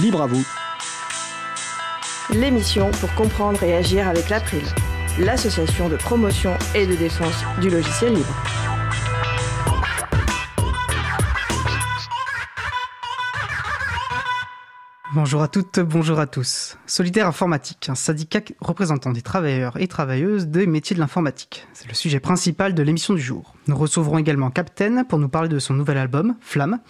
Libre 0.00 0.22
à 0.22 0.26
vous. 0.26 0.42
L'émission 2.30 2.90
pour 2.92 3.14
comprendre 3.14 3.62
et 3.62 3.74
agir 3.74 4.08
avec 4.08 4.30
l'April, 4.30 4.62
l'association 5.18 5.90
de 5.90 5.96
promotion 5.96 6.56
et 6.74 6.86
de 6.86 6.94
défense 6.94 7.44
du 7.60 7.68
logiciel 7.68 8.14
libre. 8.14 8.34
Bonjour 15.14 15.42
à 15.42 15.48
toutes, 15.48 15.78
bonjour 15.80 16.18
à 16.18 16.26
tous. 16.26 16.78
Solidaire 16.86 17.26
Informatique, 17.26 17.90
un 17.90 17.94
syndicat 17.94 18.40
représentant 18.60 19.12
des 19.12 19.20
travailleurs 19.20 19.78
et 19.78 19.86
travailleuses 19.86 20.46
des 20.46 20.66
métiers 20.66 20.96
de 20.96 21.00
l'informatique. 21.00 21.66
C'est 21.74 21.86
le 21.86 21.92
sujet 21.92 22.18
principal 22.18 22.72
de 22.72 22.82
l'émission 22.82 23.12
du 23.12 23.20
jour. 23.20 23.54
Nous 23.66 23.76
recevrons 23.76 24.16
également 24.16 24.50
Captain 24.50 25.04
pour 25.04 25.18
nous 25.18 25.28
parler 25.28 25.50
de 25.50 25.58
son 25.58 25.74
nouvel 25.74 25.98
album, 25.98 26.34
Flamme, 26.40 26.80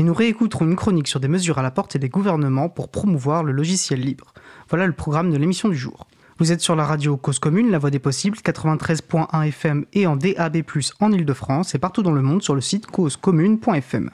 et 0.00 0.02
nous 0.02 0.14
réécouterons 0.14 0.64
une 0.64 0.76
chronique 0.76 1.08
sur 1.08 1.20
des 1.20 1.28
mesures 1.28 1.58
à 1.58 1.62
la 1.62 1.70
portée 1.70 1.98
des 1.98 2.08
gouvernements 2.08 2.70
pour 2.70 2.88
promouvoir 2.88 3.44
le 3.44 3.52
logiciel 3.52 4.00
libre. 4.00 4.32
Voilà 4.70 4.86
le 4.86 4.94
programme 4.94 5.30
de 5.30 5.36
l'émission 5.36 5.68
du 5.68 5.76
jour. 5.76 6.06
Vous 6.38 6.52
êtes 6.52 6.62
sur 6.62 6.74
la 6.74 6.86
radio 6.86 7.18
Cause 7.18 7.38
Commune, 7.38 7.70
la 7.70 7.78
voix 7.78 7.90
des 7.90 7.98
possibles, 7.98 8.38
93.1 8.38 9.46
FM 9.48 9.84
et 9.92 10.06
en 10.06 10.16
DAB+, 10.16 10.62
en 11.00 11.12
Ile-de-France 11.12 11.74
et 11.74 11.78
partout 11.78 12.02
dans 12.02 12.12
le 12.12 12.22
monde 12.22 12.42
sur 12.42 12.54
le 12.54 12.62
site 12.62 12.86
causecommune.fm. 12.86 14.10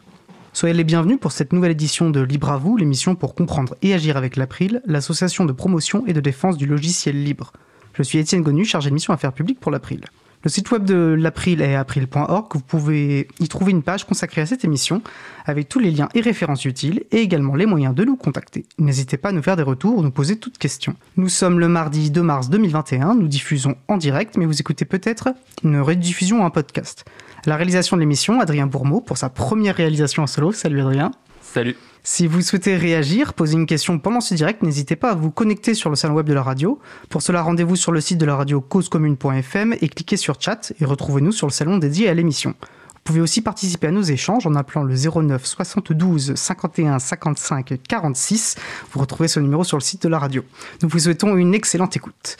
Soyez 0.52 0.74
les 0.74 0.82
bienvenus 0.82 1.20
pour 1.20 1.30
cette 1.30 1.52
nouvelle 1.52 1.70
édition 1.70 2.10
de 2.10 2.18
Libre 2.18 2.50
à 2.50 2.58
vous, 2.58 2.76
l'émission 2.76 3.14
pour 3.14 3.36
comprendre 3.36 3.76
et 3.80 3.94
agir 3.94 4.16
avec 4.16 4.34
l'April, 4.34 4.82
l'association 4.86 5.44
de 5.44 5.52
promotion 5.52 6.04
et 6.08 6.12
de 6.12 6.20
défense 6.20 6.56
du 6.56 6.66
logiciel 6.66 7.22
libre. 7.22 7.52
Je 7.92 8.02
suis 8.02 8.18
Étienne 8.18 8.42
Gonu, 8.42 8.64
chargé 8.64 8.90
de 8.90 8.94
mission 8.94 9.14
affaires 9.14 9.32
publiques 9.32 9.60
pour 9.60 9.70
l'April. 9.70 10.00
Le 10.46 10.50
site 10.50 10.70
web 10.70 10.84
de 10.84 11.16
l'April 11.18 11.60
est 11.60 11.74
april.org. 11.74 12.46
Vous 12.52 12.60
pouvez 12.60 13.26
y 13.40 13.48
trouver 13.48 13.72
une 13.72 13.82
page 13.82 14.06
consacrée 14.06 14.42
à 14.42 14.46
cette 14.46 14.64
émission 14.64 15.02
avec 15.44 15.68
tous 15.68 15.80
les 15.80 15.90
liens 15.90 16.08
et 16.14 16.20
références 16.20 16.64
utiles 16.66 17.02
et 17.10 17.16
également 17.16 17.56
les 17.56 17.66
moyens 17.66 17.96
de 17.96 18.04
nous 18.04 18.14
contacter. 18.14 18.64
N'hésitez 18.78 19.16
pas 19.16 19.30
à 19.30 19.32
nous 19.32 19.42
faire 19.42 19.56
des 19.56 19.64
retours 19.64 19.98
ou 19.98 20.02
nous 20.04 20.12
poser 20.12 20.38
toutes 20.38 20.56
questions. 20.56 20.94
Nous 21.16 21.28
sommes 21.28 21.58
le 21.58 21.66
mardi 21.66 22.12
2 22.12 22.22
mars 22.22 22.48
2021. 22.48 23.16
Nous 23.16 23.26
diffusons 23.26 23.74
en 23.88 23.96
direct, 23.96 24.36
mais 24.36 24.46
vous 24.46 24.60
écoutez 24.60 24.84
peut-être 24.84 25.30
une 25.64 25.80
rediffusion 25.80 26.42
ou 26.42 26.44
un 26.44 26.50
podcast. 26.50 27.04
La 27.44 27.56
réalisation 27.56 27.96
de 27.96 28.02
l'émission, 28.02 28.40
Adrien 28.40 28.68
Bourmeau, 28.68 29.00
pour 29.00 29.18
sa 29.18 29.28
première 29.28 29.74
réalisation 29.74 30.22
en 30.22 30.28
solo. 30.28 30.52
Salut 30.52 30.80
Adrien. 30.80 31.10
Salut. 31.40 31.74
Si 32.08 32.28
vous 32.28 32.40
souhaitez 32.40 32.76
réagir, 32.76 33.34
poser 33.34 33.54
une 33.54 33.66
question 33.66 33.98
pendant 33.98 34.20
ce 34.20 34.32
direct, 34.32 34.62
n'hésitez 34.62 34.94
pas 34.94 35.10
à 35.10 35.14
vous 35.16 35.32
connecter 35.32 35.74
sur 35.74 35.90
le 35.90 35.96
salon 35.96 36.14
web 36.14 36.28
de 36.28 36.34
la 36.34 36.42
radio. 36.44 36.78
Pour 37.08 37.20
cela, 37.20 37.42
rendez-vous 37.42 37.74
sur 37.74 37.90
le 37.90 38.00
site 38.00 38.18
de 38.18 38.24
la 38.24 38.36
radio 38.36 38.60
causecommune.fm 38.60 39.74
et 39.80 39.88
cliquez 39.88 40.16
sur 40.16 40.40
chat 40.40 40.72
et 40.78 40.84
retrouvez-nous 40.84 41.32
sur 41.32 41.48
le 41.48 41.52
salon 41.52 41.78
dédié 41.78 42.08
à 42.08 42.14
l'émission. 42.14 42.54
Vous 42.60 43.00
pouvez 43.02 43.20
aussi 43.20 43.42
participer 43.42 43.88
à 43.88 43.90
nos 43.90 44.02
échanges 44.02 44.46
en 44.46 44.54
appelant 44.54 44.84
le 44.84 44.94
09 44.94 45.44
72 45.44 46.36
51 46.36 47.00
55 47.00 47.74
46. 47.88 48.54
Vous 48.92 49.00
retrouvez 49.00 49.26
ce 49.26 49.40
numéro 49.40 49.64
sur 49.64 49.76
le 49.76 49.82
site 49.82 50.04
de 50.04 50.08
la 50.08 50.20
radio. 50.20 50.44
Nous 50.82 50.88
vous 50.88 51.00
souhaitons 51.00 51.36
une 51.36 51.54
excellente 51.54 51.96
écoute. 51.96 52.36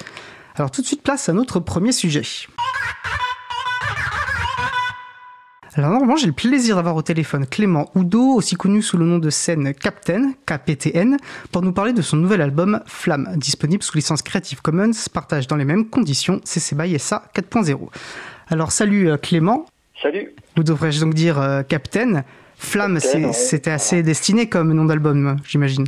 Alors 0.55 0.71
tout 0.71 0.81
de 0.81 0.87
suite 0.87 1.03
place 1.03 1.29
à 1.29 1.33
notre 1.33 1.59
premier 1.59 1.91
sujet. 1.91 2.23
Alors 5.77 5.91
normalement, 5.91 6.17
j'ai 6.17 6.27
le 6.27 6.33
plaisir 6.33 6.77
d'avoir 6.77 6.97
au 6.97 7.03
téléphone 7.03 7.45
Clément 7.45 7.91
Oudot, 7.95 8.33
aussi 8.33 8.55
connu 8.55 8.81
sous 8.81 8.97
le 8.97 9.05
nom 9.05 9.19
de 9.19 9.29
scène 9.29 9.75
Captain, 9.75 10.33
KPTN, 10.47 11.19
pour 11.53 11.61
nous 11.61 11.73
parler 11.73 11.93
de 11.93 12.01
son 12.01 12.17
nouvel 12.17 12.41
album 12.41 12.81
Flamme, 12.87 13.35
disponible 13.37 13.83
sous 13.83 13.95
licence 13.95 14.23
Creative 14.23 14.63
Commons, 14.63 14.93
partage 15.13 15.49
dans 15.49 15.57
les 15.57 15.67
mêmes 15.67 15.91
conditions 15.91 16.41
CC 16.45 16.75
BY 16.75 16.99
SA 16.99 17.25
4.0. 17.35 17.91
Alors 18.49 18.73
salut 18.73 19.11
euh, 19.11 19.19
Clément. 19.19 19.67
Salut. 20.01 20.35
Vous 20.57 20.63
devrais-je 20.63 20.99
donc 20.99 21.13
dire 21.13 21.39
euh, 21.39 21.63
Captain? 21.63 22.25
Flamme, 22.57 22.99
c'était 22.99 23.71
assez 23.71 24.03
destiné 24.03 24.49
comme 24.49 24.73
nom 24.73 24.87
d'album, 24.87 25.37
j'imagine. 25.47 25.85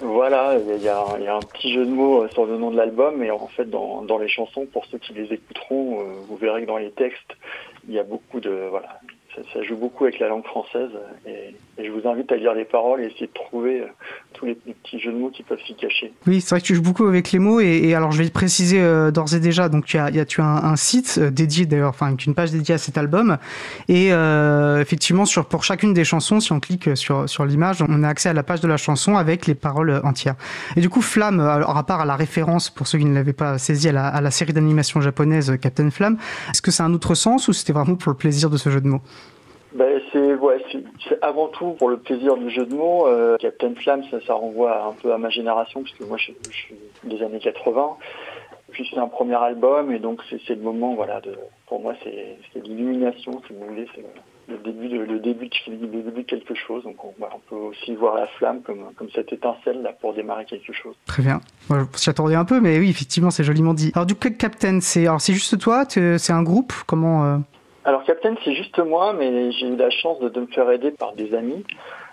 Voilà, 0.00 0.56
il 0.76 0.80
y, 0.80 0.88
a, 0.88 1.02
un 1.02 1.40
petit 1.40 1.74
jeu 1.74 1.84
de 1.84 1.90
mots 1.90 2.22
euh, 2.22 2.28
sur 2.28 2.46
le 2.46 2.56
nom 2.56 2.70
de 2.70 2.76
l'album, 2.76 3.20
et 3.24 3.32
en 3.32 3.48
fait, 3.48 3.68
dans, 3.68 4.02
dans, 4.02 4.18
les 4.18 4.28
chansons, 4.28 4.66
pour 4.72 4.86
ceux 4.86 4.98
qui 4.98 5.12
les 5.12 5.32
écouteront, 5.32 6.04
vous 6.28 6.36
verrez 6.36 6.62
que 6.62 6.66
dans 6.68 6.76
les 6.76 6.92
textes, 6.92 7.34
il 7.88 7.94
y 7.94 7.98
a 7.98 8.04
beaucoup 8.04 8.38
de 8.38 8.68
voilà, 8.70 9.00
ça, 9.52 9.62
joue 9.62 9.76
beaucoup 9.76 10.04
avec 10.04 10.18
la 10.18 10.28
langue 10.28 10.44
française 10.44 10.90
et, 11.26 11.54
je 11.78 11.90
vous 11.90 12.08
invite 12.08 12.30
à 12.30 12.36
lire 12.36 12.54
les 12.54 12.64
paroles 12.64 13.00
et 13.00 13.06
essayer 13.06 13.26
de 13.26 13.32
trouver 13.32 13.80
euh, 13.80 13.86
tous 14.32 14.46
les, 14.46 14.54
petits 14.54 15.00
jeux 15.00 15.12
de 15.12 15.18
mots 15.18 15.30
qui 15.30 15.42
peuvent 15.42 15.58
s'y 15.66 15.74
cacher. 15.74 16.12
Oui, 16.26 16.40
c'est 16.40 16.50
vrai 16.50 16.60
que 16.60 16.66
tu 16.66 16.74
joues 16.74 16.82
beaucoup 16.82 17.06
avec 17.06 17.32
les 17.32 17.38
mots 17.38 17.60
et, 17.60 17.94
alors 17.94 18.12
je 18.12 18.22
vais 18.22 18.30
préciser 18.30 18.80
euh, 18.80 19.10
d'ores 19.10 19.34
et 19.34 19.40
déjà, 19.40 19.68
donc 19.68 19.84
tu 19.84 19.98
as, 19.98 20.10
y 20.10 20.20
a, 20.20 20.24
tu 20.24 20.40
un, 20.40 20.76
site 20.76 21.18
euh, 21.18 21.30
dédié 21.30 21.66
d'ailleurs, 21.66 21.90
enfin 21.90 22.14
une 22.26 22.34
page 22.34 22.52
dédiée 22.52 22.76
à 22.76 22.78
cet 22.78 22.96
album 22.96 23.38
et 23.88 24.10
effectivement 24.80 25.24
sur, 25.24 25.46
pour 25.46 25.64
chacune 25.64 25.94
des 25.94 26.04
chansons, 26.04 26.40
si 26.40 26.52
on 26.52 26.60
clique 26.60 26.96
sur, 26.96 27.28
sur 27.28 27.44
l'image, 27.44 27.82
on 27.86 28.02
a 28.02 28.08
accès 28.08 28.28
à 28.28 28.32
la 28.32 28.42
page 28.42 28.60
de 28.60 28.68
la 28.68 28.76
chanson 28.76 29.16
avec 29.16 29.46
les 29.46 29.54
paroles 29.54 30.00
entières. 30.04 30.36
Et 30.76 30.80
du 30.80 30.88
coup, 30.88 31.02
Flamme, 31.02 31.40
alors 31.40 31.76
à 31.76 31.84
part 31.84 32.00
à 32.00 32.04
la 32.04 32.16
référence 32.16 32.70
pour 32.70 32.86
ceux 32.86 32.98
qui 32.98 33.04
ne 33.04 33.14
l'avaient 33.14 33.32
pas 33.32 33.58
saisi 33.58 33.88
à 33.88 33.92
la, 33.92 34.06
à 34.06 34.20
la 34.20 34.30
série 34.30 34.52
d'animation 34.52 35.00
japonaise 35.00 35.56
Captain 35.60 35.90
Flamme, 35.90 36.18
est-ce 36.50 36.62
que 36.62 36.70
c'est 36.70 36.82
un 36.82 36.92
autre 36.92 37.14
sens 37.14 37.48
ou 37.48 37.52
c'était 37.52 37.72
vraiment 37.72 37.96
pour 37.96 38.10
le 38.10 38.16
plaisir 38.16 38.50
de 38.50 38.56
ce 38.56 38.70
jeu 38.70 38.80
de 38.80 38.88
mots? 38.88 39.02
Ben, 39.74 40.00
c'est 40.12 40.34
ouais, 40.34 40.64
c'est 41.08 41.20
avant 41.20 41.48
tout 41.48 41.72
pour 41.72 41.88
le 41.88 41.96
plaisir 41.96 42.36
du 42.36 42.48
jeu 42.48 42.64
de 42.64 42.74
mots. 42.74 43.08
Euh, 43.08 43.36
Captain 43.38 43.74
Flamme, 43.74 44.04
ça, 44.08 44.18
ça 44.24 44.34
renvoie 44.34 44.86
un 44.86 44.92
peu 44.92 45.12
à 45.12 45.18
ma 45.18 45.30
génération, 45.30 45.82
puisque 45.82 46.02
moi 46.02 46.16
je, 46.16 46.30
suis 46.50 46.76
des 47.02 47.22
années 47.22 47.40
80. 47.40 47.96
Puis 48.70 48.88
c'est 48.92 48.98
un 48.98 49.08
premier 49.08 49.34
album, 49.34 49.92
et 49.92 49.98
donc 49.98 50.20
c'est 50.28 50.54
le 50.54 50.62
moment, 50.62 50.94
voilà, 50.94 51.20
de, 51.20 51.36
pour 51.66 51.80
moi 51.80 51.94
c'est 52.04 52.36
l'illumination, 52.54 53.42
si 53.46 53.52
vous 53.52 53.66
voulez, 53.66 53.86
c'est 53.94 54.04
le 54.48 54.58
début 54.58 54.88
de 54.88 54.98
le 54.98 55.18
début 55.18 55.48
de, 55.48 55.70
le 55.70 56.02
début 56.02 56.22
de 56.22 56.26
quelque 56.26 56.54
chose. 56.54 56.84
Donc 56.84 57.04
on, 57.04 57.12
on, 57.20 57.38
peut 57.48 57.56
aussi 57.56 57.96
voir 57.96 58.14
la 58.14 58.28
flamme 58.28 58.62
comme 58.62 58.92
comme 58.96 59.08
cette 59.12 59.32
étincelle 59.32 59.82
là 59.82 59.92
pour 60.00 60.14
démarrer 60.14 60.44
quelque 60.44 60.72
chose. 60.72 60.94
Très 61.06 61.22
bien. 61.22 61.40
Moi, 61.68 61.86
un 62.36 62.44
peu, 62.44 62.60
mais 62.60 62.78
oui, 62.78 62.90
effectivement, 62.90 63.30
c'est 63.30 63.42
joliment 63.42 63.74
dit. 63.74 63.90
Alors 63.94 64.06
du 64.06 64.14
coup, 64.14 64.28
Captain, 64.30 64.78
c'est 64.80 65.06
alors 65.06 65.20
c'est 65.20 65.32
juste 65.32 65.58
toi, 65.58 65.84
c'est 65.88 66.32
un 66.32 66.42
groupe, 66.44 66.72
comment 66.86 67.24
euh 67.24 67.38
alors 67.84 68.02
Captain, 68.04 68.34
c'est 68.44 68.54
juste 68.54 68.78
moi, 68.78 69.12
mais 69.12 69.52
j'ai 69.52 69.66
eu 69.66 69.76
la 69.76 69.90
chance 69.90 70.18
de, 70.18 70.40
me 70.40 70.46
faire 70.46 70.70
aider 70.70 70.90
par 70.90 71.12
des 71.14 71.34
amis, 71.34 71.64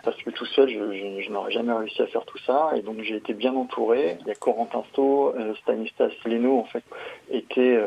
parce 0.03 0.17
que 0.17 0.29
tout 0.29 0.45
seul, 0.45 0.69
je, 0.69 1.31
n'aurais 1.31 1.51
jamais 1.51 1.71
réussi 1.71 2.01
à 2.01 2.07
faire 2.07 2.25
tout 2.25 2.37
ça, 2.45 2.71
et 2.75 2.81
donc 2.81 2.97
j'ai 3.01 3.15
été 3.15 3.33
bien 3.33 3.55
entouré. 3.55 4.17
Il 4.21 4.27
y 4.27 4.31
a 4.31 4.35
Corentin 4.35 4.83
Sto, 4.91 5.33
euh, 5.33 5.53
Stanislas 5.61 6.11
Leno, 6.25 6.59
en 6.59 6.65
fait, 6.65 6.83
étaient 7.31 7.77
euh, 7.77 7.85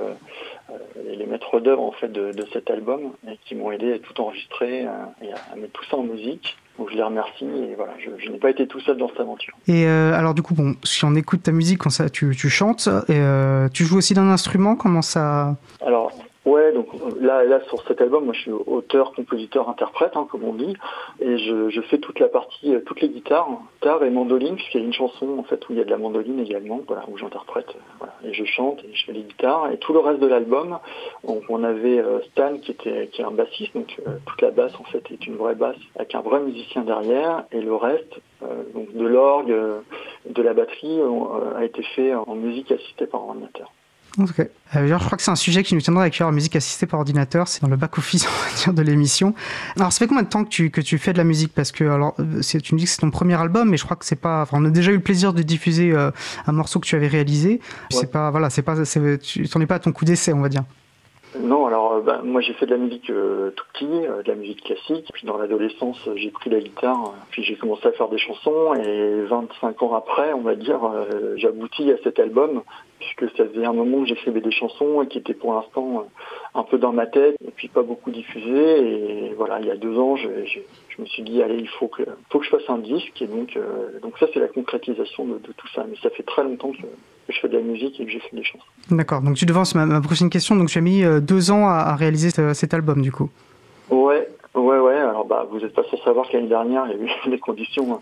euh, 0.70 0.74
les 1.14 1.26
maîtres 1.26 1.60
d'œuvre 1.60 1.82
en 1.82 1.92
fait 1.92 2.10
de, 2.10 2.32
cet 2.54 2.70
album, 2.70 3.12
et 3.28 3.38
qui 3.44 3.54
m'ont 3.54 3.70
aidé 3.70 3.92
à 3.92 3.98
tout 3.98 4.18
enregistrer 4.18 4.84
et 5.22 5.32
à, 5.32 5.56
mettre 5.56 5.72
tout 5.72 5.84
ça 5.90 5.98
en 5.98 6.04
musique. 6.04 6.56
Donc 6.78 6.90
je 6.90 6.96
les 6.96 7.02
remercie 7.02 7.44
et 7.44 7.74
voilà, 7.76 7.92
je, 7.98 8.30
n'ai 8.30 8.38
pas 8.38 8.50
été 8.50 8.66
tout 8.66 8.80
seul 8.80 8.96
dans 8.96 9.08
cette 9.08 9.20
aventure. 9.20 9.54
Et 9.68 9.86
alors 9.86 10.34
du 10.34 10.42
coup, 10.42 10.54
bon, 10.54 10.74
si 10.82 11.04
on 11.04 11.14
écoute 11.14 11.42
ta 11.44 11.52
musique, 11.52 11.78
quand 11.78 11.90
ça, 11.90 12.10
tu, 12.10 12.34
tu 12.34 12.48
chantes, 12.48 12.88
et, 13.08 13.20
tu 13.72 13.84
joues 13.84 13.98
aussi 13.98 14.14
d'un 14.14 14.28
instrument, 14.28 14.74
comment 14.74 15.02
ça? 15.02 15.54
Alors 15.86 16.10
Ouais, 16.44 16.72
donc 16.72 16.88
là, 17.21 17.43
là 17.44 17.60
sur 17.69 17.82
cet 17.87 18.03
album, 18.03 18.27
moi 18.27 18.34
je 18.34 18.41
suis 18.41 18.50
auteur, 18.50 19.12
compositeur, 19.15 19.71
interprète, 19.71 20.15
hein, 20.15 20.27
comme 20.31 20.44
on 20.44 20.53
dit, 20.53 20.77
et 21.19 21.38
je, 21.38 21.71
je, 21.71 21.81
fais 21.81 21.97
toute 21.97 22.21
la 22.21 22.28
partie, 22.28 22.75
euh, 22.75 22.81
toutes 22.84 23.00
les 23.00 23.09
guitares, 23.09 23.49
guitare 23.77 24.05
et 24.05 24.10
mandoline, 24.10 24.56
puisqu'il 24.56 24.81
y 24.82 24.84
a 24.84 24.87
une 24.87 24.93
chanson 24.93 25.38
en 25.38 25.44
fait 25.44 25.66
où 25.66 25.72
il 25.72 25.78
y 25.78 25.81
a 25.81 25.84
de 25.84 25.91
la 25.91 25.97
mandoline 25.97 26.38
également, 26.41 26.82
voilà, 26.87 27.05
où 27.09 27.16
j'interprète, 27.16 27.71
euh, 27.71 27.78
voilà, 27.99 28.12
et 28.25 28.34
je 28.34 28.44
chante 28.44 28.84
et 28.84 28.93
je 28.93 29.06
fais 29.06 29.12
les 29.12 29.22
guitares, 29.22 29.71
et 29.72 29.78
tout 29.78 29.94
le 29.94 30.00
reste 30.00 30.21
de 30.21 30.27
l'album, 30.27 30.78
on, 31.25 31.65
avait 31.65 31.99
euh, 31.99 32.21
Stan 32.32 32.59
qui 32.59 32.72
était 32.72 33.09
qui 33.11 33.22
est 33.22 33.25
un 33.25 33.31
bassiste, 33.31 33.75
donc 33.75 33.99
toute 34.26 34.43
la 34.43 34.50
basse 34.50 34.75
en 34.78 34.84
fait 34.84 35.03
est 35.11 35.26
une 35.26 35.37
vraie 35.37 35.55
basse 35.55 35.78
avec 35.97 36.15
un 36.15 36.21
vrai 36.21 36.41
musicien 36.41 36.82
derrière, 36.82 37.44
et 37.53 37.62
le 37.62 37.75
reste, 37.75 38.21
donc 38.75 38.93
de 38.93 39.06
l'orgue, 39.06 39.55
de 40.28 40.43
la 40.43 40.53
batterie, 40.53 41.00
a 41.56 41.65
été 41.65 41.82
fait 41.82 42.15
en 42.15 42.34
musique 42.34 42.71
assistée 42.71 43.06
par 43.06 43.26
ordinateur. 43.26 43.71
Ok. 44.19 44.38
Euh, 44.76 44.86
je 44.86 44.94
crois 44.94 45.16
que 45.16 45.22
c'est 45.22 45.30
un 45.30 45.36
sujet 45.36 45.62
qui 45.62 45.75
nous 45.75 45.80
tiendra 45.80 46.04
à 46.04 46.10
cœur, 46.10 46.28
la 46.28 46.34
musique 46.34 46.54
assistée 46.54 46.86
par 46.86 47.00
ordinateur. 47.00 47.48
C'est 47.48 47.62
dans 47.62 47.69
le 47.69 47.76
back-office, 47.76 48.26
de 48.66 48.82
l'émission. 48.82 49.34
Alors, 49.76 49.92
ça 49.92 49.98
fait 49.98 50.06
combien 50.06 50.22
de 50.22 50.28
temps 50.28 50.44
que 50.44 50.48
tu, 50.48 50.70
que 50.70 50.80
tu 50.80 50.98
fais 50.98 51.12
de 51.12 51.19
la 51.19 51.25
musique? 51.25 51.52
Parce 51.52 51.72
que, 51.72 51.84
alors, 51.84 52.14
euh, 52.20 52.40
tu 52.40 52.75
me 52.75 52.78
dis 52.78 52.84
que 52.84 52.90
c'est 52.90 53.00
ton 53.00 53.11
premier 53.11 53.34
album, 53.34 53.70
mais 53.70 53.76
je 53.76 53.84
crois 53.84 53.96
que 53.96 54.05
c'est 54.05 54.16
pas. 54.16 54.43
Enfin, 54.43 54.58
on 54.61 54.64
a 54.64 54.70
déjà 54.70 54.93
eu 54.93 54.96
le 54.96 55.02
plaisir 55.02 55.32
de 55.32 55.43
diffuser 55.43 55.93
euh, 55.93 56.11
un 56.46 56.52
morceau 56.52 56.78
que 56.78 56.87
tu 56.87 56.94
avais 56.94 57.08
réalisé. 57.08 57.61
C'est 57.90 58.11
pas. 58.11 58.31
Voilà, 58.31 58.50
c'est 58.50 58.62
pas. 58.62 58.76
Tu 58.84 59.49
n'en 59.55 59.61
es 59.61 59.66
pas 59.66 59.76
à 59.76 59.81
ton 59.81 59.93
coup 59.93 60.05
d'essai, 60.05 60.32
on 60.32 60.40
va 60.40 60.49
dire. 60.49 60.64
Non, 61.40 61.66
alors 61.66 62.00
bah, 62.00 62.20
moi 62.22 62.40
j'ai 62.40 62.52
fait 62.54 62.66
de 62.66 62.70
la 62.70 62.76
musique 62.76 63.06
tout 63.06 63.64
petit, 63.72 63.86
de 63.86 64.26
la 64.26 64.34
musique 64.34 64.62
classique. 64.62 65.08
Puis 65.12 65.26
dans 65.26 65.36
l'adolescence, 65.36 65.98
j'ai 66.16 66.31
pris 66.31 66.50
la 66.50 66.60
guitare, 66.60 67.14
puis 67.31 67.42
j'ai 67.42 67.56
commencé 67.56 67.86
à 67.88 67.92
faire 67.92 68.08
des 68.08 68.19
chansons. 68.19 68.75
Et 68.75 69.22
25 69.22 69.82
ans 69.82 69.94
après, 69.94 70.32
on 70.32 70.42
va 70.42 70.54
dire, 70.54 70.81
j'aboutis 71.36 71.90
à 71.90 71.96
cet 72.04 72.19
album 72.19 72.62
puisque 73.04 73.36
ça 73.36 73.46
faisait 73.46 73.64
un 73.64 73.72
moment 73.72 74.00
que 74.00 74.08
j'écrivais 74.08 74.40
des 74.40 74.50
chansons 74.50 75.02
et 75.02 75.08
qui 75.08 75.19
étaient 75.19 75.34
pour 75.34 75.54
l'instant 75.54 76.00
euh, 76.00 76.58
un 76.58 76.62
peu 76.62 76.78
dans 76.78 76.92
ma 76.92 77.06
tête 77.06 77.37
et 77.46 77.50
puis 77.50 77.69
pas 77.69 77.82
beaucoup 77.82 78.10
diffusées. 78.10 79.28
Et 79.28 79.34
voilà, 79.34 79.60
il 79.60 79.66
y 79.66 79.70
a 79.70 79.76
deux 79.76 79.98
ans, 79.98 80.16
je, 80.16 80.28
me 80.98 81.06
suis 81.06 81.22
dit 81.22 81.42
allez, 81.42 81.58
il 81.58 81.69
faut 81.69 81.88
que, 81.88 82.02
faut 82.30 82.38
que 82.38 82.44
je 82.44 82.50
fasse 82.50 82.69
un 82.69 82.78
disque. 82.78 83.20
Et 83.20 83.26
donc, 83.26 83.56
euh, 83.56 83.98
donc 84.00 84.19
ça 84.19 84.26
c'est 84.32 84.40
la 84.40 84.48
concrétisation 84.48 85.25
de, 85.26 85.38
tout 85.38 85.69
ça. 85.75 85.84
Mais 85.88 85.96
ça 86.02 86.10
fait 86.10 86.22
très 86.22 86.44
longtemps 86.44 86.72
que, 86.72 86.87
je 87.29 87.38
fais 87.41 87.49
de 87.49 87.56
la 87.56 87.62
musique 87.62 87.99
et 88.00 88.05
que 88.05 88.11
fait 88.11 88.37
des 88.37 88.44
chansons. 88.44 88.65
D'accord. 88.91 89.23
Donc 89.23 89.37
tu 89.37 89.47
devances 89.47 89.75
ma, 89.75 90.00
prochaine 90.00 90.31
question. 90.31 90.56
Donc 90.56 90.69
tu 90.69 90.79
as 90.79 90.82
mis 90.82 91.05
euh, 91.05 91.21
deux 91.21 91.50
ans 91.50 91.69
à, 91.69 91.94
réaliser 91.97 92.31
cet 92.31 92.75
album 92.75 93.03
du 93.03 93.12
coup. 93.12 93.31
Ouais, 93.91 94.29
ouais, 94.55 94.79
ouais. 94.79 94.97
Alors 94.97 95.25
bah 95.26 95.47
vous 95.50 95.61
n'êtes 95.61 95.75
pas 95.75 95.85
sans 95.91 95.99
savoir 96.05 96.29
qu'année 96.29 96.49
dernière 96.49 96.87
il 96.87 96.99
y 96.99 97.00
a 97.00 97.05
eu 97.05 97.11
des 97.31 97.38
conditions 97.38 98.00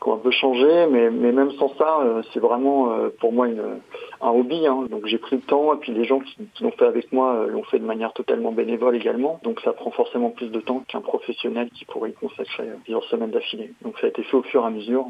qui 0.00 0.08
ont 0.08 0.14
un 0.14 0.18
peu 0.18 0.30
changé, 0.30 0.86
mais, 0.90 1.10
mais 1.10 1.32
même 1.32 1.50
sans 1.52 1.74
ça, 1.76 2.00
c'est 2.32 2.40
vraiment 2.40 2.92
pour 3.20 3.32
moi 3.32 3.48
une, 3.48 3.80
un 4.20 4.30
hobby. 4.30 4.66
Hein. 4.66 4.86
Donc 4.90 5.06
j'ai 5.06 5.18
pris 5.18 5.36
le 5.36 5.42
temps, 5.42 5.74
et 5.74 5.78
puis 5.78 5.92
les 5.92 6.04
gens 6.04 6.20
qui, 6.20 6.36
l'ont 6.60 6.70
fait 6.72 6.86
avec 6.86 7.12
moi 7.12 7.46
l'ont 7.48 7.64
fait 7.64 7.78
de 7.78 7.84
manière 7.84 8.12
totalement 8.12 8.52
bénévole 8.52 8.96
également. 8.96 9.40
Donc 9.42 9.60
ça 9.60 9.72
prend 9.72 9.90
forcément 9.90 10.30
plus 10.30 10.50
de 10.50 10.60
temps 10.60 10.84
qu'un 10.88 11.00
professionnel 11.00 11.70
qui 11.70 11.84
pourrait 11.84 12.10
y 12.10 12.14
consacrer 12.14 12.68
plusieurs 12.84 13.04
semaines 13.04 13.30
d'affilée. 13.30 13.72
Donc 13.82 13.98
ça 13.98 14.06
a 14.06 14.10
été 14.10 14.22
fait 14.22 14.36
au 14.36 14.42
fur 14.42 14.62
et 14.62 14.66
à 14.66 14.70
mesure. 14.70 15.06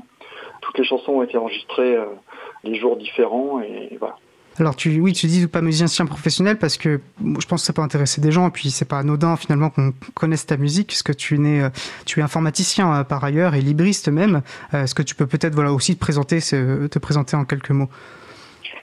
Toutes 0.63 0.79
les 0.79 0.85
chansons 0.85 1.13
ont 1.13 1.23
été 1.23 1.37
enregistrées 1.37 1.97
des 2.65 2.75
jours 2.75 2.97
différents, 2.97 3.61
et 3.61 3.97
voilà. 3.99 4.17
Alors 4.59 4.75
tu, 4.75 5.01
oui, 5.01 5.13
tu 5.13 5.27
dis 5.27 5.47
pas 5.47 5.61
musicien 5.61 6.07
professionnel 6.07 6.59
parce 6.59 6.77
que 6.77 7.01
je 7.21 7.47
pense 7.47 7.63
que 7.63 7.67
ça 7.67 7.73
peut 7.73 7.83
intéresser 7.83 8.21
des 8.21 8.33
gens 8.33 8.49
et 8.49 8.51
puis 8.51 8.71
c'est 8.71 8.89
pas 8.89 8.99
anodin 8.99 9.37
finalement 9.37 9.71
qu'on 9.71 9.93
connaisse 10.15 10.47
ta 10.47 10.57
musique 10.57 10.89
puisque 10.89 11.15
tu 11.17 11.35
es 11.47 11.61
euh, 11.61 11.69
tu 12.07 12.21
es 12.21 12.23
informaticien 12.23 12.93
euh, 12.93 13.05
par 13.05 13.23
ailleurs 13.23 13.55
et 13.55 13.61
libriste 13.61 14.09
même. 14.09 14.43
Euh, 14.75 14.85
est-ce 14.85 14.95
que 14.95 15.03
tu 15.03 15.15
peux 15.15 15.27
peut-être 15.27 15.55
voilà 15.55 15.73
aussi 15.73 15.95
te 15.95 16.01
présenter, 16.01 16.41
te 16.41 16.99
présenter 16.99 17.37
en 17.37 17.45
quelques 17.45 17.71
mots? 17.71 17.89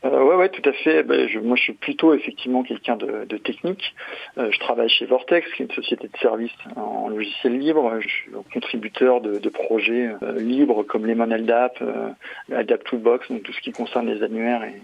Euh, 0.04 0.24
ouais, 0.24 0.36
ouais, 0.36 0.50
tout 0.50 0.68
à 0.70 0.72
fait. 0.72 1.04
Ben, 1.04 1.28
je, 1.28 1.40
moi, 1.40 1.56
je 1.56 1.64
suis 1.64 1.74
plutôt 1.74 2.14
effectivement 2.14 2.64
quelqu'un 2.64 2.96
de, 2.96 3.38
technique. 3.38 3.96
je 4.38 4.60
travaille 4.60 4.90
chez 4.90 5.06
Vortex, 5.06 5.52
qui 5.54 5.64
est 5.64 5.66
une 5.66 5.72
société 5.72 6.08
de 6.08 6.18
services 6.18 6.52
en 6.76 7.10
logiciel 7.10 7.58
libre. 7.58 7.92
Je 8.00 8.08
suis 8.08 8.32
contributeur 8.54 9.22
de, 9.22 9.50
projets 9.50 10.12
libres 10.38 10.84
comme 10.84 11.06
les 11.06 11.16
LDAP, 11.16 11.82
euh, 11.82 12.10
Adapt 12.54 12.86
Toolbox, 12.86 13.30
donc 13.30 13.44
tout 13.44 13.54
ce 13.54 13.62
qui 13.62 13.72
concerne 13.72 14.08
les 14.08 14.22
annuaires 14.24 14.64
et, 14.64 14.82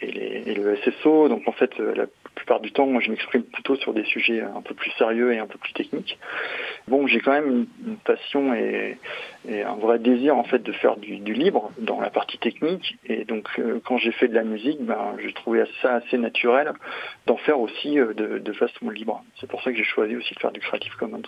et, 0.00 0.54
le 0.54 0.76
SSO. 0.76 1.28
Donc 1.28 1.46
en 1.48 1.52
fait, 1.52 1.70
euh, 1.80 1.94
la 1.94 2.06
plupart 2.34 2.60
du 2.60 2.72
temps, 2.72 2.86
moi, 2.86 3.00
je 3.00 3.10
m'exprime 3.10 3.42
plutôt 3.42 3.76
sur 3.76 3.94
des 3.94 4.04
sujets 4.04 4.40
un 4.40 4.60
peu 4.62 4.74
plus 4.74 4.90
sérieux 4.92 5.32
et 5.32 5.38
un 5.38 5.46
peu 5.46 5.58
plus 5.58 5.72
techniques. 5.72 6.18
Bon, 6.88 7.06
j'ai 7.06 7.20
quand 7.20 7.32
même 7.32 7.66
une, 7.86 7.96
passion 7.96 8.54
et, 8.54 8.98
un 9.48 9.74
vrai 9.76 9.98
désir 9.98 10.36
en 10.36 10.44
fait 10.44 10.62
de 10.62 10.72
faire 10.72 10.96
du, 10.96 11.16
libre 11.16 11.70
dans 11.78 12.00
la 12.00 12.10
partie 12.10 12.38
technique. 12.38 12.96
Et 13.06 13.24
donc, 13.24 13.48
euh, 13.58 13.80
quand 13.84 13.98
j'ai 13.98 14.12
fait 14.12 14.28
de 14.28 14.34
la 14.34 14.44
musique, 14.44 14.80
ben, 14.82 15.16
j'ai 15.22 15.32
trouvé 15.32 15.64
ça 15.82 15.94
assez 15.94 16.18
naturel 16.18 16.72
d'en 17.26 17.36
faire 17.36 17.60
aussi 17.60 17.98
euh, 17.98 18.14
de, 18.14 18.38
de 18.38 18.52
façon 18.52 18.90
libre. 18.90 19.22
C'est 19.40 19.48
pour 19.48 19.62
ça 19.62 19.70
que 19.70 19.76
j'ai 19.76 19.84
choisi 19.84 20.16
aussi 20.16 20.34
de 20.34 20.40
faire 20.40 20.52
du 20.52 20.60
Creative 20.60 20.94
Commons. 20.96 21.22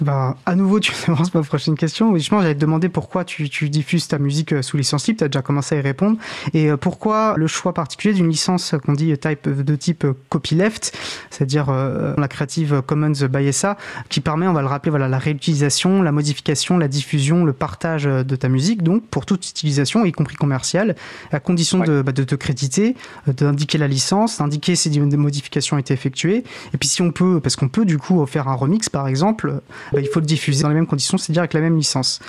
Ben, 0.00 0.36
à 0.46 0.54
nouveau, 0.54 0.80
tu 0.80 0.92
avances 1.08 1.34
ma 1.34 1.42
prochaine 1.42 1.76
question. 1.76 2.14
Justement, 2.16 2.40
j'allais 2.40 2.54
te 2.54 2.60
demander 2.60 2.88
pourquoi 2.88 3.24
tu, 3.24 3.48
diffuses 3.68 4.08
ta 4.08 4.18
musique 4.18 4.52
euh, 4.52 4.62
sous 4.62 4.76
licence 4.76 5.06
libre. 5.06 5.18
Tu 5.18 5.24
as 5.24 5.28
déjà 5.28 5.42
commencé 5.42 5.74
à 5.74 5.78
y 5.78 5.80
répondre. 5.82 6.16
Et 6.54 6.70
euh, 6.70 6.76
pourquoi 6.76 7.34
le 7.36 7.46
choix 7.46 7.74
particulier 7.74 8.14
d'une 8.14 8.28
licence 8.28 8.74
qu'on 8.84 8.94
dit 8.94 9.16
type, 9.18 9.48
de 9.48 9.76
type 9.76 10.06
copyleft, 10.28 10.96
c'est-à-dire 11.30 11.68
euh, 11.68 12.14
la 12.16 12.28
Creative 12.28 12.82
Commons 12.86 13.12
by 13.30 13.52
SA, 13.52 13.76
qui 14.08 14.20
permet, 14.20 14.46
on 14.46 14.52
va 14.52 14.62
le 14.62 14.66
rappeler, 14.66 14.90
voilà, 14.90 15.08
la 15.08 15.18
réutilisation, 15.18 16.02
la 16.02 16.12
modification, 16.12 16.78
la 16.78 16.88
diffusion, 16.88 17.44
le 17.44 17.52
partage 17.52 18.04
de 18.04 18.36
ta 18.36 18.48
musique, 18.48 18.82
donc 18.82 19.04
pour 19.06 19.26
toute 19.26 19.48
utilisation, 19.48 20.04
y 20.04 20.12
compris 20.12 20.36
commerciale, 20.36 20.96
à 21.32 21.40
condition 21.40 21.80
de, 21.80 22.02
bah, 22.02 22.12
de 22.12 22.24
te 22.24 22.34
créditer, 22.34 22.96
d'indiquer 23.26 23.78
la 23.78 23.88
licence, 23.88 24.38
d'indiquer 24.38 24.76
si 24.76 24.90
des 24.90 25.00
modifications 25.00 25.76
ont 25.76 25.80
été 25.80 25.92
effectuées. 25.94 26.44
Et 26.72 26.78
puis 26.78 26.88
si 26.88 27.02
on 27.02 27.12
peut, 27.12 27.40
parce 27.40 27.56
qu'on 27.56 27.68
peut 27.68 27.84
du 27.84 27.98
coup 27.98 28.24
faire 28.26 28.48
un 28.48 28.54
remix 28.54 28.88
par 28.88 29.08
exemple, 29.08 29.60
il 29.98 30.06
faut 30.08 30.20
le 30.20 30.26
diffuser 30.26 30.62
dans 30.62 30.68
les 30.68 30.74
mêmes 30.74 30.86
conditions, 30.86 31.18
c'est-à-dire 31.18 31.42
avec 31.42 31.54
la 31.54 31.60
même 31.60 31.76
licence. 31.76 32.20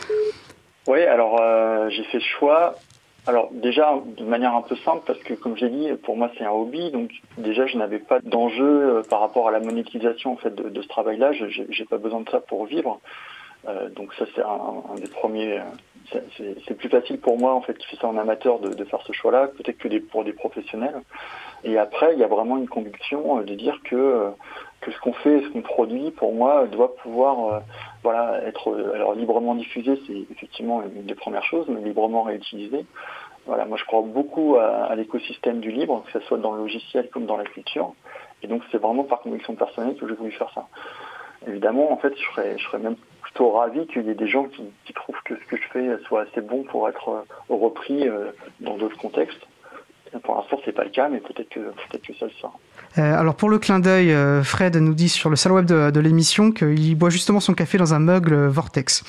Oui, 0.88 1.04
alors 1.04 1.40
euh, 1.40 1.90
j'ai 1.90 2.04
fait 2.06 2.20
ce 2.20 2.26
choix. 2.26 2.76
Alors 3.28 3.50
déjà 3.52 3.94
de 4.18 4.24
manière 4.24 4.56
un 4.56 4.64
peu 4.64 4.76
simple 4.78 5.04
parce 5.06 5.20
que 5.20 5.36
comme 5.36 5.56
j'ai 5.56 5.70
dit, 5.70 5.90
pour 6.04 6.18
moi 6.18 6.32
c'est 6.38 6.44
un 6.44 6.50
hobby, 6.50 6.90
donc 6.90 7.12
déjà 7.38 7.68
je 7.68 7.78
n'avais 7.78 8.00
pas 8.00 8.20
d'enjeu 8.20 8.66
euh, 8.66 9.02
par 9.08 9.20
rapport 9.20 9.48
à 9.48 9.52
la 9.52 9.60
monétisation 9.60 10.34
en 10.34 10.38
fait 10.38 10.56
de, 10.56 10.82
ce 10.82 10.88
travail-là. 10.88 11.32
Je 11.34 11.46
n'ai 11.62 11.86
pas 11.88 11.98
besoin 11.98 12.22
de 12.22 12.30
ça 12.30 12.40
pour 12.40 12.66
vivre. 12.66 13.00
Euh, 13.68 13.90
donc 13.90 14.12
ça 14.16 14.26
c'est 14.34 14.42
un, 14.42 14.96
des 15.00 15.08
premiers. 15.08 15.60
c'est 16.36 16.74
plus 16.74 16.90
facile 16.90 17.20
pour 17.20 17.38
moi 17.38 17.54
en 17.54 17.62
fait 17.62 17.78
qui 17.78 17.86
fait 17.86 17.98
ça 17.98 18.08
en 18.08 18.18
amateur 18.18 18.58
de, 18.58 18.84
faire 18.86 19.02
ce 19.06 19.14
choix-là, 19.14 19.50
peut-être 19.56 19.78
que 19.78 20.00
pour 20.00 20.24
des 20.24 20.34
professionnels. 20.34 21.00
Et 21.64 21.78
après 21.78 22.14
il 22.14 22.20
y 22.20 22.24
a 22.24 22.28
vraiment 22.28 22.58
une 22.58 22.68
conviction 22.68 23.42
de 23.42 23.54
dire 23.54 23.80
que 23.84 24.32
que 24.82 24.92
ce 24.92 25.00
qu'on 25.00 25.14
fait, 25.14 25.42
ce 25.42 25.50
qu'on 25.50 25.62
produit, 25.62 26.12
pour 26.12 26.34
moi, 26.34 26.66
doit 26.68 26.96
pouvoir 26.96 27.54
euh, 27.54 27.60
voilà, 28.04 28.44
être 28.44 28.70
euh, 28.70 28.96
alors 28.96 29.14
librement 29.14 29.56
diffusé, 29.56 30.00
c'est 30.08 30.26
effectivement 30.32 30.82
une 30.84 31.06
des 31.06 31.16
premières 31.16 31.44
choses, 31.44 31.68
mais 31.70 31.82
librement 31.82 32.24
réutilisé. 32.24 32.86
Voilà, 33.46 33.66
moi 33.66 33.78
je 33.78 33.86
crois 33.86 34.02
beaucoup 34.02 34.58
à, 34.58 34.94
l'écosystème 34.96 35.62
du 35.62 35.72
libre, 35.72 36.04
que 36.06 36.20
ce 36.20 36.26
soit 36.28 36.38
dans 36.38 36.54
le 36.54 36.60
logiciel 36.60 37.10
comme 37.10 37.26
dans 37.26 37.38
la 37.38 37.44
culture. 37.44 37.94
Et 38.44 38.48
donc 38.48 38.62
c'est 38.72 38.78
vraiment 38.78 39.04
par 39.04 39.22
conviction 39.22 39.56
personnelle 39.56 39.96
que 39.96 40.08
j'ai 40.08 40.14
voulu 40.14 40.32
faire 40.32 40.52
ça. 40.54 40.68
Évidemment, 41.48 41.92
en 41.92 41.98
fait, 41.98 42.16
je 42.16 42.24
serais, 42.24 42.58
je 42.58 42.64
serais 42.66 42.78
même 42.78 42.98
plutôt 43.24 43.50
ravi 43.52 43.88
qu'il 43.88 44.06
y 44.06 44.10
ait 44.12 44.16
des 44.16 44.28
gens 44.28 44.46
qui, 44.46 44.64
qui, 44.86 44.94
trouvent 44.94 45.22
que 45.26 45.36
ce 45.36 45.46
que 45.46 45.58
je 45.58 45.68
fais 45.70 45.98
soit 46.06 46.22
assez 46.22 46.42
bon 46.42 46.64
pour 46.64 46.88
être 46.88 47.10
euh, 47.10 47.24
repris 47.50 48.08
dans 48.60 48.78
d'autres 48.78 48.98
contextes. 48.98 49.48
Pour 50.24 50.36
l'instant, 50.36 50.58
c'est 50.66 50.74
pas 50.74 50.84
le 50.84 50.90
cas, 50.90 51.08
mais 51.10 51.20
peut-être 51.20 51.50
que, 51.50 51.60
peut-être 51.60 52.06
que 52.06 52.14
ça 52.14 52.26
le 52.26 52.32
sera. 52.32 52.54
Euh, 52.98 53.18
alors 53.18 53.36
pour 53.36 53.50
le 53.50 53.58
clin 53.58 53.80
d'œil, 53.80 54.12
euh, 54.12 54.44
Fred 54.44 54.76
nous 54.76 54.94
dit 54.94 55.08
sur 55.08 55.30
le 55.30 55.38
salon 55.38 55.56
web 55.56 55.66
de, 55.66 56.00
l'émission 56.00 56.52
qu'il 56.52 56.96
boit 56.96 57.10
justement 57.10 57.40
son 57.40 57.54
café 57.54 57.78
dans 57.78 57.94
un 57.94 58.00
mug 58.00 58.34
Vortex. 58.34 59.04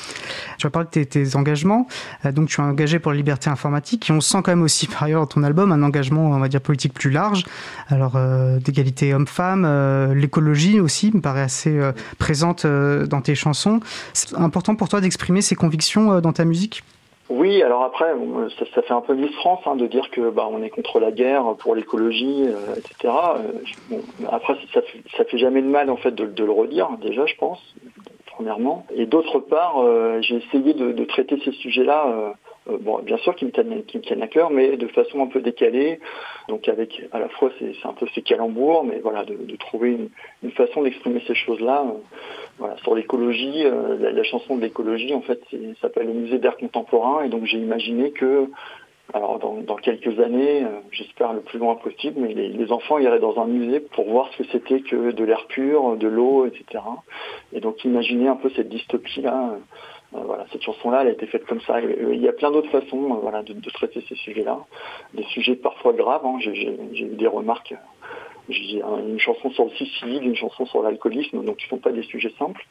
Tu 0.58 0.66
vas 0.66 0.70
parler 0.70 0.88
de 0.93 1.04
tes, 1.04 1.37
engagements. 1.37 1.88
Euh, 2.25 2.32
donc 2.32 2.49
tu 2.49 2.60
es 2.60 2.64
engagé 2.64 2.99
pour 3.00 3.10
la 3.10 3.16
liberté 3.16 3.50
informatique 3.50 4.08
et 4.08 4.12
on 4.12 4.20
sent 4.20 4.38
quand 4.44 4.52
même 4.52 4.62
aussi 4.62 4.87
par 4.88 5.04
ailleurs 5.04 5.22
dans 5.22 5.26
ton 5.26 5.43
album 5.43 5.72
un 5.72 5.82
engagement, 5.82 6.31
on 6.31 6.38
va 6.38 6.49
dire, 6.49 6.60
politique 6.60 6.94
plus 6.94 7.10
large. 7.10 7.44
Alors 7.88 8.19
d'égalité 8.60 9.14
homme-femme, 9.14 10.12
l'écologie 10.14 10.81
aussi 10.81 11.10
me 11.12 11.20
paraît 11.20 11.43
assez 11.43 11.78
présente 12.19 12.66
dans 12.66 13.20
tes 13.20 13.34
chansons. 13.34 13.81
C'est 14.12 14.37
important 14.37 14.76
pour 14.76 14.88
toi 14.88 15.00
d'exprimer 15.00 15.43
ces 15.43 15.54
convictions 15.54 16.20
dans 16.20 16.32
ta 16.32 16.44
musique? 16.44 16.82
Oui, 17.34 17.62
alors 17.62 17.82
après, 17.82 18.12
ça, 18.75 18.82
fait 18.82 18.93
un 18.93 19.00
peu 19.00 19.14
Miss 19.14 19.34
France 19.37 19.61
hein, 19.64 19.75
de 19.75 19.87
dire 19.87 20.11
que 20.11 20.29
bah, 20.29 20.50
est 20.62 20.69
contre 20.69 21.00
la 21.00 21.11
guerre, 21.11 21.55
pour 21.61 21.75
l'écologie, 21.75 22.44
euh, 22.46 22.76
etc. 22.76 23.14
Euh, 23.90 23.96
après, 24.31 24.55
ça, 24.75 24.82
ça, 25.17 25.25
fait 25.25 25.38
jamais 25.38 25.62
de 25.62 25.67
mal 25.67 25.88
en 25.88 25.96
fait 25.96 26.14
de, 26.14 26.44
le 26.44 26.52
redire 26.52 26.90
déjà, 27.00 27.25
je 27.25 27.34
pense, 27.37 27.58
premièrement. 28.26 28.84
Et 28.94 29.06
d'autre 29.06 29.38
part, 29.38 29.79
euh, 29.79 30.20
j'ai 30.20 30.37
essayé 30.37 30.75
de, 30.75 31.05
traiter 31.06 31.38
ces 31.43 31.52
sujets-là. 31.52 32.34
bon, 32.67 32.99
bien 32.99 33.17
sûr 33.19 33.35
qui 33.35 33.46
me, 33.46 33.50
tiennent, 33.50 33.82
qui 33.85 33.96
me 33.96 34.02
tiennent 34.02 34.23
à 34.23 34.28
cœur, 34.28 34.50
mais 34.50 34.76
de 34.76 34.87
façon 34.88 35.23
un 35.23 35.26
peu 35.28 35.40
décalée. 35.40 36.00
Donc 36.49 36.69
avec 36.69 37.02
à 37.12 37.19
la 37.19 37.31
fois 37.31 37.50
c'est 37.58 37.88
un 37.88 37.94
peu 37.94 38.06
ces 38.14 38.20
calembours, 38.20 38.85
mais 38.85 38.99
voilà, 38.99 39.25
de, 39.25 39.56
trouver 39.56 39.96
une, 40.43 40.50
façon 40.50 40.82
d'exprimer 40.82 41.23
ces 41.26 41.35
choses-là. 41.35 41.87
Voilà, 42.62 42.76
sur 42.85 42.94
l'écologie, 42.94 43.64
euh, 43.64 44.12
la, 44.12 44.23
chanson 44.23 44.55
de 44.55 44.61
l'écologie, 44.61 45.12
en 45.14 45.20
fait, 45.20 45.41
s'appelle 45.81 46.06
le 46.06 46.12
musée 46.12 46.38
d'art 46.38 46.56
contemporain, 46.56 47.25
et 47.25 47.28
donc 47.28 47.45
j'ai 47.45 47.59
imaginé 47.59 48.12
que, 48.12 48.47
alors 49.12 49.40
dans, 49.40 49.75
quelques 49.75 50.21
années, 50.21 50.62
euh, 50.62 50.69
j'espère 50.92 51.33
le 51.33 51.40
plus 51.40 51.59
loin 51.59 51.75
possible, 51.75 52.21
mais 52.21 52.33
les, 52.35 52.71
enfants 52.71 52.99
iraient 52.99 53.19
dans 53.19 53.37
un 53.40 53.47
musée 53.47 53.81
pour 53.81 54.09
voir 54.09 54.31
ce 54.31 54.45
que 54.45 54.49
c'était 54.52 54.78
que 54.78 55.11
de 55.11 55.25
l'air 55.25 55.47
pur, 55.49 55.97
de 55.97 56.07
l'eau, 56.07 56.47
etc. 56.47 56.85
Et 57.52 57.59
donc 57.59 57.85
imaginer 57.85 58.28
un 58.28 58.37
peu 58.37 58.49
cette 58.50 58.69
dystopie-là. 58.69 59.57
Euh, 60.14 60.21
voilà, 60.25 60.47
cette 60.52 60.62
chanson-là, 60.62 61.00
elle 61.00 61.09
a 61.09 61.12
été 61.12 61.26
faite 61.26 61.45
comme 61.47 61.62
ça. 61.62 61.81
il 61.81 62.23
y 62.23 62.28
a 62.28 62.33
plein 62.33 62.52
d'autres 62.52 62.71
façons, 62.71 63.21
de, 63.45 63.71
traiter 63.71 64.04
ces 64.09 64.14
sujets-là, 64.14 64.61
des 65.14 65.25
sujets 65.25 65.57
parfois 65.57 65.95
graves. 65.95 66.25
Hein. 66.25 66.37
J'ai 66.38 66.76
eu 66.95 67.16
des 67.16 67.26
remarques 67.26 67.75
une 68.49 69.18
chanson 69.18 69.50
sur 69.50 69.64
le 69.64 69.70
suicide, 69.70 70.22
une 70.22 70.37
chanson 70.37 70.66
sur 70.66 70.82
l'alcoolisme, 70.82 71.44
donc 71.44 71.56
qui 71.56 71.66
ne 71.66 71.70
sont 71.70 71.78
pas 71.78 71.92
des 71.92 72.02
sujets 72.02 72.32
simples, 72.38 72.64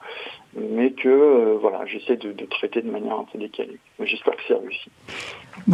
mais 0.56 0.92
que 0.92 1.10
euh, 1.10 1.58
voilà, 1.60 1.86
j'essaie 1.86 2.18
de, 2.18 2.34
traiter 2.46 2.82
de 2.82 2.92
manière 2.92 3.18
un 3.18 3.26
peu 3.26 3.38
décalée. 3.38 3.80
J'espère 4.00 4.36
que 4.36 4.42
c'est 4.48 4.56
réussi. 4.56 4.90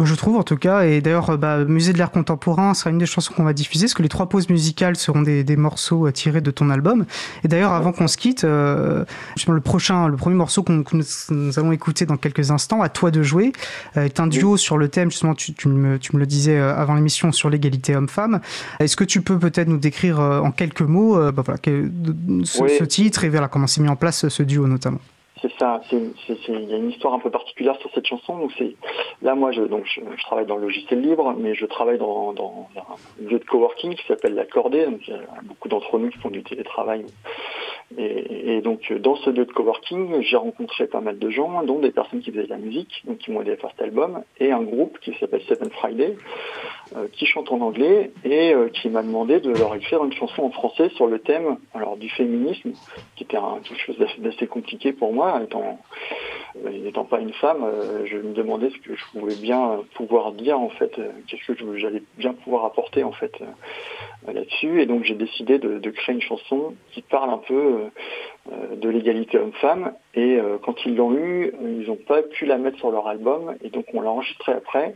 Je 0.04 0.14
trouve 0.14 0.36
en 0.36 0.42
tout 0.42 0.56
cas, 0.56 0.82
et 0.82 1.00
d'ailleurs, 1.00 1.38
bah, 1.38 1.64
Musée 1.64 1.92
de 1.92 1.98
l'art 1.98 2.10
contemporain 2.10 2.74
sera 2.74 2.90
une 2.90 2.98
des 2.98 3.06
chansons 3.06 3.32
qu'on 3.34 3.44
va 3.44 3.52
diffuser, 3.52 3.86
parce 3.86 3.94
que 3.94 4.02
les 4.02 4.08
trois 4.08 4.28
pauses 4.28 4.48
musicales 4.48 4.96
seront 4.96 5.22
des, 5.22 5.56
morceaux 5.56 6.06
euh, 6.06 6.12
tirés 6.12 6.40
de 6.40 6.50
ton 6.50 6.70
album. 6.70 7.04
Et 7.44 7.48
d'ailleurs, 7.48 7.72
avant 7.72 7.92
qu'on 7.92 8.06
se 8.06 8.16
quitte, 8.16 8.44
euh, 8.44 9.04
le 9.48 9.60
prochain, 9.60 10.08
le 10.08 10.16
premier 10.16 10.36
morceau 10.36 10.62
qu'on, 10.62 10.82
que 10.82 10.96
nous, 10.96 11.58
allons 11.58 11.72
écouter 11.72 12.06
dans 12.06 12.16
quelques 12.16 12.50
instants, 12.50 12.82
à 12.82 12.88
toi 12.88 13.10
de 13.10 13.22
jouer, 13.22 13.52
est 13.96 14.20
un 14.20 14.26
duo 14.26 14.56
sur 14.56 14.78
le 14.78 14.88
thème, 14.88 15.10
justement, 15.10 15.34
tu, 15.34 15.54
me, 15.66 15.98
tu 15.98 16.14
me 16.14 16.20
le 16.20 16.26
disais 16.26 16.58
avant 16.58 16.94
l'émission, 16.94 17.32
sur 17.32 17.50
l'égalité 17.50 17.96
homme-femme. 17.96 18.40
Est-ce 18.80 18.96
que 18.96 19.04
tu 19.04 19.22
peux 19.22 19.38
peut-être 19.38 19.68
nous 19.68 19.78
décrire 19.78 20.20
en 20.20 20.50
quelques 20.50 20.82
mots 20.82 21.16
bah, 21.32 21.42
voilà, 21.44 21.60
ce, 21.64 22.68
ce, 22.68 22.84
titre 22.84 23.24
et 23.24 23.28
voilà, 23.28 23.48
comment 23.48 23.66
s'est 23.66 23.80
mis 23.80 23.88
en 23.88 23.96
place 23.96 24.28
ce 24.28 24.42
duo 24.42 24.66
notamment? 24.66 25.00
C'est 25.40 25.52
ça. 25.58 25.80
Il 25.92 26.70
y 26.70 26.74
a 26.74 26.76
une 26.76 26.90
histoire 26.90 27.14
un 27.14 27.18
peu 27.18 27.30
particulière 27.30 27.76
sur 27.80 27.90
cette 27.94 28.06
chanson. 28.06 28.38
Donc 28.38 28.52
là, 29.22 29.34
moi, 29.34 29.52
je, 29.52 29.62
donc 29.62 29.84
je, 29.86 30.00
travaille 30.22 30.46
dans 30.46 30.56
le 30.56 30.62
logiciel 30.62 31.00
libre, 31.00 31.34
mais 31.36 31.54
je 31.54 31.66
travaille 31.66 31.98
dans, 31.98 32.34
un 32.76 33.24
lieu 33.24 33.38
de 33.38 33.44
coworking 33.44 33.94
qui 33.94 34.06
s'appelle 34.06 34.34
la 34.34 34.44
Cordée. 34.44 34.86
Donc 34.86 35.00
il 35.06 35.14
y 35.14 35.16
a 35.16 35.20
beaucoup 35.44 35.68
d'entre 35.68 35.98
nous 35.98 36.10
qui 36.10 36.18
font 36.18 36.30
du 36.30 36.42
télétravail. 36.42 37.06
Et, 37.96 38.60
donc 38.60 38.92
dans 38.92 39.16
ce 39.16 39.30
lieu 39.30 39.46
de 39.46 39.52
coworking, 39.52 40.20
j'ai 40.20 40.36
rencontré 40.36 40.86
pas 40.86 41.00
mal 41.00 41.18
de 41.18 41.30
gens, 41.30 41.62
dont 41.62 41.78
des 41.78 41.90
personnes 41.90 42.20
qui 42.20 42.30
faisaient 42.30 42.44
de 42.44 42.50
la 42.50 42.58
musique, 42.58 43.02
donc 43.06 43.18
qui 43.18 43.30
m'ont 43.30 43.40
aidé 43.40 43.52
à 43.52 43.56
faire 43.56 43.70
cet 43.70 43.82
album, 43.82 44.22
et 44.38 44.52
un 44.52 44.62
groupe 44.62 44.98
qui 45.00 45.14
s'appelle 45.14 45.42
Seven 45.48 45.70
Friday, 45.70 46.16
euh, 46.96 47.06
qui 47.12 47.26
chante 47.26 47.52
en 47.52 47.60
anglais 47.60 48.12
et 48.24 48.54
euh, 48.54 48.70
qui 48.70 48.88
m'a 48.88 49.02
demandé 49.02 49.40
de 49.40 49.50
leur 49.50 49.74
écrire 49.74 50.02
une 50.02 50.12
chanson 50.12 50.42
en 50.44 50.50
français 50.50 50.88
sur 50.96 51.06
le 51.06 51.18
thème 51.18 51.58
alors 51.74 51.98
du 51.98 52.08
féminisme, 52.08 52.72
qui 53.14 53.24
était 53.24 53.36
quelque 53.62 53.80
chose 53.80 53.98
d'assez 54.16 54.46
compliqué 54.46 54.94
pour 54.94 55.12
moi 55.12 55.42
étant 55.42 55.78
euh, 56.64 56.70
n'étant 56.70 57.04
pas 57.04 57.20
une 57.20 57.34
femme, 57.34 57.62
je 58.06 58.16
me 58.16 58.32
demandais 58.32 58.70
ce 58.70 58.78
que 58.78 58.96
je 58.96 59.04
pouvais 59.12 59.34
bien 59.34 59.80
pouvoir 59.96 60.32
dire 60.32 60.58
en 60.58 60.70
fait, 60.70 60.98
qu'est-ce 61.26 61.52
que 61.52 61.76
j'allais 61.76 62.02
bien 62.16 62.32
pouvoir 62.32 62.64
apporter 62.64 63.04
en 63.04 63.12
fait 63.12 63.38
là-dessus. 64.26 64.80
Et 64.80 64.86
donc 64.86 65.04
j'ai 65.04 65.14
décidé 65.14 65.58
de, 65.58 65.90
créer 65.90 66.14
une 66.14 66.22
chanson 66.22 66.74
qui 66.92 67.02
parle 67.02 67.28
un 67.28 67.38
peu 67.38 67.77
de 68.50 68.88
l'égalité 68.88 69.38
homme-femme. 69.38 69.92
Et 70.14 70.38
quand 70.64 70.84
ils 70.84 70.96
l'ont 70.96 71.14
eu, 71.14 71.52
ils 71.62 71.86
n'ont 71.86 71.96
pas 71.96 72.22
pu 72.22 72.46
la 72.46 72.58
mettre 72.58 72.78
sur 72.78 72.90
leur 72.90 73.08
album, 73.08 73.54
et 73.62 73.70
donc 73.70 73.86
on 73.94 74.00
l'a 74.00 74.10
enregistrée 74.10 74.52
après. 74.52 74.94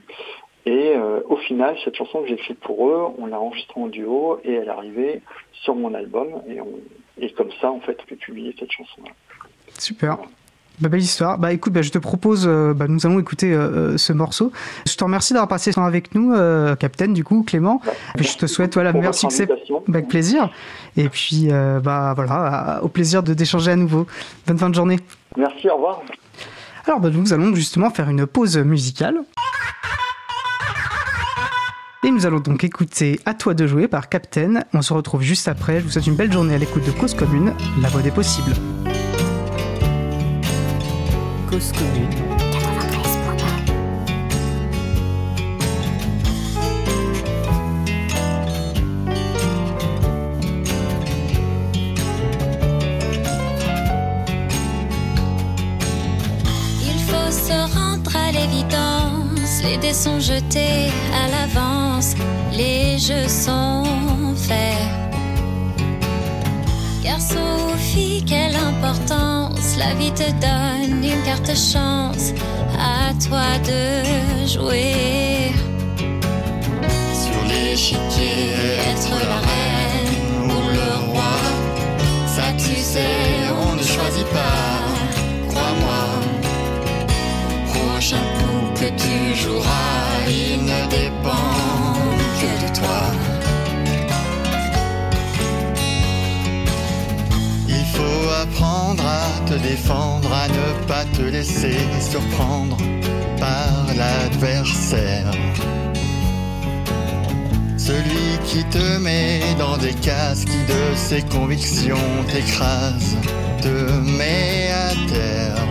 Et 0.64 0.92
euh, 0.94 1.20
au 1.28 1.36
final, 1.36 1.76
cette 1.84 1.96
chanson 1.96 2.22
que 2.22 2.28
j'ai 2.28 2.34
écrite 2.34 2.60
pour 2.60 2.88
eux, 2.88 3.06
on 3.18 3.26
l'a 3.26 3.40
enregistrée 3.40 3.80
en 3.80 3.88
duo 3.88 4.38
et 4.44 4.52
elle 4.52 4.68
est 4.68 4.70
arrivée 4.70 5.22
sur 5.52 5.74
mon 5.74 5.92
album. 5.92 6.40
Et, 6.48 7.24
et 7.24 7.32
comme 7.32 7.50
ça, 7.60 7.70
en 7.70 7.80
fait, 7.80 7.98
j'ai 8.08 8.16
publié 8.16 8.54
cette 8.58 8.70
chanson-là. 8.70 9.10
Super. 9.78 10.18
Bah, 10.82 10.88
belle 10.88 11.00
histoire. 11.00 11.38
Bah 11.38 11.52
écoute, 11.52 11.72
bah, 11.72 11.82
je 11.82 11.90
te 11.90 11.98
propose, 11.98 12.44
euh, 12.48 12.74
bah, 12.74 12.86
nous 12.88 13.06
allons 13.06 13.20
écouter 13.20 13.54
euh, 13.54 13.96
ce 13.96 14.12
morceau. 14.12 14.50
Je 14.84 14.96
te 14.96 15.04
remercie 15.04 15.32
d'avoir 15.32 15.46
passé 15.46 15.70
ce 15.70 15.76
temps 15.76 15.84
avec 15.84 16.12
nous, 16.16 16.34
euh, 16.34 16.74
Capitaine, 16.74 17.14
du 17.14 17.22
coup, 17.22 17.44
Clément. 17.44 17.80
et 18.18 18.24
je 18.24 18.36
te 18.36 18.46
souhaite 18.46 18.74
voilà, 18.74 18.92
meilleur 18.92 19.14
succès. 19.14 19.46
avec 19.88 20.08
plaisir. 20.08 20.50
Et 20.96 21.08
puis, 21.08 21.50
bah 21.84 22.14
voilà, 22.16 22.80
au 22.82 22.88
plaisir 22.88 23.22
de 23.22 23.32
d'échanger 23.32 23.70
à 23.70 23.76
nouveau. 23.76 24.08
Bonne 24.46 24.58
fin 24.58 24.70
de 24.70 24.74
journée. 24.74 24.98
Merci, 25.36 25.68
au 25.68 25.76
revoir. 25.76 26.02
Alors, 26.88 26.98
bah, 26.98 27.10
nous 27.12 27.32
allons 27.32 27.54
justement 27.54 27.90
faire 27.90 28.08
une 28.10 28.26
pause 28.26 28.58
musicale. 28.58 29.20
Et 32.04 32.10
nous 32.10 32.26
allons 32.26 32.40
donc 32.40 32.64
écouter 32.64 33.20
À 33.24 33.34
toi 33.34 33.54
de 33.54 33.68
jouer 33.68 33.86
par 33.86 34.08
Captain. 34.08 34.64
On 34.74 34.82
se 34.82 34.92
retrouve 34.92 35.22
juste 35.22 35.46
après. 35.46 35.78
Je 35.78 35.84
vous 35.84 35.90
souhaite 35.90 36.08
une 36.08 36.16
belle 36.16 36.32
journée 36.32 36.56
à 36.56 36.58
l'écoute 36.58 36.84
de 36.84 36.90
Cause 36.90 37.14
Commune, 37.14 37.54
la 37.80 37.88
voix 37.88 38.02
des 38.02 38.10
possibles. 38.10 38.54
Il 41.54 41.60
faut 57.06 57.30
se 57.30 57.74
rendre 57.74 58.16
à 58.16 58.32
l'évidence, 58.32 59.62
les 59.62 59.76
dés 59.76 59.92
sont 59.92 60.20
jetés 60.20 60.90
à 61.12 61.28
l'avance 61.28 62.14
les 62.56 62.98
jeux 62.98 63.28
sont 63.28 63.84
faits. 64.36 64.88
Garçon 67.02 67.36
ou 67.72 67.76
fille, 67.76 68.24
quelle 68.24 68.56
importance, 68.56 69.61
la 69.84 69.94
vie 69.94 70.12
te 70.12 70.28
donne 70.46 71.04
une 71.04 71.22
carte 71.24 71.54
chance, 71.72 72.32
à 72.78 73.12
toi 73.26 73.48
de 73.70 73.82
jouer. 74.46 75.52
Sur 77.22 77.38
l'échiquier, 77.50 78.44
être 78.90 79.14
la 79.30 79.40
reine 79.48 80.50
ou 80.54 80.60
le 80.78 80.90
roi, 81.10 81.34
ça 82.26 82.46
tu 82.56 82.76
sais, 82.92 83.18
on 83.66 83.74
ne 83.74 83.82
choisit 83.82 84.28
pas, 84.38 84.68
crois-moi. 85.48 86.02
Prochain 87.74 88.24
coup 88.36 88.80
que 88.80 88.88
tu 89.02 89.16
joueras, 89.42 90.06
il 90.28 90.64
ne 90.64 90.80
dépend 90.98 91.52
de 92.42 92.68
toi. 92.78 93.41
Apprendre 98.42 99.04
à 99.06 99.48
te 99.48 99.54
défendre, 99.54 100.32
à 100.32 100.48
ne 100.48 100.86
pas 100.86 101.04
te 101.16 101.22
laisser 101.22 101.76
surprendre 102.00 102.76
par 103.38 103.94
l'adversaire. 103.96 105.30
Celui 107.76 108.28
qui 108.44 108.64
te 108.64 108.98
met 108.98 109.40
dans 109.58 109.76
des 109.76 109.94
cases, 109.94 110.44
qui 110.44 110.58
de 110.74 110.96
ses 110.96 111.22
convictions 111.22 112.08
t'écrase, 112.32 113.16
te 113.60 113.76
met 114.18 114.70
à 114.72 114.90
terre. 115.12 115.66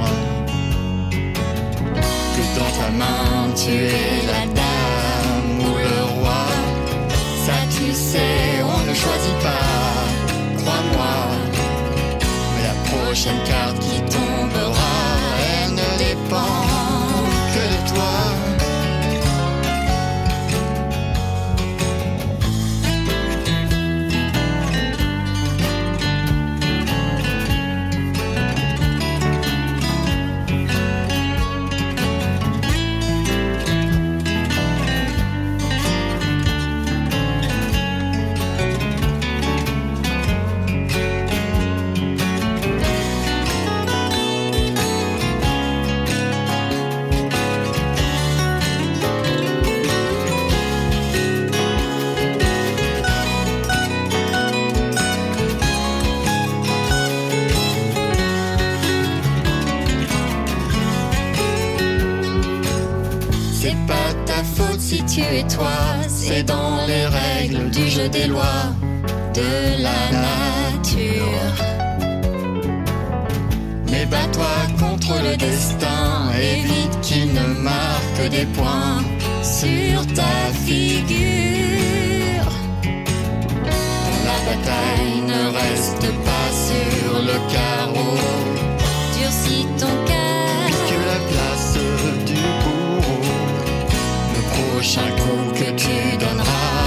Que 2.35 2.43
dans 2.59 2.73
ta 2.79 2.89
main 3.01 3.53
tu 3.55 3.71
es 3.71 4.21
la 4.31 4.43
dame 4.59 5.59
ou 5.59 5.77
le 5.77 6.03
roi 6.19 6.45
tu 7.77 7.93
sais, 7.93 8.63
on 8.63 8.79
ne 8.89 8.93
choisit 8.93 9.39
pas, 9.41 10.61
crois-moi. 10.61 11.30
Prochaine 13.11 13.43
carte 13.43 13.77
qui 13.79 13.99
tombera, 14.03 14.71
elle 15.65 15.71
ne 15.71 15.97
dépend 15.97 16.70
des 68.09 68.27
lois 68.27 68.73
de 69.33 69.81
la 69.81 70.01
nature. 70.11 71.53
Mais 73.89 74.05
bats-toi 74.05 74.55
contre 74.79 75.13
le 75.23 75.35
destin, 75.37 76.31
évite 76.39 77.01
qu'il 77.01 77.33
ne 77.33 77.47
marque 77.59 78.29
des 78.29 78.45
points 78.57 79.03
sur 79.43 80.05
ta 80.13 80.51
figure. 80.65 82.51
La 84.27 84.37
bataille 84.47 85.21
ne 85.27 85.41
reste 85.61 86.07
pas 86.27 86.49
sur 86.67 87.21
le 87.21 87.37
carreau. 87.53 88.70
Prochain 94.91 95.09
coup 95.15 95.53
que 95.53 95.71
tu 95.71 96.17
donneras 96.17 96.81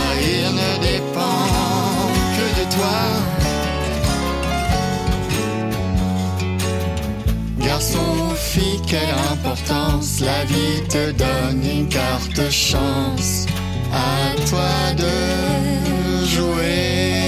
Garçon, 7.58 8.34
fille, 8.36 8.80
quelle 8.86 9.00
importance, 9.32 10.20
la 10.20 10.44
vie 10.44 10.86
te 10.88 11.12
donne 11.12 11.64
une 11.64 11.88
carte 11.88 12.50
chance. 12.50 13.46
À 13.90 14.48
toi 14.50 14.92
de 14.98 16.26
jouer. 16.26 17.23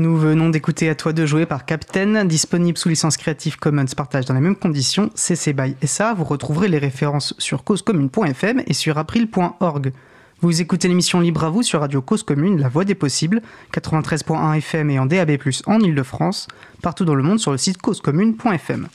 Nous 0.00 0.16
venons 0.16 0.48
d'écouter 0.48 0.88
À 0.88 0.94
toi 0.94 1.12
de 1.12 1.26
jouer 1.26 1.44
par 1.44 1.66
Captain, 1.66 2.24
disponible 2.24 2.78
sous 2.78 2.88
licence 2.88 3.18
Creative 3.18 3.58
Commons 3.58 3.84
partage 3.94 4.24
dans 4.24 4.32
les 4.32 4.40
mêmes 4.40 4.56
conditions, 4.56 5.10
CC 5.14 5.52
BY 5.52 5.76
SA. 5.84 6.14
Vous 6.14 6.24
retrouverez 6.24 6.68
les 6.68 6.78
références 6.78 7.34
sur 7.36 7.64
causecommune.fm 7.64 8.62
et 8.66 8.72
sur 8.72 8.96
april.org. 8.96 9.92
Vous 10.40 10.62
écoutez 10.62 10.88
l'émission 10.88 11.20
Libre 11.20 11.44
à 11.44 11.50
vous 11.50 11.62
sur 11.62 11.80
Radio 11.80 12.00
Cause 12.00 12.22
Commune, 12.22 12.58
la 12.58 12.70
voix 12.70 12.86
des 12.86 12.94
possibles, 12.94 13.42
93.1 13.74 14.56
FM 14.56 14.88
et 14.88 14.98
en 14.98 15.04
DAB+, 15.04 15.32
en 15.66 15.80
Ile-de-France, 15.80 16.48
partout 16.80 17.04
dans 17.04 17.14
le 17.14 17.22
monde 17.22 17.38
sur 17.38 17.50
le 17.50 17.58
site 17.58 17.76
causecommune.fm. 17.76 18.88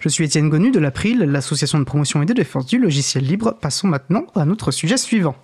Je 0.00 0.08
suis 0.10 0.24
Étienne 0.24 0.50
Gonu 0.50 0.70
de 0.70 0.80
l'April, 0.80 1.20
l'association 1.20 1.78
de 1.78 1.84
promotion 1.84 2.20
et 2.20 2.26
de 2.26 2.34
défense 2.34 2.66
du 2.66 2.78
logiciel 2.78 3.24
libre. 3.24 3.56
Passons 3.58 3.88
maintenant 3.88 4.26
à 4.34 4.44
notre 4.44 4.70
sujet 4.70 4.98
suivant. 4.98 5.34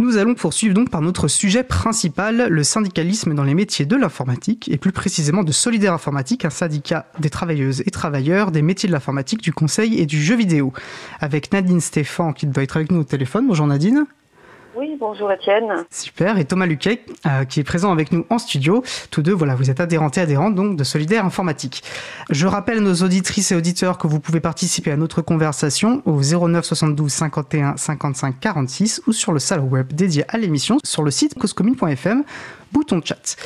Nous 0.00 0.16
allons 0.16 0.34
poursuivre 0.34 0.74
donc 0.74 0.90
par 0.90 1.02
notre 1.02 1.28
sujet 1.28 1.62
principal, 1.62 2.48
le 2.48 2.64
syndicalisme 2.64 3.32
dans 3.32 3.44
les 3.44 3.54
métiers 3.54 3.86
de 3.86 3.94
l'informatique, 3.94 4.68
et 4.68 4.76
plus 4.76 4.90
précisément 4.90 5.44
de 5.44 5.52
Solidaire 5.52 5.92
Informatique, 5.92 6.44
un 6.44 6.50
syndicat 6.50 7.06
des 7.20 7.30
travailleuses 7.30 7.84
et 7.86 7.92
travailleurs 7.92 8.50
des 8.50 8.60
métiers 8.60 8.88
de 8.88 8.92
l'informatique, 8.92 9.40
du 9.40 9.52
conseil 9.52 10.00
et 10.00 10.06
du 10.06 10.20
jeu 10.20 10.34
vidéo. 10.34 10.72
Avec 11.20 11.52
Nadine 11.52 11.80
Stéphan 11.80 12.32
qui 12.32 12.48
doit 12.48 12.64
être 12.64 12.76
avec 12.76 12.90
nous 12.90 13.02
au 13.02 13.04
téléphone. 13.04 13.46
Bonjour 13.46 13.68
Nadine. 13.68 14.04
Oui, 14.76 14.96
bonjour 14.98 15.30
Étienne. 15.30 15.84
Super. 15.90 16.36
Et 16.38 16.44
Thomas 16.44 16.66
Luquet, 16.66 17.04
euh, 17.26 17.44
qui 17.44 17.60
est 17.60 17.64
présent 17.64 17.92
avec 17.92 18.10
nous 18.10 18.26
en 18.28 18.38
studio. 18.38 18.82
Tous 19.12 19.22
deux, 19.22 19.32
voilà, 19.32 19.54
vous 19.54 19.70
êtes 19.70 19.78
adhérents 19.78 20.10
et 20.10 20.18
adhérentes 20.18 20.56
donc 20.56 20.76
de 20.76 20.82
Solidaire 20.82 21.24
Informatique. 21.24 21.84
Je 22.30 22.46
rappelle 22.48 22.80
nos 22.80 22.94
auditrices 22.94 23.52
et 23.52 23.54
auditeurs 23.54 23.98
que 23.98 24.08
vous 24.08 24.18
pouvez 24.18 24.40
participer 24.40 24.90
à 24.90 24.96
notre 24.96 25.22
conversation 25.22 26.02
au 26.06 26.20
09 26.20 26.64
72 26.64 27.12
51 27.12 27.76
55 27.76 28.40
46 28.40 29.02
ou 29.06 29.12
sur 29.12 29.32
le 29.32 29.38
salon 29.38 29.66
web 29.68 29.92
dédié 29.92 30.24
à 30.28 30.38
l'émission 30.38 30.78
sur 30.82 31.04
le 31.04 31.12
site 31.12 31.38
causecommune.fm, 31.38 32.24
bouton 32.72 33.00
chat. 33.04 33.36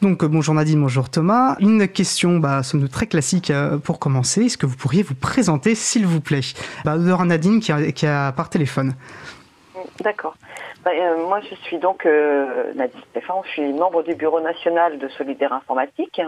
Donc 0.00 0.22
euh, 0.22 0.28
bonjour 0.28 0.54
Nadine, 0.54 0.80
bonjour 0.80 1.08
Thomas. 1.08 1.56
Une 1.58 1.88
question, 1.88 2.38
bah, 2.38 2.62
somme 2.62 2.88
très 2.88 3.06
classique 3.06 3.50
euh, 3.50 3.78
pour 3.78 3.98
commencer. 3.98 4.42
Est-ce 4.44 4.58
que 4.58 4.66
vous 4.66 4.76
pourriez 4.76 5.02
vous 5.02 5.14
présenter, 5.16 5.74
s'il 5.74 6.06
vous 6.06 6.20
plaît? 6.20 6.40
Bah, 6.84 6.96
Nadine 6.96 7.60
qui 7.60 8.06
a 8.06 8.32
par 8.32 8.48
téléphone. 8.48 8.94
D'accord. 10.02 10.34
Bah, 10.84 10.90
euh, 10.92 11.26
moi, 11.28 11.40
je 11.40 11.54
suis 11.54 11.78
donc 11.78 12.06
euh, 12.06 12.72
Nadine 12.74 13.00
Stéphane, 13.10 13.36
je 13.44 13.50
suis 13.50 13.72
membre 13.72 14.02
du 14.02 14.14
Bureau 14.14 14.40
national 14.40 14.98
de 14.98 15.08
Solidaire 15.08 15.52
Informatique. 15.52 16.20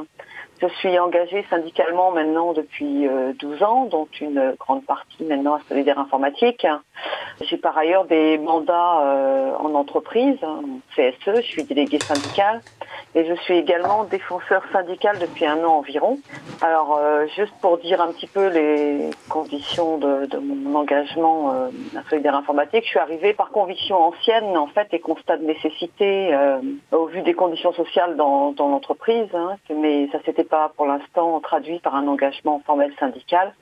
Je 0.61 0.69
suis 0.79 0.99
engagée 0.99 1.45
syndicalement 1.51 2.11
maintenant 2.13 2.53
depuis 2.53 3.09
12 3.39 3.63
euh, 3.63 3.65
ans, 3.65 3.87
dont 3.87 4.09
une 4.21 4.55
grande 4.59 4.85
partie 4.85 5.25
maintenant 5.25 5.55
à 5.55 5.61
Solidaire 5.69 5.99
Informatique. 5.99 6.67
J'ai 7.41 7.57
par 7.57 7.77
ailleurs 7.77 8.05
des 8.05 8.39
mandats 8.39 9.57
en 9.59 9.75
entreprise, 9.75 10.39
CSE, 10.95 11.37
je 11.37 11.41
suis 11.41 11.65
déléguée 11.65 11.99
syndicale 11.99 12.61
et 13.17 13.25
je 13.25 13.35
suis 13.43 13.57
également 13.57 14.05
défenseur 14.05 14.63
syndical 14.73 15.19
depuis 15.19 15.45
un 15.45 15.59
an 15.65 15.79
environ. 15.79 16.19
Alors, 16.63 17.01
juste 17.37 17.53
pour 17.61 17.79
dire 17.79 18.01
un 18.01 18.13
petit 18.13 18.29
peu 18.29 18.49
les 18.49 19.11
conditions 19.29 19.99
de, 19.99 20.29
mon 20.39 20.79
engagement 20.79 21.51
à 21.51 22.09
Solidaire 22.09 22.37
Informatique, 22.37 22.85
je 22.85 22.91
suis 22.91 23.01
arrivée 23.01 23.33
par 23.33 23.51
conviction 23.51 23.97
ancienne 23.97 24.57
en 24.57 24.69
fait 24.69 24.87
et 24.93 25.01
constat 25.01 25.39
de 25.39 25.45
nécessité 25.45 26.35
euh, 26.35 26.59
au 26.93 27.07
vu 27.07 27.23
des 27.23 27.35
conditions 27.35 27.73
sociales 27.73 28.17
dans, 28.17 28.55
l'entreprise, 28.59 29.29
hein, 29.35 29.57
mais 29.75 30.09
ça 30.13 30.19
s'était 30.25 30.44
pas 30.45 30.73
pour 30.77 30.87
l'instant 30.87 31.41
traduit 31.41 31.79
par 31.81 31.95
un 31.95 32.07
engagement 32.07 32.63
formel 32.65 32.93
syndical. 32.99 33.55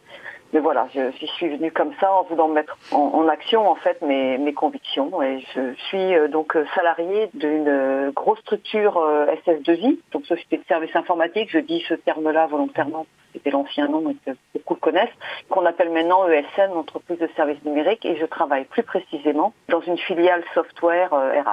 Mais 0.52 0.60
voilà, 0.60 0.86
je, 0.94 1.10
suis 1.26 1.48
venue 1.48 1.72
comme 1.72 1.92
ça 1.98 2.12
en 2.12 2.24
voulant 2.24 2.48
mettre 2.48 2.76
en, 2.90 3.26
action 3.28 3.70
en 3.70 3.74
fait 3.74 4.02
mes, 4.02 4.36
mes, 4.36 4.52
convictions 4.52 5.22
et 5.22 5.42
je 5.54 5.72
suis 5.88 6.14
euh, 6.14 6.28
donc 6.28 6.54
salariée 6.74 7.30
d'une 7.32 8.10
grosse 8.14 8.40
structure 8.40 8.98
euh, 8.98 9.34
SS2I, 9.46 9.98
donc 10.12 10.26
société 10.26 10.58
de 10.58 10.64
services 10.68 10.94
informatiques. 10.94 11.48
Je 11.50 11.58
dis 11.58 11.82
ce 11.88 11.94
terme-là 11.94 12.48
volontairement 12.48 13.06
c'était 13.32 13.50
l'ancien 13.50 13.88
nom 13.88 14.10
et 14.10 14.16
que 14.26 14.36
beaucoup 14.54 14.74
connaissent, 14.74 15.14
qu'on 15.48 15.64
appelle 15.64 15.90
maintenant 15.90 16.28
ESN, 16.28 16.70
entreprise 16.72 17.18
de 17.18 17.28
services 17.36 17.62
numériques, 17.64 18.04
et 18.04 18.16
je 18.16 18.26
travaille 18.26 18.64
plus 18.64 18.82
précisément 18.82 19.54
dans 19.68 19.80
une 19.80 19.98
filiale 19.98 20.44
software 20.54 21.10
RH. 21.12 21.14
Euh, 21.14 21.52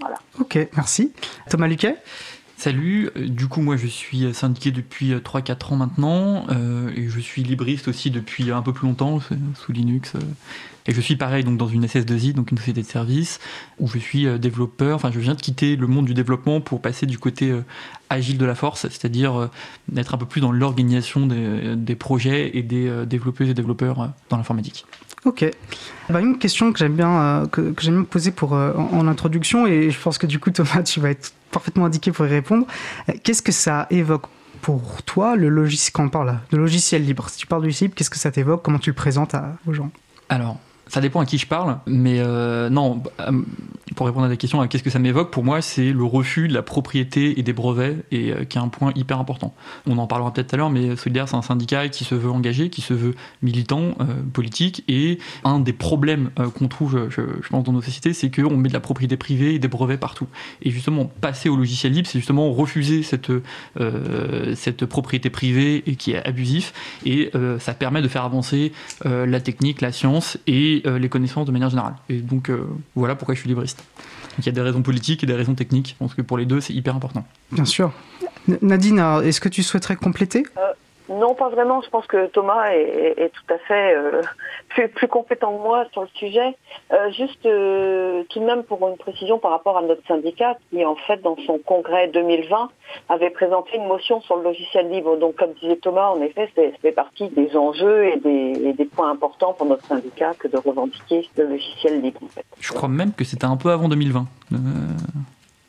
voilà. 0.00 0.16
Ok, 0.38 0.58
merci. 0.76 1.14
Thomas 1.48 1.66
Luquet? 1.66 1.96
Salut, 2.56 3.10
euh, 3.16 3.28
du 3.28 3.48
coup 3.48 3.60
moi 3.60 3.76
je 3.76 3.86
suis 3.86 4.32
syndiqué 4.34 4.70
depuis 4.70 5.12
3-4 5.12 5.50
euh, 5.50 5.74
ans 5.74 5.76
maintenant 5.76 6.46
et 6.96 7.08
je 7.08 7.20
suis 7.20 7.42
libriste 7.42 7.88
aussi 7.88 8.10
depuis 8.10 8.50
un 8.50 8.62
peu 8.62 8.72
plus 8.72 8.86
longtemps 8.86 9.20
sous 9.54 9.72
Linux 9.72 10.14
et 10.88 10.92
je 10.92 11.00
suis 11.00 11.16
pareil 11.16 11.44
donc 11.44 11.56
dans 11.56 11.66
une 11.66 11.84
SS2I, 11.84 12.32
donc 12.32 12.50
une 12.50 12.58
société 12.58 12.82
de 12.82 12.86
services, 12.86 13.40
où 13.78 13.88
je 13.88 13.98
suis 13.98 14.26
euh, 14.26 14.38
développeur. 14.38 14.96
Enfin, 14.96 15.10
je 15.12 15.18
viens 15.18 15.34
de 15.34 15.40
quitter 15.40 15.76
le 15.76 15.86
monde 15.86 16.06
du 16.06 16.14
développement 16.14 16.60
pour 16.60 16.80
passer 16.80 17.06
du 17.06 17.18
côté 17.18 17.50
euh, 17.50 17.64
agile 18.08 18.38
de 18.38 18.44
la 18.44 18.54
force, 18.54 18.82
c'est-à-dire 18.82 19.34
euh, 19.34 19.50
d'être 19.88 20.14
un 20.14 20.18
peu 20.18 20.26
plus 20.26 20.40
dans 20.40 20.52
l'organisation 20.52 21.26
des, 21.26 21.96
projets 21.96 22.56
et 22.56 22.62
des 22.62 23.04
développeuses 23.06 23.48
et 23.48 23.54
développeurs 23.54 24.12
dans 24.28 24.36
l'informatique. 24.36 24.84
Ok. 25.24 25.44
Bah, 26.08 26.20
une 26.20 26.38
question 26.38 26.72
que 26.72 26.78
j'aime 26.78 26.94
bien, 26.94 27.46
que, 27.50 27.72
poser 28.02 28.30
pour, 28.30 28.52
en, 28.52 29.08
introduction, 29.08 29.66
et 29.66 29.90
je 29.90 29.98
pense 29.98 30.18
que 30.18 30.26
du 30.26 30.38
coup, 30.38 30.50
Thomas, 30.50 30.82
tu 30.84 31.00
vas 31.00 31.10
être 31.10 31.32
parfaitement 31.56 31.86
indiqué 31.86 32.12
pour 32.12 32.26
y 32.26 32.28
répondre. 32.28 32.66
Qu'est-ce 33.22 33.42
que 33.42 33.52
ça 33.52 33.86
évoque 33.90 34.24
pour 34.60 35.02
toi, 35.04 35.36
le 35.36 35.48
logiciel, 35.48 35.92
quand 35.92 36.04
on 36.04 36.08
parle 36.08 36.38
de 36.50 36.56
logiciel 36.56 37.04
libre? 37.04 37.28
Si 37.30 37.38
tu 37.38 37.46
parles 37.46 37.62
logiciel 37.62 37.88
libre, 37.88 37.96
qu'est-ce 37.96 38.10
que 38.10 38.18
ça 38.18 38.30
t'évoque? 38.30 38.62
Comment 38.62 38.78
tu 38.78 38.90
le 38.90 38.94
présentes 38.94 39.34
aux 39.66 39.72
gens? 39.72 39.90
Alors, 40.28 40.58
ça 40.88 41.00
dépend 41.00 41.20
à 41.20 41.26
qui 41.26 41.38
je 41.38 41.46
parle, 41.46 41.78
mais 41.86 42.20
euh, 42.20 42.70
non, 42.70 43.02
euh, 43.20 43.32
pour 43.96 44.06
répondre 44.06 44.26
à 44.26 44.28
la 44.28 44.36
question, 44.36 44.64
qu'est-ce 44.68 44.84
que 44.84 44.90
ça 44.90 45.00
m'évoque 45.00 45.32
Pour 45.32 45.42
moi, 45.42 45.60
c'est 45.60 45.92
le 45.92 46.04
refus 46.04 46.46
de 46.46 46.54
la 46.54 46.62
propriété 46.62 47.38
et 47.40 47.42
des 47.42 47.52
brevets, 47.52 48.04
et 48.12 48.32
euh, 48.32 48.44
qui 48.44 48.56
est 48.56 48.60
un 48.60 48.68
point 48.68 48.92
hyper 48.94 49.18
important. 49.18 49.52
On 49.86 49.98
en 49.98 50.06
parlera 50.06 50.32
peut-être 50.32 50.48
tout 50.48 50.54
à 50.54 50.58
l'heure, 50.58 50.70
mais 50.70 50.94
Solidaire, 50.94 51.28
c'est 51.28 51.34
un 51.34 51.42
syndicat 51.42 51.88
qui 51.88 52.04
se 52.04 52.14
veut 52.14 52.30
engagé, 52.30 52.70
qui 52.70 52.82
se 52.82 52.94
veut 52.94 53.14
militant, 53.42 53.96
politique, 54.32 54.84
et 54.86 55.18
un 55.44 55.58
des 55.58 55.72
problèmes 55.72 56.30
qu'on 56.54 56.68
trouve, 56.68 57.08
je, 57.10 57.22
pense, 57.48 57.64
dans 57.64 57.72
nos 57.72 57.82
sociétés, 57.82 58.12
c'est 58.12 58.30
qu'on 58.30 58.56
met 58.56 58.68
de 58.68 58.72
la 58.72 58.80
propriété 58.80 59.16
privée 59.16 59.54
et 59.54 59.58
des 59.58 59.68
brevets 59.68 59.98
partout. 59.98 60.26
Et 60.62 60.70
justement, 60.70 61.10
passer 61.20 61.48
au 61.48 61.56
logiciel 61.56 61.92
libre, 61.92 62.08
c'est 62.08 62.18
justement 62.18 62.52
refuser 62.52 63.02
cette, 63.02 63.32
cette 64.54 64.86
propriété 64.86 65.30
privée 65.30 65.82
et 65.86 65.96
qui 65.96 66.12
est 66.12 66.24
abusif, 66.24 66.72
et 67.04 67.30
ça 67.58 67.74
permet 67.74 68.02
de 68.02 68.08
faire 68.08 68.24
avancer 68.24 68.72
la 69.04 69.40
technique, 69.40 69.80
la 69.80 69.92
science, 69.92 70.38
et 70.46 70.75
euh, 70.86 70.98
les 70.98 71.08
connaissances 71.08 71.46
de 71.46 71.52
manière 71.52 71.70
générale. 71.70 71.94
Et 72.08 72.18
donc 72.18 72.50
euh, 72.50 72.66
voilà 72.94 73.14
pourquoi 73.14 73.34
je 73.34 73.40
suis 73.40 73.48
libriste. 73.48 73.84
Donc 73.98 74.40
il 74.40 74.46
y 74.46 74.48
a 74.48 74.52
des 74.52 74.60
raisons 74.60 74.82
politiques 74.82 75.22
et 75.24 75.26
des 75.26 75.34
raisons 75.34 75.54
techniques. 75.54 75.90
Je 75.90 75.94
pense 75.98 76.14
que 76.14 76.22
pour 76.22 76.38
les 76.38 76.46
deux, 76.46 76.60
c'est 76.60 76.74
hyper 76.74 76.94
important. 76.94 77.24
Bien 77.52 77.64
sûr. 77.64 77.92
Nadine, 78.62 78.98
est-ce 79.24 79.40
que 79.40 79.48
tu 79.48 79.62
souhaiterais 79.62 79.96
compléter? 79.96 80.46
Euh, 80.56 80.72
non, 81.08 81.34
pas 81.34 81.48
vraiment. 81.48 81.80
Je 81.82 81.90
pense 81.90 82.06
que 82.06 82.26
Thomas 82.26 82.70
est, 82.70 83.30
tout 83.32 83.54
à 83.54 83.58
fait 83.58 83.96
euh, 83.96 84.22
plus, 84.94 85.08
compétent 85.08 85.56
que 85.56 85.62
moi 85.62 85.84
sur 85.92 86.02
le 86.02 86.08
sujet. 86.14 86.56
Euh, 86.92 87.10
juste 87.12 87.46
euh, 87.46 88.24
tout 88.28 88.40
de 88.40 88.44
même 88.44 88.64
pour 88.64 88.86
une 88.88 88.96
précision 88.96 89.38
par 89.38 89.52
rapport 89.52 89.78
à 89.78 89.82
notre 89.82 90.06
syndicat 90.06 90.56
qui, 90.70 90.84
en 90.84 90.96
fait, 90.96 91.22
dans 91.22 91.36
son 91.46 91.58
congrès 91.58 92.08
2020, 92.08 92.70
avait 93.08 93.30
présenté 93.30 93.76
une 93.76 93.86
motion 93.86 94.20
sur 94.22 94.36
le 94.36 94.42
logiciel 94.42 94.90
libre. 94.90 95.16
Donc, 95.16 95.36
comme 95.36 95.52
disait 95.60 95.76
Thomas, 95.76 96.08
en 96.08 96.20
effet, 96.20 96.50
c'est 96.54 96.92
partie 96.92 97.28
des 97.28 97.56
enjeux 97.56 98.06
et 98.06 98.16
des, 98.16 98.68
et 98.68 98.72
des, 98.72 98.84
points 98.84 99.10
importants 99.10 99.52
pour 99.52 99.66
notre 99.66 99.84
syndicat 99.86 100.34
que 100.38 100.48
de 100.48 100.56
revendiquer 100.56 101.28
le 101.36 101.44
logiciel 101.44 102.00
libre. 102.00 102.20
En 102.24 102.28
fait. 102.28 102.44
Je 102.58 102.72
crois 102.72 102.88
même 102.88 103.12
que 103.12 103.24
c'était 103.24 103.44
un 103.44 103.56
peu 103.56 103.70
avant 103.70 103.88
2020. 103.88 104.26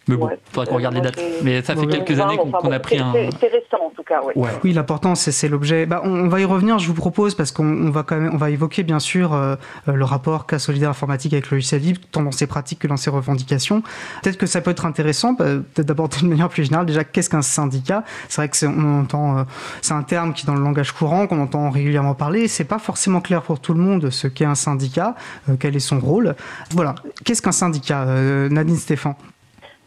Mais 0.08 0.16
bon, 0.16 0.30
il 0.30 0.38
faudrait 0.52 0.68
qu'on 0.68 0.76
regarde 0.76 0.96
les 0.96 1.02
dates. 1.02 1.20
Mais 1.44 1.62
ça 1.62 1.76
fait 1.76 1.88
quelques 1.88 2.20
années 2.20 2.38
qu'on 2.38 2.72
a 2.72 2.80
pris 2.80 2.98
un. 2.98 3.14
C'est 3.14 3.48
récent 3.48 3.78
en 3.86 3.90
tout 3.90 4.04
cas, 4.04 4.22
oui. 4.26 4.46
Oui, 4.64 4.74
l'important 4.74 5.16
c'est 5.16 5.48
l'objet. 5.48 5.86
Bah, 5.86 6.02
on, 6.04 6.28
va 6.28 6.40
y 6.40 6.46
revenir, 6.46 6.80
je 6.80 6.88
vous 6.88 6.94
propose, 6.94 7.36
parce 7.36 7.52
qu'on 7.52 7.90
va 7.90 8.04
quand 8.04 8.18
même, 8.18 8.32
on 8.34 8.38
va 8.38 8.50
évoquer 8.50 8.84
bien 8.84 9.00
sûr 9.00 9.34
euh, 9.34 9.56
le 9.86 10.04
rapport 10.04 10.46
qu'a 10.46 10.60
Solidaire 10.60 10.90
Informatique 10.90 11.34
avec 11.34 11.50
le 11.50 11.58
logiciel 11.58 11.82
libre, 11.82 12.02
tant 12.12 12.22
dans 12.22 12.32
ses 12.32 12.48
pratiques 12.48 12.80
que 12.80 12.88
dans 12.88 12.98
ses 12.98 13.10
revendications. 13.10 13.82
Peut-être 14.24 14.38
que 14.38 14.46
ça 14.46 14.62
peut 14.62 14.72
être 14.72 14.86
intéressant, 14.86 15.34
bah, 15.34 15.46
peut-être 15.74 15.88
d'aborder 15.88 16.18
de 16.22 16.28
manière 16.28 16.50
plus 16.50 16.64
générale. 16.64 16.86
Déjà, 16.86 17.04
qu'est-ce 17.04 17.30
qu'un 17.30 17.42
syndicat? 17.42 18.04
C'est 18.30 18.42
vrai 18.42 18.50
que 18.50 18.66
on 18.66 19.02
entend, 19.02 19.40
euh, 19.40 19.44
c'est 19.82 19.94
un 19.94 20.04
terme 20.04 20.34
qui 20.34 20.46
dans 20.46 20.56
le 20.56 20.62
langage 20.62 20.92
courant 20.92 21.28
qu'on 21.28 21.42
entend 21.42 21.70
régulièrement 21.70 22.16
parler. 22.16 22.48
C'est 22.48 22.66
pas 22.66 22.80
forcément 22.80 23.22
clair 23.22 23.42
pour 23.42 23.60
tout 23.60 23.74
le 23.74 23.80
monde 23.80 24.10
ce 24.10 24.28
qu'est 24.28 24.46
un 24.46 24.56
syndicat, 24.56 25.16
euh, 25.50 25.56
quel 25.60 25.76
est 25.76 25.80
son 25.80 26.00
rôle. 26.00 26.36
Voilà, 26.72 26.96
qu'est-ce 27.24 27.42
qu'un 27.42 27.52
syndicat, 27.52 28.06
Nadine 28.50 28.76
Stéphane? 28.76 29.16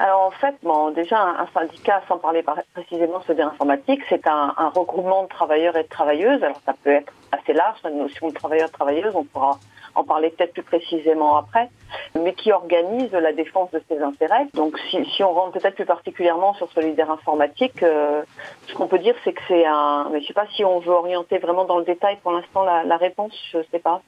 Alors 0.00 0.22
en 0.22 0.30
fait, 0.30 0.56
bon, 0.62 0.92
déjà 0.92 1.20
un, 1.22 1.46
syndicat, 1.52 2.00
sans 2.08 2.16
parler 2.16 2.42
précisément 2.72 3.20
de 3.28 3.34
l'informatique, 3.34 4.00
c'est 4.08 4.26
un, 4.26 4.54
un, 4.56 4.68
regroupement 4.70 5.24
de 5.24 5.28
travailleurs 5.28 5.76
et 5.76 5.82
de 5.82 5.88
travailleuses. 5.88 6.42
Alors 6.42 6.58
ça 6.64 6.72
peut 6.82 6.90
être 6.90 7.12
assez 7.32 7.52
large, 7.52 7.78
la 7.84 7.90
notion 7.90 8.28
de 8.28 8.32
travailleurs-travailleuses, 8.32 9.14
on 9.14 9.24
pourra 9.24 9.58
en 9.94 10.04
parler 10.04 10.30
peut-être 10.30 10.52
plus 10.52 10.62
précisément 10.62 11.36
après, 11.36 11.68
mais 12.14 12.34
qui 12.34 12.52
organise 12.52 13.12
la 13.12 13.32
défense 13.32 13.70
de 13.70 13.82
ses 13.88 14.00
intérêts. 14.00 14.46
Donc 14.54 14.78
si, 14.90 15.04
si 15.16 15.22
on 15.22 15.32
rentre 15.32 15.58
peut-être 15.58 15.74
plus 15.74 15.86
particulièrement 15.86 16.54
sur 16.54 16.70
Solidaire 16.72 17.10
Informatique, 17.10 17.82
euh, 17.82 18.22
ce 18.66 18.74
qu'on 18.74 18.86
peut 18.86 18.98
dire 18.98 19.14
c'est 19.24 19.32
que 19.32 19.42
c'est 19.48 19.64
un... 19.66 20.08
Mais 20.12 20.20
je 20.20 20.26
sais 20.26 20.34
pas 20.34 20.46
si 20.54 20.64
on 20.64 20.80
veut 20.80 20.92
orienter 20.92 21.38
vraiment 21.38 21.64
dans 21.64 21.78
le 21.78 21.84
détail 21.84 22.18
pour 22.22 22.32
l'instant 22.32 22.64
la, 22.64 22.84
la, 22.84 22.96
réponse, 22.96 23.32
je 23.52 23.58
sais 23.70 23.78
pas. 23.78 24.02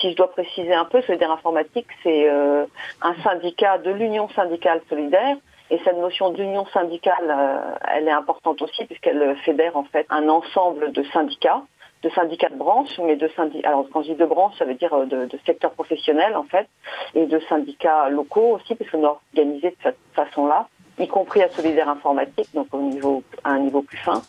Si 0.00 0.10
je 0.10 0.16
dois 0.16 0.30
préciser 0.30 0.74
un 0.74 0.84
peu, 0.84 1.02
Solidaire 1.02 1.32
Informatique, 1.32 1.88
c'est 2.02 2.28
euh, 2.28 2.64
un 3.02 3.14
syndicat 3.22 3.78
de 3.78 3.90
l'Union 3.90 4.28
syndicale 4.30 4.80
solidaire 4.88 5.36
et 5.70 5.80
cette 5.84 5.96
notion 5.96 6.30
d'union 6.30 6.64
syndicale, 6.66 7.28
euh, 7.28 7.74
elle 7.88 8.06
est 8.06 8.12
importante 8.12 8.62
aussi 8.62 8.84
puisqu'elle 8.84 9.36
fédère 9.44 9.76
en 9.76 9.84
fait 9.84 10.06
un 10.10 10.28
ensemble 10.28 10.92
de 10.92 11.02
syndicats 11.12 11.62
de 12.06 12.10
syndicats 12.14 12.48
de 12.48 12.56
branche, 12.56 12.98
mais 13.04 13.16
de 13.16 13.28
syndicats. 13.28 13.68
Alors 13.68 13.86
quand 13.92 14.02
je 14.02 14.12
dis 14.12 14.18
de 14.18 14.24
branche, 14.24 14.54
ça 14.58 14.64
veut 14.64 14.74
dire 14.74 14.92
euh, 14.94 15.06
de, 15.06 15.26
de 15.26 15.68
professionnels 15.68 16.36
en 16.36 16.44
fait, 16.44 16.68
et 17.14 17.26
de 17.26 17.38
syndicats 17.48 18.08
locaux 18.08 18.56
aussi, 18.56 18.74
parce 18.76 18.90
qu'on 18.90 19.02
est 19.02 19.06
organisé 19.06 19.70
de 19.70 19.76
cette 19.82 19.98
façon-là, 20.14 20.68
y 20.98 21.08
compris 21.08 21.42
à 21.42 21.48
Solidaire 21.48 21.88
Informatique, 21.88 22.48
donc 22.54 22.68
au 22.72 22.80
niveau 22.80 23.22
à 23.42 23.50
un 23.50 23.58
niveau 23.58 23.82
plus 23.82 23.98
fin. 23.98 24.22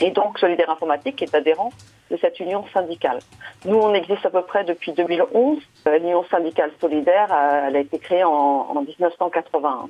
Et 0.00 0.10
donc 0.10 0.38
Solidaire 0.38 0.70
Informatique 0.70 1.20
est 1.22 1.34
adhérent 1.34 1.70
de 2.10 2.16
cette 2.18 2.38
union 2.38 2.64
syndicale. 2.72 3.18
Nous, 3.64 3.76
on 3.76 3.94
existe 3.94 4.24
à 4.26 4.30
peu 4.30 4.42
près 4.42 4.62
depuis 4.64 4.92
2011. 4.92 5.58
Euh, 5.88 5.98
l'union 5.98 6.24
syndicale 6.24 6.70
solidaire, 6.80 7.32
euh, 7.32 7.66
elle 7.66 7.76
a 7.76 7.80
été 7.80 7.98
créée 7.98 8.24
en, 8.24 8.30
en 8.30 8.82
1981. 8.82 9.88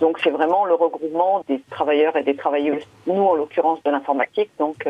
Donc 0.00 0.18
c'est 0.18 0.30
vraiment 0.30 0.64
le 0.64 0.74
regroupement 0.74 1.44
des 1.46 1.60
travailleurs 1.70 2.16
et 2.16 2.24
des 2.24 2.34
travailleuses, 2.34 2.82
nous 3.06 3.22
en 3.22 3.34
l'occurrence 3.34 3.80
de 3.84 3.90
l'informatique, 3.90 4.50
donc 4.58 4.84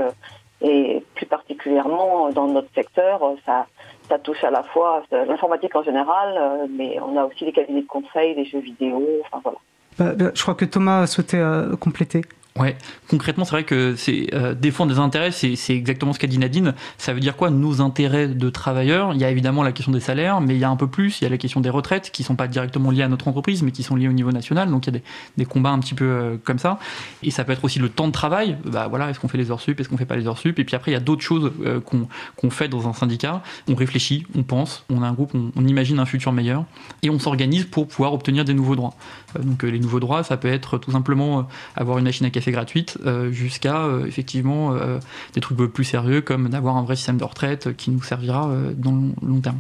et 0.63 1.05
plus 1.15 1.27
particulièrement 1.27 2.31
dans 2.31 2.47
notre 2.47 2.73
secteur, 2.75 3.21
ça, 3.45 3.67
ça 4.09 4.19
touche 4.19 4.43
à 4.45 4.51
la 4.51 4.63
fois 4.63 5.03
l'informatique 5.11 5.75
en 5.75 5.83
général, 5.83 6.69
mais 6.71 6.99
on 7.01 7.17
a 7.17 7.25
aussi 7.25 7.45
des 7.45 7.53
cabinets 7.53 7.83
de 7.83 7.87
conseil, 7.87 8.35
des 8.35 8.45
jeux 8.45 8.61
vidéo, 8.61 9.03
enfin 9.25 9.41
voilà. 9.43 9.59
Bah, 9.99 10.31
je 10.35 10.43
crois 10.43 10.55
que 10.55 10.65
Thomas 10.65 11.07
souhaitait 11.07 11.43
compléter. 11.81 12.23
Ouais, 12.59 12.77
concrètement, 13.09 13.47
c'est 13.47 13.53
vrai 13.53 13.65
que 13.65 13.97
c'est 13.97 14.27
euh, 14.35 14.55
défendre 14.55 14.93
des 14.93 14.99
intérêts, 14.99 15.31
c'est, 15.31 15.57
exactement 15.71 16.13
ce 16.13 16.19
qu'a 16.19 16.27
dit 16.27 16.37
Nadine. 16.37 16.75
Ça 16.99 17.15
veut 17.15 17.21
dire 17.21 17.35
quoi 17.35 17.49
Nos 17.49 17.81
intérêts 17.81 18.29
de 18.29 18.51
travailleurs? 18.51 19.15
Il 19.15 19.21
y 19.21 19.25
a 19.25 19.31
évidemment 19.31 19.63
la 19.63 19.73
question 19.73 19.91
des 19.91 20.01
salaires, 20.01 20.43
mais 20.43 20.55
il 20.55 20.61
y 20.61 20.65
a 20.65 20.69
un 20.69 20.77
peu 20.77 20.87
plus. 20.87 21.21
Il 21.21 21.25
y 21.25 21.27
a 21.27 21.31
la 21.31 21.39
question 21.39 21.63
des 21.63 21.71
retraites 21.71 22.11
qui 22.11 22.23
sont 22.23 22.37
pas 22.37 22.49
directement 22.49 22.91
liées 22.91 23.05
à 23.05 23.09
notre 23.09 23.27
entreprise, 23.27 23.63
mais 23.63 23.71
qui 23.71 23.83
sont 23.83 23.97
liées 23.97 24.09
au 24.09 24.13
niveau 24.13 24.33
national. 24.33 24.71
Donc 24.71 24.87
il 24.87 24.95
y 24.95 24.99
a 24.99 25.01
des, 25.39 25.45
combats 25.47 25.71
un 25.71 25.79
petit 25.79 25.95
peu 25.95 26.05
euh, 26.05 26.37
comme 26.45 26.59
ça. 26.59 26.79
Et 27.23 27.31
ça 27.31 27.45
peut 27.45 27.53
être 27.53 27.65
aussi 27.65 27.79
le 27.79 27.89
temps 27.89 28.07
de 28.07 28.13
travail. 28.13 28.59
Bah 28.67 28.87
voilà, 28.87 29.09
est-ce 29.09 29.19
qu'on 29.19 29.29
fait 29.29 29.39
les 29.39 29.51
heures 29.51 29.61
sup, 29.61 29.81
est-ce 29.81 29.89
qu'on 29.89 29.97
fait 29.97 30.05
pas 30.05 30.17
les 30.17 30.27
heures 30.27 30.39
sup? 30.39 30.59
Et 30.59 30.65
puis 30.65 30.77
après, 30.77 30.91
il 30.91 30.95
y 30.95 30.99
a 30.99 31.01
d'autres 31.01 31.23
choses 31.23 31.53
euh, 31.65 31.81
qu'on, 31.81 32.51
fait 32.51 32.69
dans 32.69 32.87
un 32.87 32.93
syndicat. 32.93 33.43
On 33.67 33.75
réfléchit, 33.75 34.27
on 34.37 34.43
pense, 34.43 34.85
on 34.91 35.03
a 35.03 35.07
un 35.07 35.15
groupe, 35.15 35.35
on, 35.35 35.53
on 35.57 35.67
imagine 35.67 35.99
un 35.99 36.05
futur 36.05 36.33
meilleur, 36.33 36.67
et 37.03 37.09
on 37.09 37.19
s'organise 37.19 37.65
pour 37.65 37.89
pouvoir 37.89 38.13
obtenir 38.13 38.45
des 38.45 38.53
nouveaux 38.53 38.77
droits. 38.77 38.95
donc 39.43 39.63
les 39.63 39.79
nouveaux 39.79 40.01
droits, 40.01 40.23
ça 40.23 40.37
peut 40.37 40.49
être 40.49 40.77
tout 40.77 40.91
simplement 40.91 41.49
avoir 41.77 41.97
une 41.97 42.05
machine 42.05 42.27
à 42.27 42.31
café 42.31 42.42
gratuite 42.51 42.99
euh, 43.07 43.31
jusqu'à 43.31 43.85
euh, 43.85 44.07
effectivement 44.07 44.75
euh, 44.75 44.99
des 45.35 45.41
trucs 45.41 45.59
plus 45.59 45.85
sérieux 45.85 46.21
comme 46.21 46.49
d'avoir 46.49 46.77
un 46.77 46.83
vrai 46.83 46.97
système 46.97 47.19
de 47.19 47.25
retraite 47.25 47.77
qui 47.77 47.91
nous 47.91 48.03
servira 48.03 48.51
dans 48.77 48.93
le 48.93 49.29
long 49.29 49.41
terme. 49.41 49.59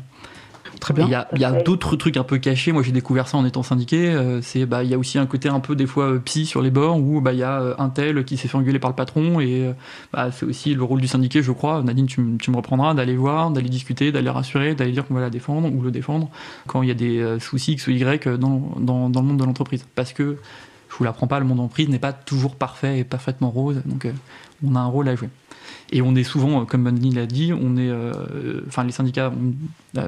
Très 0.81 0.95
bien. 0.95 1.07
Il 1.33 1.40
y 1.40 1.45
a, 1.45 1.53
d'autres 1.62 1.95
trucs 1.95 2.16
un 2.16 2.25
peu 2.25 2.38
cachés. 2.38 2.73
Moi, 2.73 2.83
j'ai 2.83 2.90
découvert 2.90 3.29
ça 3.29 3.37
en 3.37 3.45
étant 3.45 3.62
syndiqué. 3.62 4.16
c'est, 4.42 4.66
bah, 4.66 4.83
il 4.83 4.90
y 4.90 4.95
a 4.95 4.99
aussi 4.99 5.16
un 5.16 5.27
côté 5.27 5.49
un 5.49 5.61
peu 5.61 5.77
des 5.77 5.87
fois 5.87 6.18
psy 6.25 6.45
sur 6.45 6.61
les 6.61 6.71
bords 6.71 6.99
où 6.99 7.21
bah, 7.21 7.33
il 7.33 7.38
y 7.38 7.45
a 7.45 7.77
un 7.79 7.88
tel 7.88 8.25
qui 8.25 8.37
s'est 8.37 8.49
fait 8.49 8.57
engueuler 8.57 8.81
par 8.81 8.90
le 8.90 8.97
patron 8.97 9.38
et 9.38 9.73
bah, 10.12 10.33
c'est 10.33 10.45
aussi 10.45 10.75
le 10.75 10.83
rôle 10.83 11.01
du 11.01 11.07
syndiqué, 11.07 11.40
je 11.40 11.53
crois. 11.53 11.83
Nadine, 11.83 12.07
tu, 12.07 12.21
me 12.21 12.57
reprendras 12.57 12.95
d'aller 12.95 13.14
voir, 13.14 13.53
d'aller 13.53 13.68
discuter, 13.68 14.11
d'aller 14.11 14.31
rassurer, 14.31 14.75
d'aller 14.75 14.90
dire 14.90 15.07
qu'on 15.07 15.14
va 15.14 15.21
la 15.21 15.31
défendre 15.31 15.73
ou 15.73 15.83
le 15.83 15.92
défendre 15.92 16.31
quand 16.66 16.83
il 16.83 16.88
y 16.88 16.92
a 16.92 16.95
des 16.95 17.37
soucis 17.38 17.73
X 17.73 17.87
ou 17.87 17.92
Y 17.92 18.27
dans, 18.27 18.75
dans, 18.81 19.09
dans 19.09 19.21
le 19.21 19.27
monde 19.27 19.38
de 19.38 19.45
l'entreprise. 19.45 19.87
Parce 19.95 20.12
que 20.12 20.38
vous 21.03 21.07
l'apprends 21.07 21.27
pas, 21.27 21.41
le 21.41 21.47
monde 21.47 21.61
en 21.61 21.69
prise 21.69 21.88
n'est 21.88 21.99
pas 21.99 22.12
toujours 22.12 22.55
parfait 22.55 23.01
et 23.01 23.05
parfaitement 23.05 23.51
rose, 23.51 23.83
donc 23.85 24.05
euh, 24.05 24.12
on 24.65 24.77
a 24.77 24.81
un 24.81 24.87
rôle 24.87 25.09
à 25.09 25.17
jouer. 25.17 25.29
Et 25.91 26.01
on 26.01 26.15
est 26.15 26.23
souvent, 26.23 26.62
euh, 26.62 26.65
comme 26.65 26.85
Bonny 26.85 27.11
l'a 27.12 27.27
dit, 27.27 27.53
on 27.53 27.77
est, 27.77 27.88
euh, 27.88 28.62
enfin 28.69 28.85
les 28.85 28.93
syndicats 28.93 29.33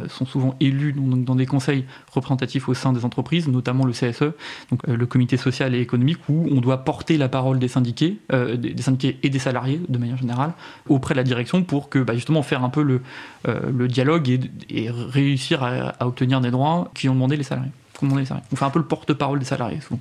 sont 0.09 0.25
souvent 0.25 0.55
élus 0.61 0.95
dans, 0.95 1.35
des 1.35 1.47
conseils 1.47 1.85
représentatifs 2.13 2.69
au 2.69 2.75
sein 2.75 2.93
des 2.93 3.05
entreprises, 3.05 3.49
notamment 3.49 3.85
le 3.85 3.93
CSE, 3.93 4.33
donc 4.71 4.87
le 4.87 5.07
comité 5.07 5.37
social 5.37 5.75
et 5.75 5.81
économique, 5.81 6.19
où 6.29 6.47
on 6.51 6.61
doit 6.61 6.85
porter 6.85 7.19
la 7.19 7.29
parole 7.29 7.59
des 7.59 7.69
syndiqués, 7.69 8.19
des, 8.31 8.81
syndiqués 8.81 9.19
et 9.23 9.29
des 9.29 9.39
salariés 9.39 9.81
de 9.87 9.99
manière 9.99 10.17
générale 10.17 10.53
auprès 10.89 11.15
de 11.15 11.19
la 11.19 11.25
direction 11.25 11.65
pour 11.65 11.91
que 11.91 11.99
bah, 11.99 12.15
justement 12.15 12.43
faire 12.43 12.65
un 12.65 12.71
peu 12.71 12.83
le, 12.83 13.03
le 13.47 13.89
dialogue 13.89 14.41
et, 14.71 14.91
réussir 14.91 15.63
à, 15.63 16.07
obtenir 16.07 16.41
des 16.41 16.51
droits 16.51 16.91
qui 16.95 17.11
ont 17.11 17.15
demandé 17.15 17.37
les 17.37 17.43
salariés. 17.43 17.73
On 18.03 18.57
fait 18.57 18.65
un 18.65 18.71
peu 18.71 18.79
le 18.79 18.87
porte-parole 18.87 19.39
des 19.39 19.45
salariés 19.45 19.81
souvent. 19.81 20.01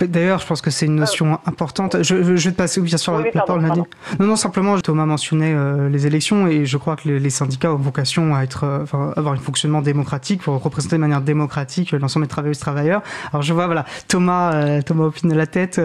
D'ailleurs, 0.00 0.40
je 0.40 0.46
pense 0.46 0.60
que 0.60 0.70
c'est 0.70 0.86
une 0.86 0.96
notion 0.96 1.38
importante. 1.46 2.02
Je, 2.02 2.22
je, 2.22 2.48
vais 2.48 2.52
te 2.52 2.56
passer 2.56 2.80
bien 2.80 2.96
sûr 2.96 3.18
la, 3.18 3.30
parole, 3.30 3.62
Nadine. 3.62 3.84
Non, 4.18 4.26
non, 4.26 4.36
simplement, 4.36 4.78
Thomas 4.80 5.06
mentionnait 5.06 5.54
euh, 5.54 5.88
les 5.88 6.06
élections 6.06 6.46
et 6.46 6.66
je 6.66 6.76
crois 6.76 6.96
que 6.96 7.08
les, 7.08 7.30
syndicats 7.30 7.72
ont 7.72 7.76
vocation 7.76 8.34
à 8.34 8.42
être, 8.42 8.64
euh, 8.64 8.82
enfin, 8.82 9.12
avoir 9.16 9.34
un 9.34 9.38
fonctionnement 9.38 9.82
démocratique 9.82 10.42
pour 10.42 10.62
représenter 10.62 10.96
de 10.96 11.00
manière 11.00 11.20
démocratique 11.20 11.92
l'ensemble 11.92 12.26
des 12.26 12.30
travailleuses 12.30 12.58
travailleurs. 12.58 13.02
Alors 13.32 13.42
je 13.42 13.52
vois, 13.52 13.66
voilà, 13.66 13.84
Thomas, 14.08 14.54
euh, 14.54 14.82
Thomas 14.82 15.04
opine 15.04 15.30
de 15.30 15.36
la 15.36 15.46
tête. 15.46 15.80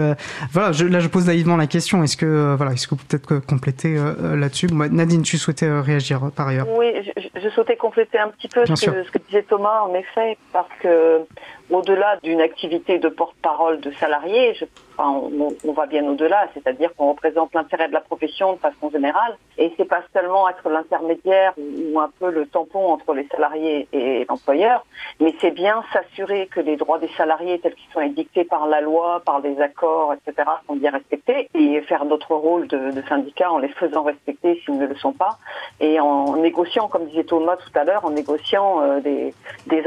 voilà, 0.51 0.71
je, 0.71 0.85
là, 0.85 0.99
je 0.99 1.07
pose 1.07 1.27
naïvement 1.27 1.57
la 1.57 1.67
question. 1.67 2.03
Est-ce 2.03 2.17
que, 2.17 2.55
voilà, 2.55 2.73
est-ce 2.73 2.87
que 2.87 2.95
vous 2.95 3.03
peut-être 3.07 3.45
compléter 3.45 3.97
là-dessus? 4.21 4.67
Nadine, 4.67 5.21
tu 5.23 5.37
souhaitais 5.37 5.69
réagir 5.79 6.31
par 6.35 6.47
ailleurs 6.47 6.67
Oui, 6.77 6.91
je, 7.03 7.41
je, 7.41 7.49
souhaitais 7.49 7.75
compléter 7.75 8.17
un 8.17 8.29
petit 8.29 8.47
peu 8.47 8.65
ce 8.65 8.73
que, 8.73 9.03
ce 9.03 9.11
que 9.11 9.19
disait 9.27 9.43
Thomas, 9.43 9.81
en 9.81 9.93
effet, 9.93 10.37
parce 10.51 10.69
que 10.81 11.25
au-delà 11.69 12.17
d'une 12.23 12.41
activité 12.41 12.99
de 12.99 13.09
porte-parole 13.09 13.79
de 13.79 13.91
salariés, 13.91 14.53
je 14.55 14.65
on, 14.97 15.73
va 15.73 15.85
bien 15.85 16.05
au-delà, 16.05 16.47
c'est-à-dire 16.53 16.93
qu'on 16.95 17.09
représente 17.09 17.53
l'intérêt 17.53 17.87
de 17.87 17.93
la 17.93 18.01
profession 18.01 18.53
de 18.53 18.59
façon 18.59 18.89
générale, 18.91 19.37
et 19.57 19.73
c'est 19.77 19.85
pas 19.85 20.01
seulement 20.13 20.49
être 20.49 20.69
l'intermédiaire 20.69 21.53
ou 21.57 21.99
un 21.99 22.09
peu 22.19 22.31
le 22.31 22.45
tampon 22.45 22.93
entre 22.93 23.13
les 23.13 23.27
salariés 23.27 23.87
et 23.91 24.25
l'employeur, 24.29 24.85
mais 25.19 25.33
c'est 25.39 25.51
bien 25.51 25.83
s'assurer 25.91 26.47
que 26.47 26.59
les 26.59 26.75
droits 26.75 26.99
des 26.99 27.09
salariés 27.17 27.59
tels 27.59 27.75
qu'ils 27.75 27.91
sont 27.91 28.01
édictés 28.01 28.43
par 28.43 28.67
la 28.67 28.81
loi, 28.81 29.21
par 29.25 29.39
les 29.39 29.59
accords, 29.61 30.13
etc., 30.13 30.49
sont 30.67 30.75
bien 30.75 30.91
respectés, 30.91 31.49
et 31.53 31.81
faire 31.81 32.05
notre 32.05 32.35
rôle 32.35 32.67
de, 32.67 33.01
syndicat 33.09 33.51
en 33.51 33.57
les 33.57 33.69
faisant 33.69 34.03
respecter 34.03 34.61
s'ils 34.63 34.77
ne 34.77 34.85
le 34.85 34.95
sont 34.95 35.13
pas, 35.13 35.37
et 35.79 35.99
en 35.99 36.35
négociant, 36.37 36.87
comme 36.87 37.05
disait 37.05 37.23
Thomas 37.23 37.57
tout 37.57 37.77
à 37.77 37.83
l'heure, 37.83 38.05
en 38.05 38.11
négociant 38.11 38.81
euh, 38.81 38.99
des, 39.01 39.33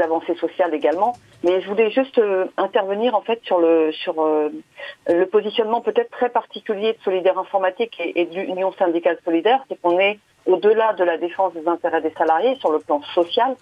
avancées 0.01 0.35
sociales 0.35 0.73
également. 0.73 1.13
Mais 1.43 1.61
je 1.61 1.67
voulais 1.67 1.91
juste 1.91 2.17
euh, 2.17 2.45
intervenir 2.57 3.15
en 3.15 3.21
fait 3.21 3.39
sur 3.43 3.59
le 3.59 3.91
sur 3.91 4.21
euh, 4.21 4.49
le 5.07 5.25
positionnement 5.25 5.81
peut-être 5.81 6.11
très 6.11 6.29
particulier 6.29 6.93
de 6.93 6.97
Solidaire 7.03 7.37
Informatique 7.37 7.99
et, 7.99 8.25
de 8.25 8.35
l'Union 8.35 8.73
syndicale 8.73 9.17
solidaire, 9.23 9.63
c'est 9.69 9.79
qu'on 9.81 9.99
est 9.99 10.19
au-delà 10.45 10.93
de 10.93 11.03
la 11.03 11.17
défense 11.17 11.53
des 11.53 11.67
intérêts 11.67 12.01
des 12.01 12.13
salariés 12.17 12.55
sur 12.55 12.71
le 12.71 12.79
plan 12.79 13.01
social, 13.13 13.55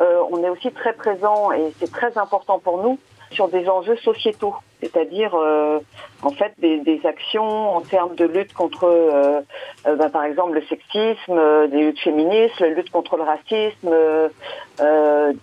euh, 0.00 0.22
on 0.30 0.42
est 0.42 0.48
aussi 0.48 0.70
très 0.70 0.92
présent 0.92 1.52
et 1.52 1.72
c'est 1.78 1.90
très 1.90 2.16
important 2.16 2.58
pour 2.58 2.82
nous 2.82 2.98
sur 3.30 3.48
des 3.48 3.68
enjeux 3.68 3.96
sociétaux, 3.96 4.54
c'est-à-dire 4.80 5.34
euh, 5.34 5.80
en 6.22 6.30
fait 6.30 6.52
des, 6.58 7.00
actions 7.04 7.76
en 7.76 7.80
termes 7.80 8.14
de 8.14 8.24
lutte 8.24 8.52
contre, 8.52 8.84
euh, 8.84 9.40
euh, 9.86 9.96
bah, 9.96 10.08
par 10.08 10.24
exemple, 10.24 10.54
le 10.54 10.62
sexisme, 10.62 11.68
des 11.68 11.80
luttes 11.80 12.00
féministes, 12.00 12.60
la 12.60 12.68
lutte 12.68 12.90
contre 12.90 13.16
le 13.16 13.22
racisme, 13.22 13.90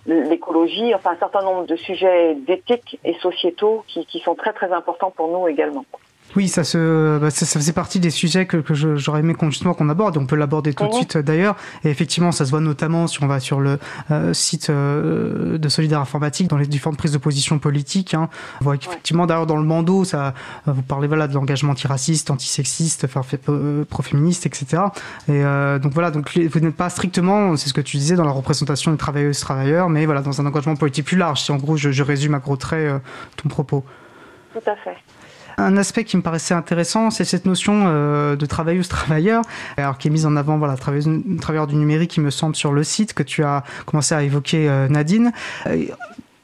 l'écologie, 0.06 0.94
enfin 0.94 1.12
un 1.12 1.16
certain 1.16 1.42
nombre 1.42 1.66
de 1.66 1.76
sujets 1.76 2.34
d'éthique 2.34 2.98
et 3.04 3.14
sociétaux 3.14 3.84
qui, 3.86 4.06
qui 4.06 4.20
sont 4.20 4.34
très 4.34 4.52
très 4.52 4.72
importants 4.72 5.10
pour 5.10 5.28
nous 5.28 5.48
également. 5.48 5.84
Oui, 6.36 6.48
ça, 6.48 6.64
se, 6.64 7.18
bah, 7.18 7.30
ça, 7.30 7.46
faisait 7.46 7.72
partie 7.72 7.98
des 7.98 8.10
sujets 8.10 8.44
que, 8.44 8.58
que 8.58 8.74
j'aurais 8.74 9.20
aimé 9.20 9.32
qu'on, 9.32 9.50
justement 9.50 9.72
qu'on 9.72 9.88
aborde. 9.88 10.18
On 10.18 10.26
peut 10.26 10.36
l'aborder 10.36 10.74
tout 10.74 10.86
de 10.86 10.92
suite 10.92 11.16
d'ailleurs. 11.16 11.56
Et 11.82 11.88
effectivement, 11.88 12.30
ça 12.30 12.44
se 12.44 12.50
voit 12.50 12.60
notamment 12.60 13.06
si 13.06 13.22
on 13.24 13.26
va 13.26 13.40
sur 13.40 13.58
le 13.58 13.78
euh, 14.10 14.34
site 14.34 14.68
euh, 14.68 15.56
de 15.56 15.68
Solidaire 15.70 16.00
Informatique, 16.00 16.48
dans 16.48 16.58
les 16.58 16.66
différentes 16.66 16.98
prises 16.98 17.12
de 17.12 17.18
position 17.18 17.58
politiques. 17.58 18.12
Hein. 18.12 18.28
On 18.60 18.64
voit 18.64 18.76
qu'effectivement, 18.76 19.26
d'ailleurs, 19.26 19.46
dans 19.46 19.56
le 19.56 19.64
bandeau, 19.64 20.04
ça, 20.04 20.34
vous 20.66 20.82
parlez 20.82 21.08
voilà, 21.08 21.26
de 21.26 21.32
l'engagement 21.32 21.72
antiraciste, 21.72 22.30
antisexiste, 22.30 23.04
enfin, 23.04 23.22
euh, 23.48 23.86
pro-féministe, 23.86 24.44
etc. 24.44 24.82
Et 25.28 25.42
donc 25.80 25.94
voilà, 25.94 26.10
donc 26.10 26.36
vous 26.36 26.60
n'êtes 26.60 26.76
pas 26.76 26.90
strictement, 26.90 27.56
c'est 27.56 27.68
ce 27.68 27.74
que 27.74 27.80
tu 27.80 27.96
disais, 27.96 28.14
dans 28.14 28.24
la 28.24 28.30
représentation 28.30 28.92
des 28.92 28.98
travailleuses 28.98 29.40
travailleurs, 29.40 29.88
mais 29.88 30.04
voilà, 30.04 30.20
dans 30.20 30.38
un 30.40 30.46
engagement 30.46 30.76
politique 30.76 31.06
plus 31.06 31.16
large. 31.16 31.40
Si 31.40 31.50
en 31.50 31.56
gros, 31.56 31.78
je, 31.78 31.90
je 31.90 32.02
résume 32.02 32.34
à 32.34 32.40
gros 32.40 32.56
traits 32.56 32.92
ton 33.36 33.48
propos. 33.48 33.84
Tout 34.52 34.70
à 34.70 34.76
fait. 34.76 34.96
Un 35.58 35.76
aspect 35.78 36.04
qui 36.04 36.16
me 36.16 36.22
paraissait 36.22 36.54
intéressant, 36.54 37.10
c'est 37.10 37.24
cette 37.24 37.46
notion 37.46 37.84
euh, 37.86 38.36
de 38.36 38.44
travailleuse-travailleur, 38.44 39.42
alors 39.78 39.96
qui 39.96 40.08
est 40.08 40.10
mise 40.10 40.26
en 40.26 40.36
avant, 40.36 40.58
voilà, 40.58 40.76
travailleur 40.76 41.66
du 41.66 41.76
numérique, 41.76 42.10
qui 42.10 42.20
me 42.20 42.30
semble, 42.30 42.54
sur 42.54 42.72
le 42.72 42.84
site 42.84 43.14
que 43.14 43.22
tu 43.22 43.42
as 43.42 43.64
commencé 43.86 44.14
à 44.14 44.22
évoquer, 44.22 44.68
euh, 44.68 44.86
Nadine. 44.88 45.32
Euh, 45.66 45.86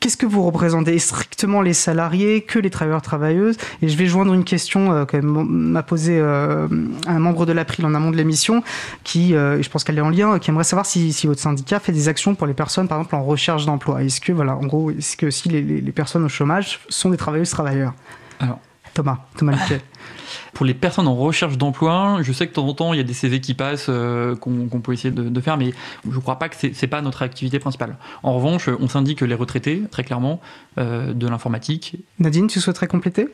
qu'est-ce 0.01 0.17
que 0.17 0.25
vous 0.25 0.43
représentez 0.43 0.99
Strictement 0.99 1.61
les 1.61 1.75
salariés, 1.75 2.41
que 2.41 2.59
les 2.59 2.71
travailleurs-travailleuses 2.71 3.59
Et 3.83 3.89
je 3.89 3.97
vais 3.99 4.07
joindre 4.07 4.33
une 4.33 4.45
question 4.45 5.05
que 5.07 5.19
m'a 5.19 5.83
posée 5.85 6.21
un 6.21 7.19
membre 7.21 7.47
de 7.47 7.53
l'April 7.53 7.87
en 7.87 7.95
amont 7.95 8.11
de 8.11 8.17
l'émission, 8.17 8.65
qui, 9.05 9.29
je 9.29 9.69
pense 9.69 9.85
qu'elle 9.85 9.99
est 9.99 10.03
en 10.03 10.11
lien, 10.11 10.41
qui 10.41 10.51
aimerait 10.51 10.65
savoir 10.65 10.87
si, 10.87 11.15
votre 11.25 11.41
syndicat 11.41 11.79
fait 11.79 11.93
des 11.93 12.09
actions 12.09 12.35
pour 12.35 12.49
les 12.49 12.55
personnes, 12.55 12.89
par 12.89 12.99
exemple, 12.99 13.15
en 13.15 13.23
recherche 13.23 13.65
d'emploi. 13.65 14.03
Est-ce 14.03 14.21
que, 14.21 14.33
voilà, 14.33 14.57
en 14.57 14.67
gros, 14.67 14.91
est-ce 14.91 15.17
que 15.17 15.31
si 15.31 15.49
les, 15.49 15.63
les 15.63 15.93
personnes 15.93 16.25
au 16.25 16.29
chômage 16.29 16.81
sont 16.89 17.11
des 17.11 17.17
travailleuses-travailleurs 17.17 17.95
Alors, 18.41 18.59
Thomas, 18.95 19.19
Thomas 19.37 19.57
Pour 20.53 20.67
les 20.67 20.75
personnes 20.75 21.09
en 21.09 21.17
recherche 21.17 21.57
d'emploi, 21.57 22.19
je 22.21 22.33
sais 22.33 22.47
que 22.47 22.51
de 22.51 22.57
temps 22.57 22.67
en 22.67 22.75
temps, 22.75 22.93
il 22.93 22.99
y 22.99 23.01
a 23.01 23.05
des 23.05 23.15
CV 23.15 23.41
qui 23.41 23.55
passent 23.55 23.87
euh, 23.89 24.37
qu'on 24.37 24.81
peut 24.81 24.93
essayer 24.93 25.11
de, 25.11 25.41
faire, 25.41 25.57
mais 25.57 25.73
je 26.09 26.15
ne 26.15 26.21
crois 26.21 26.39
pas 26.39 26.49
que 26.49 26.57
ce 26.57 26.67
n'est 26.67 26.89
pas 26.89 27.01
notre 27.01 27.23
activité 27.23 27.59
principale. 27.59 27.97
En 28.23 28.35
revanche, 28.35 28.69
on 28.69 28.89
s'indique 28.89 29.23
les 29.23 29.35
retraités, 29.35 29.83
très 29.91 30.05
clairement, 30.05 30.41
euh, 30.79 31.15
de 31.15 31.27
l'informatique. 31.27 31.97
Nadine, 32.19 32.49
tu 32.49 32.61
souhaiterais 32.61 32.87
compléter? 32.87 33.29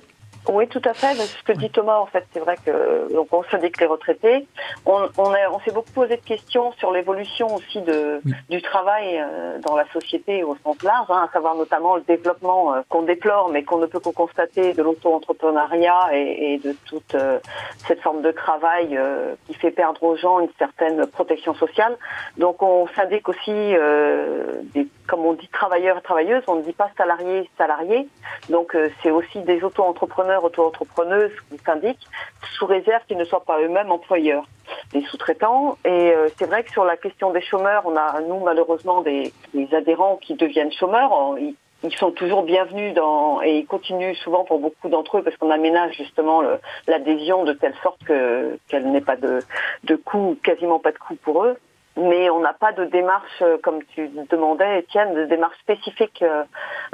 Oui, 0.48 0.66
tout 0.68 0.82
à 0.84 0.94
fait. 0.94 1.14
Ce 1.14 1.42
que 1.42 1.52
dit 1.52 1.70
Thomas, 1.70 1.98
en 1.98 2.06
fait, 2.06 2.26
c'est 2.32 2.40
vrai 2.40 2.56
que 2.64 3.12
donc 3.12 3.28
on 3.32 3.42
syndique 3.44 3.80
les 3.80 3.86
retraités. 3.86 4.46
On, 4.86 5.08
on, 5.18 5.32
on 5.52 5.60
s'est 5.60 5.72
beaucoup 5.72 5.92
posé 5.92 6.16
de 6.16 6.22
questions 6.22 6.72
sur 6.72 6.90
l'évolution 6.90 7.54
aussi 7.54 7.80
de, 7.82 8.20
du 8.48 8.62
travail 8.62 9.18
euh, 9.18 9.58
dans 9.58 9.76
la 9.76 9.86
société 9.92 10.44
au 10.44 10.56
sens 10.64 10.82
large, 10.82 11.06
hein, 11.10 11.26
à 11.28 11.32
savoir 11.32 11.54
notamment 11.54 11.96
le 11.96 12.02
développement 12.02 12.74
euh, 12.74 12.80
qu'on 12.88 13.02
déplore, 13.02 13.50
mais 13.50 13.62
qu'on 13.62 13.78
ne 13.78 13.86
peut 13.86 14.00
que 14.00 14.08
constater 14.08 14.72
de 14.72 14.82
l'auto-entrepreneuriat 14.82 16.08
et, 16.12 16.54
et, 16.54 16.58
de 16.58 16.74
toute 16.86 17.14
euh, 17.14 17.38
cette 17.86 18.00
forme 18.00 18.22
de 18.22 18.30
travail 18.30 18.98
qui 19.46 19.54
fait 19.54 19.70
perdre 19.70 20.02
aux 20.02 20.16
gens 20.16 20.40
une 20.40 20.50
certaine 20.58 21.06
protection 21.06 21.54
sociale. 21.54 21.96
Donc, 22.36 22.62
on 22.62 22.86
syndique 22.88 23.28
aussi 23.28 23.52
des 23.52 24.86
comme 25.08 25.24
on 25.24 25.32
dit 25.32 25.48
travailleurs 25.48 25.98
et 25.98 26.02
travailleuses, 26.02 26.44
on 26.46 26.56
ne 26.56 26.62
dit 26.62 26.72
pas 26.72 26.90
salariés 26.96 27.48
salariés. 27.58 28.06
Donc 28.50 28.76
c'est 29.02 29.10
aussi 29.10 29.40
des 29.40 29.62
auto-entrepreneurs 29.64 30.44
auto-entrepreneuses 30.44 31.32
qui 31.50 31.58
syndiquent, 31.64 32.06
sous 32.54 32.66
réserve 32.66 33.02
qu'ils 33.08 33.18
ne 33.18 33.24
soient 33.24 33.44
pas 33.44 33.60
eux-mêmes 33.60 33.90
employeurs. 33.90 34.44
des 34.92 35.02
sous-traitants. 35.02 35.78
Et 35.84 36.14
c'est 36.36 36.46
vrai 36.46 36.62
que 36.62 36.70
sur 36.70 36.84
la 36.84 36.96
question 36.96 37.32
des 37.32 37.40
chômeurs, 37.40 37.82
on 37.86 37.96
a 37.96 38.20
nous 38.20 38.40
malheureusement 38.40 39.02
des, 39.02 39.32
adhérents 39.72 40.16
qui 40.16 40.34
deviennent 40.34 40.72
chômeurs. 40.72 41.10
Ils, 41.38 41.56
ils 41.84 41.94
sont 41.94 42.10
toujours 42.10 42.42
bienvenus 42.42 42.92
dans 42.94 43.40
et 43.42 43.58
ils 43.58 43.66
continuent 43.66 44.14
souvent 44.14 44.44
pour 44.44 44.58
beaucoup 44.58 44.88
d'entre 44.88 45.18
eux 45.18 45.22
parce 45.22 45.36
qu'on 45.36 45.50
aménage 45.50 45.96
justement 45.96 46.42
l'adhésion 46.86 47.44
de 47.44 47.52
telle 47.52 47.74
sorte 47.82 48.02
que 48.04 48.58
qu'elle 48.68 48.90
n'ait 48.90 49.00
pas 49.00 49.16
de 49.16 49.40
de 49.84 49.96
coût, 49.96 50.36
quasiment 50.42 50.80
pas 50.80 50.90
de 50.90 50.98
coût 50.98 51.14
pour 51.14 51.44
eux 51.44 51.56
mais 51.98 52.30
on 52.30 52.40
n'a 52.40 52.52
pas 52.52 52.72
de 52.72 52.84
démarche, 52.84 53.42
euh, 53.42 53.58
comme 53.62 53.82
tu 53.94 54.08
demandais, 54.30 54.80
Étienne, 54.80 55.14
de 55.14 55.24
démarche 55.24 55.58
spécifique 55.58 56.22
euh, 56.22 56.44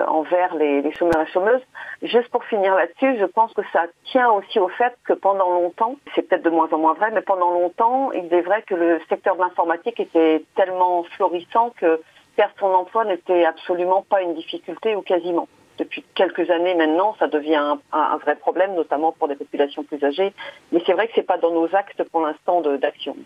envers 0.06 0.54
les, 0.54 0.90
chômeurs 0.92 1.22
et 1.22 1.30
chômeuses. 1.30 1.62
Juste 2.02 2.28
pour 2.28 2.44
finir 2.44 2.74
là-dessus, 2.74 3.18
je 3.18 3.26
pense 3.26 3.52
que 3.52 3.62
ça 3.72 3.84
tient 4.06 4.30
aussi 4.30 4.58
au 4.58 4.68
fait 4.68 4.94
que 5.04 5.12
pendant 5.12 5.50
longtemps, 5.50 5.96
c'est 6.14 6.22
peut-être 6.22 6.44
de 6.44 6.50
moins 6.50 6.68
en 6.72 6.78
moins 6.78 6.94
vrai, 6.94 7.10
mais 7.12 7.22
pendant 7.22 7.50
longtemps, 7.50 8.12
il 8.12 8.32
est 8.32 8.42
vrai 8.42 8.62
que 8.62 8.74
le 8.74 9.00
secteur 9.08 9.36
de 9.36 9.42
l'informatique 9.42 10.00
était 10.00 10.42
tellement 10.56 11.04
florissant 11.16 11.70
que 11.76 12.00
perdre 12.36 12.54
son 12.58 12.72
emploi 12.72 13.04
n'était 13.04 13.44
absolument 13.44 14.02
pas 14.08 14.22
une 14.22 14.34
difficulté 14.34 14.96
ou 14.96 15.02
quasiment 15.02 15.48
depuis 15.76 16.04
quelques 16.14 16.50
années 16.50 16.76
maintenant, 16.76 17.16
ça 17.18 17.26
devient 17.26 17.56
un, 17.56 17.80
un, 17.92 18.16
vrai 18.18 18.36
problème, 18.36 18.74
notamment 18.74 19.10
pour 19.10 19.26
des 19.26 19.34
populations 19.34 19.82
plus 19.82 20.02
âgées. 20.04 20.32
Mais 20.70 20.80
c'est 20.86 20.92
vrai 20.92 21.08
que 21.08 21.14
c'est 21.16 21.26
pas 21.26 21.36
dans 21.36 21.50
nos 21.50 21.74
actes 21.74 22.04
pour 22.10 22.20
l'instant 22.20 22.60
d'action. 22.60 23.16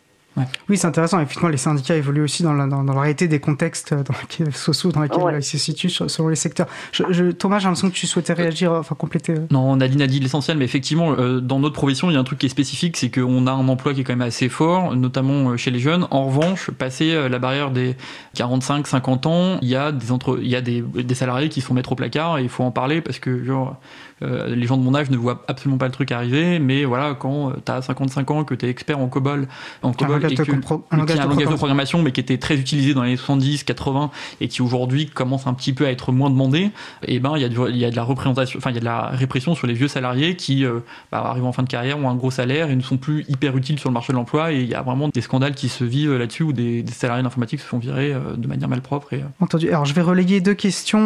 Oui, 0.69 0.77
c'est 0.77 0.87
intéressant. 0.87 1.21
Effectivement, 1.21 1.49
les 1.49 1.57
syndicats 1.57 1.97
évoluent 1.97 2.23
aussi 2.23 2.43
dans 2.43 2.53
la, 2.53 2.67
dans, 2.67 2.85
dans 2.85 2.95
la 2.95 3.01
réalité 3.01 3.29
des 3.29 3.41
contextes 3.41 3.95
dans 3.95 4.15
lesquels, 4.21 4.55
sociaux 4.55 4.93
dans 4.93 5.01
lesquels 5.01 5.23
ils 5.37 5.43
se 5.43 5.59
situent 5.59 5.89
selon 5.89 6.29
les 6.29 6.37
secteurs. 6.37 6.67
Je, 6.93 7.31
Thomas, 7.31 7.59
j'ai 7.59 7.65
l'impression 7.65 7.89
que 7.89 7.95
tu 7.95 8.07
souhaitais 8.07 8.33
réagir, 8.33 8.73
enfin 8.73 8.95
compléter. 8.95 9.33
Euh. 9.33 9.47
Non, 9.51 9.77
Nadine 9.77 10.03
a 10.03 10.07
dit 10.07 10.21
l'essentiel, 10.21 10.59
mais 10.59 10.65
effectivement, 10.65 11.15
euh, 11.19 11.41
dans 11.41 11.59
notre 11.59 11.75
profession, 11.75 12.11
il 12.11 12.15
y 12.15 12.17
a 12.17 12.21
un 12.21 12.25
truc 12.25 12.39
qui 12.39 12.47
est 12.47 12.51
spécifique, 12.51 12.97
c'est 12.97 13.11
qu'on 13.11 13.47
a 13.47 13.53
un 13.53 13.69
emploi 13.69 13.95
qui 13.95 14.01
est 14.01 14.05
quand 14.05 14.13
même 14.13 14.27
assez 14.27 14.49
fort, 14.49 14.95
notamment 14.95 15.51
euh, 15.51 15.57
chez 15.57 15.71
les 15.71 15.81
jeunes. 15.81 16.07
En 16.11 16.27
revanche, 16.27 16.71
passer 16.71 17.29
la 17.29 17.39
barrière 17.39 17.71
des 17.71 17.97
45-50 18.37 19.29
ans, 19.29 19.59
il 19.63 19.69
y 19.69 19.77
a 19.77 19.93
des 19.93 20.13
entre, 20.13 20.39
il 20.43 20.49
y 20.49 20.57
a 20.57 20.61
des, 20.61 20.83
des 20.83 21.15
salariés 21.15 21.49
qui 21.49 21.61
sont 21.61 21.75
mettre 21.79 21.93
au 21.93 21.95
placard 21.95 22.39
et 22.39 22.43
il 22.43 22.49
faut 22.49 22.65
en 22.65 22.71
parler 22.71 23.01
parce 23.01 23.19
que 23.19 23.45
genre 23.45 23.77
euh, 24.23 24.55
les 24.55 24.67
gens 24.67 24.77
de 24.77 24.83
mon 24.83 24.95
âge 24.95 25.11
ne 25.11 25.17
voient 25.17 25.45
absolument 25.49 25.79
pas 25.79 25.87
le 25.87 25.93
truc 25.93 26.13
arriver, 26.13 26.59
mais 26.59 26.85
voilà, 26.85 27.15
quand 27.15 27.53
tu 27.65 27.73
as 27.73 27.83
55 27.83 28.31
ans, 28.31 28.45
que 28.45 28.55
tu 28.55 28.67
es 28.67 28.69
expert 28.69 28.99
en 28.99 29.09
COBOL, 29.09 29.49
en 29.83 29.93
COBOL 29.93 30.25
et 30.25 30.35
que, 30.35 30.43
un, 30.91 30.97
langage, 30.97 31.19
de 31.19 31.55
programmation, 31.55 32.03
mais 32.03 32.13
qui 32.13 32.21
était 32.21 32.39
très 32.39 32.57
utilisé 32.57 32.95
dans 32.95 33.03
les 33.03 33.17
70, 33.17 33.65
80, 33.65 34.11
et 34.41 34.49
qui 34.49 34.63
aujourd'hui 34.63 35.07
commence 35.07 35.47
un 35.47 35.55
petit 35.55 35.73
peu 35.73 35.87
à 35.87 35.91
être 35.91 36.13
moins 36.13 36.31
demandé, 36.31 36.71
et 37.07 37.17
eh 37.17 37.21
ben 37.21 37.33
il 37.37 37.43
y, 37.43 37.45
a 37.45 37.69
il 37.69 37.77
y 37.77 37.85
a 37.85 37.91
de 37.91 37.97
la 37.97 38.03
représentation, 38.03 38.59
enfin 38.59 38.71
il 38.71 38.75
y 38.75 38.79
a 38.79 38.81
de 38.81 38.85
la 38.85 39.09
répression 39.09 39.55
sur 39.55 39.67
les 39.67 39.75
vieux 39.75 39.89
salariés 39.89 40.37
qui 40.37 40.65
euh, 40.65 40.81
bah, 41.13 41.23
arrivent 41.25 41.45
en 41.45 41.53
fin 41.53 41.63
de 41.63 41.69
carrière, 41.69 41.99
ont 41.99 42.11
un 42.11 42.15
gros 42.15 42.31
salaire 42.31 42.71
et 42.71 42.77
ne 42.77 42.83
sont 42.83 42.97
plus 42.97 43.25
hyper 43.29 43.57
utiles 43.57 43.79
sur 43.79 43.89
le 43.89 43.95
marché 43.95 44.13
de 44.13 44.19
l'emploi, 44.19 44.53
et 44.53 44.61
il 44.61 44.69
y 44.69 44.75
a 44.75 44.83
vraiment 44.83 45.09
des 45.09 45.21
scandales 45.21 45.55
qui 45.55 45.69
se 45.69 45.85
vivent 45.85 46.17
là-dessus 46.17 46.43
où 46.43 46.53
des, 46.53 46.85
salariés 46.91 47.23
d'informatique 47.23 47.61
se 47.61 47.67
font 47.67 47.79
virer 47.79 48.13
euh, 48.13 48.37
de 48.37 48.47
manière 48.49 48.69
malpropre. 48.69 49.13
Et, 49.13 49.23
Entendu. 49.41 49.69
Alors 49.69 49.85
je 49.85 49.95
vais 49.95 50.03
relayer 50.03 50.41
deux 50.41 50.55
questions 50.55 50.99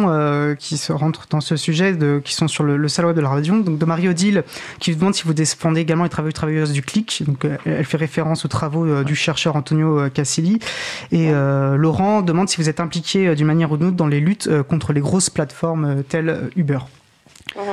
qui 0.59 0.77
se 0.77 0.91
rentrent 0.91 1.27
dans 1.29 1.41
ce 1.41 1.55
sujet, 1.55 1.93
de, 1.93 2.21
qui 2.23 2.33
sont 2.33 2.47
sur 2.47 2.63
le, 2.63 2.77
le 2.77 2.87
de 3.11 3.21
la 3.21 3.29
radio, 3.29 3.61
donc 3.61 3.77
de 3.77 3.85
Marie-Odile, 3.85 4.43
qui 4.79 4.91
vous 4.91 4.99
demande 4.99 5.15
si 5.15 5.23
vous 5.23 5.33
défendez 5.33 5.81
également 5.81 6.03
les 6.03 6.09
travailleurs 6.09 6.33
travailleuses 6.33 6.71
du 6.71 6.81
clic. 6.81 7.23
Donc, 7.25 7.45
euh, 7.45 7.57
elle 7.65 7.85
fait 7.85 7.97
référence 7.97 8.45
aux 8.45 8.47
travaux 8.47 8.85
euh, 8.85 9.03
du 9.03 9.15
chercheur 9.15 9.55
Antonio 9.55 9.99
euh, 9.99 10.09
Cassilli. 10.09 10.59
Et 11.11 11.31
Laurent 11.31 12.21
demande 12.21 12.49
si 12.49 12.57
vous 12.57 12.69
êtes 12.69 12.79
impliqué 12.79 13.35
d'une 13.35 13.47
manière 13.47 13.71
ou 13.71 13.77
d'une 13.77 13.87
autre 13.87 13.97
dans 13.97 14.07
les 14.07 14.19
luttes 14.19 14.49
contre 14.63 14.93
les 14.93 15.01
grosses 15.01 15.29
plateformes 15.29 16.03
telles 16.03 16.49
Uber. 16.55 16.79
Mhm. 17.55 17.63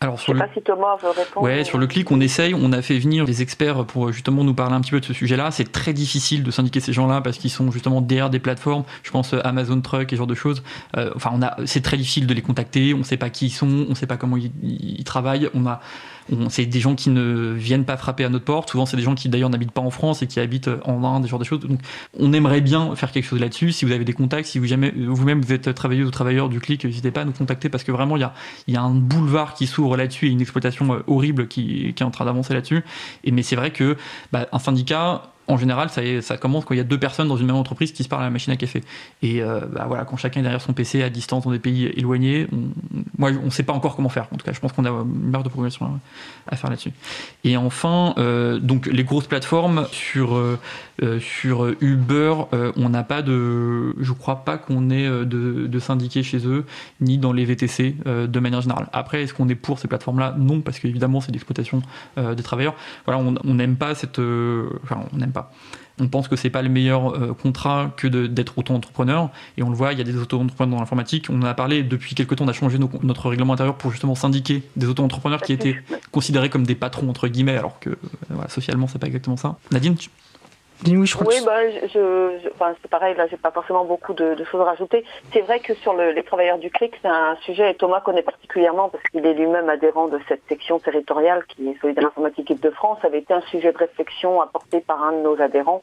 Alors 0.00 0.20
sur 0.20 0.34
Je 0.34 0.38
sais 0.38 0.44
le... 0.44 0.48
pas 0.48 0.54
si 0.54 0.62
Thomas 0.62 0.96
veut 0.96 1.10
répondre. 1.10 1.44
Ouais, 1.44 1.64
sur 1.64 1.78
le 1.78 1.86
clic, 1.86 2.10
on 2.10 2.20
essaye. 2.20 2.54
On 2.54 2.72
a 2.72 2.82
fait 2.82 2.98
venir 2.98 3.24
des 3.24 3.42
experts 3.42 3.84
pour 3.86 4.12
justement 4.12 4.44
nous 4.44 4.54
parler 4.54 4.74
un 4.74 4.80
petit 4.80 4.90
peu 4.90 5.00
de 5.00 5.04
ce 5.04 5.14
sujet-là. 5.14 5.50
C'est 5.50 5.72
très 5.72 5.92
difficile 5.92 6.42
de 6.42 6.50
syndiquer 6.50 6.80
ces 6.80 6.92
gens-là 6.92 7.20
parce 7.20 7.38
qu'ils 7.38 7.50
sont 7.50 7.70
justement 7.70 8.00
derrière 8.00 8.30
des 8.30 8.38
plateformes. 8.38 8.84
Je 9.02 9.10
pense 9.10 9.32
euh, 9.32 9.40
Amazon 9.44 9.80
Truck 9.80 10.12
et 10.12 10.16
ce 10.16 10.18
genre 10.18 10.26
de 10.26 10.34
choses. 10.34 10.62
Euh, 10.96 11.10
enfin, 11.16 11.30
on 11.32 11.42
a, 11.42 11.56
c'est 11.64 11.82
très 11.82 11.96
difficile 11.96 12.26
de 12.26 12.34
les 12.34 12.42
contacter. 12.42 12.92
On 12.94 12.98
ne 12.98 13.04
sait 13.04 13.16
pas 13.16 13.30
qui 13.30 13.46
ils 13.46 13.50
sont. 13.50 13.66
On 13.66 13.90
ne 13.90 13.94
sait 13.94 14.06
pas 14.06 14.16
comment 14.16 14.36
ils, 14.36 14.52
ils 14.62 15.04
travaillent. 15.04 15.48
On 15.54 15.66
a 15.66 15.80
c'est 16.48 16.66
des 16.66 16.80
gens 16.80 16.94
qui 16.94 17.10
ne 17.10 17.52
viennent 17.52 17.84
pas 17.84 17.96
frapper 17.96 18.24
à 18.24 18.28
notre 18.28 18.44
porte. 18.44 18.70
Souvent, 18.70 18.86
c'est 18.86 18.96
des 18.96 19.02
gens 19.02 19.14
qui 19.14 19.28
d'ailleurs 19.28 19.50
n'habitent 19.50 19.72
pas 19.72 19.80
en 19.80 19.90
France 19.90 20.22
et 20.22 20.26
qui 20.26 20.40
habitent 20.40 20.70
en 20.84 21.04
Inde, 21.04 21.22
des 21.22 21.28
genres 21.28 21.38
de 21.38 21.44
choses. 21.44 21.60
Donc, 21.60 21.80
on 22.18 22.32
aimerait 22.32 22.60
bien 22.60 22.94
faire 22.96 23.12
quelque 23.12 23.24
chose 23.24 23.40
là-dessus. 23.40 23.72
Si 23.72 23.84
vous 23.84 23.92
avez 23.92 24.04
des 24.04 24.12
contacts, 24.12 24.48
si 24.48 24.58
vous-même 24.58 25.40
vous 25.40 25.52
êtes 25.52 25.74
travailleuse 25.74 26.08
ou 26.08 26.10
travailleur 26.10 26.48
du 26.48 26.60
clic, 26.60 26.84
n'hésitez 26.84 27.10
pas 27.10 27.22
à 27.22 27.24
nous 27.24 27.32
contacter 27.32 27.68
parce 27.68 27.84
que 27.84 27.92
vraiment, 27.92 28.16
il 28.16 28.20
y 28.20 28.24
a, 28.24 28.34
y 28.68 28.76
a 28.76 28.82
un 28.82 28.94
boulevard 28.94 29.54
qui 29.54 29.66
s'ouvre 29.66 29.96
là-dessus 29.96 30.26
et 30.26 30.30
une 30.30 30.40
exploitation 30.40 30.94
euh, 30.94 31.02
horrible 31.06 31.48
qui, 31.48 31.92
qui 31.94 32.02
est 32.02 32.06
en 32.06 32.10
train 32.10 32.24
d'avancer 32.24 32.54
là-dessus. 32.54 32.84
Et 33.24 33.30
mais 33.30 33.42
c'est 33.42 33.56
vrai 33.56 33.70
que 33.70 33.96
bah, 34.32 34.46
un 34.52 34.58
syndicat 34.58 35.32
en 35.48 35.56
général, 35.56 35.90
ça, 35.90 36.36
commence 36.36 36.64
quand 36.64 36.74
il 36.74 36.78
y 36.78 36.80
a 36.80 36.84
deux 36.84 36.98
personnes 36.98 37.28
dans 37.28 37.36
une 37.36 37.46
même 37.46 37.56
entreprise 37.56 37.92
qui 37.92 38.02
se 38.02 38.08
parlent 38.08 38.22
à 38.22 38.26
la 38.26 38.30
machine 38.30 38.52
à 38.52 38.56
café. 38.56 38.82
Et 39.22 39.42
euh, 39.42 39.60
bah 39.70 39.84
voilà, 39.86 40.04
quand 40.04 40.16
chacun 40.16 40.40
est 40.40 40.42
derrière 40.42 40.60
son 40.60 40.72
PC 40.72 41.02
à 41.02 41.10
distance 41.10 41.44
dans 41.44 41.52
des 41.52 41.58
pays 41.58 41.86
éloignés, 41.96 42.46
on, 42.52 42.56
moi, 43.18 43.30
on 43.42 43.46
ne 43.46 43.50
sait 43.50 43.62
pas 43.62 43.72
encore 43.72 43.96
comment 43.96 44.08
faire. 44.08 44.26
En 44.32 44.36
tout 44.36 44.44
cas, 44.44 44.52
je 44.52 44.60
pense 44.60 44.72
qu'on 44.72 44.84
a 44.84 44.90
une 44.90 45.30
marge 45.30 45.44
de 45.44 45.48
progression 45.48 46.00
à, 46.48 46.56
faire 46.56 46.70
là-dessus. 46.70 46.92
Et 47.44 47.56
enfin, 47.56 48.14
euh, 48.18 48.58
donc 48.58 48.86
les 48.86 49.04
grosses 49.04 49.26
plateformes 49.26 49.86
sur 49.92 50.36
euh, 51.02 51.20
sur 51.20 51.74
Uber, 51.80 52.34
on 52.76 52.88
n'a 52.88 53.02
pas 53.02 53.22
de, 53.22 53.94
je 54.00 54.12
crois 54.12 54.44
pas 54.44 54.58
qu'on 54.58 54.90
ait 54.90 55.08
de, 55.08 55.66
de 55.66 55.78
syndiqués 55.78 56.22
chez 56.22 56.46
eux, 56.46 56.64
ni 57.00 57.18
dans 57.18 57.32
les 57.32 57.44
VTC 57.44 57.96
de 58.06 58.40
manière 58.40 58.60
générale. 58.60 58.88
Après, 58.92 59.22
est-ce 59.22 59.34
qu'on 59.34 59.48
est 59.48 59.54
pour 59.54 59.78
ces 59.78 59.88
plateformes-là? 59.88 60.34
Non, 60.38 60.60
parce 60.60 60.78
qu'évidemment, 60.78 61.20
c'est 61.20 61.32
l'exploitation 61.32 61.82
des 62.16 62.42
travailleurs. 62.42 62.74
Voilà, 63.04 63.22
on 63.44 63.54
n'aime 63.54 63.76
pas 63.76 63.94
cette, 63.94 64.18
enfin, 64.18 65.00
on 65.12 65.16
n'aime 65.16 65.32
on 66.00 66.08
pense 66.08 66.28
que 66.28 66.36
c'est 66.36 66.50
pas 66.50 66.62
le 66.62 66.68
meilleur 66.68 67.14
euh, 67.14 67.34
contrat 67.34 67.92
que 67.96 68.06
d'être 68.06 68.58
auto-entrepreneur. 68.58 69.30
Et 69.56 69.62
on 69.62 69.70
le 69.70 69.76
voit, 69.76 69.92
il 69.92 69.98
y 69.98 70.00
a 70.00 70.04
des 70.04 70.16
auto-entrepreneurs 70.16 70.76
dans 70.76 70.80
l'informatique. 70.80 71.26
On 71.30 71.40
en 71.40 71.46
a 71.46 71.54
parlé 71.54 71.82
depuis 71.82 72.14
quelques 72.14 72.36
temps, 72.36 72.44
on 72.44 72.48
a 72.48 72.52
changé 72.52 72.78
notre 72.78 73.28
règlement 73.28 73.54
intérieur 73.54 73.76
pour 73.76 73.90
justement 73.90 74.14
syndiquer 74.14 74.62
des 74.76 74.86
auto-entrepreneurs 74.86 75.40
qui 75.40 75.52
étaient 75.52 75.76
considérés 76.12 76.50
comme 76.50 76.64
des 76.64 76.74
patrons, 76.74 77.08
entre 77.08 77.28
guillemets, 77.28 77.56
alors 77.56 77.78
que 77.80 77.96
voilà, 78.28 78.48
socialement, 78.50 78.88
c'est 78.88 78.98
pas 78.98 79.06
exactement 79.06 79.36
ça. 79.36 79.56
Nadine, 79.70 79.96
tu, 79.96 80.10
oui, 80.84 81.06
je 81.06 81.16
oui, 81.18 81.34
bah, 81.44 81.68
je, 81.70 82.48
enfin, 82.54 82.74
c'est 82.82 82.90
pareil, 82.90 83.16
là, 83.16 83.26
j'ai 83.28 83.36
pas 83.36 83.50
forcément 83.50 83.84
beaucoup 83.84 84.12
de, 84.12 84.34
de 84.34 84.44
choses 84.44 84.60
à 84.60 84.64
rajouter. 84.64 85.04
C'est 85.32 85.40
vrai 85.40 85.60
que 85.60 85.74
sur 85.74 85.94
le, 85.94 86.12
les 86.12 86.22
travailleurs 86.22 86.58
du 86.58 86.70
CLIC, 86.70 86.94
c'est 87.00 87.08
un 87.08 87.36
sujet, 87.42 87.70
et 87.70 87.74
Thomas 87.74 88.00
connaît 88.00 88.22
particulièrement 88.22 88.88
parce 88.88 89.02
qu'il 89.04 89.24
est 89.24 89.34
lui-même 89.34 89.68
adhérent 89.68 90.08
de 90.08 90.20
cette 90.28 90.42
section 90.48 90.78
territoriale 90.78 91.44
qui 91.46 91.68
est 91.70 91.80
Solidaire 91.80 92.06
Informatique 92.06 92.60
de 92.60 92.70
France, 92.70 92.98
ça 93.00 93.08
avait 93.08 93.20
été 93.20 93.32
un 93.32 93.40
sujet 93.42 93.72
de 93.72 93.78
réflexion 93.78 94.40
apporté 94.40 94.80
par 94.80 95.02
un 95.02 95.12
de 95.12 95.18
nos 95.18 95.40
adhérents. 95.40 95.82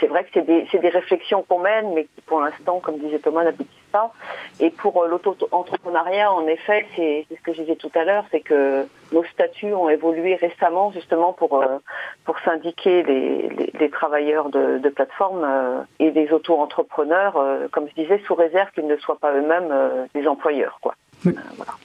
C'est 0.00 0.06
vrai 0.06 0.24
que 0.24 0.30
c'est 0.34 0.46
des, 0.46 0.66
des 0.72 0.88
réflexions 0.88 1.42
qu'on 1.42 1.60
mène, 1.60 1.92
mais 1.94 2.04
qui 2.04 2.20
pour 2.26 2.40
l'instant, 2.40 2.80
comme 2.80 2.98
disait 2.98 3.18
Thomas, 3.18 3.44
n'aboutissent 3.44 3.70
pas. 3.92 4.12
Et 4.60 4.70
pour 4.70 5.02
euh, 5.02 5.08
l'auto-entrepreneuriat, 5.08 6.32
en 6.32 6.46
effet, 6.46 6.86
c'est 6.96 7.26
ce 7.30 7.40
que 7.42 7.52
je 7.52 7.62
disais 7.62 7.76
tout 7.76 7.90
à 7.94 8.04
l'heure, 8.04 8.24
c'est 8.30 8.40
que 8.40 8.86
nos 9.12 9.24
statuts 9.24 9.72
ont 9.72 9.88
évolué 9.88 10.34
récemment 10.34 10.90
justement 10.90 11.32
pour, 11.32 11.62
euh, 11.62 11.78
pour 12.24 12.38
syndiquer 12.40 13.02
les, 13.04 13.48
les, 13.78 13.90
travailleurs 13.90 14.48
de, 14.48 14.78
de 14.78 14.88
plateformes 14.88 15.44
euh, 15.44 15.82
et 15.98 16.10
des 16.10 16.32
auto-entrepreneurs, 16.32 17.38
comme 17.70 17.88
je 17.88 18.02
disais, 18.02 18.20
sous 18.26 18.34
réserve 18.34 18.70
qu'ils 18.72 18.86
ne 18.86 18.96
soient 18.96 19.18
pas 19.18 19.32
eux-mêmes 19.32 19.72
des 20.14 20.26
employeurs. 20.26 20.78
Quoi. 20.80 20.94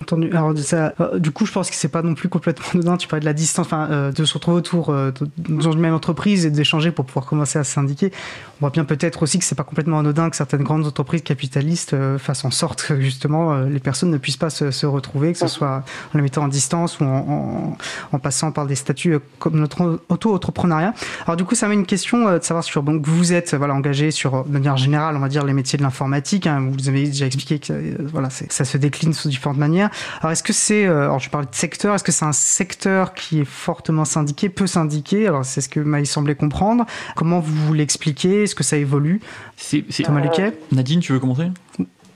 Entendu. 0.02 0.30
Alors, 0.32 0.58
ça, 0.58 0.94
du 1.18 1.32
coup, 1.32 1.46
je 1.46 1.52
pense 1.52 1.70
que 1.70 1.76
c'est 1.76 1.90
pas 1.90 2.02
non 2.02 2.16
plus 2.16 2.30
complètement 2.30 2.80
dedans. 2.80 2.98
Tu 2.98 3.08
parlais 3.08 3.22
de 3.22 3.26
la 3.26 3.34
distance, 3.34 3.66
enfin, 3.66 4.12
de 4.12 4.26
se 4.26 4.34
retrouver 4.34 4.58
autour 4.58 4.96
dans 5.38 5.72
une 5.72 5.80
même 5.80 5.94
entreprise 5.94 6.46
et 6.46 6.52
d'échanger 6.52 6.92
pour 6.92 7.06
pouvoir 7.06 7.26
commencer 7.26 7.60
à 7.60 7.64
syndiquer. 7.64 8.12
On 8.58 8.62
voit 8.62 8.70
bien 8.70 8.86
peut-être 8.86 9.24
aussi 9.24 9.40
que 9.40 9.46
c'est 9.46 9.56
pas 9.56 9.64
complètement 9.64 10.00
anodin 10.00 10.30
que 10.30 10.36
certaines 10.36 10.64
grandes 10.64 10.86
entreprises 10.86 11.22
capitalistes 11.22 11.96
fassent 12.18 12.46
en 12.46 12.52
sorte 12.52 12.84
que 12.84 13.00
justement 13.02 13.62
les 13.64 13.80
personnes 13.80 14.12
ne 14.12 14.18
puissent 14.18 14.38
pas 14.38 14.50
se, 14.50 14.86
retrouver, 14.86 15.34
que 15.34 15.40
ce 15.40 15.48
soit 15.48 15.84
en 16.14 16.18
les 16.18 16.22
mettant 16.22 16.44
en 16.44 16.48
distance 16.48 17.00
ou 17.00 17.06
en 17.06 18.20
passant 18.22 18.52
par 18.52 18.66
des 18.66 18.76
statuts 18.76 19.20
comme 19.38 19.60
notre 19.60 20.02
auto-entrepreneuriat. 20.10 20.94
Alors 21.26 21.38
du 21.38 21.46
coup, 21.46 21.56
ça 21.56 21.68
met 21.68 21.76
une 21.76 21.86
question 21.86 22.32
de 22.32 22.44
savoir 22.44 22.64
sur 22.64 22.84
donc 22.84 23.06
vous 23.06 23.34
êtes 23.34 23.54
voilà 23.56 23.74
engagé 23.74 24.12
sur 24.12 24.44
de 24.46 24.52
manière 24.52 24.78
générale, 24.78 25.16
on 25.16 25.20
va 25.20 25.30
dire 25.30 25.46
les 25.46 25.54
métiers 25.54 25.78
de 25.78 25.84
l'informatique. 25.84 26.48
Hein, 26.48 26.70
vous 26.72 26.90
avez 26.90 27.06
déjà 27.06 27.26
expliqué 27.26 27.60
que 27.60 28.02
voilà, 28.12 28.30
ça 28.30 28.66
se 28.66 28.78
décline 28.78 29.14
sous 29.14 29.29
différentes 29.30 29.58
manières. 29.58 29.90
Alors 30.22 30.32
est-ce 30.32 30.44
que 30.44 30.54
c'est, 30.54 30.86
alors 30.86 31.20
je 31.20 31.30
parle 31.30 31.46
de 31.46 31.56
secteur, 31.56 31.96
est-ce 31.96 32.04
que 32.04 32.12
c'est 32.12 32.26
un 32.26 32.34
secteur 32.34 33.14
qui 33.14 33.42
est 33.42 33.46
fortement 33.46 34.06
syndiqué, 34.06 34.50
peu 34.50 34.68
syndiqué? 34.68 35.28
Alors 35.28 35.46
c'est 35.46 35.62
ce 35.62 35.70
que 35.70 35.80
m'a 35.80 36.04
semblé 36.06 36.36
comprendre. 36.36 36.86
Comment 37.16 37.40
vous 37.40 37.74
l'expliquez? 37.74 38.44
Est-ce 38.44 38.56
que 38.56 38.64
ça 38.64 38.78
évolue? 38.78 39.22
C'est 39.56 39.84
Thomas 40.04 40.22
euh, 40.22 40.52
Nadine, 40.72 41.00
tu 41.00 41.14
veux 41.14 41.20
commencer? 41.20 41.52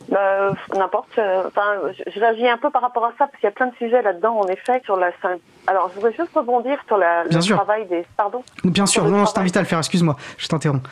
Bah, 0.09 0.53
N'importe. 0.75 1.17
Euh, 1.17 1.43
enfin, 1.47 1.75
je 2.13 2.19
réagis 2.19 2.47
un 2.47 2.57
peu 2.57 2.69
par 2.69 2.81
rapport 2.81 3.05
à 3.05 3.09
ça 3.17 3.27
parce 3.27 3.35
qu'il 3.35 3.45
y 3.45 3.47
a 3.47 3.51
plein 3.51 3.67
de 3.67 3.75
sujets 3.75 4.01
là-dedans, 4.01 4.39
en 4.39 4.47
effet, 4.47 4.81
sur 4.85 4.97
la. 4.97 5.11
Alors, 5.67 5.89
je 5.89 5.95
voudrais 5.95 6.13
juste 6.13 6.31
rebondir 6.35 6.77
sur 6.87 6.97
la, 6.97 7.23
le 7.23 7.39
travail 7.39 7.87
des. 7.87 8.05
Pardon? 8.17 8.43
Bien 8.63 8.85
sûr. 8.85 9.05
Non, 9.05 9.25
je 9.25 9.33
t'invite 9.33 9.57
à 9.57 9.61
le 9.61 9.65
faire. 9.65 9.79
Excuse-moi, 9.79 10.15
je 10.37 10.47
t'interromps. 10.47 10.87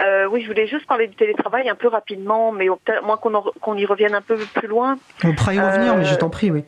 Euh, 0.00 0.26
oui, 0.26 0.42
je 0.42 0.46
voulais 0.46 0.66
juste 0.66 0.86
parler 0.86 1.06
du 1.06 1.16
télétravail 1.16 1.68
un 1.68 1.74
peu 1.74 1.88
rapidement, 1.88 2.52
mais 2.52 2.66
moins 3.02 3.16
qu'on 3.16 3.76
y 3.76 3.86
revienne 3.86 4.14
un 4.14 4.22
peu 4.22 4.36
plus 4.54 4.68
loin. 4.68 4.98
On 5.24 5.34
pourra 5.34 5.54
y 5.54 5.60
revenir, 5.60 5.96
mais 5.96 6.04
je 6.04 6.14
t'en 6.14 6.30
prie, 6.30 6.50
oui. 6.50 6.64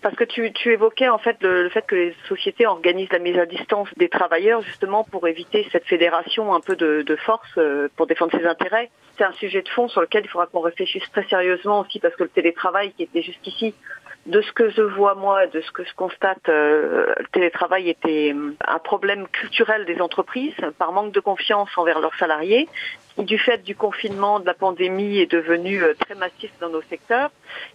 Parce 0.00 0.14
que 0.14 0.24
tu, 0.24 0.52
tu 0.52 0.72
évoquais 0.72 1.08
en 1.08 1.18
fait 1.18 1.36
le, 1.40 1.64
le, 1.64 1.68
fait 1.70 1.84
que 1.84 1.96
les 1.96 2.14
sociétés 2.28 2.66
organisent 2.66 3.10
la 3.10 3.18
mise 3.18 3.36
à 3.36 3.46
distance 3.46 3.88
des 3.96 4.08
travailleurs 4.08 4.62
justement 4.62 5.02
pour 5.02 5.26
éviter 5.26 5.66
cette 5.72 5.86
fédération 5.86 6.54
un 6.54 6.60
peu 6.60 6.76
de, 6.76 7.02
de 7.02 7.16
force 7.16 7.48
euh, 7.58 7.88
pour 7.96 8.06
défendre 8.06 8.30
ses 8.30 8.46
intérêts. 8.46 8.90
C'est 9.16 9.24
un 9.24 9.32
sujet 9.32 9.60
de 9.60 9.68
fond 9.68 9.88
sur 9.88 10.00
lequel 10.00 10.24
il 10.24 10.28
faudra 10.28 10.46
qu'on 10.46 10.60
réfléchisse 10.60 11.02
très 11.10 11.24
sérieusement 11.24 11.80
aussi 11.80 11.98
parce 11.98 12.14
que 12.14 12.22
le 12.22 12.28
télétravail 12.28 12.92
qui 12.92 13.02
était 13.02 13.22
jusqu'ici 13.22 13.74
de 14.28 14.42
ce 14.42 14.52
que 14.52 14.68
je 14.68 14.82
vois 14.82 15.14
moi, 15.14 15.46
de 15.46 15.60
ce 15.62 15.70
que 15.72 15.84
je 15.84 15.94
constate, 15.94 16.48
euh, 16.48 17.14
le 17.18 17.26
télétravail 17.32 17.88
était 17.88 18.34
un 18.66 18.78
problème 18.78 19.26
culturel 19.28 19.86
des 19.86 20.00
entreprises 20.00 20.54
par 20.78 20.92
manque 20.92 21.12
de 21.12 21.20
confiance 21.20 21.70
envers 21.76 21.98
leurs 21.98 22.14
salariés 22.16 22.68
du 23.24 23.38
fait 23.38 23.62
du 23.62 23.74
confinement, 23.74 24.40
de 24.40 24.46
la 24.46 24.54
pandémie, 24.54 25.18
est 25.18 25.30
devenu 25.30 25.82
euh, 25.82 25.94
très 25.94 26.14
massif 26.14 26.50
dans 26.60 26.68
nos 26.68 26.82
secteurs 26.82 27.30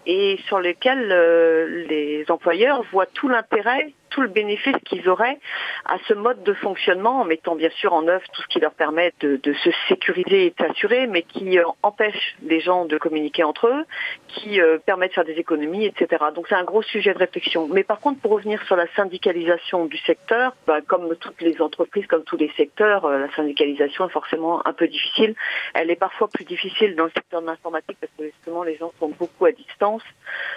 et 0.05 0.39
sur 0.47 0.59
lesquels 0.59 1.11
euh, 1.11 1.85
les 1.89 2.25
employeurs 2.29 2.83
voient 2.91 3.05
tout 3.05 3.27
l'intérêt 3.27 3.93
tout 4.09 4.21
le 4.21 4.27
bénéfice 4.27 4.75
qu'ils 4.85 5.09
auraient 5.09 5.39
à 5.85 5.97
ce 6.07 6.13
mode 6.13 6.43
de 6.43 6.53
fonctionnement 6.53 7.21
en 7.21 7.25
mettant 7.25 7.55
bien 7.55 7.71
sûr 7.71 7.93
en 7.93 8.07
œuvre 8.07 8.21
tout 8.31 8.43
ce 8.43 8.47
qui 8.47 8.59
leur 8.59 8.73
permet 8.73 9.11
de, 9.21 9.39
se 9.43 9.71
sécuriser 9.87 10.45
et 10.45 10.49
de 10.51 10.55
s'assurer, 10.67 11.07
mais 11.07 11.23
qui 11.23 11.57
euh, 11.57 11.63
empêche 11.81 12.35
les 12.43 12.59
gens 12.59 12.85
de 12.85 12.99
communiquer 12.99 13.43
entre 13.43 13.69
eux, 13.69 13.85
qui 14.27 14.59
permet 14.85 15.07
de 15.07 15.13
faire 15.13 15.25
des 15.25 15.33
économies, 15.33 15.85
etc. 15.85 16.25
Donc 16.35 16.45
c'est 16.47 16.53
un 16.53 16.63
gros 16.63 16.83
sujet 16.83 17.11
de 17.11 17.17
réflexion. 17.17 17.67
Mais 17.71 17.83
par 17.83 17.99
contre, 17.99 18.19
pour 18.19 18.31
revenir 18.31 18.61
sur 18.67 18.75
la 18.75 18.85
syndicalisation 18.95 19.85
du 19.85 19.97
secteur, 19.97 20.55
bah, 20.67 20.81
comme 20.85 21.15
toutes 21.15 21.41
les 21.41 21.59
entreprises, 21.59 22.05
comme 22.05 22.23
tous 22.23 22.37
les 22.37 22.51
secteurs, 22.55 23.09
la 23.09 23.33
syndicalisation 23.35 24.05
est 24.07 24.11
forcément 24.11 24.65
un 24.67 24.73
peu 24.73 24.87
difficile. 24.87 25.32
Elle 25.73 25.91
est 25.91 25.95
parfois 25.95 26.27
plus 26.27 26.45
difficile 26.45 26.95
dans 26.95 27.05
le 27.05 27.11
secteur 27.11 27.41
de 27.41 27.47
l'informatique 27.47 27.97
parce 27.99 28.11
que 28.17 28.25
justement 28.25 28.63
les 28.63 28.75
gens 28.77 28.91
sont 28.99 29.09
beaucoup 29.09 29.45
à 29.45 29.51
distance. 29.51 30.03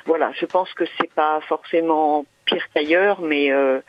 Voilà, 0.04 0.32
je 0.32 0.46
pense 0.46 0.72
que 0.74 0.84
c'est 0.98 1.12
pas 1.12 1.40
forcément 1.42 2.24
pire 2.46 2.66
qu'ailleurs, 2.72 3.20
mais 3.20 3.52
euh, 3.52 3.80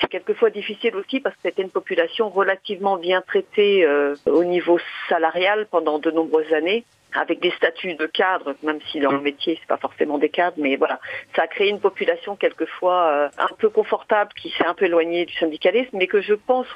c'est 0.00 0.08
quelquefois 0.08 0.50
difficile 0.50 0.96
aussi 0.96 1.20
parce 1.20 1.34
que 1.36 1.42
c'était 1.44 1.62
une 1.62 1.70
population 1.70 2.28
relativement 2.30 2.96
bien 2.96 3.20
traitée 3.20 3.84
euh, 3.84 4.14
au 4.26 4.44
niveau 4.44 4.78
salarial 5.08 5.66
pendant 5.70 5.98
de 5.98 6.10
nombreuses 6.10 6.52
années 6.52 6.84
avec 7.14 7.40
des 7.40 7.52
statuts 7.52 7.94
de 7.94 8.06
cadre, 8.06 8.54
même 8.62 8.80
si 8.90 9.00
dans 9.00 9.12
le 9.12 9.20
métier 9.20 9.56
c'est 9.60 9.68
pas 9.68 9.76
forcément 9.76 10.18
des 10.18 10.28
cadres, 10.28 10.56
mais 10.58 10.76
voilà, 10.76 11.00
ça 11.36 11.42
a 11.42 11.46
créé 11.46 11.68
une 11.68 11.80
population 11.80 12.36
quelquefois 12.36 13.06
euh, 13.06 13.28
un 13.38 13.54
peu 13.56 13.68
confortable 13.68 14.32
qui 14.34 14.50
s'est 14.50 14.66
un 14.66 14.74
peu 14.74 14.86
éloignée 14.86 15.24
du 15.24 15.34
syndicalisme, 15.34 15.96
mais 15.96 16.08
que 16.08 16.20
je 16.20 16.34
pense 16.34 16.66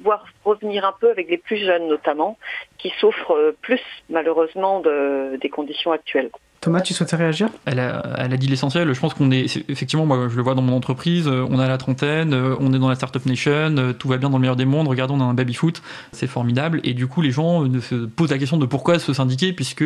voir 0.00 0.24
revenir 0.44 0.84
un 0.84 0.94
peu 1.00 1.10
avec 1.10 1.28
les 1.28 1.38
plus 1.38 1.56
jeunes 1.56 1.88
notamment, 1.88 2.38
qui 2.78 2.90
souffrent 3.00 3.34
euh, 3.34 3.56
plus 3.60 3.82
malheureusement 4.08 4.80
de, 4.80 5.36
des 5.40 5.48
conditions 5.48 5.90
actuelles. 5.90 6.30
Thomas, 6.60 6.80
tu 6.80 6.92
souhaitais 6.92 7.14
réagir? 7.14 7.50
Elle 7.66 7.78
a, 7.78 8.36
dit 8.36 8.48
l'essentiel. 8.48 8.92
Je 8.92 8.98
pense 8.98 9.14
qu'on 9.14 9.30
est, 9.30 9.44
effectivement, 9.68 10.06
moi 10.06 10.26
je 10.28 10.36
le 10.36 10.42
vois 10.42 10.56
dans 10.56 10.62
mon 10.62 10.74
entreprise, 10.74 11.28
euh, 11.28 11.46
on 11.48 11.60
a 11.60 11.68
la 11.68 11.78
trentaine, 11.78 12.34
euh, 12.34 12.56
on 12.58 12.72
est 12.72 12.80
dans 12.80 12.88
la 12.88 12.96
Startup 12.96 13.24
Nation, 13.26 13.76
euh, 13.78 13.92
tout 13.92 14.08
va 14.08 14.16
bien 14.16 14.28
dans 14.28 14.38
le 14.38 14.40
meilleur 14.40 14.56
des 14.56 14.64
mondes, 14.64 14.88
regardons, 14.88 15.14
on 15.14 15.20
a 15.20 15.24
un 15.24 15.34
baby-foot, 15.34 15.82
c'est 16.10 16.26
formidable. 16.26 16.80
Et 16.82 16.94
du 16.94 17.06
coup, 17.06 17.22
les 17.22 17.30
gens 17.30 17.64
se 17.80 18.06
posent 18.06 18.32
la 18.32 18.38
question 18.38 18.56
de 18.56 18.66
pourquoi 18.66 18.98
se 18.98 19.12
syndiquer, 19.12 19.52
puisque 19.52 19.84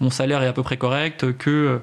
mon 0.00 0.10
salaire 0.10 0.42
est 0.42 0.46
à 0.46 0.52
peu 0.52 0.62
près 0.62 0.76
correct, 0.76 1.32
que 1.38 1.80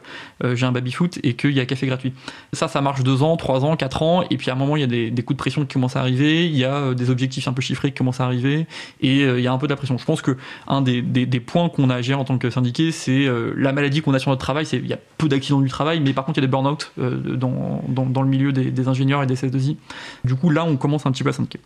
j'ai 0.53 0.65
un 0.65 0.71
baby-foot 0.71 1.17
et 1.23 1.33
qu'il 1.33 1.53
y 1.53 1.59
a 1.59 1.65
café 1.65 1.87
gratuit. 1.87 2.13
Ça, 2.53 2.67
ça 2.67 2.81
marche 2.81 3.03
deux 3.03 3.23
ans, 3.23 3.37
trois 3.37 3.65
ans, 3.65 3.75
quatre 3.75 4.03
ans, 4.03 4.23
et 4.29 4.37
puis 4.37 4.51
à 4.51 4.53
un 4.53 4.57
moment, 4.57 4.75
il 4.75 4.81
y 4.81 4.83
a 4.83 5.09
des, 5.09 5.23
coups 5.23 5.37
de 5.37 5.41
pression 5.41 5.61
qui 5.61 5.73
commencent 5.73 5.95
à 5.95 6.01
arriver, 6.01 6.45
il 6.45 6.55
y 6.55 6.65
a 6.65 6.93
des 6.93 7.09
objectifs 7.09 7.47
un 7.47 7.53
peu 7.53 7.61
chiffrés 7.61 7.89
qui 7.89 7.97
commencent 7.97 8.21
à 8.21 8.25
arriver, 8.25 8.67
et 9.01 9.23
il 9.23 9.41
y 9.41 9.47
a 9.47 9.51
un 9.51 9.57
peu 9.57 9.67
de 9.67 9.71
la 9.71 9.77
pression. 9.77 9.97
Je 9.97 10.05
pense 10.05 10.21
que 10.21 10.37
un 10.67 10.81
des 10.81 11.39
points 11.39 11.69
qu'on 11.69 11.89
a 11.89 11.95
à 11.95 12.01
gérer 12.01 12.19
en 12.19 12.25
tant 12.25 12.37
que 12.37 12.51
syndiqué, 12.51 12.91
c'est 12.91 13.27
la 13.55 13.73
maladie 13.73 14.01
qu'on 14.01 14.10
notre 14.11 14.35
travail, 14.37 14.65
il 14.73 14.87
y 14.87 14.93
a 14.93 14.99
peu 15.17 15.27
d'accidents 15.27 15.61
du 15.61 15.69
travail, 15.69 15.99
mais 15.99 16.13
par 16.13 16.25
contre 16.25 16.39
il 16.39 16.41
y 16.41 16.45
a 16.45 16.47
des 16.47 16.51
burn-out 16.51 16.91
euh, 16.99 17.35
dans, 17.35 17.83
dans, 17.87 18.21
le 18.21 18.27
milieu 18.27 18.51
des, 18.51 18.87
ingénieurs 18.87 19.23
et 19.23 19.25
des 19.25 19.35
CS2I. 19.35 19.77
Du 20.23 20.35
coup 20.35 20.49
là 20.49 20.63
on 20.63 20.77
commence 20.77 21.05
un 21.05 21.11
petit 21.11 21.23
peu 21.23 21.29
à 21.29 21.33
syndiquer. 21.33 21.59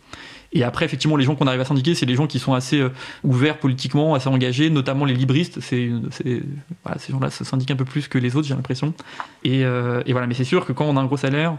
Et 0.52 0.64
après, 0.64 0.84
effectivement, 0.84 1.16
les 1.16 1.24
gens 1.24 1.34
qu'on 1.34 1.46
arrive 1.46 1.60
à 1.60 1.64
syndiquer, 1.64 1.94
c'est 1.94 2.06
les 2.06 2.14
gens 2.14 2.26
qui 2.26 2.38
sont 2.38 2.54
assez 2.54 2.80
euh, 2.80 2.90
ouverts 3.24 3.58
politiquement, 3.58 4.14
assez 4.14 4.28
engagés, 4.28 4.70
notamment 4.70 5.04
les 5.04 5.14
libristes. 5.14 5.60
C'est, 5.60 5.90
ces 6.10 7.12
gens-là 7.12 7.30
se 7.30 7.44
syndiquent 7.44 7.72
un 7.72 7.76
peu 7.76 7.84
plus 7.84 8.08
que 8.08 8.18
les 8.18 8.36
autres, 8.36 8.46
j'ai 8.46 8.54
l'impression. 8.54 8.94
Euh, 9.46 10.02
et, 10.06 10.12
voilà, 10.12 10.26
mais 10.26 10.34
c'est 10.34 10.44
sûr 10.44 10.64
que 10.64 10.72
quand 10.72 10.84
on 10.84 10.96
a 10.96 11.00
un 11.00 11.06
gros 11.06 11.16
salaire, 11.16 11.56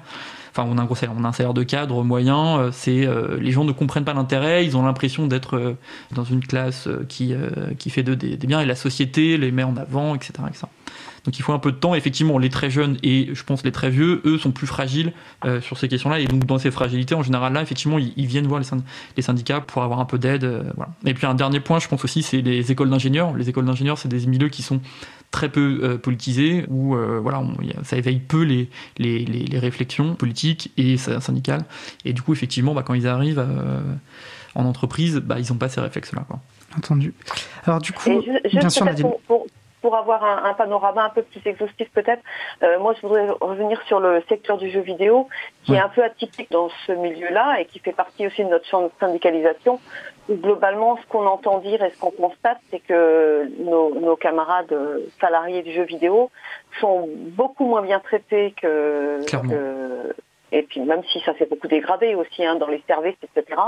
enfin, 0.52 0.68
on 0.70 0.78
a 0.78 0.82
un 0.82 0.96
salaire, 0.96 1.16
on 1.18 1.24
a 1.24 1.28
un 1.28 1.34
salaire 1.34 1.54
de 1.54 1.64
cadre 1.64 2.04
moyen, 2.04 2.60
euh, 2.60 2.70
c'est 2.72 3.08
les 3.40 3.52
gens 3.52 3.64
ne 3.64 3.72
comprennent 3.72 4.06
pas 4.06 4.14
l'intérêt, 4.14 4.66
ils 4.66 4.78
ont 4.78 4.84
l'impression 4.84 5.28
d'être 5.28 5.76
dans 6.12 6.24
une 6.24 6.46
classe 6.46 6.88
qui, 7.10 7.34
qui 7.78 7.90
fait 7.90 8.04
d'eux 8.04 8.16
des, 8.16 8.38
biens 8.38 8.62
et 8.62 8.66
la 8.66 8.76
société 8.76 9.38
les 9.38 9.52
met 9.52 9.64
en 9.64 9.76
avant, 9.78 10.16
etc. 10.16 10.34
Donc 11.28 11.38
il 11.38 11.42
faut 11.42 11.52
un 11.52 11.60
peu 11.60 11.74
de 11.74 11.78
temps. 11.78 11.94
Effectivement, 11.94 12.38
les 12.38 12.48
très 12.48 12.70
jeunes 12.70 12.98
et 13.04 13.28
je 13.34 13.44
pense 13.44 13.66
les 13.66 13.74
très 13.74 13.90
vieux, 13.90 14.22
eux, 14.24 14.38
sont 14.38 14.52
plus 14.52 14.66
fragiles 14.66 15.12
euh, 15.44 15.60
sur 15.60 15.78
ces 15.78 15.90
questions-là. 15.90 16.22
Et 16.22 16.26
donc 16.26 16.46
dans 16.46 16.58
ces 16.58 16.72
fragilités, 16.72 17.16
en 17.16 17.22
général, 17.22 17.52
là, 17.52 17.62
effectivement, 17.62 18.00
ils, 18.00 18.14
ils 18.16 18.28
viennent 18.28 18.48
voir 18.48 18.62
les, 18.62 18.66
synd 18.66 18.82
les, 19.18 19.22
syndicats 19.22 19.60
pour 19.60 19.84
avoir 19.84 20.00
un 20.00 20.06
peu 20.06 20.18
d'aide. 20.18 20.46
Euh, 20.46 20.64
voilà. 20.78 20.94
Et 21.06 21.14
puis 21.14 21.28
un 21.28 21.36
dernier 21.36 21.60
point, 21.60 21.80
je 21.80 21.90
pense 21.90 22.06
aussi, 22.06 22.24
c'est 22.24 22.40
les 22.40 22.72
écoles 22.72 22.90
d'ingénieurs. 22.90 23.36
Les 23.36 23.50
écoles 23.50 23.66
d'ingénieurs, 23.66 23.98
c'est 23.98 24.08
des 24.08 24.26
milieux 24.26 24.48
qui 24.48 24.62
sont 24.62 24.80
très 25.30 25.50
peu 25.50 25.82
euh, 25.84 25.98
politisés, 25.98 26.64
où 26.70 26.96
euh, 26.96 27.20
voilà, 27.22 27.42
on, 27.42 27.62
y 27.62 27.72
a, 27.72 27.84
ça 27.84 27.98
éveille 27.98 28.20
peu 28.20 28.44
les, 28.44 28.70
les, 28.98 29.26
les, 29.26 29.44
les, 29.44 29.60
réflexions 29.60 30.16
politiques 30.16 30.72
et 30.78 30.96
syndicales. 30.96 31.66
Et 32.06 32.14
du 32.14 32.22
coup, 32.22 32.32
effectivement, 32.32 32.74
bah, 32.74 32.84
quand 32.84 32.94
ils 32.94 33.06
arrivent 33.06 33.46
en 34.56 34.64
entreprise, 34.64 35.18
bah, 35.18 35.42
ils 35.42 35.52
n'ont 35.52 35.58
pas 35.58 35.68
ces 35.68 35.82
réflexes-là. 35.82 36.26
Entendu. 36.78 37.14
Alors 37.66 37.82
du 37.82 37.92
coup, 37.92 38.22
je, 38.26 38.50
je, 38.50 38.60
bien 38.60 38.70
sûr, 38.70 38.86
Nadine. 38.86 39.04
Pour, 39.04 39.20
pour 39.22 39.48
pour 39.88 39.96
avoir 39.96 40.22
un, 40.22 40.50
un, 40.50 40.54
panorama 40.54 41.06
un 41.06 41.10
peu 41.10 41.22
plus 41.22 41.40
exhaustif 41.46 41.90
peut-être, 41.94 42.22
euh, 42.62 42.78
moi 42.78 42.94
je 42.94 43.08
voudrais 43.08 43.30
revenir 43.40 43.82
sur 43.84 44.02
le 44.02 44.22
secteur 44.28 44.58
du 44.58 44.70
jeu 44.70 44.82
vidéo, 44.82 45.30
qui 45.64 45.72
ouais. 45.72 45.78
est 45.78 45.82
un 45.82 45.88
peu 45.88 46.04
atypique 46.04 46.52
dans 46.52 46.68
ce 46.86 46.92
milieu-là 46.92 47.62
et 47.62 47.66
qui 47.66 47.80
fait 47.80 47.94
partie 47.94 48.28
aussi 48.28 48.44
de 48.44 48.50
notre 48.50 48.66
champ 48.66 48.82
de 48.82 48.92
syndicalisation. 49.00 49.80
Où 50.28 50.36
globalement, 50.36 50.98
ce 50.98 51.08
qu'on 51.08 51.26
entend 51.26 51.60
dire 51.60 51.82
et 51.82 51.90
ce 51.92 51.98
qu'on 52.02 52.12
constate, 52.12 52.58
c'est 52.70 52.80
que 52.80 53.50
nos, 53.60 53.98
nos, 53.98 54.18
camarades 54.18 54.76
salariés 55.22 55.62
du 55.64 55.72
jeu 55.72 55.84
vidéo 55.84 56.32
sont 56.82 57.08
beaucoup 57.08 57.66
moins 57.66 57.82
bien 57.82 58.02
traités 58.02 58.54
que, 58.62 59.22
que 59.26 60.14
et 60.52 60.64
puis 60.64 60.80
même 60.82 61.04
si 61.12 61.20
ça 61.22 61.34
s'est 61.38 61.46
beaucoup 61.46 61.68
dégradé 61.68 62.16
aussi 62.16 62.46
hein, 62.46 62.56
dans 62.56 62.68
les 62.68 62.82
services, 62.88 63.18
etc. 63.24 63.60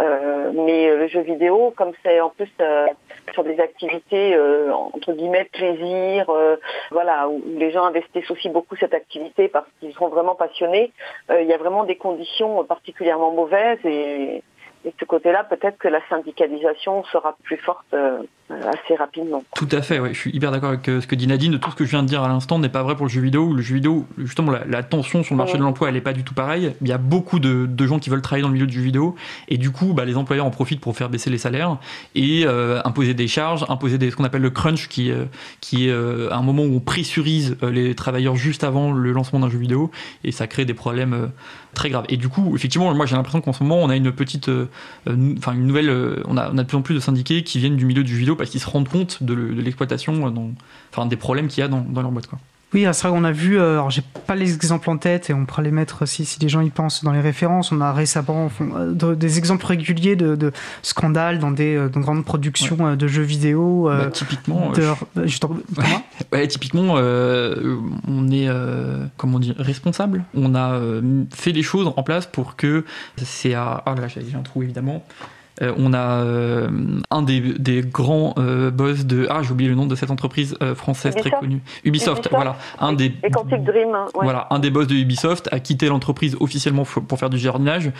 Euh, 0.00 0.52
mais 0.54 0.94
le 0.96 1.08
jeu 1.08 1.20
vidéo, 1.20 1.74
comme 1.76 1.92
c'est 2.02 2.20
en 2.20 2.30
plus 2.30 2.50
euh, 2.60 2.86
sur 3.34 3.44
des 3.44 3.60
activités 3.60 4.34
euh, 4.34 4.72
entre 4.72 5.12
guillemets 5.12 5.44
plaisir, 5.52 6.30
euh, 6.30 6.56
voilà, 6.90 7.28
où 7.28 7.42
les 7.46 7.70
gens 7.70 7.84
investissent 7.84 8.30
aussi 8.30 8.48
beaucoup 8.48 8.76
cette 8.76 8.94
activité 8.94 9.48
parce 9.48 9.66
qu'ils 9.78 9.92
sont 9.92 10.08
vraiment 10.08 10.34
passionnés, 10.34 10.92
euh, 11.30 11.42
il 11.42 11.48
y 11.48 11.52
a 11.52 11.58
vraiment 11.58 11.84
des 11.84 11.96
conditions 11.96 12.64
particulièrement 12.64 13.32
mauvaises 13.32 13.84
et, 13.84 14.42
et 14.84 14.88
de 14.88 14.94
ce 14.98 15.04
côté-là, 15.04 15.44
peut-être 15.44 15.76
que 15.76 15.88
la 15.88 16.00
syndicalisation 16.08 17.04
sera 17.04 17.36
plus 17.42 17.58
forte 17.58 17.92
euh, 17.92 18.22
assez 18.50 18.96
rapidement. 18.96 19.42
Tout 19.54 19.68
à 19.72 19.82
fait, 19.82 20.00
ouais. 20.00 20.12
je 20.12 20.18
suis 20.18 20.34
hyper 20.34 20.50
d'accord 20.50 20.70
avec 20.70 20.86
ce 20.86 21.06
que 21.06 21.14
dit 21.14 21.26
Nadine. 21.26 21.58
Tout 21.58 21.70
ce 21.70 21.76
que 21.76 21.84
je 21.84 21.90
viens 21.90 22.02
de 22.02 22.08
dire 22.08 22.22
à 22.22 22.28
l'instant 22.28 22.58
n'est 22.58 22.68
pas 22.68 22.82
vrai 22.82 22.96
pour 22.96 23.06
le 23.06 23.10
jeu 23.10 23.20
vidéo. 23.20 23.52
Le 23.52 23.62
jeu 23.62 23.74
vidéo, 23.76 24.06
justement, 24.18 24.50
la, 24.50 24.64
la 24.64 24.82
tension 24.82 25.22
sur 25.22 25.34
le 25.34 25.38
marché 25.38 25.54
ouais. 25.54 25.58
de 25.58 25.64
l'emploi, 25.64 25.88
elle 25.88 25.94
n'est 25.94 26.00
pas 26.00 26.12
du 26.12 26.24
tout 26.24 26.34
pareille. 26.34 26.74
Il 26.80 26.88
y 26.88 26.92
a 26.92 26.98
beaucoup 26.98 27.38
de, 27.38 27.66
de, 27.66 27.86
gens 27.86 27.98
qui 27.98 28.10
veulent 28.10 28.22
travailler 28.22 28.42
dans 28.42 28.48
le 28.48 28.54
milieu 28.54 28.66
du 28.66 28.74
jeu 28.74 28.82
vidéo, 28.82 29.14
et 29.48 29.58
du 29.58 29.70
coup, 29.70 29.92
bah, 29.92 30.04
les 30.04 30.16
employeurs 30.16 30.46
en 30.46 30.50
profitent 30.50 30.80
pour 30.80 30.96
faire 30.96 31.08
baisser 31.08 31.30
les 31.30 31.38
salaires 31.38 31.78
et 32.14 32.44
euh, 32.46 32.80
imposer 32.84 33.14
des 33.14 33.28
charges, 33.28 33.64
imposer 33.68 33.98
des, 33.98 34.10
ce 34.10 34.16
qu'on 34.16 34.24
appelle 34.24 34.42
le 34.42 34.50
crunch, 34.50 34.88
qui, 34.88 35.10
euh, 35.10 35.24
qui 35.60 35.88
est 35.88 35.92
euh, 35.92 36.28
un 36.32 36.42
moment 36.42 36.62
où 36.62 36.76
on 36.76 36.80
pressurise 36.80 37.56
les 37.62 37.94
travailleurs 37.94 38.36
juste 38.36 38.64
avant 38.64 38.92
le 38.92 39.12
lancement 39.12 39.40
d'un 39.40 39.50
jeu 39.50 39.58
vidéo, 39.58 39.90
et 40.24 40.32
ça 40.32 40.46
crée 40.46 40.64
des 40.64 40.74
problèmes 40.74 41.30
très 41.74 41.90
graves. 41.90 42.06
Et 42.08 42.16
du 42.16 42.28
coup, 42.28 42.54
effectivement, 42.56 42.92
moi 42.94 43.06
j'ai 43.06 43.16
l'impression 43.16 43.40
qu'en 43.40 43.52
ce 43.52 43.62
moment, 43.62 43.80
on 43.82 43.90
a 43.90 43.96
une 43.96 44.12
petite, 44.12 44.50
enfin 45.06 45.52
une 45.52 45.66
nouvelle, 45.66 46.22
on 46.26 46.36
a, 46.36 46.50
on 46.50 46.58
a 46.58 46.62
de 46.62 46.68
plus 46.68 46.76
en 46.76 46.82
plus 46.82 46.94
de 46.94 47.00
syndiqués 47.00 47.42
qui 47.42 47.58
viennent 47.58 47.76
du 47.76 47.84
milieu 47.84 48.02
du 48.02 48.12
jeu 48.12 48.18
vidéo 48.18 48.36
parce 48.40 48.48
qu'ils 48.48 48.60
se 48.60 48.70
rendent 48.70 48.88
compte 48.88 49.22
de 49.22 49.34
l'exploitation, 49.34 50.32
enfin 50.90 51.04
des 51.04 51.16
problèmes 51.16 51.48
qu'il 51.48 51.60
y 51.60 51.62
a 51.62 51.68
dans, 51.68 51.82
dans 51.82 52.00
leur 52.00 52.10
boîte. 52.10 52.26
Quoi. 52.26 52.38
Oui, 52.72 52.86
c'est 52.92 53.06
vrai 53.06 53.10
qu'on 53.10 53.24
a 53.24 53.32
vu, 53.32 53.58
euh, 53.58 53.72
alors 53.72 53.90
j'ai 53.90 54.02
pas 54.26 54.34
les 54.34 54.54
exemples 54.54 54.88
en 54.88 54.96
tête 54.96 55.28
et 55.28 55.34
on 55.34 55.44
pourra 55.44 55.60
les 55.60 55.72
mettre 55.72 56.06
si, 56.06 56.24
si 56.24 56.40
les 56.40 56.48
gens 56.48 56.62
y 56.62 56.70
pensent 56.70 57.04
dans 57.04 57.12
les 57.12 57.20
références. 57.20 57.70
On 57.70 57.82
a 57.82 57.92
récemment 57.92 58.50
euh, 58.62 59.14
des 59.14 59.36
exemples 59.36 59.66
réguliers 59.66 60.16
de, 60.16 60.36
de 60.36 60.52
scandales 60.82 61.38
dans 61.38 61.50
des, 61.50 61.88
dans 61.92 62.00
grandes 62.00 62.24
productions 62.24 62.76
ouais. 62.76 62.96
de 62.96 63.08
jeux 63.08 63.24
vidéo. 63.24 63.90
Euh, 63.90 64.08
typiquement, 64.08 64.70
de, 64.70 64.82
je... 65.16 65.26
juste, 65.26 65.44
ouais, 65.44 65.84
ouais, 66.32 66.48
typiquement, 66.48 66.94
euh, 66.96 67.76
on 68.08 68.30
est, 68.30 68.48
comment 69.18 69.38
dire, 69.38 69.56
responsable. 69.58 70.24
On 70.34 70.54
a 70.54 70.80
fait 71.34 71.52
des 71.52 71.62
choses 71.62 71.92
en 71.94 72.02
place 72.02 72.24
pour 72.24 72.56
que 72.56 72.86
c'est 73.18 73.52
à. 73.52 73.82
Ah 73.84 73.94
là, 73.96 74.08
j'ai 74.08 74.34
un 74.34 74.42
trou 74.42 74.62
évidemment. 74.62 75.04
Euh, 75.62 75.74
on 75.76 75.92
a 75.92 76.22
euh, 76.24 76.68
un 77.10 77.22
des, 77.22 77.40
des 77.40 77.82
grands 77.82 78.34
euh, 78.38 78.70
boss 78.70 79.04
de 79.04 79.26
ah 79.28 79.42
j'ai 79.42 79.52
oublié 79.52 79.68
le 79.68 79.76
nom 79.76 79.86
de 79.86 79.94
cette 79.94 80.10
entreprise 80.10 80.56
française 80.74 81.14
Ubisoft. 81.14 81.30
très 81.30 81.40
connue 81.40 81.60
Ubisoft, 81.84 82.18
Ubisoft, 82.18 82.28
voilà 82.30 82.56
un 82.78 82.92
des 82.92 83.10
Dream, 83.10 83.94
hein, 83.94 84.06
ouais. 84.14 84.22
voilà 84.22 84.46
un 84.50 84.58
des 84.58 84.70
boss 84.70 84.86
de 84.86 84.94
Ubisoft 84.94 85.48
a 85.52 85.60
quitté 85.60 85.88
l'entreprise 85.88 86.36
officiellement 86.40 86.84
pour 86.84 87.18
faire 87.18 87.30
du 87.30 87.38
jardinage 87.38 87.92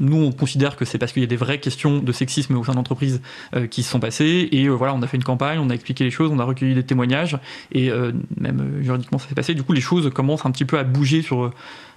nous, 0.00 0.16
on 0.16 0.30
considère 0.30 0.76
que 0.76 0.84
c'est 0.84 0.96
parce 0.96 1.10
qu'il 1.10 1.22
y 1.22 1.24
a 1.24 1.28
des 1.28 1.34
vraies 1.34 1.58
questions 1.58 1.98
de 1.98 2.12
sexisme 2.12 2.56
au 2.56 2.62
sein 2.62 2.70
de 2.70 2.76
l'entreprise 2.76 3.20
qui 3.68 3.82
se 3.82 3.90
sont 3.90 3.98
passées. 3.98 4.48
Et 4.52 4.68
voilà, 4.68 4.94
on 4.94 5.02
a 5.02 5.08
fait 5.08 5.16
une 5.16 5.24
campagne, 5.24 5.58
on 5.58 5.70
a 5.70 5.74
expliqué 5.74 6.04
les 6.04 6.12
choses, 6.12 6.30
on 6.30 6.38
a 6.38 6.44
recueilli 6.44 6.76
des 6.76 6.84
témoignages. 6.84 7.36
Et 7.72 7.90
même 8.36 8.78
juridiquement, 8.80 9.18
ça 9.18 9.28
s'est 9.28 9.34
passé. 9.34 9.54
Du 9.54 9.64
coup, 9.64 9.72
les 9.72 9.80
choses 9.80 10.08
commencent 10.14 10.46
un 10.46 10.52
petit 10.52 10.64
peu 10.64 10.78
à 10.78 10.84
bouger 10.84 11.20
sur 11.20 11.50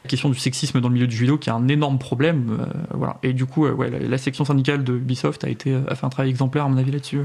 la 0.04 0.10
question 0.10 0.30
du 0.30 0.40
sexisme 0.40 0.82
dans 0.82 0.88
le 0.88 0.96
milieu 0.96 1.08
du 1.08 1.16
judo, 1.16 1.38
qui 1.38 1.50
est 1.50 1.54
un 1.54 1.68
énorme 1.68 2.00
problème. 2.00 2.68
voilà. 2.92 3.18
Et 3.24 3.34
du 3.34 3.46
coup, 3.46 3.68
ouais, 3.68 3.90
la, 3.90 4.18
section 4.18 4.46
syndicale 4.46 4.84
de 4.84 4.94
Ubisoft 4.94 5.44
a, 5.44 5.50
été, 5.50 5.76
a 5.88 5.96
fait 5.96 6.06
un 6.06 6.10
travail 6.10 6.30
exemplaire, 6.30 6.66
à 6.66 6.70
mon 6.70 6.78
avis, 6.78 6.92
là-dessus. 6.92 7.22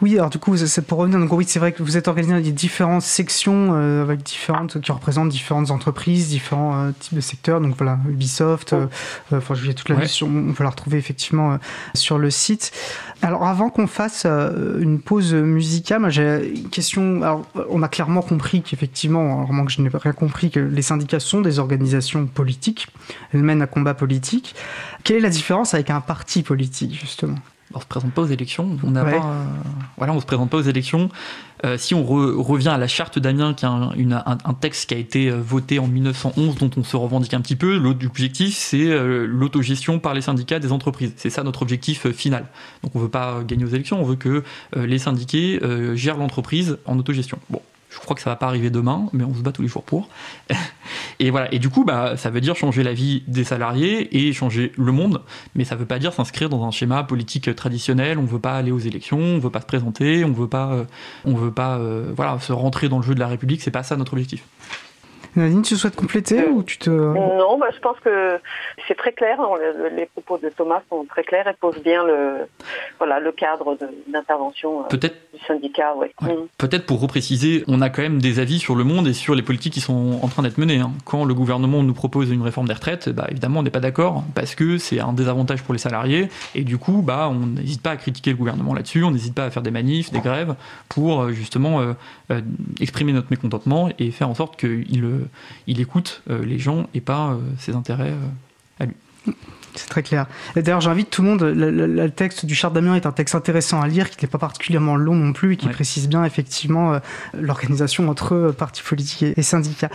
Oui, 0.00 0.16
alors 0.16 0.30
du 0.30 0.38
coup, 0.38 0.56
c'est 0.56 0.86
pour 0.86 0.98
revenir, 0.98 1.18
donc 1.18 1.32
oui, 1.32 1.44
c'est 1.46 1.58
vrai 1.58 1.72
que 1.72 1.82
vous 1.82 1.96
êtes 1.96 2.08
organisé 2.08 2.34
dans 2.34 2.40
des 2.40 2.52
différentes 2.52 3.02
sections 3.02 3.70
euh, 3.72 4.02
avec 4.02 4.22
différentes 4.22 4.80
qui 4.80 4.92
représentent 4.92 5.28
différentes 5.28 5.70
entreprises, 5.70 6.28
différents 6.28 6.86
euh, 6.86 6.90
types 6.98 7.14
de 7.14 7.20
secteurs. 7.20 7.60
Donc 7.60 7.76
voilà, 7.76 7.98
Ubisoft, 8.08 8.72
euh, 8.72 8.86
enfin, 9.32 9.54
je 9.54 9.72
toute 9.72 9.88
la 9.88 9.96
liste, 9.96 10.22
on 10.22 10.52
peut 10.52 10.64
la 10.64 10.70
retrouver 10.70 10.98
effectivement 10.98 11.58
sur 11.94 12.18
le 12.18 12.30
site. 12.30 12.72
Alors 13.22 13.44
avant 13.44 13.70
qu'on 13.70 13.86
fasse 13.86 14.24
une 14.24 15.00
pause 15.00 15.34
musicale, 15.34 16.08
j'ai 16.10 16.52
une 16.56 16.70
question. 16.70 17.22
Alors, 17.22 17.46
on 17.68 17.82
a 17.82 17.88
clairement 17.88 18.22
compris 18.22 18.62
qu'effectivement, 18.62 19.38
alors 19.38 19.52
moi 19.52 19.66
que 19.66 19.72
je 19.72 19.82
n'ai 19.82 19.90
rien 19.92 20.12
compris, 20.12 20.50
que 20.50 20.60
les 20.60 20.82
syndicats 20.82 21.20
sont 21.20 21.40
des 21.40 21.58
organisations 21.58 22.26
politiques. 22.26 22.86
Elles 23.32 23.42
mènent 23.42 23.62
un 23.62 23.66
combat 23.66 23.94
politique. 23.94 24.54
Quelle 25.04 25.16
est 25.16 25.20
la 25.20 25.30
différence 25.30 25.74
avec 25.74 25.90
un 25.90 26.00
parti 26.00 26.42
politique 26.42 26.98
justement? 26.98 27.38
On 27.74 27.80
se 27.80 27.86
présente 27.86 28.12
pas 28.12 28.22
aux 28.22 28.26
élections. 28.26 28.78
On 28.82 28.90
n'a 28.90 29.04
pas, 29.04 29.46
voilà, 29.96 30.12
on 30.12 30.20
se 30.20 30.26
présente 30.26 30.50
pas 30.50 30.58
aux 30.58 30.62
élections. 30.62 31.10
Euh, 31.64 31.76
si 31.76 31.94
on 31.94 32.04
revient 32.04 32.68
à 32.68 32.78
la 32.78 32.86
charte 32.86 33.18
d'Amiens, 33.18 33.52
qui 33.52 33.64
est 33.64 33.68
un, 33.68 34.54
texte 34.60 34.88
qui 34.88 34.94
a 34.94 34.98
été 34.98 35.28
euh, 35.28 35.40
voté 35.40 35.78
en 35.78 35.88
1911, 35.88 36.56
dont 36.56 36.70
on 36.76 36.84
se 36.84 36.96
revendique 36.96 37.34
un 37.34 37.40
petit 37.40 37.56
peu, 37.56 37.76
l'objectif 37.76 38.56
c'est 38.56 38.86
euh, 38.86 39.26
l'autogestion 39.26 39.98
par 39.98 40.14
les 40.14 40.22
syndicats 40.22 40.60
des 40.60 40.72
entreprises. 40.72 41.12
C'est 41.16 41.30
ça 41.30 41.42
notre 41.42 41.62
objectif 41.62 42.10
final. 42.12 42.46
Donc 42.82 42.94
on 42.94 43.00
veut 43.00 43.08
pas 43.08 43.42
gagner 43.44 43.64
aux 43.64 43.68
élections, 43.68 44.00
on 44.00 44.04
veut 44.04 44.16
que 44.16 44.44
les 44.76 44.98
syndiqués 44.98 45.60
gèrent 45.94 46.16
l'entreprise 46.16 46.78
en 46.86 46.98
autogestion. 46.98 47.38
Bon, 47.50 47.60
je 47.90 47.98
crois 47.98 48.14
que 48.14 48.22
ça 48.22 48.30
va 48.30 48.36
pas 48.36 48.46
arriver 48.46 48.70
demain, 48.70 49.06
mais 49.12 49.24
on 49.24 49.34
se 49.34 49.40
bat 49.40 49.52
tous 49.52 49.62
les 49.62 49.68
jours 49.68 49.82
pour. 49.82 50.08
et 51.20 51.30
voilà. 51.30 51.52
Et 51.54 51.58
du 51.58 51.70
coup, 51.70 51.84
bah, 51.84 52.16
ça 52.16 52.30
veut 52.30 52.40
dire 52.40 52.54
changer 52.54 52.82
la 52.82 52.92
vie 52.92 53.22
des 53.26 53.44
salariés 53.44 54.16
et 54.16 54.32
changer 54.32 54.72
le 54.76 54.92
monde, 54.92 55.22
mais 55.54 55.64
ça 55.64 55.74
veut 55.74 55.86
pas 55.86 55.98
dire 55.98 56.12
s'inscrire 56.12 56.48
dans 56.48 56.64
un 56.64 56.70
schéma 56.70 57.02
politique 57.04 57.54
traditionnel. 57.54 58.18
On 58.18 58.24
veut 58.24 58.38
pas 58.38 58.56
aller 58.56 58.70
aux 58.70 58.78
élections, 58.78 59.18
on 59.18 59.38
veut 59.38 59.50
pas 59.50 59.60
se 59.60 59.66
présenter, 59.66 60.24
on 60.24 60.32
veut 60.32 60.48
pas, 60.48 60.72
euh, 60.72 60.84
on 61.24 61.34
veut 61.34 61.50
pas, 61.50 61.78
euh, 61.78 62.12
voilà, 62.14 62.38
se 62.40 62.52
rentrer 62.52 62.88
dans 62.88 62.98
le 62.98 63.04
jeu 63.04 63.14
de 63.14 63.20
la 63.20 63.28
République. 63.28 63.62
C'est 63.62 63.70
pas 63.70 63.82
ça 63.82 63.96
notre 63.96 64.12
objectif. 64.12 64.44
Nadine, 65.36 65.62
tu 65.62 65.76
souhaites 65.76 65.96
compléter 65.96 66.46
ou 66.46 66.62
tu 66.62 66.78
te... 66.78 66.90
Non, 66.90 67.58
bah, 67.58 67.68
je 67.74 67.78
pense 67.80 67.98
que 68.00 68.38
c'est 68.86 68.96
très 68.96 69.12
clair. 69.12 69.38
Les 69.96 70.06
propos 70.06 70.38
de 70.38 70.48
Thomas 70.50 70.80
sont 70.88 71.04
très 71.04 71.22
clairs 71.22 71.46
et 71.48 71.54
posent 71.60 71.82
bien 71.82 72.04
le, 72.04 72.46
voilà, 72.98 73.20
le 73.20 73.32
cadre 73.32 73.76
d'intervention 74.08 74.84
euh, 74.84 74.96
du 74.96 75.08
syndicat. 75.46 75.94
Mm. 76.20 76.28
Peut-être 76.56 76.86
pour 76.86 77.00
repréciser, 77.00 77.64
on 77.68 77.80
a 77.80 77.90
quand 77.90 78.02
même 78.02 78.20
des 78.20 78.38
avis 78.40 78.58
sur 78.58 78.74
le 78.74 78.84
monde 78.84 79.06
et 79.06 79.12
sur 79.12 79.34
les 79.34 79.42
politiques 79.42 79.74
qui 79.74 79.80
sont 79.80 80.20
en 80.22 80.28
train 80.28 80.42
d'être 80.42 80.58
menées. 80.58 80.80
Hein. 80.80 80.92
Quand 81.04 81.24
le 81.24 81.34
gouvernement 81.34 81.82
nous 81.82 81.94
propose 81.94 82.30
une 82.30 82.42
réforme 82.42 82.68
des 82.68 82.74
retraites, 82.74 83.08
bah, 83.08 83.26
évidemment, 83.30 83.60
on 83.60 83.62
n'est 83.62 83.70
pas 83.70 83.80
d'accord 83.80 84.24
parce 84.34 84.54
que 84.54 84.78
c'est 84.78 85.00
un 85.00 85.12
désavantage 85.12 85.62
pour 85.62 85.74
les 85.74 85.78
salariés 85.78 86.28
et 86.54 86.64
du 86.64 86.78
coup, 86.78 87.02
bah, 87.02 87.28
on 87.30 87.46
n'hésite 87.46 87.82
pas 87.82 87.90
à 87.90 87.96
critiquer 87.96 88.30
le 88.30 88.36
gouvernement 88.36 88.74
là-dessus, 88.74 89.04
on 89.04 89.10
n'hésite 89.10 89.34
pas 89.34 89.44
à 89.44 89.50
faire 89.50 89.62
des 89.62 89.70
manifs, 89.70 90.10
des 90.10 90.20
grèves 90.20 90.54
pour 90.88 91.22
euh, 91.22 91.30
justement 91.30 91.80
euh, 91.80 92.40
exprimer 92.80 93.12
notre 93.12 93.28
mécontentement 93.30 93.90
et 93.98 94.10
faire 94.10 94.28
en 94.28 94.34
sorte 94.34 94.56
qu'il 94.56 95.17
il 95.66 95.80
écoute 95.80 96.22
euh, 96.30 96.44
les 96.44 96.58
gens 96.58 96.88
et 96.94 97.00
pas 97.00 97.30
euh, 97.30 97.38
ses 97.58 97.74
intérêts 97.74 98.10
euh, 98.10 98.84
à 98.84 98.86
lui. 98.86 98.94
C'est 99.74 99.88
très 99.88 100.02
clair. 100.02 100.26
D'ailleurs, 100.56 100.80
j'invite 100.80 101.10
tout 101.10 101.22
le 101.22 101.28
monde. 101.28 101.42
Le, 101.42 102.08
texte 102.08 102.46
du 102.46 102.54
Charte 102.54 102.74
d'Amiens 102.74 102.96
est 102.96 103.06
un 103.06 103.12
texte 103.12 103.34
intéressant 103.34 103.80
à 103.80 103.86
lire, 103.86 104.10
qui 104.10 104.24
n'est 104.24 104.30
pas 104.30 104.38
particulièrement 104.38 104.96
long 104.96 105.14
non 105.14 105.32
plus, 105.32 105.52
et 105.52 105.56
qui 105.56 105.68
précise 105.68 106.08
bien 106.08 106.24
effectivement 106.24 106.98
l'organisation 107.34 108.08
entre 108.08 108.52
partis 108.56 108.82
politiques 108.82 109.36
et, 109.36 109.42
syndicats. 109.42 109.90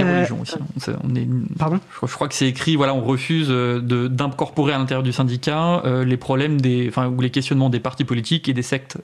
Et 0.00 0.16
religion 0.16 0.38
aussi. 0.40 0.56
On 1.04 1.14
est, 1.14 1.26
Pardon 1.58 1.80
je, 2.06 2.14
crois 2.14 2.28
que 2.28 2.34
c'est 2.34 2.48
écrit. 2.48 2.76
Voilà, 2.76 2.94
on 2.94 3.02
refuse 3.02 3.48
d'incorporer 3.48 4.72
à 4.72 4.78
l'intérieur 4.78 5.02
du 5.02 5.12
syndicat 5.12 5.82
les 6.04 6.16
problèmes 6.16 6.60
des, 6.60 6.88
enfin, 6.88 7.08
ou 7.08 7.20
les 7.20 7.30
questionnements 7.30 7.70
des 7.70 7.80
partis 7.80 8.04
politiques 8.04 8.48
et 8.48 8.54
des 8.54 8.62
sectes, 8.62 8.98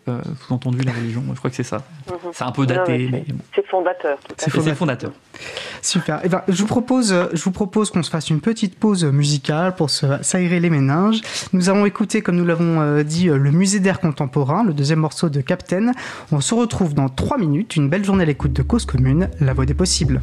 sous-entendu 0.46 0.78
la 0.82 0.92
religion. 0.92 1.22
Je 1.32 1.38
crois 1.38 1.50
que 1.50 1.56
c'est 1.56 1.62
ça. 1.62 1.82
Mhm. 2.08 2.30
C'est 2.32 2.44
un 2.44 2.52
peu 2.52 2.66
daté, 2.66 3.10
c'est 3.54 3.66
fondateur. 3.66 4.18
C'est 4.36 4.74
fondateur. 4.74 5.10
Super. 5.82 6.20
Eh 6.24 6.28
ben, 6.28 6.42
je 6.48 6.60
vous 6.60 6.66
propose, 6.66 7.14
je 7.32 7.42
vous 7.42 7.50
propose 7.50 7.90
qu'on 7.90 8.02
se 8.02 8.10
fasse 8.10 8.30
une 8.30 8.40
petite 8.40 8.78
pause 8.78 9.04
musicale 9.04 9.74
pour 9.74 9.90
s'aérer 9.90 10.60
les 10.60 10.70
méninges. 10.70 11.20
Nous 11.52 11.68
avons 11.68 11.86
écouté, 11.86 12.22
comme 12.22 12.36
nous 12.36 12.44
l'avons 12.44 12.80
euh, 12.80 13.02
dit, 13.02 13.28
euh, 13.28 13.36
le 13.36 13.50
musée 13.50 13.80
d'art 13.80 14.00
contemporain, 14.00 14.64
le 14.64 14.72
deuxième 14.72 15.00
morceau 15.00 15.28
de 15.28 15.40
Captain. 15.40 15.92
On 16.32 16.40
se 16.40 16.54
retrouve 16.54 16.94
dans 16.94 17.08
trois 17.08 17.38
minutes. 17.38 17.76
Une 17.76 17.88
belle 17.88 18.04
journée 18.04 18.22
à 18.22 18.26
l'écoute 18.26 18.52
de 18.52 18.62
Cause 18.62 18.86
Commune, 18.86 19.30
la 19.40 19.52
voix 19.52 19.66
des 19.66 19.74
possibles. 19.74 20.22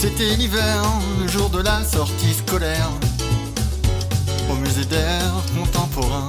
C'était 0.00 0.36
l'hiver, 0.36 0.82
le 1.20 1.28
jour 1.28 1.48
de 1.48 1.62
la 1.62 1.82
sortie 1.84 2.34
scolaire, 2.34 2.90
au 4.50 4.54
musée 4.56 4.84
d'art 4.84 5.42
contemporain. 5.56 6.28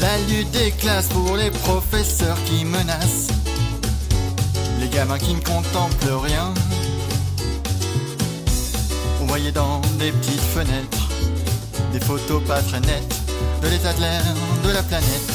La 0.00 0.18
lutte 0.28 0.50
des 0.52 0.70
classes 0.70 1.08
pour 1.08 1.36
les 1.36 1.50
professeurs 1.50 2.38
qui 2.44 2.64
menacent, 2.64 3.33
les 4.94 5.00
gamins 5.00 5.18
qui 5.18 5.34
ne 5.34 5.40
contemplent 5.40 6.20
rien. 6.22 6.52
On 9.20 9.26
voyait 9.26 9.50
dans 9.52 9.80
des 9.98 10.12
petites 10.12 10.48
fenêtres 10.54 11.08
des 11.92 12.00
photos 12.00 12.42
pas 12.44 12.60
très 12.62 12.80
nettes 12.80 13.16
de 13.62 13.68
l'état 13.68 13.92
de 13.92 14.00
l'air, 14.00 14.22
de 14.64 14.70
la 14.70 14.82
planète. 14.82 15.32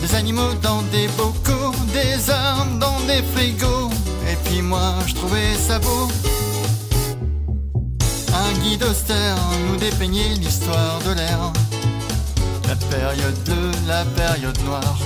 Des 0.00 0.14
animaux 0.14 0.54
dans 0.62 0.82
des 0.94 1.08
bocaux, 1.16 1.74
des 1.92 2.30
armes 2.30 2.78
dans 2.78 3.00
des 3.00 3.22
frigos. 3.34 3.90
Et 4.30 4.36
puis 4.44 4.62
moi, 4.62 4.94
je 5.06 5.14
trouvais 5.14 5.54
ça 5.56 5.78
beau. 5.78 6.08
Un 8.34 8.52
guide 8.60 8.84
austère 8.84 9.36
nous 9.68 9.76
dépeignait 9.76 10.34
l'histoire 10.34 10.98
de 11.06 11.12
l'air. 11.14 11.52
La 12.68 12.76
période 12.76 13.38
bleue, 13.44 13.70
la 13.86 14.04
période 14.04 14.58
noire. 14.64 14.98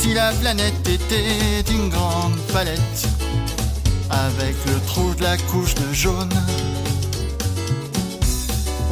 Si 0.00 0.14
la 0.14 0.30
planète 0.30 0.88
était 0.88 1.72
une 1.72 1.88
grande 1.88 2.36
palette. 2.52 3.08
Avec 4.10 4.54
le 4.66 4.80
trou 4.86 5.12
de 5.14 5.24
la 5.24 5.36
couche 5.36 5.74
de 5.74 5.92
jaune. 5.92 6.32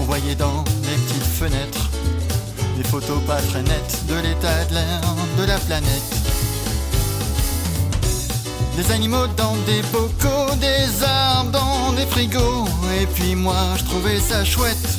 On 0.00 0.02
voyait 0.02 0.34
dans 0.34 0.64
les 0.82 0.96
petites 0.96 1.32
fenêtres 1.38 1.90
des 2.76 2.84
photos 2.84 3.20
pas 3.26 3.40
très 3.40 3.62
nettes 3.62 4.04
de 4.08 4.16
l'état 4.16 4.64
de 4.68 4.74
l'air 4.74 5.00
de 5.38 5.44
la 5.44 5.58
planète. 5.58 6.10
Des 8.76 8.90
animaux 8.92 9.28
dans 9.36 9.54
des 9.64 9.82
bocaux, 9.92 10.54
des 10.56 11.04
arbres 11.04 11.52
dans 11.52 11.92
des 11.92 12.06
frigos. 12.06 12.66
Et 13.00 13.06
puis 13.06 13.36
moi 13.36 13.56
je 13.78 13.84
trouvais 13.84 14.18
ça 14.18 14.44
chouette 14.44 14.98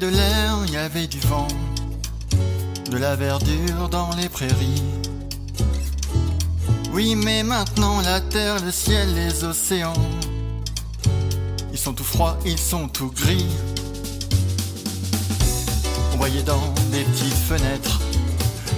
de 0.00 0.06
l'air, 0.06 0.58
il 0.66 0.72
y 0.72 0.76
avait 0.78 1.06
du 1.06 1.20
vent, 1.20 1.46
de 2.90 2.96
la 2.96 3.16
verdure 3.16 3.90
dans 3.90 4.10
les 4.16 4.30
prairies. 4.30 4.82
Oui, 6.92 7.14
mais 7.14 7.42
maintenant 7.42 8.00
la 8.00 8.20
terre, 8.22 8.64
le 8.64 8.70
ciel, 8.70 9.14
les 9.14 9.44
océans, 9.44 9.92
ils 11.70 11.78
sont 11.78 11.92
tout 11.92 12.04
froids, 12.04 12.38
ils 12.46 12.58
sont 12.58 12.88
tout 12.88 13.12
gris. 13.12 13.46
On 16.14 16.16
voyait 16.16 16.42
dans 16.42 16.72
des 16.90 17.04
petites 17.04 17.34
fenêtres 17.34 18.00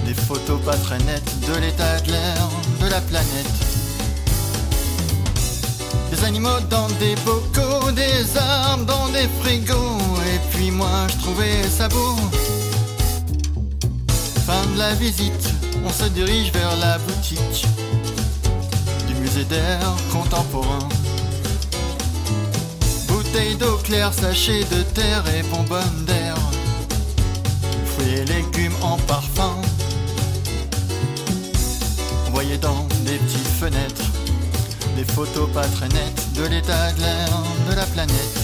des 0.05 0.13
photos 0.13 0.59
pas 0.65 0.75
très 0.75 0.99
nettes 0.99 1.39
de 1.47 1.53
l'état 1.61 2.01
de 2.01 2.11
l'air, 2.11 2.49
de 2.81 2.87
la 2.87 2.99
planète. 2.99 3.72
Des 6.23 6.29
animaux 6.29 6.61
dans 6.69 6.87
des 7.01 7.15
bocaux, 7.25 7.91
des 7.91 8.37
arbres 8.37 8.85
dans 8.85 9.09
des 9.09 9.27
frigos. 9.41 9.97
Et 10.33 10.39
puis 10.51 10.71
moi 10.71 11.05
je 11.09 11.17
trouvais 11.21 11.63
ça 11.63 11.89
beau. 11.89 12.15
Fin 14.45 14.65
de 14.73 14.79
la 14.79 14.93
visite, 14.93 15.53
on 15.85 15.89
se 15.89 16.05
dirige 16.05 16.53
vers 16.53 16.77
la 16.77 16.97
boutique 16.99 17.65
du 19.05 19.15
musée 19.15 19.43
d'air 19.43 19.79
contemporain. 20.13 20.87
Bouteille 23.09 23.55
d'eau 23.55 23.77
claire, 23.83 24.13
sachet 24.13 24.63
de 24.71 24.81
terre 24.93 25.25
et 25.37 25.43
bonbonne 25.43 26.05
d'air. 26.07 26.35
Fruits 27.85 28.13
et 28.13 28.25
légumes 28.25 28.77
en 28.81 28.95
parfum. 28.95 29.55
Voyez 32.31 32.57
dans 32.57 32.87
des 33.05 33.17
petites 33.17 33.53
fenêtres 33.59 34.12
des 35.05 35.11
photos 35.11 35.49
pas 35.53 35.63
très 35.63 35.87
nettes 35.89 36.29
de 36.35 36.43
l'état 36.43 36.91
de 36.93 36.99
l'air 37.01 37.29
de 37.69 37.75
la 37.75 37.85
planète. 37.85 38.35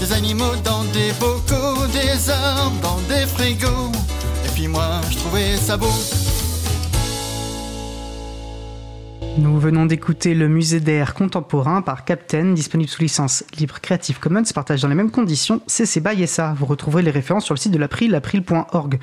Des 0.00 0.12
animaux 0.12 0.54
dans 0.64 0.84
des 0.92 1.12
bocaux, 1.18 1.86
des 1.92 2.30
arbres 2.30 2.80
dans 2.82 3.00
des 3.08 3.26
frigos. 3.26 3.92
Et 4.44 4.48
puis 4.54 4.68
moi, 4.68 5.00
je 5.10 5.16
trouvais 5.16 5.56
ça 5.56 5.76
beau. 5.76 5.94
Nous 9.38 9.58
venons 9.58 9.84
d'écouter 9.84 10.34
le 10.34 10.48
musée 10.48 10.80
d'air 10.80 11.12
contemporain 11.12 11.82
par 11.82 12.04
Captain, 12.04 12.52
disponible 12.52 12.88
sous 12.88 13.02
licence 13.02 13.44
libre 13.58 13.80
Creative 13.80 14.18
Commons, 14.18 14.44
partage 14.54 14.82
dans 14.82 14.88
les 14.88 14.94
mêmes 14.94 15.10
conditions 15.10 15.60
CC 15.66 16.00
BY 16.00 16.26
SA. 16.26 16.54
Vous 16.54 16.66
retrouverez 16.66 17.02
les 17.02 17.10
références 17.10 17.44
sur 17.44 17.54
le 17.54 17.58
site 17.58 17.72
de 17.72 17.78
l'April, 17.78 18.14
april.org. 18.14 18.98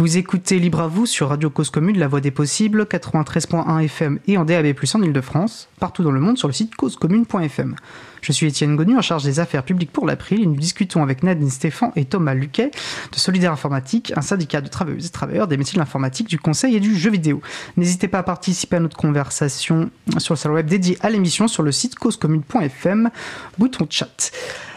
Vous 0.00 0.16
écoutez 0.16 0.58
Libre 0.58 0.80
à 0.80 0.86
vous 0.86 1.04
sur 1.04 1.28
Radio 1.28 1.50
Cause 1.50 1.68
Commune, 1.68 1.98
la 1.98 2.08
voix 2.08 2.22
des 2.22 2.30
possibles, 2.30 2.84
93.1 2.84 3.84
FM 3.84 4.18
et 4.28 4.38
en 4.38 4.46
DAB+, 4.46 4.74
en 4.94 5.02
Ile-de-France, 5.02 5.68
partout 5.78 6.02
dans 6.02 6.10
le 6.10 6.20
monde 6.20 6.38
sur 6.38 6.48
le 6.48 6.54
site 6.54 6.74
causecommune.fm. 6.74 7.76
Je 8.22 8.32
suis 8.32 8.46
Étienne 8.46 8.76
Gonu, 8.76 8.96
en 8.96 9.02
charge 9.02 9.24
des 9.24 9.40
affaires 9.40 9.62
publiques 9.62 9.92
pour 9.92 10.06
l'April, 10.06 10.40
et 10.40 10.46
nous 10.46 10.56
discutons 10.56 11.02
avec 11.02 11.22
Nadine 11.22 11.50
Stéphane 11.50 11.92
et 11.96 12.06
Thomas 12.06 12.32
Luquet 12.32 12.70
de 13.12 13.16
Solidaire 13.16 13.52
Informatique, 13.52 14.14
un 14.16 14.22
syndicat 14.22 14.62
de 14.62 14.68
travailleuses 14.68 15.04
et 15.04 15.10
travailleurs 15.10 15.48
des 15.48 15.58
métiers 15.58 15.74
de 15.74 15.80
l'informatique, 15.80 16.28
du 16.28 16.38
conseil 16.38 16.76
et 16.76 16.80
du 16.80 16.96
jeu 16.96 17.10
vidéo. 17.10 17.42
N'hésitez 17.76 18.08
pas 18.08 18.20
à 18.20 18.22
participer 18.22 18.76
à 18.76 18.80
notre 18.80 18.96
conversation 18.96 19.90
sur 20.16 20.32
le 20.32 20.38
salon 20.38 20.54
web 20.54 20.66
dédié 20.66 20.96
à 21.02 21.10
l'émission 21.10 21.46
sur 21.46 21.62
le 21.62 21.72
site 21.72 21.96
causecommune.fm, 21.96 23.10
bouton 23.58 23.86
chat. 23.90 24.32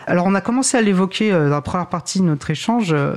Alors 0.06 0.26
on 0.26 0.36
a 0.36 0.42
commencé 0.42 0.76
à 0.78 0.82
l'évoquer 0.82 1.32
euh, 1.32 1.50
dans 1.50 1.56
la 1.56 1.62
première 1.62 1.88
partie 1.88 2.20
de 2.20 2.26
notre 2.26 2.50
échange, 2.50 2.90
euh, 2.92 3.16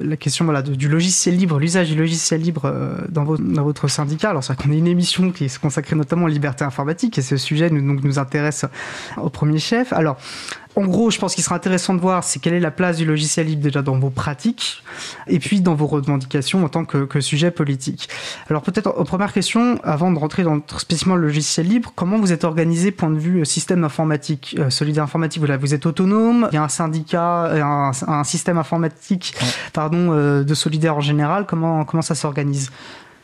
la 0.00 0.16
question 0.16 0.44
voilà, 0.44 0.62
du 0.62 0.88
logiciel 0.88 1.36
libre, 1.36 1.58
l'usage 1.58 1.88
du 1.90 1.96
logiciel 1.96 2.40
libre 2.40 2.62
euh, 2.64 2.96
dans, 3.08 3.24
vo- 3.24 3.36
dans 3.36 3.62
votre 3.62 3.88
syndicat. 3.88 4.30
Alors 4.30 4.42
c'est 4.42 4.52
vrai 4.52 4.62
qu'on 4.62 4.72
est 4.72 4.78
une 4.78 4.86
émission 4.88 5.30
qui 5.30 5.44
est 5.44 5.58
consacrée 5.58 5.94
notamment 5.94 6.24
aux 6.24 6.28
libertés 6.28 6.64
informatiques 6.64 7.18
et 7.18 7.22
ce 7.22 7.36
sujet 7.36 7.70
nous, 7.70 7.86
donc, 7.94 8.02
nous 8.04 8.18
intéresse 8.18 8.64
au 9.16 9.30
premier 9.30 9.58
chef. 9.58 9.92
Alors 9.92 10.16
en 10.76 10.84
gros, 10.86 11.10
je 11.10 11.18
pense 11.18 11.34
qu'il 11.34 11.42
sera 11.42 11.56
intéressant 11.56 11.94
de 11.94 12.00
voir 12.00 12.22
c'est 12.22 12.38
quelle 12.38 12.52
est 12.54 12.60
la 12.60 12.70
place 12.70 12.98
du 12.98 13.04
logiciel 13.06 13.46
libre 13.46 13.62
déjà 13.62 13.82
dans 13.82 13.98
vos 13.98 14.10
pratiques 14.10 14.82
et 15.26 15.38
puis 15.38 15.60
dans 15.62 15.74
vos 15.74 15.86
revendications 15.86 16.64
en 16.64 16.68
tant 16.68 16.84
que, 16.84 17.04
que 17.06 17.20
sujet 17.20 17.50
politique. 17.50 18.08
Alors 18.50 18.62
peut-être 18.62 18.94
en 18.96 19.04
première 19.04 19.32
question, 19.32 19.80
avant 19.82 20.12
de 20.12 20.18
rentrer 20.18 20.42
dans 20.42 20.60
spécifiquement 20.78 21.16
le 21.16 21.26
logiciel 21.28 21.66
libre, 21.66 21.92
comment 21.96 22.18
vous 22.18 22.30
êtes 22.32 22.44
organisé 22.44 22.90
point 22.90 23.10
de 23.10 23.18
vue 23.18 23.40
euh, 23.40 23.44
système 23.44 23.84
informatique, 23.84 24.54
euh, 24.58 24.70
solidaire 24.70 25.04
informatique? 25.04 25.38
Voilà, 25.40 25.56
vous 25.56 25.72
êtes 25.74 25.86
autonome, 25.86 26.48
il 26.52 26.54
y 26.54 26.58
a 26.58 26.62
un 26.62 26.68
syndicat, 26.68 27.46
euh, 27.46 27.62
un, 27.62 27.92
un 28.06 28.24
système 28.24 28.58
informatique, 28.58 29.34
Ouais. 29.40 29.48
pardon, 29.72 30.12
euh, 30.12 30.44
de 30.44 30.54
solidaire 30.54 30.96
en 30.96 31.00
général. 31.00 31.46
Comment 31.46 31.84
comment 31.84 32.02
ça 32.02 32.14
s'organise? 32.14 32.70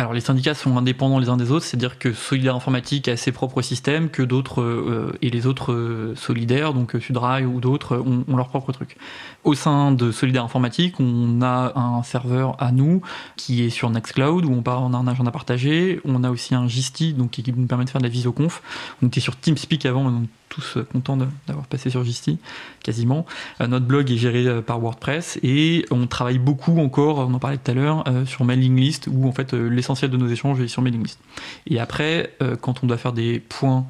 Alors 0.03 0.15
les 0.15 0.21
syndicats 0.21 0.55
sont 0.55 0.77
indépendants 0.77 1.21
les 1.21 1.29
uns 1.29 1.37
des 1.37 1.53
autres, 1.53 1.65
c'est-à-dire 1.65 1.97
que 1.97 2.13
Solidaire 2.13 2.57
Informatique 2.57 3.07
a 3.07 3.17
ses 3.17 3.31
propres 3.31 3.63
systèmes, 3.63 4.11
que 4.11 4.25
d'autres 4.25 4.61
euh, 4.61 5.17
et 5.23 5.31
les 5.31 5.47
autres 5.47 5.73
euh, 5.73 6.17
solidaires, 6.17 6.75
donc 6.75 6.97
euh, 6.97 7.01
Sudrail 7.01 7.47
ou 7.47 7.61
d'autres, 7.61 7.99
ont, 7.99 8.37
leur 8.37 8.49
propre 8.49 8.73
truc. 8.73 8.97
Au 9.45 9.55
sein 9.55 9.93
de 9.93 10.11
Solidaire 10.11 10.43
Informatique, 10.43 10.99
on 10.99 11.41
a 11.41 11.79
un 11.79 12.03
serveur 12.03 12.61
à 12.61 12.73
nous 12.73 13.01
qui 13.37 13.63
est 13.63 13.71
sur 13.71 13.91
Nextcloud 13.91 14.45
où 14.45 14.53
on, 14.53 14.63
part, 14.63 14.83
a 14.83 14.87
un 14.87 15.07
agenda 15.07 15.31
partagé. 15.31 16.01
On 16.05 16.25
a 16.25 16.33
aussi 16.33 16.57
un 16.57 16.67
Gisti 16.67 17.13
donc 17.13 17.31
qui 17.31 17.45
nous 17.57 17.67
permet 17.69 17.85
de 17.85 17.91
faire 17.91 18.01
de 18.01 18.07
la 18.07 18.11
visioconf. 18.11 18.61
On 19.05 19.07
était 19.07 19.21
sur 19.21 19.37
TeamSpeak 19.37 19.87
avant, 19.87 20.05
on 20.05 20.25
est 20.25 20.29
tous 20.53 20.77
euh, 20.77 20.85
contents 20.85 21.17
d'avoir 21.17 21.67
passé 21.67 21.89
sur 21.89 22.05
Gisti, 22.05 22.39
quasiment. 22.83 23.25
Euh, 23.61 23.67
notre 23.67 23.87
blog 23.87 24.11
est 24.11 24.19
géré 24.19 24.47
euh, 24.47 24.61
par 24.61 24.79
WordPress 24.81 25.39
et 25.43 25.87
on 25.91 26.07
travaille 26.07 26.39
beaucoup 26.39 26.79
encore, 26.79 27.19
on 27.19 27.33
en 27.33 27.39
parlait 27.39 27.57
tout 27.57 27.71
à 27.71 27.75
l'heure, 27.75 28.05
sur 28.27 28.45
mailing 28.45 28.77
list 28.77 29.09
où 29.11 29.27
en 29.27 29.33
fait 29.33 29.55
l'essentiel 29.55 30.11
de 30.11 30.17
nos 30.17 30.29
échanges 30.29 30.61
est 30.61 30.69
sur 30.69 30.83
mailing 30.83 31.03
list. 31.03 31.19
Et 31.67 31.81
après, 31.81 32.35
quand 32.61 32.85
on 32.85 32.87
doit 32.87 32.99
faire 32.99 33.13
des 33.13 33.41
points 33.41 33.87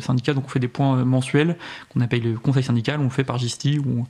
syndicats, 0.00 0.34
donc 0.34 0.44
on 0.46 0.48
fait 0.48 0.58
des 0.58 0.68
points 0.68 1.04
mensuels 1.04 1.56
qu'on 1.88 2.00
appelle 2.00 2.22
le 2.22 2.38
conseil 2.38 2.62
syndical, 2.62 3.00
on 3.00 3.04
le 3.04 3.10
fait 3.10 3.24
par 3.24 3.38
Gisti 3.38 3.78
où, 3.78 4.06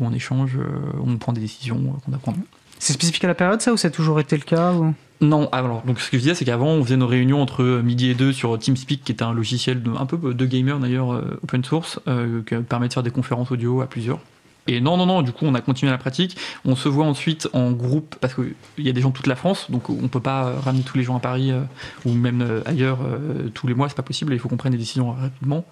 on 0.00 0.12
échange, 0.12 0.58
on 1.02 1.16
prend 1.16 1.32
des 1.32 1.40
décisions 1.40 2.00
qu'on 2.04 2.12
a 2.12 2.18
prises. 2.18 2.34
C'est 2.80 2.94
spécifique 2.94 3.22
à 3.24 3.28
la 3.28 3.34
période 3.34 3.60
ça 3.60 3.72
ou 3.72 3.76
ça 3.76 3.88
a 3.88 3.90
toujours 3.92 4.18
été 4.18 4.36
le 4.36 4.42
cas. 4.42 4.74
Non, 5.20 5.48
alors 5.52 5.82
donc 5.82 6.00
ce 6.00 6.10
que 6.10 6.16
je 6.16 6.22
disais, 6.22 6.34
c'est 6.34 6.44
qu'avant 6.44 6.70
on 6.70 6.82
faisait 6.82 6.96
nos 6.96 7.06
réunions 7.06 7.40
entre 7.40 7.62
midi 7.84 8.08
et 8.08 8.14
deux 8.14 8.32
sur 8.32 8.58
TeamSpeak, 8.58 9.04
qui 9.04 9.12
est 9.12 9.22
un 9.22 9.32
logiciel 9.32 9.82
un 9.98 10.06
peu 10.06 10.34
de 10.34 10.46
gamer 10.46 10.78
d'ailleurs 10.80 11.12
euh, 11.12 11.38
open 11.44 11.62
source, 11.62 12.00
euh, 12.08 12.42
qui 12.42 12.56
permet 12.56 12.88
de 12.88 12.92
faire 12.94 13.02
des 13.02 13.10
conférences 13.10 13.52
audio 13.52 13.82
à 13.82 13.86
plusieurs. 13.86 14.18
Et 14.66 14.80
non, 14.80 14.96
non, 14.96 15.06
non, 15.06 15.22
du 15.22 15.32
coup, 15.32 15.46
on 15.46 15.54
a 15.54 15.60
continué 15.60 15.90
la 15.90 15.98
pratique. 15.98 16.36
On 16.64 16.76
se 16.76 16.88
voit 16.88 17.06
ensuite 17.06 17.48
en 17.52 17.72
groupe, 17.72 18.14
parce 18.20 18.34
qu'il 18.34 18.54
y 18.78 18.88
a 18.88 18.92
des 18.92 19.00
gens 19.00 19.08
de 19.08 19.14
toute 19.14 19.26
la 19.26 19.34
France, 19.34 19.70
donc 19.70 19.90
on 19.90 20.08
peut 20.08 20.20
pas 20.20 20.52
ramener 20.60 20.84
tous 20.84 20.96
les 20.96 21.02
gens 21.02 21.16
à 21.16 21.20
Paris 21.20 21.50
euh, 21.50 21.62
ou 22.04 22.12
même 22.12 22.42
euh, 22.42 22.62
ailleurs 22.66 22.98
euh, 23.02 23.48
tous 23.52 23.66
les 23.66 23.74
mois, 23.74 23.88
c'est 23.88 23.96
pas 23.96 24.02
possible, 24.02 24.32
il 24.32 24.38
faut 24.38 24.48
qu'on 24.48 24.56
prenne 24.56 24.72
des 24.72 24.78
décisions 24.78 25.10
rapidement. 25.10 25.64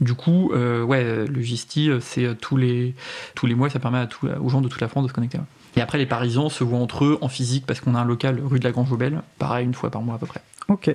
Du 0.00 0.14
coup, 0.14 0.52
euh, 0.54 0.82
ouais, 0.82 1.26
le 1.26 1.40
euh, 1.40 2.00
c'est 2.00 2.24
euh, 2.24 2.34
tous 2.34 2.56
les, 2.56 2.94
tous 3.34 3.46
les 3.46 3.54
mois, 3.54 3.68
ça 3.68 3.78
permet 3.78 3.98
à 3.98 4.08
aux 4.40 4.48
gens 4.48 4.60
de 4.60 4.68
toute 4.68 4.80
la 4.80 4.88
France 4.88 5.04
de 5.04 5.08
se 5.08 5.12
connecter. 5.12 5.38
Et 5.76 5.80
après, 5.82 5.98
les 5.98 6.06
Parisiens 6.06 6.48
se 6.48 6.64
voient 6.64 6.78
entre 6.78 7.04
eux 7.04 7.18
en 7.20 7.28
physique, 7.28 7.64
parce 7.66 7.80
qu'on 7.80 7.94
a 7.94 7.98
un 8.00 8.04
local 8.04 8.40
rue 8.42 8.58
de 8.58 8.64
la 8.64 8.72
Grange-Aubel, 8.72 9.20
pareil, 9.38 9.64
une 9.66 9.74
fois 9.74 9.90
par 9.90 10.00
mois 10.02 10.14
à 10.14 10.18
peu 10.18 10.26
près. 10.26 10.40
Ok. 10.68 10.94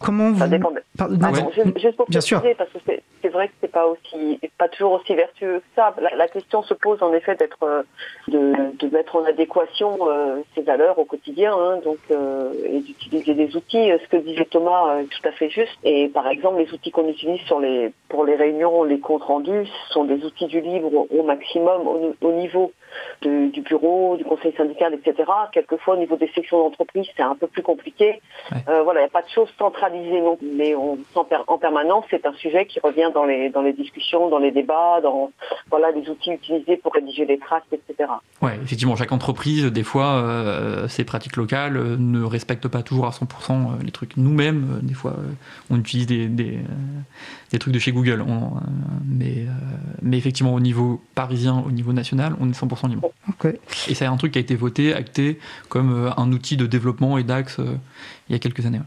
Comment 0.00 0.32
vous... 0.32 0.38
Ça 0.40 0.48
dépend. 0.48 0.70
de- 0.70 0.82
Pardon, 0.96 1.14
Attends, 1.22 1.32
Nadine, 1.32 1.48
juste, 1.54 1.78
juste 1.80 1.96
pour 1.96 2.06
Bien 2.08 2.18
préciser, 2.20 2.26
sûr. 2.42 2.56
parce 2.58 2.70
que 2.72 2.78
c'est- 3.22 3.28
vrai 3.28 3.48
que 3.48 3.54
c'est 3.60 3.70
pas 3.72 3.86
aussi, 3.86 4.40
pas 4.58 4.68
toujours 4.68 4.92
aussi 4.92 5.14
vertueux 5.14 5.58
que 5.60 5.64
ça. 5.76 5.94
La, 6.00 6.14
la 6.16 6.28
question 6.28 6.62
se 6.62 6.74
pose 6.74 7.02
en 7.02 7.12
effet 7.12 7.34
d'être, 7.36 7.62
euh, 7.62 7.82
de, 8.28 8.52
de 8.78 8.94
mettre 8.94 9.16
en 9.16 9.24
adéquation 9.24 9.98
euh, 10.08 10.40
ses 10.54 10.62
valeurs 10.62 10.98
au 10.98 11.04
quotidien, 11.04 11.52
hein, 11.56 11.78
donc 11.84 11.98
euh, 12.10 12.52
et 12.64 12.80
d'utiliser 12.80 13.34
des 13.34 13.56
outils. 13.56 13.90
Euh, 13.92 13.98
Ce 14.02 14.08
que 14.08 14.16
disait 14.16 14.44
Thomas 14.46 14.98
est 15.00 15.04
tout 15.06 15.26
à 15.28 15.32
fait 15.32 15.50
juste. 15.50 15.76
Et 15.84 16.08
par 16.08 16.26
exemple, 16.28 16.58
les 16.58 16.72
outils 16.72 16.90
qu'on 16.90 17.08
utilise 17.08 17.40
sur 17.42 17.60
les, 17.60 17.92
pour 18.08 18.24
les 18.24 18.34
réunions, 18.36 18.82
les 18.84 19.00
comptes 19.00 19.22
rendus, 19.24 19.66
ce 19.66 19.92
sont 19.92 20.04
des 20.04 20.24
outils 20.24 20.46
du 20.46 20.60
libre 20.60 21.06
au 21.10 21.22
maximum 21.22 21.86
au, 21.86 22.14
au 22.20 22.32
niveau 22.32 22.72
de- 23.22 23.48
du 23.50 23.60
bureau, 23.60 24.16
du 24.16 24.24
conseil 24.24 24.52
syndical, 24.56 24.94
etc. 24.94 25.30
Quelquefois, 25.52 25.94
au 25.94 25.98
niveau 25.98 26.16
des 26.16 26.28
sections 26.28 26.58
d'entreprise, 26.58 27.06
c'est 27.16 27.22
un 27.22 27.34
peu 27.36 27.46
plus 27.46 27.62
compliqué. 27.62 28.20
Ouais. 28.52 28.58
Euh, 28.68 28.82
voilà, 28.82 29.00
il 29.00 29.02
n'y 29.04 29.08
a 29.08 29.12
pas 29.12 29.22
de 29.22 29.28
choses 29.28 29.52
centralisées 29.58 30.20
non 30.20 30.36
mais 30.42 30.74
on, 30.74 30.98
en 31.46 31.58
permanence, 31.58 32.04
c'est 32.10 32.24
un 32.26 32.32
sujet 32.34 32.66
qui 32.66 32.80
revient 32.80 33.07
dans 33.10 33.24
les, 33.24 33.50
dans 33.50 33.62
les 33.62 33.72
discussions, 33.72 34.28
dans 34.28 34.38
les 34.38 34.50
débats, 34.50 35.00
dans 35.02 35.30
voilà, 35.70 35.90
les 35.90 36.08
outils 36.08 36.30
utilisés 36.32 36.76
pour 36.76 36.92
rédiger 36.94 37.24
les 37.26 37.38
tracts, 37.38 37.72
etc. 37.72 38.10
Ouais, 38.42 38.58
effectivement, 38.62 38.96
chaque 38.96 39.12
entreprise, 39.12 39.64
des 39.66 39.82
fois, 39.82 40.14
euh, 40.22 40.88
ses 40.88 41.04
pratiques 41.04 41.36
locales 41.36 41.76
euh, 41.76 41.96
ne 41.98 42.22
respectent 42.22 42.68
pas 42.68 42.82
toujours 42.82 43.06
à 43.06 43.10
100% 43.10 43.24
euh, 43.50 43.82
les 43.84 43.90
trucs. 43.90 44.16
Nous-mêmes, 44.16 44.78
euh, 44.78 44.80
des 44.86 44.94
fois, 44.94 45.12
euh, 45.18 45.30
on 45.70 45.78
utilise 45.78 46.06
des, 46.06 46.26
des, 46.26 46.56
euh, 46.56 46.60
des 47.52 47.58
trucs 47.58 47.74
de 47.74 47.78
chez 47.78 47.92
Google. 47.92 48.22
On- 48.26 48.56
euh, 48.56 48.60
mais, 49.06 49.34
euh, 49.38 49.50
mais 50.02 50.18
effectivement, 50.18 50.54
au 50.54 50.60
niveau 50.60 51.00
parisien, 51.14 51.62
au 51.66 51.70
niveau 51.70 51.92
national, 51.92 52.34
on 52.40 52.48
est 52.48 52.52
100% 52.54 52.88
libre. 52.88 53.10
Et 53.88 53.94
c'est 53.94 54.06
un 54.06 54.16
truc 54.16 54.32
qui 54.32 54.38
a 54.38 54.40
été 54.42 54.54
voté, 54.54 54.94
acté 54.94 55.38
comme 55.68 55.92
euh, 56.06 56.10
un 56.16 56.30
outil 56.32 56.56
de 56.56 56.66
développement 56.66 57.18
et 57.18 57.22
d'axe 57.24 57.58
euh, 57.58 57.74
il 58.28 58.32
y 58.32 58.36
a 58.36 58.38
quelques 58.38 58.64
années. 58.66 58.78
ouais. 58.78 58.84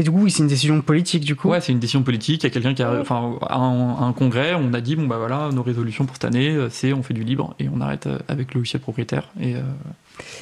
Et 0.00 0.02
du 0.02 0.10
coup, 0.10 0.26
c'est 0.30 0.42
une 0.42 0.48
décision 0.48 0.80
politique 0.80 1.24
du 1.24 1.36
coup. 1.36 1.50
Ouais, 1.50 1.60
c'est 1.60 1.72
une 1.72 1.78
décision 1.78 2.02
politique. 2.02 2.42
Il 2.42 2.46
y 2.46 2.50
a 2.50 2.50
quelqu'un 2.50 2.74
qui 2.74 2.82
a, 2.82 3.00
enfin, 3.00 3.38
à 3.42 3.56
un, 3.56 3.96
à 3.96 4.04
un 4.04 4.12
congrès, 4.14 4.54
on 4.54 4.72
a 4.72 4.80
dit 4.80 4.96
bon 4.96 5.06
bah 5.06 5.18
voilà, 5.18 5.50
nos 5.52 5.62
résolutions 5.62 6.06
pour 6.06 6.16
cette 6.16 6.24
année, 6.24 6.48
euh, 6.50 6.68
c'est 6.70 6.94
on 6.94 7.02
fait 7.02 7.14
du 7.14 7.22
libre 7.22 7.54
et 7.58 7.68
on 7.72 7.82
arrête 7.82 8.06
euh, 8.06 8.18
avec 8.26 8.54
le 8.54 8.60
logiciel 8.60 8.80
propriétaire. 8.80 9.28
Et 9.38 9.54
euh, 9.56 9.60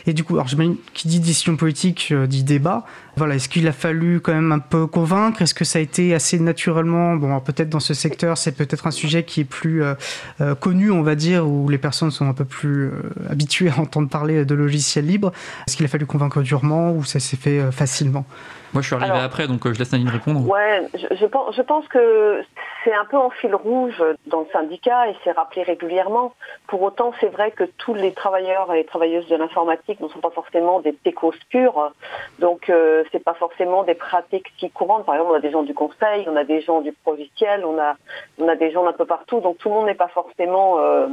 Et 0.06 0.12
du 0.12 0.22
coup, 0.24 0.34
alors 0.34 0.46
j'imagine 0.48 0.76
qui 0.94 1.08
dit 1.08 1.18
décision 1.20 1.56
politique 1.56 2.10
euh, 2.12 2.26
dit 2.28 2.44
débat. 2.44 2.86
Voilà, 3.16 3.34
est-ce 3.34 3.48
qu'il 3.48 3.66
a 3.66 3.72
fallu 3.72 4.20
quand 4.20 4.32
même 4.32 4.52
un 4.52 4.60
peu 4.60 4.86
convaincre? 4.86 5.42
Est-ce 5.42 5.54
que 5.54 5.64
ça 5.64 5.80
a 5.80 5.82
été 5.82 6.14
assez 6.14 6.38
naturellement 6.38 7.16
Bon, 7.16 7.40
peut-être 7.40 7.68
dans 7.68 7.80
ce 7.80 7.94
secteur, 7.94 8.38
c'est 8.38 8.52
peut-être 8.52 8.86
un 8.86 8.92
sujet 8.92 9.24
qui 9.24 9.40
est 9.40 9.44
plus 9.44 9.82
euh, 9.82 9.94
euh, 10.40 10.54
connu, 10.54 10.92
on 10.92 11.02
va 11.02 11.16
dire, 11.16 11.48
où 11.48 11.68
les 11.68 11.78
personnes 11.78 12.12
sont 12.12 12.28
un 12.28 12.32
peu 12.32 12.44
plus 12.44 12.90
habituées 13.28 13.70
à 13.70 13.80
entendre 13.80 14.08
parler 14.08 14.44
de 14.44 14.54
logiciels 14.54 15.06
libres. 15.06 15.32
Est-ce 15.66 15.76
qu'il 15.76 15.84
a 15.84 15.88
fallu 15.88 16.06
convaincre 16.06 16.42
durement 16.42 16.92
ou 16.92 17.02
ça 17.04 17.18
s'est 17.18 17.36
fait 17.36 17.72
facilement? 17.72 18.24
Moi, 18.72 18.82
je 18.82 18.86
suis 18.86 18.96
arrivé 18.96 19.18
après, 19.18 19.46
donc 19.46 19.64
euh, 19.66 19.72
je 19.72 19.78
laisse 19.78 19.92
Nadine 19.92 20.08
répondre. 20.08 20.46
Ouais, 20.48 20.86
je, 20.94 21.16
je 21.16 21.26
pense, 21.26 21.54
je 21.56 21.62
pense 21.62 21.86
que 21.88 22.42
c'est 22.84 22.94
un 22.94 23.04
peu 23.04 23.16
en 23.16 23.30
fil 23.30 23.54
rouge 23.54 24.02
dans 24.26 24.40
le 24.40 24.46
syndicat 24.52 25.08
et 25.08 25.16
c'est 25.24 25.32
rappelé 25.32 25.62
régulièrement. 25.62 26.34
Pour 26.66 26.82
autant, 26.82 27.12
c'est 27.20 27.28
vrai 27.28 27.50
que 27.50 27.64
tous 27.64 27.94
les 27.94 28.12
travailleurs 28.12 28.72
et 28.74 28.84
travailleuses 28.84 29.28
de 29.28 29.36
l'informatique 29.36 30.00
ne 30.00 30.08
sont 30.08 30.20
pas 30.20 30.30
forcément 30.30 30.80
des 30.80 30.94
techos 30.94 31.34
purs. 31.50 31.92
Donc, 32.38 32.70
euh, 32.70 33.04
c'est 33.10 33.22
pas 33.22 33.34
forcément 33.34 33.82
des 33.84 33.94
pratiques 33.94 34.52
si 34.58 34.70
courantes. 34.70 35.06
Par 35.06 35.14
exemple, 35.16 35.32
on 35.32 35.36
a 35.36 35.40
des 35.40 35.50
gens 35.50 35.62
du 35.62 35.74
conseil, 35.74 36.26
on 36.28 36.36
a 36.36 36.44
des 36.44 36.60
gens 36.60 36.80
du 36.80 36.94
logiciel, 37.06 37.64
on 37.64 37.78
a, 37.78 37.96
on 38.38 38.48
a 38.48 38.56
des 38.56 38.70
gens 38.70 38.84
d'un 38.84 38.92
peu 38.92 39.06
partout. 39.06 39.40
Donc, 39.40 39.58
tout 39.58 39.68
le 39.68 39.74
monde 39.74 39.86
n'est 39.86 39.94
pas 39.94 40.08
forcément 40.08 40.78
euh, 40.78 41.08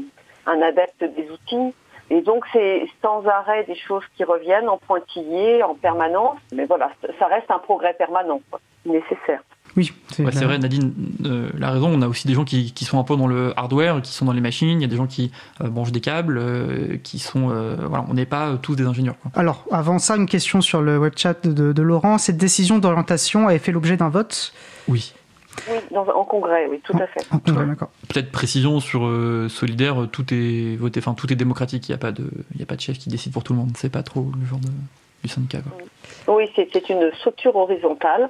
un 0.45 0.61
adepte 0.61 1.03
des 1.03 1.29
outils. 1.31 1.73
Et 2.09 2.21
donc, 2.21 2.45
c'est 2.53 2.87
sans 3.01 3.25
arrêt 3.25 3.63
des 3.65 3.75
choses 3.75 4.03
qui 4.15 4.23
reviennent 4.23 4.69
en 4.69 4.77
pointillé, 4.77 5.63
en 5.63 5.75
permanence. 5.75 6.37
Mais 6.53 6.65
voilà, 6.65 6.91
ça 7.19 7.27
reste 7.27 7.49
un 7.49 7.59
progrès 7.59 7.93
permanent, 7.93 8.41
quoi, 8.49 8.59
nécessaire. 8.85 9.41
Oui, 9.75 9.91
c'est 10.09 10.23
vrai, 10.23 10.57
Nadine 10.57 10.93
euh, 11.25 11.49
la 11.57 11.71
raison. 11.71 11.89
On 11.89 12.01
a 12.01 12.07
aussi 12.07 12.27
des 12.27 12.33
gens 12.33 12.45
qui, 12.45 12.71
qui, 12.71 12.85
sont 12.85 12.97
un 12.97 13.03
peu 13.03 13.17
dans 13.17 13.27
le 13.27 13.53
hardware, 13.57 14.01
qui 14.01 14.13
sont 14.13 14.23
dans 14.23 14.31
les 14.31 14.39
machines. 14.39 14.79
Il 14.79 14.81
y 14.81 14.85
a 14.85 14.87
des 14.87 14.95
gens 14.95 15.07
qui 15.07 15.31
euh, 15.59 15.67
branchent 15.67 15.91
des 15.91 15.99
câbles, 15.99 16.37
euh, 16.37 16.97
qui 17.03 17.19
sont. 17.19 17.47
voilà, 17.47 18.05
on 18.07 18.13
n'est 18.13 18.25
pas 18.25 18.55
tous 18.61 18.75
des 18.75 18.85
ingénieurs. 18.85 19.15
Quoi. 19.21 19.31
Alors, 19.35 19.65
avant 19.71 19.99
ça, 19.99 20.15
une 20.15 20.27
question 20.27 20.61
sur 20.61 20.81
le 20.81 20.97
web 20.97 21.13
chat 21.17 21.45
de, 21.45 21.73
de 21.73 21.81
Laurent. 21.81 22.17
Cette 22.17 22.37
décision 22.37 22.79
d'orientation 22.79 23.47
avait 23.47 23.59
fait 23.59 23.73
l'objet 23.73 23.97
d'un 23.97 24.09
vote? 24.09 24.53
Oui. 24.87 25.13
Oui, 25.69 25.77
dans, 25.91 26.07
en 26.07 26.25
congrès, 26.25 26.67
oui, 26.69 26.79
tout 26.83 26.97
à 26.97 27.07
fait. 27.07 27.27
Peut-être 28.09 28.31
précision 28.31 28.79
sur 28.79 29.09
Solidaire, 29.49 30.07
tout 30.11 30.25
est 30.33 30.75
voté, 30.75 30.99
enfin 30.99 31.13
tout 31.13 31.31
est 31.31 31.35
démocratique. 31.35 31.87
Il 31.89 31.91
n'y 31.91 31.95
a 31.95 31.99
pas 31.99 32.11
de, 32.11 32.29
il 32.55 32.61
a 32.61 32.65
pas 32.65 32.75
de 32.75 32.81
chef 32.81 32.97
qui 32.97 33.09
décide 33.09 33.33
pour 33.33 33.43
tout 33.43 33.53
le 33.53 33.59
monde. 33.59 33.71
C'est 33.75 33.91
pas 33.91 34.03
trop 34.03 34.31
le 34.39 34.45
genre 34.45 34.59
de, 34.59 34.69
du 35.23 35.29
syndicat. 35.29 35.59
Oui, 36.27 36.49
c'est 36.55 36.89
une 36.89 37.11
structure 37.13 37.55
horizontale 37.55 38.29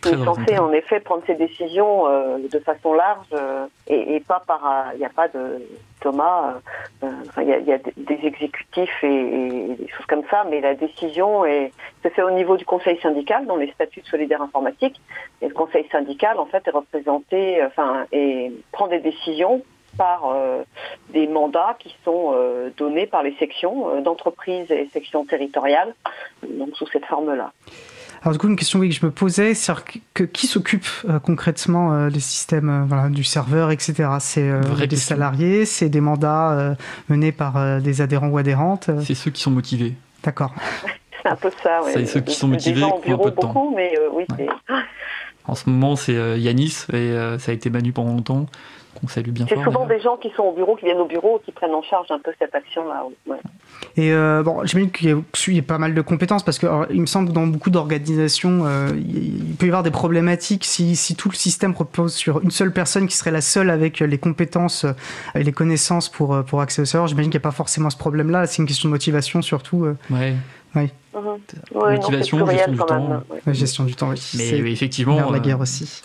qui 0.00 0.08
est 0.08 0.24
censée 0.24 0.58
en 0.58 0.72
effet 0.72 1.00
prendre 1.00 1.22
ses 1.26 1.34
décisions 1.34 2.06
euh, 2.06 2.38
de 2.50 2.58
façon 2.60 2.92
large 2.92 3.26
euh, 3.32 3.66
et, 3.86 4.16
et, 4.16 4.20
pas 4.20 4.42
par. 4.46 4.64
Euh, 4.64 4.90
il 4.94 4.98
n'y 4.98 5.04
a 5.04 5.10
pas 5.10 5.28
de 5.28 5.66
Thomas. 6.00 6.54
Il 7.02 7.48
y, 7.48 7.52
a, 7.52 7.58
y, 7.58 7.72
a 7.72 7.78
des 7.78 8.18
exécutifs 8.22 9.04
et, 9.04 9.06
et, 9.06 9.74
des 9.74 9.88
choses 9.88 10.06
comme 10.06 10.22
ça, 10.30 10.44
mais 10.48 10.60
la 10.60 10.74
décision 10.74 11.44
est, 11.44 11.72
se 12.02 12.08
fait 12.08 12.22
au 12.22 12.30
niveau 12.30 12.56
du 12.56 12.64
conseil 12.64 12.98
syndical 13.00 13.46
dans 13.46 13.56
les 13.56 13.70
statuts 13.72 14.00
de 14.00 14.06
solidaire 14.06 14.42
informatique. 14.42 15.00
Et 15.42 15.48
le 15.48 15.54
conseil 15.54 15.86
syndical 15.92 16.38
en 16.38 16.46
fait 16.46 16.66
est 16.66 16.70
représenté, 16.72 17.62
enfin, 17.64 18.06
et 18.12 18.52
prend 18.72 18.86
des 18.86 19.00
décisions 19.00 19.62
par 19.96 20.30
euh, 20.30 20.62
des 21.10 21.26
mandats 21.26 21.76
qui 21.78 21.94
sont 22.04 22.32
euh, 22.34 22.70
donnés 22.76 23.06
par 23.06 23.22
les 23.22 23.34
sections 23.36 23.90
euh, 23.90 24.00
d'entreprise 24.00 24.70
et 24.70 24.88
sections 24.92 25.24
territoriales, 25.24 25.94
donc 26.48 26.76
sous 26.76 26.86
cette 26.86 27.04
forme-là. 27.06 27.52
Alors 28.22 28.32
du 28.32 28.38
coup, 28.38 28.48
une 28.48 28.56
question 28.56 28.80
que 28.80 28.90
je 28.90 29.06
me 29.06 29.10
posais, 29.10 29.54
c'est 29.54 29.72
que 30.14 30.24
qui 30.24 30.46
s'occupe 30.46 30.86
concrètement 31.22 32.08
des 32.08 32.20
systèmes 32.20 32.84
voilà, 32.86 33.08
du 33.08 33.24
serveur, 33.24 33.70
etc. 33.70 34.08
C'est 34.20 34.50
des 34.86 34.96
salariés, 34.96 35.64
c'est 35.64 35.88
des 35.88 36.00
mandats 36.02 36.76
menés 37.08 37.32
par 37.32 37.80
des 37.80 38.02
adhérents 38.02 38.28
ou 38.28 38.38
adhérentes 38.38 38.90
C'est 39.04 39.14
ceux 39.14 39.30
qui 39.30 39.40
sont 39.40 39.50
motivés. 39.50 39.94
D'accord. 40.22 40.54
c'est 41.22 41.30
un 41.30 41.36
peu 41.36 41.50
ça, 41.62 41.80
C'est 41.92 42.04
ceux 42.04 42.20
qui 42.20 42.34
sont 42.34 42.48
motivés, 42.48 42.82
qui 43.02 43.12
ont 43.12 43.20
un 43.20 43.24
peu 43.24 43.30
de 43.30 43.36
temps. 43.36 43.52
Beaucoup, 43.52 43.74
mais 43.74 43.94
oui, 44.12 44.26
En 45.46 45.54
ce 45.54 45.68
moment, 45.68 45.96
c'est 45.96 46.14
Yanis, 46.38 46.86
et 46.92 47.14
ça 47.38 47.50
a 47.50 47.54
été 47.54 47.70
Manu 47.70 47.92
pendant 47.92 48.12
longtemps. 48.12 48.46
C'est 49.08 49.62
souvent 49.64 49.86
des 49.86 50.00
gens 50.00 50.16
qui 50.16 50.30
sont 50.36 50.42
au 50.42 50.52
bureau, 50.52 50.76
qui 50.76 50.84
viennent 50.84 50.98
au 50.98 51.06
bureau, 51.06 51.40
qui 51.44 51.52
prennent 51.52 51.74
en 51.74 51.82
charge 51.82 52.10
un 52.10 52.18
peu 52.18 52.32
cette 52.38 52.54
action-là. 52.54 53.06
Et 53.96 54.12
euh, 54.12 54.42
bon, 54.42 54.64
j'imagine 54.64 54.90
qu'il 54.90 55.54
y, 55.54 55.58
a 55.58 55.62
pas 55.62 55.78
mal 55.78 55.94
de 55.94 56.00
compétences 56.02 56.42
parce 56.42 56.58
que 56.58 56.66
il 56.92 57.00
me 57.00 57.06
semble 57.06 57.28
que 57.28 57.32
dans 57.32 57.46
beaucoup 57.46 57.70
d'organisations, 57.70 58.66
euh, 58.66 58.90
il 58.96 59.54
peut 59.58 59.66
y 59.66 59.68
avoir 59.68 59.82
des 59.82 59.90
problématiques 59.90 60.64
si, 60.64 60.96
si, 60.96 61.14
tout 61.14 61.30
le 61.30 61.36
système 61.36 61.72
repose 61.72 62.14
sur 62.14 62.42
une 62.42 62.50
seule 62.50 62.72
personne 62.72 63.06
qui 63.06 63.16
serait 63.16 63.30
la 63.30 63.40
seule 63.40 63.70
avec 63.70 64.00
les 64.00 64.18
compétences 64.18 64.84
et 65.34 65.44
les 65.44 65.52
connaissances 65.52 66.08
pour, 66.08 66.44
pour 66.44 66.60
accéder 66.60 66.82
au 66.82 66.86
serveur. 66.86 67.06
J'imagine 67.06 67.30
qu'il 67.30 67.38
n'y 67.38 67.42
a 67.42 67.48
pas 67.48 67.56
forcément 67.56 67.90
ce 67.90 67.98
problème-là. 67.98 68.46
C'est 68.46 68.60
une 68.60 68.68
question 68.68 68.88
de 68.88 68.92
motivation 68.92 69.40
surtout. 69.40 69.84
Euh. 69.84 69.96
Ouais. 70.10 70.34
Oui. 70.74 70.88
Mhm. 71.14 71.38
Motivation, 71.74 72.46
gestion, 72.46 72.72
du 72.72 72.78
temps. 72.78 73.22
gestion 73.46 73.84
du 73.84 73.94
temps. 73.94 74.10
Oui. 74.10 74.20
Mais 74.36 74.48
effectivement. 74.72 75.30
La 75.30 75.40
guerre 75.40 75.60
aussi. 75.60 76.02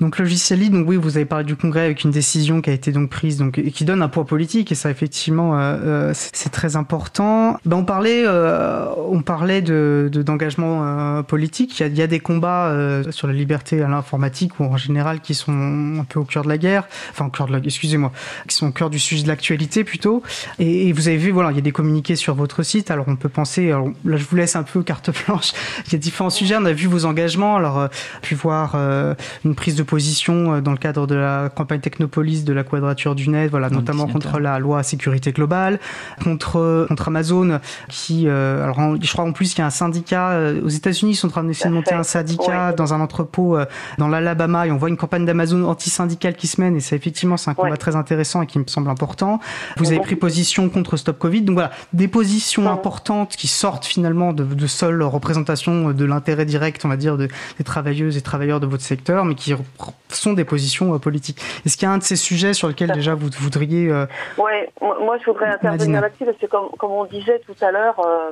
Donc 0.00 0.18
logiciel 0.18 0.56
donc 0.70 0.88
oui, 0.88 0.96
vous 0.96 1.16
avez 1.16 1.26
parlé 1.26 1.44
du 1.44 1.54
Congrès 1.54 1.84
avec 1.84 2.02
une 2.02 2.10
décision 2.10 2.62
qui 2.62 2.70
a 2.70 2.72
été 2.72 2.90
donc 2.90 3.10
prise, 3.10 3.36
donc 3.36 3.58
et 3.58 3.70
qui 3.70 3.84
donne 3.84 4.00
un 4.00 4.08
poids 4.08 4.24
politique 4.24 4.72
et 4.72 4.74
ça 4.74 4.90
effectivement 4.90 5.58
euh, 5.58 5.76
euh 5.84 6.12
c'est 6.14 6.50
très 6.50 6.76
important. 6.76 7.58
Ben 7.66 7.76
on 7.76 7.84
parlait, 7.84 8.24
euh, 8.26 8.86
on 9.08 9.22
parlait 9.22 9.62
de 9.62 10.10
d'engagement 10.12 10.82
euh, 10.82 11.22
politique. 11.22 11.78
Il 11.78 11.82
y, 11.82 11.84
a, 11.84 11.88
il 11.88 11.96
y, 11.96 12.02
a, 12.02 12.06
des 12.06 12.20
combats 12.20 12.68
euh, 12.68 13.10
sur 13.10 13.26
la 13.26 13.34
liberté 13.34 13.82
à 13.82 13.88
l'informatique 13.88 14.58
ou 14.60 14.64
en 14.64 14.76
général 14.76 15.20
qui 15.20 15.34
sont 15.34 15.52
un 15.52 16.04
peu 16.04 16.20
au 16.20 16.24
cœur 16.24 16.42
de 16.44 16.48
la 16.48 16.58
guerre, 16.58 16.84
enfin 17.10 17.26
au 17.26 17.30
cœur 17.30 17.46
de 17.46 17.52
la, 17.52 17.58
excusez-moi, 17.58 18.12
qui 18.48 18.56
sont 18.56 18.68
au 18.68 18.72
cœur 18.72 18.90
du 18.90 18.98
sujet 18.98 19.24
de 19.24 19.28
l'actualité 19.28 19.84
plutôt. 19.84 20.22
Et, 20.58 20.88
et, 20.88 20.92
vous 20.92 21.08
avez 21.08 21.16
vu, 21.16 21.30
voilà, 21.30 21.50
il 21.50 21.56
y 21.56 21.58
a 21.58 21.62
des 21.62 21.72
communiqués 21.72 22.16
sur 22.16 22.34
votre 22.34 22.62
site. 22.62 22.90
Alors 22.90 23.06
on 23.08 23.16
peut 23.16 23.28
penser, 23.28 23.70
alors, 23.70 23.88
là 24.04 24.16
je 24.16 24.24
vous 24.24 24.36
laisse 24.36 24.56
un 24.56 24.62
peu 24.62 24.82
carte 24.82 25.10
blanche. 25.26 25.52
Il 25.86 25.92
y 25.92 25.96
a 25.96 25.98
différents 25.98 26.30
sujets. 26.30 26.56
On 26.58 26.64
a 26.64 26.72
vu 26.72 26.86
vos 26.86 27.04
engagements. 27.04 27.56
Alors 27.56 27.88
pu 28.22 28.34
voir 28.34 28.76
une 29.44 29.54
prise 29.54 29.76
de 29.76 29.82
position 29.86 30.54
euh, 30.54 30.60
dans 30.60 30.72
le 30.72 30.76
cadre 30.76 31.06
de 31.06 31.14
la 31.14 31.48
campagne 31.48 31.80
Technopolis 31.80 32.44
de 32.44 32.52
la 32.52 32.64
Quadrature 32.64 33.14
du 33.14 33.28
Net, 33.28 33.50
voilà, 33.50 33.70
notamment 33.70 34.06
contre 34.06 34.38
la 34.38 34.58
loi 34.58 34.82
sécurité 34.82 35.32
globale, 35.32 35.80
contre 36.22 36.86
contre 36.88 37.08
Amazon, 37.08 37.60
qui, 37.88 38.24
euh, 38.26 38.62
alors 38.62 38.96
je 39.00 39.12
crois 39.12 39.24
en 39.24 39.32
plus 39.32 39.50
qu'il 39.50 39.60
y 39.60 39.62
a 39.62 39.66
un 39.66 39.70
syndicat 39.70 40.30
euh, 40.30 40.62
aux 40.62 40.68
États-Unis, 40.68 41.12
ils 41.12 41.16
sont 41.16 41.28
en 41.28 41.30
train 41.30 41.44
d'essayer 41.44 41.70
de 41.70 41.74
monter 41.74 41.94
un 41.94 42.02
syndicat 42.02 42.72
dans 42.72 42.92
un 42.92 43.00
entrepôt 43.00 43.56
dans 43.98 44.08
l'Alabama, 44.08 44.66
et 44.66 44.70
on 44.70 44.76
voit 44.76 44.88
une 44.88 44.96
campagne 44.96 45.24
d'Amazon 45.24 45.64
anti-syndicale 45.64 46.34
qui 46.34 46.46
se 46.46 46.60
mène, 46.60 46.76
et 46.76 46.80
ça 46.80 46.96
effectivement 46.96 47.36
c'est 47.36 47.50
un 47.50 47.54
combat 47.54 47.76
très 47.76 47.96
intéressant 47.96 48.42
et 48.42 48.46
qui 48.46 48.58
me 48.58 48.64
semble 48.66 48.90
important. 48.90 49.40
Vous 49.76 49.88
avez 49.88 50.00
pris 50.00 50.16
position 50.16 50.68
contre 50.68 50.96
Stop 50.96 51.18
Covid, 51.18 51.42
donc 51.42 51.54
voilà, 51.54 51.70
des 51.92 52.08
positions 52.08 52.70
importantes 52.70 53.36
qui 53.36 53.48
sortent 53.48 53.86
finalement 53.86 54.32
de, 54.32 54.44
de 54.44 54.66
seule 54.66 55.02
représentation 55.02 55.92
de 55.92 56.04
l'intérêt 56.04 56.44
direct, 56.44 56.84
on 56.84 56.88
va 56.88 56.96
dire, 56.96 57.16
de, 57.16 57.28
des 57.58 57.64
travailleuses 57.64 58.16
et 58.16 58.20
travailleurs 58.20 58.60
de 58.60 58.66
votre 58.66 58.82
secteur, 58.82 59.24
mais 59.24 59.34
qui 59.34 59.54
sont 60.08 60.32
des 60.32 60.44
positions 60.44 60.94
euh, 60.94 60.98
politiques. 60.98 61.38
Est-ce 61.64 61.76
qu'il 61.76 61.86
y 61.86 61.90
a 61.90 61.92
un 61.92 61.98
de 61.98 62.02
ces 62.02 62.16
sujets 62.16 62.54
sur 62.54 62.68
lesquels 62.68 62.92
déjà 62.92 63.14
vous 63.14 63.28
voudriez... 63.38 63.88
Euh, 63.88 64.06
oui, 64.38 64.52
moi 64.80 65.18
je 65.18 65.24
voudrais 65.26 65.46
intervenir 65.46 66.00
là-dessus 66.00 66.24
parce 66.24 66.38
que 66.38 66.46
comme, 66.46 66.68
comme, 66.78 66.92
on 66.92 67.04
disait 67.04 67.40
tout 67.40 67.54
à 67.60 67.70
l'heure, 67.70 68.00
euh, 68.00 68.30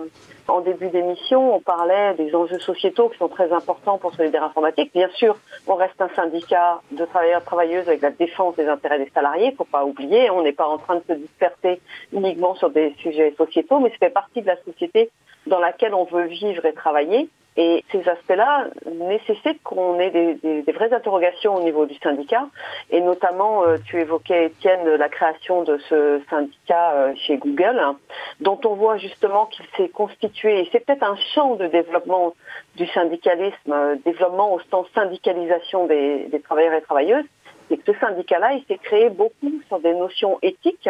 en 0.48 0.60
début 0.60 0.88
d'émission, 0.88 1.54
on 1.54 1.60
parlait 1.60 2.14
des 2.14 2.34
enjeux 2.34 2.58
sociétaux 2.58 3.08
qui 3.08 3.18
sont 3.18 3.28
très 3.28 3.52
importants 3.52 3.98
pour 3.98 4.14
Solidaire 4.14 4.44
Informatique. 4.44 4.90
Bien 4.94 5.08
sûr, 5.14 5.36
on 5.66 5.74
reste 5.74 6.00
un 6.00 6.10
syndicat 6.14 6.80
de 6.90 7.04
travailleurs 7.04 7.44
travailleuses 7.44 7.88
avec 7.88 8.02
la 8.02 8.10
défense 8.10 8.56
des 8.56 8.66
intérêts 8.66 8.98
des 8.98 9.10
salariés, 9.14 9.50
il 9.52 9.56
faut 9.56 9.64
pas 9.64 9.84
oublier, 9.84 10.30
on 10.30 10.42
n'est 10.42 10.52
pas 10.52 10.66
en 10.66 10.78
train 10.78 10.96
de 10.96 11.02
se 11.08 11.12
disperser 11.14 11.80
uniquement 12.12 12.54
sur 12.54 12.70
des 12.70 12.94
sujets 12.98 13.34
sociétaux, 13.36 13.80
mais 13.80 13.90
ça 13.90 13.96
fait 14.00 14.10
partie 14.10 14.42
de 14.42 14.46
la 14.46 14.56
société 14.64 15.10
dans 15.46 15.58
laquelle 15.58 15.94
on 15.94 16.04
veut 16.04 16.26
vivre 16.26 16.64
et 16.64 16.72
travailler. 16.72 17.28
Et 17.56 17.84
ces 17.92 18.08
aspects-là 18.08 18.66
nécessitent 18.86 19.62
qu'on 19.62 20.00
ait 20.00 20.10
des, 20.10 20.72
vraies 20.72 20.92
interrogations 20.92 21.54
au 21.54 21.62
niveau 21.62 21.86
du 21.86 21.94
syndicat. 21.96 22.48
Et 22.90 23.00
notamment, 23.00 23.64
euh, 23.64 23.76
tu 23.86 24.00
évoquais, 24.00 24.46
Étienne, 24.46 24.88
la 24.96 25.08
création 25.08 25.62
de 25.62 25.78
ce 25.88 26.20
syndicat 26.28 26.92
euh, 26.94 27.12
chez 27.14 27.36
Google, 27.36 27.78
hein, 27.78 27.96
dont 28.40 28.58
on 28.64 28.74
voit 28.74 28.96
justement 28.96 29.46
qu'il 29.46 29.66
s'est 29.76 29.88
constitué, 29.88 30.60
et 30.60 30.68
c'est 30.72 30.84
peut-être 30.84 31.04
un 31.04 31.16
champ 31.34 31.54
de 31.54 31.66
développement 31.68 32.34
du 32.74 32.86
syndicalisme, 32.88 33.72
euh, 33.72 33.96
développement 34.04 34.52
au 34.52 34.60
sens 34.70 34.86
syndicalisation 34.94 35.86
des 35.86 36.42
travailleurs 36.44 36.74
et 36.74 36.82
travailleuses, 36.82 37.26
que 37.68 37.92
ce 37.92 37.98
syndicat-là, 37.98 38.52
il 38.52 38.64
s'est 38.66 38.78
créé 38.78 39.10
beaucoup 39.10 39.52
sur 39.68 39.80
des 39.80 39.94
notions 39.94 40.38
éthiques. 40.42 40.88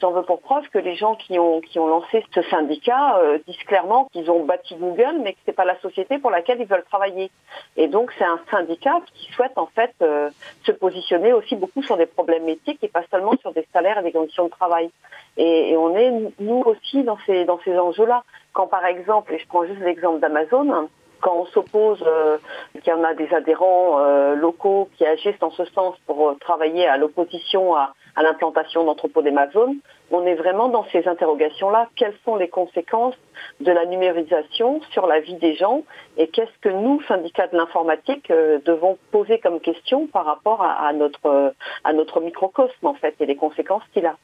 J'en 0.00 0.12
veux 0.12 0.22
pour 0.22 0.40
preuve 0.40 0.68
que 0.68 0.78
les 0.78 0.94
gens 0.94 1.14
qui 1.16 1.38
ont, 1.38 1.60
qui 1.60 1.78
ont 1.78 1.86
lancé 1.86 2.24
ce 2.34 2.42
syndicat 2.42 3.18
euh, 3.18 3.38
disent 3.46 3.62
clairement 3.64 4.08
qu'ils 4.12 4.30
ont 4.30 4.44
bâti 4.44 4.76
Google, 4.76 5.20
mais 5.22 5.32
que 5.32 5.38
c'est 5.44 5.52
pas 5.52 5.64
la 5.64 5.78
société 5.80 6.18
pour 6.18 6.30
laquelle 6.30 6.60
ils 6.60 6.66
veulent 6.66 6.84
travailler. 6.84 7.30
Et 7.76 7.88
donc, 7.88 8.12
c'est 8.18 8.24
un 8.24 8.40
syndicat 8.50 9.00
qui 9.12 9.32
souhaite 9.32 9.56
en 9.56 9.66
fait 9.66 9.92
euh, 10.02 10.30
se 10.64 10.72
positionner 10.72 11.32
aussi 11.32 11.56
beaucoup 11.56 11.82
sur 11.82 11.96
des 11.96 12.06
problèmes 12.06 12.48
éthiques 12.48 12.82
et 12.82 12.88
pas 12.88 13.02
seulement 13.10 13.36
sur 13.40 13.52
des 13.52 13.66
salaires 13.72 13.98
et 13.98 14.02
des 14.02 14.12
conditions 14.12 14.44
de 14.44 14.50
travail. 14.50 14.90
Et, 15.36 15.70
et 15.70 15.76
on 15.76 15.96
est, 15.96 16.12
nous 16.38 16.62
aussi, 16.66 17.02
dans 17.02 17.18
ces, 17.26 17.44
dans 17.44 17.58
ces 17.64 17.76
enjeux-là. 17.76 18.22
Quand 18.52 18.68
par 18.68 18.86
exemple, 18.86 19.34
et 19.34 19.38
je 19.38 19.46
prends 19.48 19.64
juste 19.66 19.80
l'exemple 19.80 20.20
d'Amazon, 20.20 20.88
quand 21.24 21.36
on 21.36 21.46
s'oppose, 21.46 22.04
euh, 22.06 22.36
qu'il 22.74 22.92
y 22.92 22.96
en 22.96 23.02
a 23.02 23.14
des 23.14 23.32
adhérents 23.32 23.98
euh, 23.98 24.34
locaux 24.34 24.90
qui 24.96 25.06
agissent 25.06 25.42
en 25.42 25.50
ce 25.50 25.64
sens 25.64 25.96
pour 26.06 26.28
euh, 26.28 26.34
travailler 26.38 26.86
à 26.86 26.98
l'opposition 26.98 27.74
à, 27.74 27.94
à 28.14 28.22
l'implantation 28.22 28.84
d'entrepôts 28.84 29.22
d'Amazon, 29.22 29.74
on 30.10 30.26
est 30.26 30.34
vraiment 30.34 30.68
dans 30.68 30.84
ces 30.92 31.08
interrogations-là. 31.08 31.88
Quelles 31.96 32.14
sont 32.26 32.36
les 32.36 32.48
conséquences 32.48 33.14
de 33.60 33.72
la 33.72 33.86
numérisation 33.86 34.82
sur 34.90 35.06
la 35.06 35.20
vie 35.20 35.36
des 35.36 35.54
gens 35.54 35.82
et 36.18 36.28
qu'est-ce 36.28 36.58
que 36.60 36.68
nous, 36.68 37.00
syndicats 37.08 37.46
de 37.46 37.56
l'informatique, 37.56 38.28
devons 38.30 38.98
poser 39.10 39.38
comme 39.38 39.60
question 39.60 40.06
par 40.06 40.26
rapport 40.26 40.62
à, 40.62 40.86
à 40.86 40.92
notre, 40.92 41.54
à 41.84 41.92
notre 41.94 42.20
microcosme 42.20 42.86
en 42.86 42.94
fait 42.94 43.14
et 43.20 43.26
les 43.26 43.36
conséquences 43.36 43.82
qu'il 43.94 44.04
a? 44.04 44.16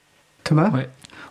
Thomas? 0.44 0.70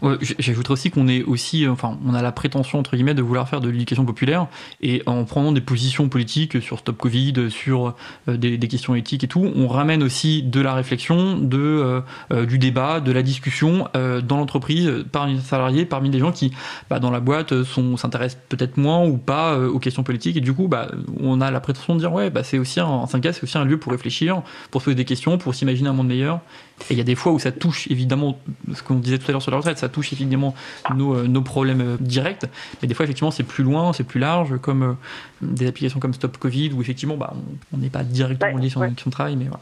J'ajouterais 0.01 0.73
aussi 0.73 0.91
qu'on 0.91 1.07
est 1.07 1.23
aussi, 1.23 1.67
enfin, 1.67 1.97
on 2.05 2.13
a 2.13 2.21
la 2.21 2.31
prétention 2.31 2.79
entre 2.79 2.95
guillemets 2.95 3.13
de 3.13 3.21
vouloir 3.21 3.49
faire 3.49 3.59
de 3.59 3.69
l'éducation 3.69 4.05
populaire 4.05 4.47
et 4.81 5.03
en 5.05 5.25
prenant 5.25 5.51
des 5.51 5.61
positions 5.61 6.09
politiques 6.09 6.61
sur 6.61 6.79
Stop 6.79 6.97
Covid, 6.97 7.49
sur 7.49 7.95
euh, 8.27 8.37
des, 8.37 8.57
questions 8.59 8.95
éthiques 8.95 9.23
et 9.23 9.27
tout, 9.27 9.51
on 9.55 9.67
ramène 9.67 10.03
aussi 10.03 10.43
de 10.43 10.61
la 10.61 10.73
réflexion, 10.73 11.37
de 11.37 11.57
euh, 11.57 12.01
euh, 12.31 12.45
du 12.45 12.59
débat, 12.59 12.99
de 12.99 13.11
la 13.11 13.23
discussion 13.23 13.87
dans 13.93 14.37
l'entreprise 14.37 15.05
parmi 15.11 15.35
les 15.35 15.41
salariés, 15.41 15.85
parmi 15.85 16.09
des 16.09 16.19
gens 16.19 16.31
qui, 16.31 16.51
bah, 16.89 16.99
dans 16.99 17.11
la 17.11 17.19
boîte, 17.19 17.53
s'intéressent 17.63 18.41
peut-être 18.49 18.77
moins 18.77 19.05
ou 19.05 19.17
pas 19.17 19.57
aux 19.57 19.79
questions 19.79 20.03
politiques 20.03 20.37
et 20.37 20.41
du 20.41 20.53
coup, 20.53 20.67
bah, 20.67 20.89
on 21.19 21.41
a 21.41 21.51
la 21.51 21.59
prétention 21.59 21.95
de 21.95 21.99
dire 21.99 22.13
ouais, 22.13 22.29
bah, 22.29 22.43
c'est 22.43 22.59
aussi 22.59 22.79
un, 22.79 23.07
syndicat, 23.07 23.33
c'est 23.33 23.43
aussi 23.43 23.57
un 23.57 23.65
lieu 23.65 23.77
pour 23.77 23.91
réfléchir, 23.91 24.41
pour 24.71 24.81
se 24.81 24.85
poser 24.85 24.95
des 24.95 25.05
questions, 25.05 25.37
pour 25.37 25.55
s'imaginer 25.55 25.89
un 25.89 25.93
monde 25.93 26.07
meilleur. 26.07 26.41
Et 26.89 26.93
il 26.93 26.97
y 26.97 27.01
a 27.01 27.03
des 27.03 27.15
fois 27.15 27.31
où 27.31 27.39
ça 27.39 27.51
touche 27.51 27.87
évidemment 27.89 28.39
ce 28.73 28.81
qu'on 28.81 28.95
disait 28.95 29.17
tout 29.17 29.25
à 29.29 29.31
l'heure 29.31 29.41
sur 29.41 29.51
la 29.51 29.57
retraite, 29.57 29.77
ça 29.77 29.89
touche 29.89 30.13
évidemment 30.13 30.55
nos, 30.95 31.27
nos 31.27 31.41
problèmes 31.41 31.97
directs, 31.99 32.45
mais 32.81 32.87
des 32.87 32.93
fois 32.93 33.03
effectivement 33.03 33.31
c'est 33.31 33.43
plus 33.43 33.63
loin, 33.63 33.93
c'est 33.93 34.03
plus 34.03 34.19
large, 34.19 34.57
comme 34.61 34.95
des 35.41 35.67
applications 35.67 35.99
comme 35.99 36.13
Stop 36.13 36.37
Covid 36.37 36.73
où 36.73 36.81
effectivement 36.81 37.17
bah, 37.17 37.33
on 37.73 37.77
n'est 37.77 37.89
pas 37.89 38.03
directement 38.03 38.57
lié 38.57 38.69
sur 38.69 38.81
question 38.87 39.09
de 39.09 39.13
travail, 39.13 39.35
mais 39.35 39.45
voilà. 39.45 39.61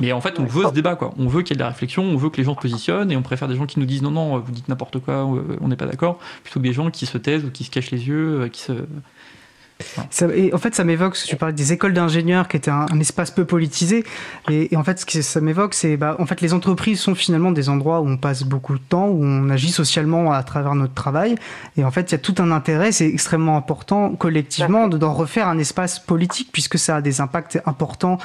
Mais 0.00 0.12
en 0.12 0.20
fait, 0.20 0.38
on 0.38 0.44
veut 0.44 0.64
ce 0.66 0.72
débat, 0.72 0.96
quoi. 0.96 1.12
On 1.18 1.26
veut 1.26 1.42
qu'il 1.42 1.50
y 1.50 1.54
ait 1.54 1.58
de 1.58 1.62
la 1.62 1.68
réflexion, 1.68 2.02
on 2.02 2.16
veut 2.16 2.30
que 2.30 2.36
les 2.36 2.44
gens 2.44 2.54
se 2.54 2.60
positionnent 2.60 3.10
et 3.10 3.16
on 3.16 3.22
préfère 3.22 3.48
des 3.48 3.56
gens 3.56 3.66
qui 3.66 3.80
nous 3.80 3.86
disent 3.86 4.02
non, 4.02 4.10
non, 4.10 4.38
vous 4.38 4.52
dites 4.52 4.68
n'importe 4.68 4.98
quoi, 5.00 5.24
on 5.60 5.68
n'est 5.68 5.76
pas 5.76 5.86
d'accord, 5.86 6.18
plutôt 6.42 6.60
que 6.60 6.64
des 6.64 6.72
gens 6.72 6.90
qui 6.90 7.06
se 7.06 7.18
taisent 7.18 7.44
ou 7.44 7.50
qui 7.50 7.64
se 7.64 7.70
cachent 7.70 7.90
les 7.90 8.06
yeux, 8.06 8.42
euh, 8.42 8.48
qui 8.48 8.62
se 8.62 8.72
et 10.34 10.52
en 10.52 10.58
fait, 10.58 10.74
ça 10.74 10.84
m'évoque, 10.84 11.14
tu 11.14 11.36
parlais 11.36 11.54
des 11.54 11.72
écoles 11.72 11.92
d'ingénieurs 11.92 12.48
qui 12.48 12.56
étaient 12.56 12.70
un, 12.70 12.86
espace 13.00 13.30
peu 13.30 13.44
politisé. 13.44 14.04
Et, 14.50 14.76
en 14.76 14.82
fait, 14.82 15.00
ce 15.00 15.06
que 15.06 15.22
ça 15.22 15.40
m'évoque, 15.40 15.74
c'est 15.74 15.96
bah, 15.96 16.16
en 16.18 16.26
fait, 16.26 16.40
les 16.40 16.52
entreprises 16.52 17.00
sont 17.00 17.14
finalement 17.14 17.52
des 17.52 17.68
endroits 17.68 18.00
où 18.00 18.08
on 18.08 18.16
passe 18.16 18.42
beaucoup 18.42 18.74
de 18.74 18.80
temps, 18.80 19.06
où 19.06 19.22
on 19.22 19.48
agit 19.50 19.70
socialement 19.70 20.32
à 20.32 20.42
travers 20.42 20.74
notre 20.74 20.94
travail. 20.94 21.36
Et 21.76 21.84
en 21.84 21.90
fait, 21.90 22.10
il 22.10 22.12
y 22.12 22.14
a 22.16 22.18
tout 22.18 22.34
un 22.38 22.50
intérêt, 22.50 22.90
c'est 22.92 23.06
extrêmement 23.06 23.56
important 23.56 24.14
collectivement 24.14 24.88
d'en 24.88 25.12
refaire 25.12 25.48
un 25.48 25.58
espace 25.58 25.98
politique, 25.98 26.50
puisque 26.52 26.78
ça 26.78 26.96
a 26.96 27.00
des 27.00 27.20
impacts 27.20 27.60
importants 27.66 28.18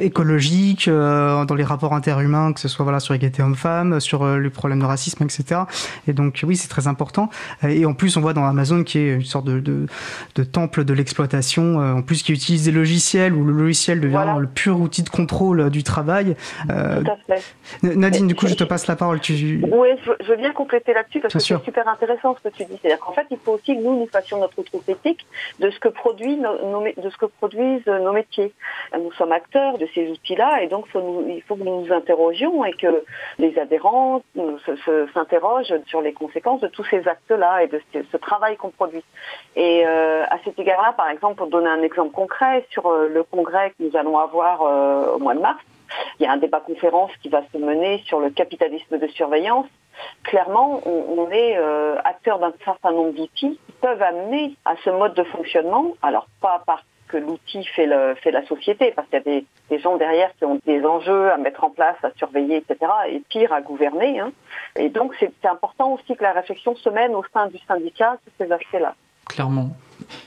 écologiques, 0.00 0.88
euh, 0.88 1.44
dans 1.44 1.54
les 1.54 1.64
rapports 1.64 1.94
interhumains, 1.94 2.52
que 2.52 2.60
ce 2.60 2.68
soit 2.68 2.84
voilà, 2.84 3.00
sur 3.00 3.14
l'égalité 3.14 3.42
homme-femme, 3.42 4.00
sur 4.00 4.22
euh, 4.22 4.38
les 4.38 4.50
problèmes 4.50 4.80
de 4.80 4.84
racisme, 4.84 5.24
etc. 5.24 5.62
Et 6.06 6.12
donc, 6.12 6.44
oui, 6.46 6.56
c'est 6.56 6.68
très 6.68 6.86
important. 6.86 7.30
Et 7.62 7.86
en 7.86 7.94
plus, 7.94 8.16
on 8.16 8.20
voit 8.20 8.34
dans 8.34 8.44
Amazon 8.44 8.84
qui 8.84 8.98
est 8.98 9.14
une 9.14 9.24
sorte 9.24 9.46
de, 9.46 9.60
de, 9.60 9.86
de 10.34 10.44
temps 10.44 10.65
de 10.66 10.92
l'exploitation, 10.92 11.80
euh, 11.80 11.94
en 11.94 12.02
plus 12.02 12.22
qui 12.22 12.32
utilise 12.32 12.64
des 12.64 12.72
logiciels 12.72 13.34
où 13.34 13.44
le 13.44 13.52
logiciel 13.52 14.00
devient 14.00 14.36
le 14.38 14.46
pur 14.46 14.80
outil 14.80 15.02
de 15.02 15.08
contrôle 15.08 15.60
euh, 15.60 15.70
du 15.70 15.82
travail. 15.82 16.36
Euh, 16.70 17.02
Tout 17.02 17.10
à 17.10 17.36
fait. 17.36 17.96
Nadine, 17.96 18.26
du 18.26 18.34
coup, 18.34 18.46
je 18.46 18.54
te 18.54 18.64
passe 18.64 18.86
la 18.86 18.96
parole. 18.96 19.20
Tu... 19.20 19.62
Oui, 19.70 19.88
je 20.20 20.26
veux 20.26 20.36
bien 20.36 20.52
compléter 20.52 20.92
là-dessus 20.92 21.20
parce 21.20 21.34
que 21.34 21.40
c'est 21.40 21.64
super 21.64 21.88
intéressant 21.88 22.36
ce 22.36 22.48
que 22.48 22.54
tu 22.54 22.64
dis. 22.64 22.78
C'est-à-dire 22.80 23.00
qu'en 23.00 23.12
fait, 23.12 23.26
il 23.30 23.38
faut 23.38 23.52
aussi 23.52 23.76
que 23.76 23.82
nous, 23.82 23.98
nous 23.98 24.08
fassions 24.08 24.38
notre 24.40 24.56
éthique 24.88 25.26
de 25.60 25.70
ce 25.70 25.78
que 25.78 25.88
produit 25.88 26.36
nos, 26.36 26.82
de 26.82 27.10
ce 27.10 27.16
que 27.16 27.26
produisent 27.26 27.86
nos 27.86 28.12
métiers. 28.12 28.52
Nous 28.94 29.12
sommes 29.12 29.32
acteurs 29.32 29.78
de 29.78 29.86
ces 29.94 30.08
outils-là 30.10 30.62
et 30.62 30.68
donc 30.68 30.86
il 30.94 31.42
faut 31.46 31.56
que 31.56 31.62
nous 31.62 31.82
nous 31.82 31.92
interrogions 31.92 32.64
et 32.64 32.72
que 32.72 33.02
les 33.38 33.58
adhérents 33.58 34.22
s'interrogent 35.14 35.74
sur 35.86 36.00
les 36.00 36.12
conséquences 36.12 36.60
de 36.60 36.68
tous 36.68 36.84
ces 36.84 37.06
actes-là 37.06 37.64
et 37.64 37.68
de 37.68 37.80
ce, 37.92 38.16
travail 38.16 38.56
qu'on 38.56 38.70
produit. 38.70 39.04
Et 39.54 39.84
à 39.84 40.38
cet 40.44 40.55
égard-là, 40.58 40.92
par 40.92 41.08
exemple, 41.08 41.36
pour 41.36 41.48
donner 41.48 41.68
un 41.68 41.82
exemple 41.82 42.12
concret, 42.12 42.66
sur 42.70 42.86
euh, 42.86 43.08
le 43.08 43.22
congrès 43.22 43.70
que 43.70 43.84
nous 43.84 43.96
allons 43.96 44.18
avoir 44.18 44.62
euh, 44.62 45.14
au 45.14 45.18
mois 45.18 45.34
de 45.34 45.40
mars, 45.40 45.62
il 46.18 46.24
y 46.24 46.26
a 46.26 46.32
un 46.32 46.36
débat 46.36 46.60
conférence 46.60 47.10
qui 47.22 47.28
va 47.28 47.42
se 47.52 47.58
mener 47.58 48.02
sur 48.06 48.20
le 48.20 48.30
capitalisme 48.30 48.98
de 48.98 49.06
surveillance. 49.08 49.66
Clairement, 50.24 50.80
on, 50.84 51.30
est 51.30 51.56
euh, 51.56 51.96
acteur 52.04 52.38
d'un 52.38 52.52
certain 52.64 52.90
nombre 52.90 53.12
d'outils 53.12 53.58
qui 53.66 53.72
peuvent 53.80 54.02
amener 54.02 54.54
à 54.64 54.74
ce 54.84 54.90
mode 54.90 55.14
de 55.14 55.22
fonctionnement. 55.24 55.94
Alors, 56.02 56.26
pas 56.42 56.62
parce 56.66 56.82
que 57.08 57.16
l'outil 57.16 57.64
fait, 57.64 57.88
fait 58.16 58.32
la 58.32 58.44
société, 58.46 58.90
parce 58.90 59.08
qu'il 59.08 59.22
y 59.24 59.38
a 59.38 59.40
des, 59.70 59.78
gens 59.78 59.96
derrière 59.96 60.34
qui 60.36 60.44
ont 60.44 60.58
des 60.66 60.84
enjeux 60.84 61.30
à 61.30 61.36
mettre 61.38 61.64
en 61.64 61.70
place, 61.70 61.96
à 62.02 62.10
surveiller, 62.16 62.56
etc., 62.56 62.92
et 63.08 63.22
pire, 63.28 63.52
à 63.52 63.60
gouverner. 63.62 64.18
Hein. 64.18 64.32
Et 64.76 64.88
donc, 64.88 65.14
c'est 65.20 65.32
important 65.46 65.92
aussi 65.92 66.16
que 66.16 66.22
la 66.24 66.32
réflexion 66.32 66.74
se 66.74 66.90
mène 66.90 67.14
au 67.14 67.24
sein 67.32 67.46
du 67.46 67.58
syndicat 67.66 68.18
sur 68.24 68.32
ces 68.38 68.52
aspects-là. 68.52 68.94
Clairement 69.28 69.70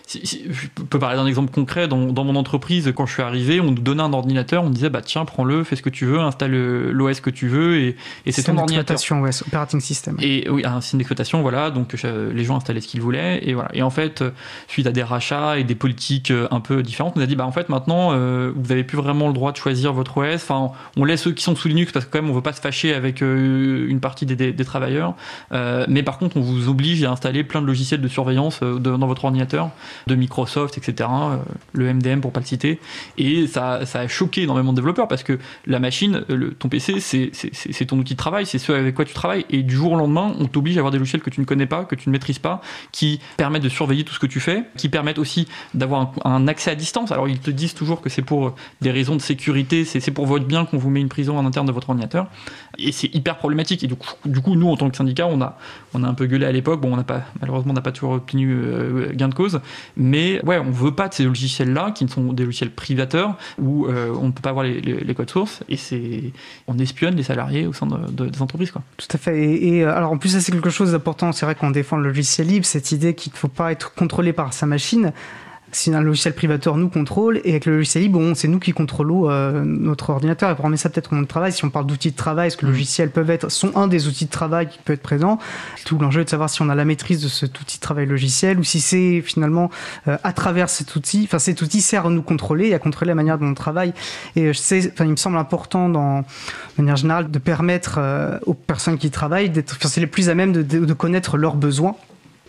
je 0.09 0.67
peux 0.89 0.99
parler 0.99 1.17
d'un 1.17 1.27
exemple 1.27 1.51
concret. 1.51 1.87
Dans, 1.87 1.97
mon 1.97 2.35
entreprise, 2.35 2.91
quand 2.95 3.05
je 3.05 3.13
suis 3.13 3.21
arrivé, 3.21 3.59
on 3.61 3.71
nous 3.71 3.81
donnait 3.81 4.03
un 4.03 4.13
ordinateur, 4.13 4.63
on 4.63 4.69
disait 4.69 4.89
bah 4.89 5.01
tiens, 5.01 5.25
prends-le, 5.25 5.63
fais 5.63 5.75
ce 5.75 5.81
que 5.81 5.89
tu 5.89 6.05
veux, 6.05 6.19
installe 6.19 6.51
l'OS 6.51 7.19
que 7.21 7.29
tu 7.29 7.47
veux, 7.47 7.77
et, 7.77 7.95
et 8.25 8.31
c'est 8.31 8.43
ton 8.43 8.57
ordinateur. 8.57 8.97
OS, 8.97 9.43
operating 9.43 9.79
system. 9.79 10.17
Et 10.19 10.49
oui, 10.49 10.63
un 10.65 10.81
système 10.81 10.99
d'exploitation, 10.99 11.41
voilà. 11.41 11.71
Donc 11.71 11.95
les 12.03 12.43
gens 12.43 12.57
installaient 12.57 12.81
ce 12.81 12.87
qu'ils 12.87 13.01
voulaient, 13.01 13.39
et 13.47 13.53
voilà. 13.53 13.69
Et 13.73 13.81
en 13.81 13.89
fait, 13.89 14.23
suite 14.67 14.87
à 14.87 14.91
des 14.91 15.03
rachats 15.03 15.59
et 15.59 15.63
des 15.63 15.75
politiques 15.75 16.31
euh, 16.31 16.47
un 16.51 16.59
peu 16.59 16.81
différentes, 16.83 17.13
on 17.15 17.21
a 17.21 17.25
dit 17.25 17.35
bah 17.35 17.45
en 17.45 17.51
fait 17.51 17.69
maintenant, 17.69 18.09
euh, 18.11 18.51
vous 18.55 18.67
n'avez 18.69 18.83
plus 18.83 18.97
vraiment 18.97 19.27
le 19.27 19.33
droit 19.33 19.51
de 19.51 19.57
choisir 19.57 19.93
votre 19.93 20.17
OS. 20.17 20.35
Enfin, 20.35 20.71
on 20.97 21.05
laisse 21.05 21.21
ceux 21.21 21.31
qui 21.31 21.43
sont 21.43 21.55
sous 21.55 21.67
Linux 21.67 21.91
parce 21.91 22.05
que 22.05 22.11
quand 22.11 22.21
même, 22.21 22.31
on 22.31 22.33
veut 22.33 22.41
pas 22.41 22.53
se 22.53 22.61
fâcher 22.61 22.93
avec 22.93 23.21
euh, 23.21 23.87
une 23.87 23.99
partie 23.99 24.25
des, 24.25 24.35
des, 24.35 24.65
travailleurs. 24.65 25.15
mais 25.51 26.03
par 26.03 26.17
contre, 26.17 26.37
on 26.37 26.41
vous 26.41 26.69
oblige 26.69 27.03
à 27.03 27.11
installer 27.11 27.43
plein 27.43 27.61
de 27.61 27.67
logiciels 27.67 28.01
de 28.01 28.07
surveillance 28.07 28.61
dans 28.61 29.07
votre 29.07 29.25
ordinateur 29.25 29.69
de 30.07 30.15
Microsoft, 30.15 30.77
etc. 30.77 31.09
Euh, 31.09 31.37
le 31.73 31.93
MDM 31.93 32.19
pour 32.19 32.31
pas 32.31 32.39
le 32.39 32.45
citer. 32.45 32.79
Et 33.17 33.47
ça, 33.47 33.79
a 33.93 34.07
choqué 34.07 34.43
énormément 34.43 34.71
de 34.71 34.77
développeurs 34.77 35.07
parce 35.07 35.23
que 35.23 35.39
la 35.65 35.79
machine, 35.79 36.23
le, 36.27 36.51
ton 36.51 36.69
PC, 36.69 36.99
c'est 36.99 37.85
ton 37.85 37.97
outil 37.97 38.13
de 38.13 38.17
travail, 38.17 38.45
c'est 38.45 38.59
ce 38.59 38.71
avec 38.71 38.95
quoi 38.95 39.05
tu 39.05 39.13
travailles. 39.13 39.45
Et 39.49 39.63
du 39.63 39.75
jour 39.75 39.93
au 39.93 39.97
lendemain, 39.97 40.33
on 40.39 40.45
t'oblige 40.45 40.77
à 40.77 40.79
avoir 40.79 40.91
des 40.91 40.99
logiciels 40.99 41.21
que 41.21 41.29
tu 41.29 41.41
ne 41.41 41.45
connais 41.45 41.65
pas, 41.65 41.85
que 41.85 41.95
tu 41.95 42.09
ne 42.09 42.11
maîtrises 42.11 42.39
pas, 42.39 42.61
qui 42.91 43.19
permettent 43.37 43.63
de 43.63 43.69
surveiller 43.69 44.03
tout 44.03 44.13
ce 44.13 44.19
que 44.19 44.27
tu 44.27 44.39
fais, 44.39 44.63
qui 44.77 44.89
permettent 44.89 45.19
aussi 45.19 45.47
d'avoir 45.73 46.13
un, 46.23 46.47
accès 46.47 46.71
à 46.71 46.75
distance. 46.75 47.11
Alors 47.11 47.27
ils 47.27 47.39
te 47.39 47.51
disent 47.51 47.73
toujours 47.73 48.01
que 48.01 48.09
c'est 48.09 48.21
pour 48.21 48.55
des 48.81 48.91
raisons 48.91 49.15
de 49.15 49.21
sécurité, 49.21 49.85
c'est 49.85 50.11
pour 50.11 50.25
votre 50.25 50.45
bien 50.45 50.65
qu'on 50.65 50.77
vous 50.77 50.89
met 50.89 51.01
une 51.01 51.09
prison 51.09 51.37
en 51.37 51.45
interne 51.45 51.67
de 51.67 51.71
votre 51.71 51.89
ordinateur. 51.89 52.27
Et 52.77 52.91
c'est 52.91 53.13
hyper 53.13 53.37
problématique. 53.37 53.83
Et 53.83 53.87
du 53.87 53.95
coup, 54.41 54.55
nous, 54.55 54.69
en 54.69 54.77
tant 54.77 54.89
que 54.89 54.95
syndicat, 54.95 55.27
on 55.27 55.41
a, 55.41 55.57
on 55.93 56.03
a 56.03 56.07
un 56.07 56.13
peu 56.13 56.25
gueulé 56.25 56.45
à 56.45 56.51
l'époque. 56.51 56.81
Bon, 56.81 56.93
on 56.93 56.97
n'a 56.97 57.03
pas, 57.03 57.23
malheureusement, 57.41 57.71
on 57.71 57.75
n'a 57.75 57.81
pas 57.81 57.91
toujours 57.91 58.11
obtenu 58.11 58.53
euh, 58.53 59.11
gain 59.13 59.27
de 59.27 59.33
cause. 59.33 59.59
Mais 59.97 60.43
ouais, 60.45 60.57
on 60.57 60.71
veut 60.71 60.93
pas 60.93 61.07
de 61.07 61.13
ces 61.13 61.23
logiciels-là 61.23 61.91
qui 61.91 62.05
ne 62.05 62.09
sont 62.09 62.33
des 62.33 62.45
logiciels 62.45 62.71
privateurs 62.71 63.37
où 63.57 63.85
euh, 63.85 64.13
on 64.19 64.27
ne 64.27 64.31
peut 64.31 64.41
pas 64.41 64.51
voir 64.51 64.65
les, 64.65 65.15
codes 65.15 65.29
sources 65.29 65.61
et 65.67 65.77
c'est 65.77 66.31
on 66.67 66.77
espionne 66.77 67.15
les 67.15 67.23
salariés 67.23 67.67
au 67.67 67.73
sein 67.73 67.87
de, 67.87 68.27
des 68.27 68.41
entreprises 68.41 68.71
quoi. 68.71 68.83
Tout 68.97 69.07
à 69.11 69.17
fait. 69.17 69.39
Et, 69.39 69.83
euh, 69.83 69.95
alors 69.95 70.11
en 70.11 70.17
plus 70.17 70.29
ça 70.29 70.39
c'est 70.39 70.51
quelque 70.51 70.69
chose 70.69 70.91
d'important. 70.91 71.31
C'est 71.31 71.45
vrai 71.45 71.55
qu'on 71.55 71.71
défend 71.71 71.97
le 71.97 72.09
logiciel 72.09 72.47
libre, 72.47 72.65
cette 72.65 72.91
idée 72.91 73.13
qu'il 73.13 73.31
ne 73.33 73.37
faut 73.37 73.47
pas 73.47 73.71
être 73.71 73.93
contrôlé 73.93 74.33
par 74.33 74.53
sa 74.53 74.65
machine 74.65 75.11
si 75.71 75.93
un 75.93 76.01
logiciel 76.01 76.33
privateur 76.33 76.77
nous 76.77 76.89
contrôle 76.89 77.41
et 77.43 77.51
avec 77.51 77.65
le 77.65 77.77
logiciel 77.77 78.03
libre, 78.03 78.19
bon, 78.19 78.35
c'est 78.35 78.47
nous 78.47 78.59
qui 78.59 78.71
contrôlons 78.71 79.29
euh, 79.29 79.63
notre 79.63 80.09
ordinateur. 80.09 80.49
Et 80.49 80.55
pour 80.55 80.65
remettre 80.65 80.81
ça 80.81 80.89
peut-être 80.89 81.11
au 81.11 81.15
monde 81.15 81.25
de 81.25 81.29
travail, 81.29 81.51
si 81.51 81.65
on 81.65 81.69
parle 81.69 81.85
d'outils 81.85 82.11
de 82.11 82.15
travail, 82.15 82.47
est-ce 82.47 82.57
que 82.57 82.65
les 82.65 82.71
mm. 82.71 82.75
logiciels 82.75 83.11
peuvent 83.11 83.29
être, 83.29 83.49
sont 83.49 83.75
un 83.75 83.87
des 83.87 84.07
outils 84.07 84.25
de 84.25 84.31
travail 84.31 84.67
qui 84.67 84.79
peut 84.83 84.93
être 84.93 85.01
présent? 85.01 85.39
Tout 85.85 85.97
l'enjeu 85.97 86.21
est 86.21 86.25
de 86.25 86.29
savoir 86.29 86.49
si 86.49 86.61
on 86.61 86.69
a 86.69 86.75
la 86.75 86.85
maîtrise 86.85 87.21
de 87.21 87.27
cet 87.27 87.59
outil 87.59 87.77
de 87.77 87.81
travail 87.81 88.05
logiciel 88.05 88.59
ou 88.59 88.63
si 88.63 88.79
c'est 88.79 89.21
finalement 89.21 89.69
euh, 90.07 90.17
à 90.23 90.33
travers 90.33 90.69
cet 90.69 90.95
outil, 90.95 91.23
enfin 91.25 91.39
cet 91.39 91.61
outil 91.61 91.81
sert 91.81 92.07
à 92.07 92.09
nous 92.09 92.23
contrôler 92.23 92.67
et 92.67 92.73
à 92.73 92.79
contrôler 92.79 93.09
la 93.09 93.15
manière 93.15 93.37
dont 93.37 93.47
on 93.47 93.53
travaille. 93.53 93.93
Et 94.35 94.47
euh, 94.47 94.53
je 94.53 94.57
sais, 94.57 94.91
enfin, 94.91 95.05
il 95.05 95.11
me 95.11 95.15
semble 95.15 95.37
important, 95.37 95.89
dans, 95.89 96.21
de 96.21 96.25
manière 96.77 96.95
générale, 96.95 97.29
de 97.29 97.39
permettre 97.39 97.99
aux 98.45 98.53
personnes 98.53 98.97
qui 98.97 99.11
travaillent 99.11 99.49
d'être, 99.49 99.75
enfin, 99.77 99.89
c'est 99.89 100.01
les 100.01 100.07
plus 100.07 100.29
à 100.29 100.35
même 100.35 100.51
de, 100.51 100.61
de 100.61 100.93
connaître 100.93 101.37
leurs 101.37 101.55
besoins 101.55 101.95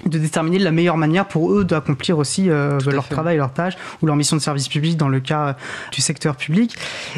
de 0.07 0.19
déterminer 0.19 0.59
la 0.59 0.71
meilleure 0.71 0.97
manière 0.97 1.27
pour 1.27 1.53
eux 1.53 1.65
d'accomplir 1.65 2.19
aussi 2.19 2.49
euh, 2.49 2.79
leur 2.87 3.09
travail, 3.09 3.37
leur 3.37 3.53
tâche 3.53 3.75
ou 4.03 4.07
leur 4.07 4.17
mission 4.17 4.37
de 4.37 4.43
service 4.43 4.69
public 4.69 4.97
dans 4.97 5.09
le 5.09 5.21
cas 5.21 5.57
du 5.93 6.01
secteur 6.01 6.37
public. 6.37 6.77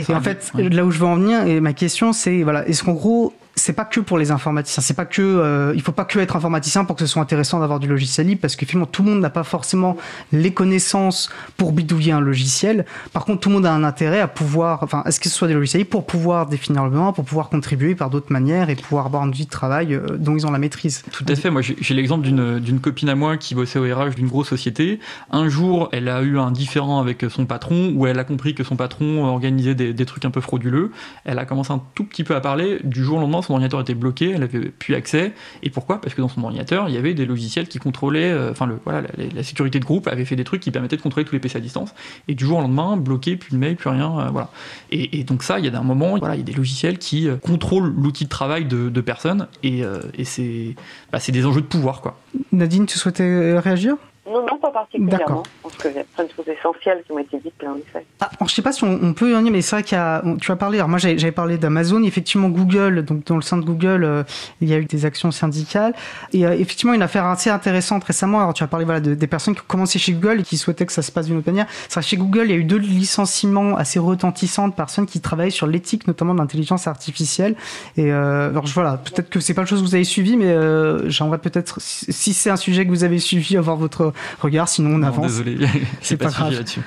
Et 0.08 0.14
en 0.14 0.20
fait, 0.20 0.52
là 0.54 0.84
où 0.84 0.90
je 0.90 0.98
veux 0.98 1.06
en 1.06 1.16
venir, 1.16 1.46
et 1.46 1.60
ma 1.60 1.72
question 1.72 2.12
c'est, 2.12 2.42
voilà, 2.42 2.66
est-ce 2.66 2.82
qu'en 2.84 2.92
gros, 2.92 3.34
c'est 3.54 3.74
pas 3.74 3.84
que 3.84 4.00
pour 4.00 4.18
les 4.18 4.30
informaticiens. 4.30 4.82
C'est 4.82 4.94
pas 4.94 5.04
que, 5.04 5.22
euh, 5.22 5.72
il 5.74 5.82
faut 5.82 5.92
pas 5.92 6.04
que 6.04 6.18
être 6.18 6.36
informaticien 6.36 6.84
pour 6.84 6.96
que 6.96 7.04
ce 7.04 7.06
soit 7.06 7.22
intéressant 7.22 7.60
d'avoir 7.60 7.80
du 7.80 7.86
logiciel 7.86 8.26
libre, 8.26 8.40
parce 8.40 8.56
que 8.56 8.64
finalement 8.64 8.86
tout 8.86 9.02
le 9.02 9.10
monde 9.10 9.20
n'a 9.20 9.30
pas 9.30 9.44
forcément 9.44 9.96
les 10.32 10.52
connaissances 10.52 11.30
pour 11.56 11.72
bidouiller 11.72 12.12
un 12.12 12.20
logiciel. 12.20 12.86
Par 13.12 13.24
contre, 13.24 13.40
tout 13.40 13.48
le 13.50 13.56
monde 13.56 13.66
a 13.66 13.72
un 13.72 13.84
intérêt 13.84 14.20
à 14.20 14.28
pouvoir, 14.28 14.82
enfin, 14.82 15.02
est-ce 15.06 15.20
que 15.20 15.28
ce 15.28 15.34
soit 15.34 15.48
des 15.48 15.54
logiciels 15.54 15.80
libres 15.80 15.90
pour 15.90 16.06
pouvoir 16.06 16.46
définir 16.46 16.84
le 16.84 16.90
besoin, 16.90 17.12
pour 17.12 17.24
pouvoir 17.24 17.50
contribuer 17.50 17.94
par 17.94 18.10
d'autres 18.10 18.32
manières 18.32 18.70
et 18.70 18.74
pouvoir 18.74 19.06
avoir 19.06 19.24
une 19.24 19.32
vie 19.32 19.44
de 19.44 19.50
travail 19.50 19.94
euh, 19.94 20.16
dont 20.18 20.34
ils 20.34 20.46
ont 20.46 20.50
la 20.50 20.58
maîtrise. 20.58 21.02
Tout 21.12 21.26
à 21.28 21.34
fait. 21.34 21.50
Moi, 21.50 21.62
j'ai 21.62 21.94
l'exemple 21.94 22.26
d'une 22.26 22.80
copine 22.80 23.08
à 23.08 23.14
moi 23.14 23.36
qui 23.36 23.54
bossait 23.54 23.78
au 23.78 23.82
RH 23.82 24.14
d'une 24.16 24.28
grosse 24.28 24.48
société. 24.48 24.98
Un 25.30 25.48
jour, 25.48 25.88
elle 25.92 26.08
a 26.08 26.22
eu 26.22 26.38
un 26.38 26.50
différent 26.50 27.00
avec 27.00 27.24
son 27.28 27.44
patron, 27.44 27.92
où 27.94 28.06
elle 28.06 28.18
a 28.18 28.24
compris 28.24 28.54
que 28.54 28.64
son 28.64 28.76
patron 28.76 29.24
organisait 29.24 29.74
des, 29.74 29.92
des 29.92 30.06
trucs 30.06 30.24
un 30.24 30.30
peu 30.30 30.40
frauduleux. 30.40 30.90
Elle 31.24 31.38
a 31.38 31.44
commencé 31.44 31.72
un 31.72 31.82
tout 31.94 32.04
petit 32.04 32.24
peu 32.24 32.34
à 32.34 32.40
parler. 32.40 32.78
Du 32.84 33.04
jour 33.04 33.18
au 33.18 33.20
lendemain, 33.20 33.41
son 33.42 33.54
ordinateur 33.54 33.80
était 33.80 33.94
bloqué, 33.94 34.30
elle 34.30 34.42
avait 34.42 34.60
plus 34.60 34.94
accès. 34.94 35.32
Et 35.62 35.70
pourquoi? 35.70 36.00
Parce 36.00 36.14
que 36.14 36.20
dans 36.20 36.28
son 36.28 36.42
ordinateur, 36.42 36.88
il 36.88 36.94
y 36.94 36.98
avait 36.98 37.14
des 37.14 37.26
logiciels 37.26 37.68
qui 37.68 37.78
contrôlaient, 37.78 38.30
euh, 38.30 38.50
enfin, 38.50 38.68
voilà, 38.84 39.02
la, 39.34 39.42
sécurité 39.42 39.80
de 39.80 39.84
groupe 39.84 40.06
avait 40.08 40.24
fait 40.24 40.36
des 40.36 40.44
trucs 40.44 40.60
qui 40.60 40.70
permettaient 40.70 40.96
de 40.96 41.02
contrôler 41.02 41.24
tous 41.24 41.34
les 41.34 41.40
PC 41.40 41.58
à 41.58 41.60
distance. 41.60 41.94
Et 42.28 42.34
du 42.34 42.44
jour 42.44 42.58
au 42.58 42.60
lendemain, 42.60 42.96
bloqué, 42.96 43.36
plus 43.36 43.52
de 43.52 43.58
mail, 43.58 43.76
plus 43.76 43.90
rien, 43.90 44.18
euh, 44.18 44.28
voilà. 44.30 44.50
Et, 44.90 45.24
donc 45.24 45.42
ça, 45.42 45.58
il 45.58 45.64
y 45.64 45.68
a 45.68 45.78
un 45.78 45.82
moment, 45.82 46.18
voilà, 46.18 46.34
il 46.34 46.38
y 46.38 46.42
a 46.42 46.44
des 46.44 46.52
logiciels 46.52 46.98
qui 46.98 47.28
euh, 47.28 47.36
contrôlent 47.36 47.92
l'outil 47.96 48.24
de 48.24 48.28
travail 48.30 48.64
de, 48.64 49.00
personnes, 49.00 49.48
et, 49.64 49.82
et 50.16 50.24
c'est 50.24 50.76
bah, 51.10 51.18
des 51.26 51.44
enjeux 51.44 51.60
de 51.60 51.66
pouvoir, 51.66 52.00
quoi. 52.00 52.20
Nadine, 52.52 52.86
tu 52.86 52.98
souhaitais 52.98 53.58
réagir? 53.58 53.96
Non, 54.24 54.46
non, 54.46 54.56
pas 54.58 54.70
particulièrement. 54.70 55.42
Je 55.44 55.62
pense 55.62 55.86
a 55.86 56.04
plein 56.14 56.24
de 56.24 56.30
choses 56.30 56.48
essentielles 56.48 57.02
qui 57.04 57.12
ont 57.12 57.18
été 57.18 57.38
dites, 57.38 57.60
là, 57.60 57.70
en 57.72 57.76
effet. 57.76 58.06
Ah, 58.20 58.30
alors, 58.38 58.48
je 58.48 58.54
sais 58.54 58.62
pas 58.62 58.72
si 58.72 58.84
on, 58.84 58.98
on 59.02 59.14
peut 59.14 59.32
y 59.32 59.34
en 59.34 59.42
mais 59.42 59.62
c'est 59.62 59.76
vrai 59.76 59.82
qu'il 59.82 59.98
y 59.98 60.00
a. 60.00 60.22
Tu 60.40 60.52
as 60.52 60.56
parlé, 60.56 60.78
alors 60.78 60.88
moi 60.88 60.98
j'avais 60.98 61.32
parlé 61.32 61.58
d'Amazon, 61.58 62.04
effectivement 62.04 62.48
Google, 62.48 63.04
donc 63.04 63.24
dans 63.26 63.34
le 63.34 63.42
sein 63.42 63.56
de 63.56 63.64
Google, 63.64 64.04
euh, 64.04 64.22
il 64.60 64.68
y 64.68 64.74
a 64.74 64.78
eu 64.78 64.84
des 64.84 65.04
actions 65.04 65.32
syndicales. 65.32 65.92
Et 66.32 66.46
euh, 66.46 66.52
effectivement, 66.52 66.94
une 66.94 67.02
affaire 67.02 67.26
assez 67.26 67.50
intéressante 67.50 68.04
récemment. 68.04 68.38
Alors, 68.38 68.54
tu 68.54 68.62
as 68.62 68.68
parlé 68.68 68.84
voilà, 68.84 69.00
de, 69.00 69.14
des 69.14 69.26
personnes 69.26 69.54
qui 69.54 69.60
ont 69.60 69.66
commencé 69.66 69.98
chez 69.98 70.12
Google 70.12 70.40
et 70.40 70.42
qui 70.44 70.56
souhaitaient 70.56 70.86
que 70.86 70.92
ça 70.92 71.02
se 71.02 71.10
passe 71.10 71.26
d'une 71.26 71.38
autre 71.38 71.50
manière. 71.50 71.66
C'est 71.88 71.94
vrai, 71.94 72.02
chez 72.02 72.16
Google, 72.16 72.44
il 72.44 72.50
y 72.50 72.54
a 72.54 72.56
eu 72.56 72.64
deux 72.64 72.78
licenciements 72.78 73.76
assez 73.76 73.98
retentissants 73.98 74.68
de 74.68 74.74
personnes 74.74 75.06
qui 75.06 75.20
travaillent 75.20 75.50
sur 75.50 75.66
l'éthique, 75.66 76.06
notamment 76.06 76.34
de 76.34 76.38
l'intelligence 76.38 76.86
artificielle. 76.86 77.56
Et 77.96 78.12
euh, 78.12 78.50
alors, 78.50 78.66
voilà, 78.66 78.98
peut-être 78.98 79.30
que 79.30 79.40
c'est 79.40 79.54
pas 79.54 79.62
le 79.62 79.66
chose 79.66 79.80
que 79.80 79.86
vous 79.86 79.96
avez 79.96 80.04
suivi, 80.04 80.36
mais 80.36 80.46
euh, 80.46 81.08
j'aimerais 81.10 81.38
peut-être, 81.38 81.80
si 81.80 82.32
c'est 82.32 82.50
un 82.50 82.56
sujet 82.56 82.84
que 82.84 82.90
vous 82.90 83.02
avez 83.02 83.18
suivi, 83.18 83.56
avoir 83.56 83.76
votre 83.76 84.12
regard. 84.40 84.68
Sinon, 84.68 84.96
on 84.96 84.98
Non, 84.98 85.06
avance. 85.08 85.26
Désolé, 85.26 85.56
C'est 86.00 86.16
pas, 86.16 86.26
pas 86.26 86.30
grave. 86.30 86.52
là-dessus. 86.54 86.80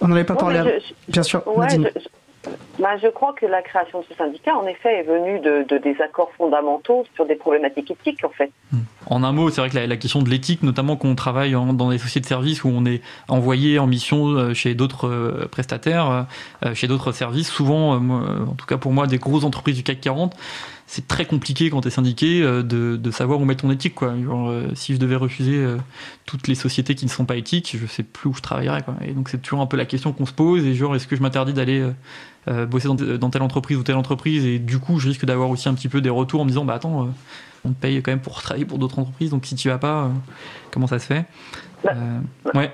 On 0.00 0.08
n'en 0.08 0.14
avait 0.14 0.24
pas 0.24 0.34
Non, 0.34 0.40
parlé. 0.40 0.60
je- 1.06 1.12
Bien 1.12 1.22
sûr, 1.22 1.42
Ouais, 1.56 1.66
bah, 2.78 2.96
je 3.02 3.08
crois 3.08 3.34
que 3.38 3.44
la 3.44 3.60
création 3.60 4.00
de 4.00 4.04
ce 4.08 4.14
syndicat, 4.16 4.56
en 4.56 4.66
effet, 4.66 5.00
est 5.00 5.02
venue 5.02 5.40
de, 5.40 5.66
de 5.68 5.76
désaccords 5.76 6.30
fondamentaux 6.38 7.04
sur 7.14 7.26
des 7.26 7.34
problématiques 7.34 7.90
éthiques, 7.90 8.24
en 8.24 8.30
fait. 8.30 8.50
En 9.04 9.22
un 9.22 9.32
mot, 9.32 9.50
c'est 9.50 9.60
vrai 9.60 9.68
que 9.68 9.74
la, 9.76 9.86
la 9.86 9.96
question 9.98 10.22
de 10.22 10.30
l'éthique, 10.30 10.62
notamment 10.62 10.96
quand 10.96 11.08
on 11.08 11.14
travaille 11.14 11.54
en- 11.54 11.74
dans 11.74 11.90
des 11.90 11.98
sociétés 11.98 12.20
de 12.20 12.26
services 12.26 12.64
où 12.64 12.68
on 12.68 12.86
est 12.86 13.02
envoyé 13.28 13.78
en 13.78 13.86
mission 13.86 14.28
euh, 14.28 14.54
chez 14.54 14.74
d'autres 14.74 15.06
euh, 15.08 15.48
prestataires, 15.50 16.26
euh, 16.64 16.74
chez 16.74 16.86
d'autres 16.86 17.12
services, 17.12 17.50
souvent, 17.50 17.96
en 17.96 18.54
tout 18.56 18.64
cas 18.66 18.78
pour 18.78 18.92
moi, 18.92 19.06
des 19.06 19.18
grosses 19.18 19.44
entreprises 19.44 19.76
du 19.76 19.82
CAC 19.82 20.00
40, 20.00 20.34
c'est 20.90 21.06
très 21.06 21.24
compliqué 21.24 21.70
quand 21.70 21.82
tu 21.82 21.86
es 21.86 21.90
syndiqué 21.92 22.42
euh, 22.42 22.64
de, 22.64 22.96
de 22.96 23.10
savoir 23.12 23.40
où 23.40 23.44
mettre 23.44 23.62
ton 23.62 23.70
éthique. 23.70 23.94
Quoi. 23.94 24.12
Genre, 24.20 24.48
euh, 24.48 24.70
si 24.74 24.92
je 24.92 24.98
devais 24.98 25.14
refuser 25.14 25.54
euh, 25.54 25.76
toutes 26.26 26.48
les 26.48 26.56
sociétés 26.56 26.96
qui 26.96 27.04
ne 27.04 27.10
sont 27.10 27.24
pas 27.26 27.36
éthiques, 27.36 27.76
je 27.80 27.86
sais 27.86 28.02
plus 28.02 28.28
où 28.28 28.34
je 28.34 28.40
travaillerais. 28.42 28.82
Quoi. 28.82 28.96
Et 29.00 29.12
donc 29.12 29.28
c'est 29.28 29.40
toujours 29.40 29.60
un 29.60 29.66
peu 29.66 29.76
la 29.76 29.84
question 29.84 30.12
qu'on 30.12 30.26
se 30.26 30.32
pose. 30.32 30.64
Et 30.64 30.74
genre, 30.74 30.96
est-ce 30.96 31.06
que 31.06 31.14
je 31.14 31.22
m'interdis 31.22 31.52
d'aller 31.52 31.88
bosser 32.68 32.88
dans, 32.88 32.96
dans 32.96 33.30
telle 33.30 33.42
entreprise 33.42 33.78
ou 33.78 33.84
telle 33.84 33.94
entreprise? 33.94 34.44
Et 34.44 34.58
du 34.58 34.80
coup, 34.80 34.98
je 34.98 35.06
risque 35.06 35.24
d'avoir 35.24 35.48
aussi 35.50 35.68
un 35.68 35.74
petit 35.74 35.88
peu 35.88 36.00
des 36.00 36.10
retours 36.10 36.40
en 36.40 36.44
me 36.44 36.48
disant, 36.50 36.64
bah 36.64 36.74
attends, 36.74 37.08
on 37.64 37.68
te 37.70 37.80
paye 37.80 38.02
quand 38.02 38.10
même 38.10 38.20
pour 38.20 38.42
travailler 38.42 38.64
pour 38.64 38.78
d'autres 38.80 38.98
entreprises. 38.98 39.30
Donc 39.30 39.46
si 39.46 39.54
tu 39.54 39.68
vas 39.68 39.78
pas, 39.78 40.10
comment 40.72 40.88
ça 40.88 40.98
se 40.98 41.06
fait? 41.06 41.24
Bah, 41.84 41.94
Ouais. 42.52 42.72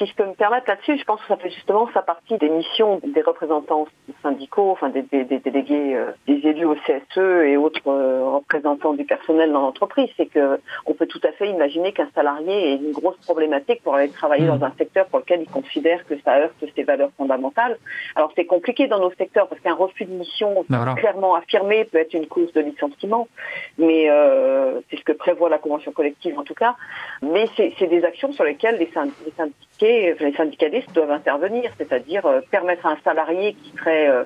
Si, 0.00 0.06
je 0.06 0.14
peux 0.14 0.24
me 0.24 0.32
permettre 0.32 0.66
là-dessus, 0.68 0.96
je 0.98 1.04
pense 1.04 1.20
que 1.20 1.26
ça 1.28 1.36
fait 1.36 1.50
justement 1.50 1.88
sa 1.92 2.00
partie 2.00 2.38
des 2.38 2.48
missions 2.48 3.00
des 3.04 3.20
représentants 3.20 3.86
syndicaux, 4.22 4.70
enfin 4.70 4.88
des, 4.88 5.02
des- 5.02 5.24
des 5.24 5.40
délégués, 5.40 5.94
euh, 5.94 6.12
des 6.26 6.38
élus 6.48 6.64
au 6.64 6.74
CSE 6.74 7.18
et 7.44 7.58
autres 7.58 7.86
euh, 7.86 8.24
représentants 8.24 8.94
du 8.94 9.04
personnel 9.04 9.52
dans 9.52 9.60
l'entreprise. 9.60 10.08
C'est 10.16 10.24
que 10.26 10.58
on 10.86 10.94
peut 10.94 11.06
tout 11.06 11.20
à 11.22 11.32
fait 11.32 11.48
imaginer 11.50 11.92
qu'un 11.92 12.08
salarié 12.14 12.72
ait 12.72 12.76
une 12.76 12.92
grosse 12.92 13.18
problématique 13.18 13.82
pour 13.82 13.94
aller 13.94 14.08
travailler 14.10 14.44
Mhm. 14.46 14.58
dans 14.58 14.64
un 14.66 14.72
secteur 14.78 15.04
pour 15.08 15.18
lequel 15.18 15.42
il 15.42 15.50
considère 15.50 16.06
que 16.06 16.14
ça 16.24 16.38
heurte 16.38 16.54
ses 16.74 16.82
valeurs 16.82 17.10
fondamentales. 17.18 17.76
Alors 18.16 18.32
c'est 18.34 18.46
compliqué 18.46 18.86
dans 18.86 19.00
nos 19.00 19.10
secteurs 19.12 19.48
parce 19.48 19.60
qu'un 19.60 19.74
refus 19.74 20.06
de 20.06 20.12
mission 20.12 20.64
Ben 20.70 20.78
voilà. 20.78 20.94
clairement 20.94 21.34
affirmé 21.34 21.84
peut 21.84 21.98
être 21.98 22.14
une 22.14 22.26
cause 22.26 22.50
de 22.54 22.60
licenciement, 22.62 23.28
mais 23.76 24.08
euh, 24.08 24.80
c'est 24.88 24.96
ce 24.96 25.04
que 25.04 25.12
prévoit 25.12 25.50
la 25.50 25.58
convention 25.58 25.92
collective 25.92 26.38
en 26.38 26.44
tout 26.44 26.54
cas. 26.54 26.74
Mais 27.22 27.46
c'est 27.56 27.86
des 27.86 28.02
actions 28.04 28.32
sur 28.32 28.44
lesquelles 28.44 28.78
les, 28.78 28.86
synd- 28.86 29.12
les 29.26 29.32
les 29.86 30.34
syndicalistes 30.36 30.92
doivent 30.92 31.10
intervenir, 31.10 31.70
c'est-à-dire 31.78 32.26
euh, 32.26 32.40
permettre 32.50 32.86
à 32.86 32.90
un 32.92 32.98
salarié 33.04 33.54
qui 33.54 33.72
serait 33.76 34.08
euh, 34.08 34.24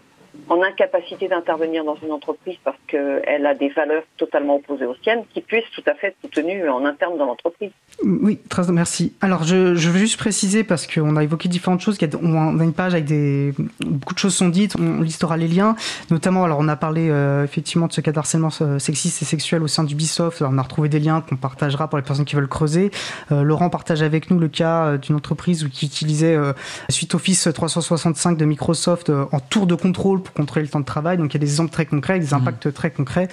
en 0.49 0.63
incapacité 0.63 1.29
d'intervenir 1.29 1.85
dans 1.85 1.97
une 1.97 2.13
entreprise 2.13 2.57
parce 2.65 2.77
qu'elle 2.87 3.47
a 3.47 3.55
des 3.55 3.69
valeurs 3.71 4.03
totalement 4.17 4.57
opposées 4.57 4.87
aux 4.87 4.95
siennes, 5.03 5.25
qui 5.33 5.41
puisse 5.41 5.65
tout 5.75 5.83
à 5.87 5.95
fait 5.95 6.09
être 6.09 6.17
soutenu 6.23 6.69
en 6.69 6.85
interne 6.85 7.17
dans 7.17 7.27
l'entreprise. 7.27 7.71
Oui, 8.03 8.39
très 8.49 8.71
merci. 8.73 9.15
Alors, 9.21 9.45
je, 9.45 9.75
veux 9.75 9.99
juste 9.99 10.19
préciser, 10.19 10.65
parce 10.65 10.87
qu'on 10.87 11.17
a 11.17 11.23
évoqué 11.23 11.49
différentes 11.49 11.81
choses, 11.81 11.99
on 12.23 12.59
a 12.59 12.65
une 12.65 12.73
page 12.73 12.95
avec 12.95 13.05
des... 13.05 13.53
Beaucoup 13.81 14.15
de 14.15 14.19
choses 14.19 14.35
sont 14.35 14.49
dites, 14.49 14.77
on 14.79 15.01
listera 15.01 15.37
les 15.37 15.49
liens, 15.49 15.77
notamment, 16.11 16.45
alors 16.45 16.59
on 16.61 16.69
a 16.69 16.77
parlé 16.77 17.09
euh, 17.09 17.45
effectivement 17.45 17.87
de 17.87 17.93
ce 17.93 18.01
cas 18.01 18.13
d'harcèlement 18.13 18.51
euh, 18.61 18.79
sexiste 18.79 19.23
et 19.23 19.25
sexuel 19.25 19.63
au 19.63 19.69
sein 19.69 19.85
d'Ubisoft, 19.85 20.43
Alors, 20.43 20.53
on 20.53 20.59
a 20.59 20.63
retrouvé 20.63 20.89
des 20.89 21.01
liens 21.01 21.21
qu'on 21.21 21.37
partagera 21.37 21.89
pour 21.89 21.99
les 21.99 22.05
personnes 22.05 22.25
qui 22.25 22.37
veulent 22.37 22.49
creuser. 22.49 22.91
Euh, 23.33 23.43
Laurent 23.43 23.71
partage 23.71 24.03
avec 24.03 24.31
nous 24.31 24.39
le 24.39 24.49
cas 24.49 24.97
d'une 24.99 25.15
entreprise 25.15 25.69
qui 25.73 25.87
utilisait 25.87 26.37
la 26.37 26.55
suite 26.91 27.15
Office 27.15 27.49
365 27.53 28.37
de 28.37 28.45
Microsoft 28.45 29.11
en 29.11 29.41
tour 29.41 29.67
de 29.67 29.75
contrôle 29.75 30.21
pour 30.25 30.35
contrôler 30.35 30.65
le 30.65 30.71
temps 30.71 30.81
de 30.81 30.85
travail, 30.85 31.17
donc 31.19 31.33
il 31.33 31.35
y 31.35 31.37
a 31.37 31.41
des 31.41 31.51
exemples 31.51 31.71
très 31.71 31.87
concrets, 31.87 32.19
des 32.19 32.35
impacts 32.35 32.73
très 32.73 32.91
concrets 32.91 33.29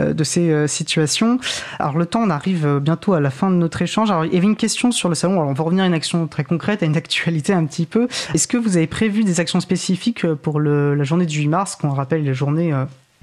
euh, 0.00 0.12
de 0.12 0.24
ces 0.24 0.50
euh, 0.50 0.66
situations. 0.66 1.38
Alors 1.78 1.96
le 1.96 2.06
temps, 2.06 2.20
on 2.20 2.30
arrive 2.30 2.66
euh, 2.66 2.80
bientôt 2.80 3.14
à 3.14 3.20
la 3.20 3.30
fin 3.30 3.50
de 3.50 3.56
notre 3.56 3.80
échange. 3.82 4.10
Alors 4.10 4.24
il 4.24 4.34
y 4.34 4.36
avait 4.36 4.46
une 4.46 4.56
question 4.56 4.92
sur 4.92 5.08
le 5.08 5.14
salon. 5.14 5.34
Alors 5.34 5.48
on 5.48 5.54
va 5.54 5.64
revenir 5.64 5.84
à 5.84 5.86
une 5.86 5.94
action 5.94 6.26
très 6.26 6.44
concrète, 6.44 6.82
à 6.82 6.86
une 6.86 6.96
actualité 6.96 7.52
un 7.52 7.64
petit 7.64 7.86
peu. 7.86 8.08
Est-ce 8.34 8.48
que 8.48 8.56
vous 8.56 8.76
avez 8.76 8.86
prévu 8.86 9.24
des 9.24 9.40
actions 9.40 9.60
spécifiques 9.60 10.26
pour 10.34 10.60
la 10.60 11.04
journée 11.04 11.26
du 11.26 11.38
8 11.38 11.48
mars, 11.48 11.76
qu'on 11.76 11.90
rappelle 11.90 12.24
la 12.24 12.32
journée 12.32 12.72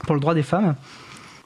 pour 0.05 0.15
le 0.15 0.21
droit 0.21 0.33
des 0.33 0.43
femmes? 0.43 0.75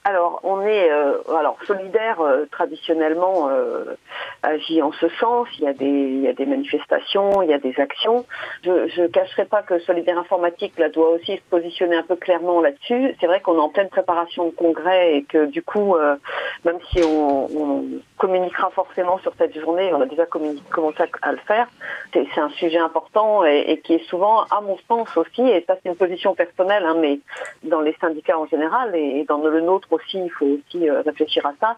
Alors, 0.06 0.41
on 0.43 0.60
est 0.64 0.91
euh, 0.91 1.14
alors 1.34 1.58
solidaire 1.66 2.20
euh, 2.20 2.45
traditionnellement 2.51 3.47
euh, 3.47 3.95
agit 4.41 4.82
en 4.82 4.91
ce 4.91 5.08
sens. 5.08 5.47
Il 5.58 5.64
y 5.64 5.68
a 5.68 5.72
des 5.72 5.86
il 5.86 6.20
y 6.20 6.28
a 6.28 6.34
des 6.34 6.45
manifestations, 6.45 7.41
il 7.41 7.49
y 7.49 7.54
a 7.54 7.58
des 7.58 7.74
actions. 7.80 8.26
Je 8.66 8.88
je 8.89 9.04
cacherai 9.08 9.45
pas 9.45 9.62
que 9.62 9.80
solidaire 9.80 10.18
informatique 10.18 10.78
là 10.78 10.89
doit 10.89 11.12
aussi 11.12 11.38
se 11.38 11.41
positionner 11.49 11.95
un 11.95 12.04
peu 12.04 12.18
clairement 12.18 12.60
là-dessus. 12.60 13.16
C'est 13.22 13.28
vrai 13.28 13.39
qu'on 13.39 13.56
est 13.56 13.62
en 13.62 13.70
pleine 13.70 13.88
préparation 13.88 14.47
de 14.47 14.51
congrès 14.51 15.16
et 15.16 15.24
que 15.24 15.45
du 15.45 15.62
coup, 15.62 15.95
euh, 15.95 16.18
même 16.66 16.80
si 16.91 17.01
on, 17.01 17.45
on 17.45 17.86
communiquera 18.18 18.72
forcément 18.72 19.20
sur 19.20 19.34
cette 19.38 19.58
journée, 19.58 19.93
on 19.93 20.01
a 20.01 20.06
déjà 20.06 20.26
commencé 20.26 21.04
à, 21.22 21.32
le 21.32 21.38
faire. 21.47 21.68
C'est 22.12 22.28
un 22.38 22.49
sujet 22.49 22.78
important 22.78 23.45
et, 23.45 23.64
et 23.68 23.80
qui 23.80 23.93
est 23.93 24.06
souvent, 24.10 24.43
à 24.51 24.60
mon 24.60 24.78
sens 24.89 25.16
aussi, 25.16 25.41
et 25.41 25.64
ça 25.66 25.76
c'est 25.82 25.89
une 25.89 25.95
position 25.95 26.36
personnelle, 26.36 26.84
hein, 26.86 26.95
mais 26.99 27.20
dans 27.64 27.80
les 27.80 27.95
syndicats 28.01 28.38
en 28.38 28.47
général 28.47 28.95
et 28.95 29.24
dans 29.28 29.38
le 29.38 29.62
nôtre 29.62 29.93
aussi, 29.94 30.18
il 30.18 30.32
faut 30.32 30.46
aussi 30.46 30.89
euh, 30.89 31.02
réfléchir 31.02 31.46
à 31.46 31.54
ça. 31.60 31.78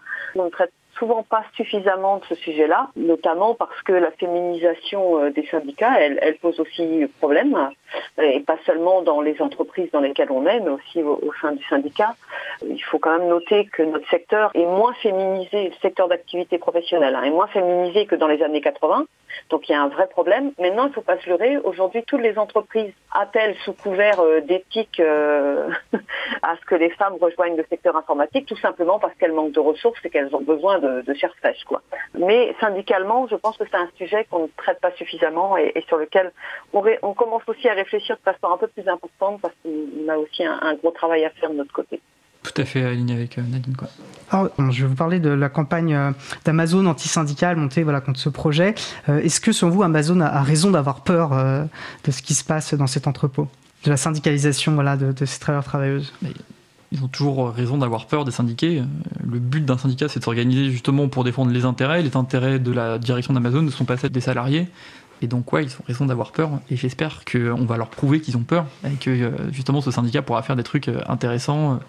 Souvent 0.98 1.24
pas 1.24 1.44
suffisamment 1.56 2.18
de 2.18 2.26
ce 2.26 2.36
sujet-là, 2.36 2.90
notamment 2.96 3.54
parce 3.54 3.82
que 3.84 3.94
la 3.94 4.12
féminisation 4.12 5.20
euh, 5.20 5.30
des 5.32 5.46
syndicats, 5.48 6.00
elle, 6.00 6.38
pose 6.38 6.60
aussi 6.60 7.06
problème, 7.20 7.70
et 8.22 8.40
pas 8.42 8.58
seulement 8.66 9.02
dans 9.02 9.22
les 9.22 9.42
entreprises 9.42 9.90
dans 9.92 10.02
lesquelles 10.02 10.32
on 10.32 10.46
est, 10.46 10.60
mais 10.60 10.70
aussi 10.70 11.02
au, 11.02 11.32
sein 11.42 11.54
du 11.54 11.64
syndicat. 11.66 12.16
Il 12.68 12.84
faut 12.84 13.00
quand 13.00 13.18
même 13.18 13.28
noter 13.28 13.66
que 13.66 13.84
notre 13.84 14.08
secteur 14.10 14.52
est 14.54 14.66
moins 14.66 14.94
féminisé, 14.94 15.70
le 15.70 15.76
secteur 15.82 16.08
d'activité 16.08 16.58
professionnelle 16.58 17.16
hein, 17.16 17.24
est 17.24 17.30
moins 17.30 17.48
féminisé 17.48 18.06
que 18.06 18.16
dans 18.16 18.28
les 18.28 18.42
années 18.44 18.62
80. 18.62 19.06
Donc 19.50 19.68
il 19.68 19.74
y 19.74 19.76
a 19.76 19.82
un 19.82 19.90
vrai 19.90 20.08
problème. 20.08 20.52
Maintenant, 20.60 20.86
il 20.86 20.90
ne 20.90 20.94
faut 20.94 21.02
pas 21.02 21.18
se 21.20 21.30
leurrer. 21.30 21.58
Aujourd'hui, 21.58 22.04
toutes 22.04 22.22
les 22.22 22.38
entreprises 22.38 22.94
appellent 23.12 23.56
sous 23.64 23.74
couvert 23.74 24.20
euh, 24.20 24.42
d'éthique 24.42 25.00
euh, 25.00 25.70
à 26.42 26.56
ce 26.56 26.66
que 26.66 26.76
les 26.76 26.90
femmes 26.92 27.16
rejoignent 27.20 27.58
le 27.58 27.66
secteur 27.70 27.96
informatique, 27.96 28.46
tout 28.46 28.58
simplement 28.58 29.00
parce 29.00 29.14
qu'elles 29.16 29.34
manquent 29.34 29.52
de 29.52 29.60
ressources 29.60 30.00
et 30.04 30.10
qu'elles 30.10 30.34
ont 30.36 30.42
besoin 30.42 30.80
de, 30.80 30.85
de 31.08 31.14
chair 31.14 31.32
fraîche. 31.40 31.64
Quoi. 31.66 31.82
Mais 32.20 32.56
syndicalement, 32.60 33.28
je 33.28 33.36
pense 33.36 33.58
que 33.58 33.64
c'est 33.70 33.78
un 33.78 33.90
sujet 33.98 34.26
qu'on 34.30 34.44
ne 34.44 34.48
traite 34.58 34.80
pas 34.82 34.92
suffisamment 34.92 35.58
et, 35.58 35.72
et 35.76 35.84
sur 35.88 35.98
lequel 35.98 36.32
on, 36.74 36.82
ré- 36.82 37.00
on 37.02 37.14
commence 37.14 37.44
aussi 37.48 37.68
à 37.68 37.74
réfléchir 37.74 38.18
de 38.18 38.22
façon 38.22 38.54
un 38.54 38.58
peu 38.58 38.68
plus 38.68 38.88
importante 38.88 39.42
parce 39.42 39.54
qu'on 39.62 40.12
a 40.12 40.18
aussi 40.18 40.44
un, 40.46 40.60
un 40.62 40.74
gros 40.76 40.92
travail 40.92 41.26
à 41.26 41.30
faire 41.32 41.50
de 41.50 41.56
notre 41.56 41.74
côté. 41.74 42.02
Tout 42.44 42.62
à 42.62 42.66
fait 42.66 42.84
aligné 42.84 43.16
avec 43.16 43.38
euh, 43.38 43.42
Nadine. 43.42 43.76
Quoi. 43.76 43.88
Alors, 44.30 44.50
je 44.72 44.84
vais 44.84 44.88
vous 44.88 44.96
parler 44.96 45.20
de 45.20 45.32
la 45.32 45.50
campagne 45.50 45.96
euh, 45.96 46.12
d'Amazon 46.46 46.86
anti-syndicale 46.86 47.56
montée 47.56 47.82
voilà, 47.82 48.02
contre 48.02 48.20
ce 48.20 48.30
projet. 48.30 48.76
Euh, 49.10 49.18
Est-ce 49.20 49.42
que, 49.42 49.52
selon 49.52 49.72
vous, 49.72 49.82
Amazon 49.82 50.22
a, 50.22 50.44
raison 50.44 50.70
d'avoir 50.70 51.04
peur 51.04 51.32
de 51.32 52.12
ce 52.12 52.22
qui 52.22 52.36
se 52.36 52.44
passe 52.44 52.76
dans 52.76 52.86
cet 52.86 53.08
entrepôt? 53.08 53.48
De 53.84 53.90
la 53.90 53.98
syndicalisation 53.98 54.74
voilà, 54.74 54.96
de, 54.96 55.12
de 55.12 55.26
ces 55.26 55.40
travailleurs 55.40 55.64
travailleuses? 55.64 56.14
Ils 56.92 57.04
ont 57.04 57.08
toujours 57.08 57.50
raison 57.50 57.78
d'avoir 57.78 58.06
peur 58.08 58.26
des 58.26 58.32
syndiqués. 58.32 58.80
Euh, 58.80 58.84
Le 59.24 59.40
but 59.40 59.66
d'un 59.66 59.78
syndicat, 59.78 60.08
c'est 60.08 60.20
de 60.20 60.24
s'organiser 60.24 60.72
justement 60.72 61.08
pour 61.08 61.24
défendre 61.24 61.52
les 61.52 61.66
intérêts. 61.66 62.02
Les 62.02 62.16
intérêts 62.16 62.60
de 62.60 62.72
la 62.72 62.98
direction 62.98 63.34
d'Amazon 63.34 63.62
ne 63.62 63.72
sont 63.72 63.86
pas 63.86 63.98
celles 63.98 64.12
des 64.12 64.22
salariés. 64.22 64.68
Et 65.22 65.28
donc, 65.28 65.52
ouais, 65.54 65.64
ils 65.64 65.72
ont 65.72 65.84
raison 65.88 66.06
d'avoir 66.06 66.32
peur. 66.32 66.52
Et 66.70 66.76
j'espère 66.76 67.24
qu'on 67.26 67.66
va 67.66 67.78
leur 67.78 67.90
prouver 67.90 68.22
qu'ils 68.22 68.38
ont 68.38 68.44
peur 68.44 68.66
et 68.86 68.96
que 68.96 69.10
euh, 69.10 69.52
justement 69.52 69.82
ce 69.82 69.92
syndicat 69.92 70.22
pourra 70.22 70.44
faire 70.44 70.56
des 70.56 70.64
trucs 70.64 70.88
euh, 70.88 71.02
intéressants. 71.08 71.80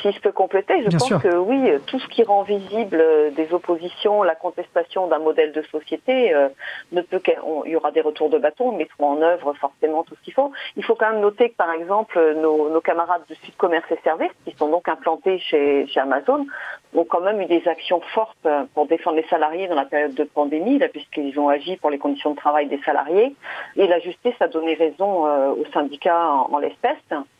Si 0.00 0.12
je 0.12 0.20
peux 0.20 0.32
compléter, 0.32 0.82
je 0.82 0.88
Bien 0.88 0.98
pense 0.98 1.08
sûr. 1.08 1.20
que 1.22 1.34
oui, 1.36 1.70
tout 1.86 1.98
ce 1.98 2.06
qui 2.08 2.22
rend 2.22 2.42
visible 2.42 2.98
euh, 3.00 3.30
des 3.30 3.52
oppositions, 3.52 4.22
la 4.22 4.34
contestation 4.34 5.06
d'un 5.08 5.18
modèle 5.18 5.52
de 5.52 5.62
société, 5.62 6.32
euh, 6.34 6.48
ne 6.92 7.00
peut 7.02 7.18
qu'être- 7.18 7.44
on- 7.46 7.64
il 7.64 7.72
y 7.72 7.76
aura 7.76 7.90
des 7.90 8.00
retours 8.00 8.30
de 8.30 8.38
bâton, 8.38 8.72
mettront 8.72 9.06
en 9.12 9.22
œuvre 9.22 9.54
forcément 9.54 10.04
tout 10.04 10.14
ce 10.14 10.20
qu'il 10.22 10.34
faut. 10.34 10.52
Il 10.76 10.84
faut 10.84 10.94
quand 10.94 11.10
même 11.10 11.20
noter 11.20 11.50
que 11.50 11.56
par 11.56 11.72
exemple 11.72 12.18
nos, 12.36 12.68
nos 12.70 12.80
camarades 12.80 13.22
du 13.28 13.34
Sud 13.36 13.56
Commerce 13.56 13.90
et 13.90 13.98
Services, 14.04 14.30
qui 14.44 14.54
sont 14.56 14.68
donc 14.68 14.88
implantés 14.88 15.38
chez, 15.38 15.86
chez 15.88 16.00
Amazon, 16.00 16.46
ont 16.94 17.04
quand 17.04 17.20
même 17.20 17.40
eu 17.40 17.46
des 17.46 17.66
actions 17.66 18.00
fortes 18.14 18.46
pour 18.74 18.86
défendre 18.86 19.16
les 19.16 19.26
salariés 19.28 19.66
dans 19.66 19.74
la 19.74 19.84
période 19.84 20.14
de 20.14 20.24
pandémie, 20.24 20.78
puisqu'ils 20.92 21.38
ont 21.38 21.48
agi 21.48 21.76
pour 21.76 21.90
les 21.90 21.98
conditions 21.98 22.32
de 22.32 22.36
travail 22.36 22.66
des 22.66 22.80
salariés. 22.84 23.34
Et 23.76 23.86
la 23.86 23.98
justice 23.98 24.34
a 24.40 24.48
donné 24.48 24.74
raison 24.74 25.26
euh, 25.26 25.50
aux 25.50 25.66
syndicats 25.72 26.30
en, 26.30 26.58
l'espèce. 26.58 26.96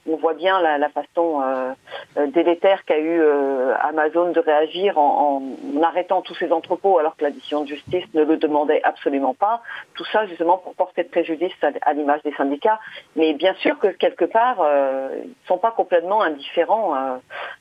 On 0.08 0.16
voit 0.16 0.34
bien 0.34 0.60
la, 0.60 0.88
façon 0.88 1.42
euh, 1.42 2.26
délétère 2.28 2.84
qu'a 2.84 2.98
eu 2.98 3.20
euh, 3.20 3.74
Amazon 3.80 4.32
de 4.32 4.40
réagir 4.40 4.98
en, 4.98 5.42
arrêtant 5.82 6.22
tous 6.22 6.34
ces 6.34 6.50
entrepôts 6.50 6.98
alors 6.98 7.16
que 7.16 7.24
la 7.24 7.30
décision 7.30 7.62
de 7.62 7.68
justice 7.68 8.04
ne 8.14 8.24
le 8.24 8.36
demandait 8.36 8.82
absolument 8.82 9.34
pas. 9.34 9.62
Tout 9.94 10.04
ça 10.06 10.26
justement 10.26 10.58
pour 10.58 10.74
porter 10.74 11.04
de 11.04 11.08
préjudice 11.08 11.52
à, 11.82 11.92
l'image 11.92 12.22
des 12.22 12.32
syndicats. 12.32 12.80
Mais 13.16 13.34
bien 13.34 13.54
sûr 13.54 13.78
que 13.78 13.88
quelque 13.88 14.24
part, 14.24 14.58
ils 14.58 15.28
ne 15.28 15.46
sont 15.46 15.58
pas 15.58 15.70
complètement 15.70 16.22
indifférents 16.22 16.94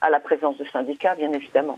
à 0.02 0.10
la 0.10 0.20
présence 0.20 0.58
de 0.58 0.66
syndicats, 0.66 1.16
bien 1.16 1.32
évidemment. 1.34 1.78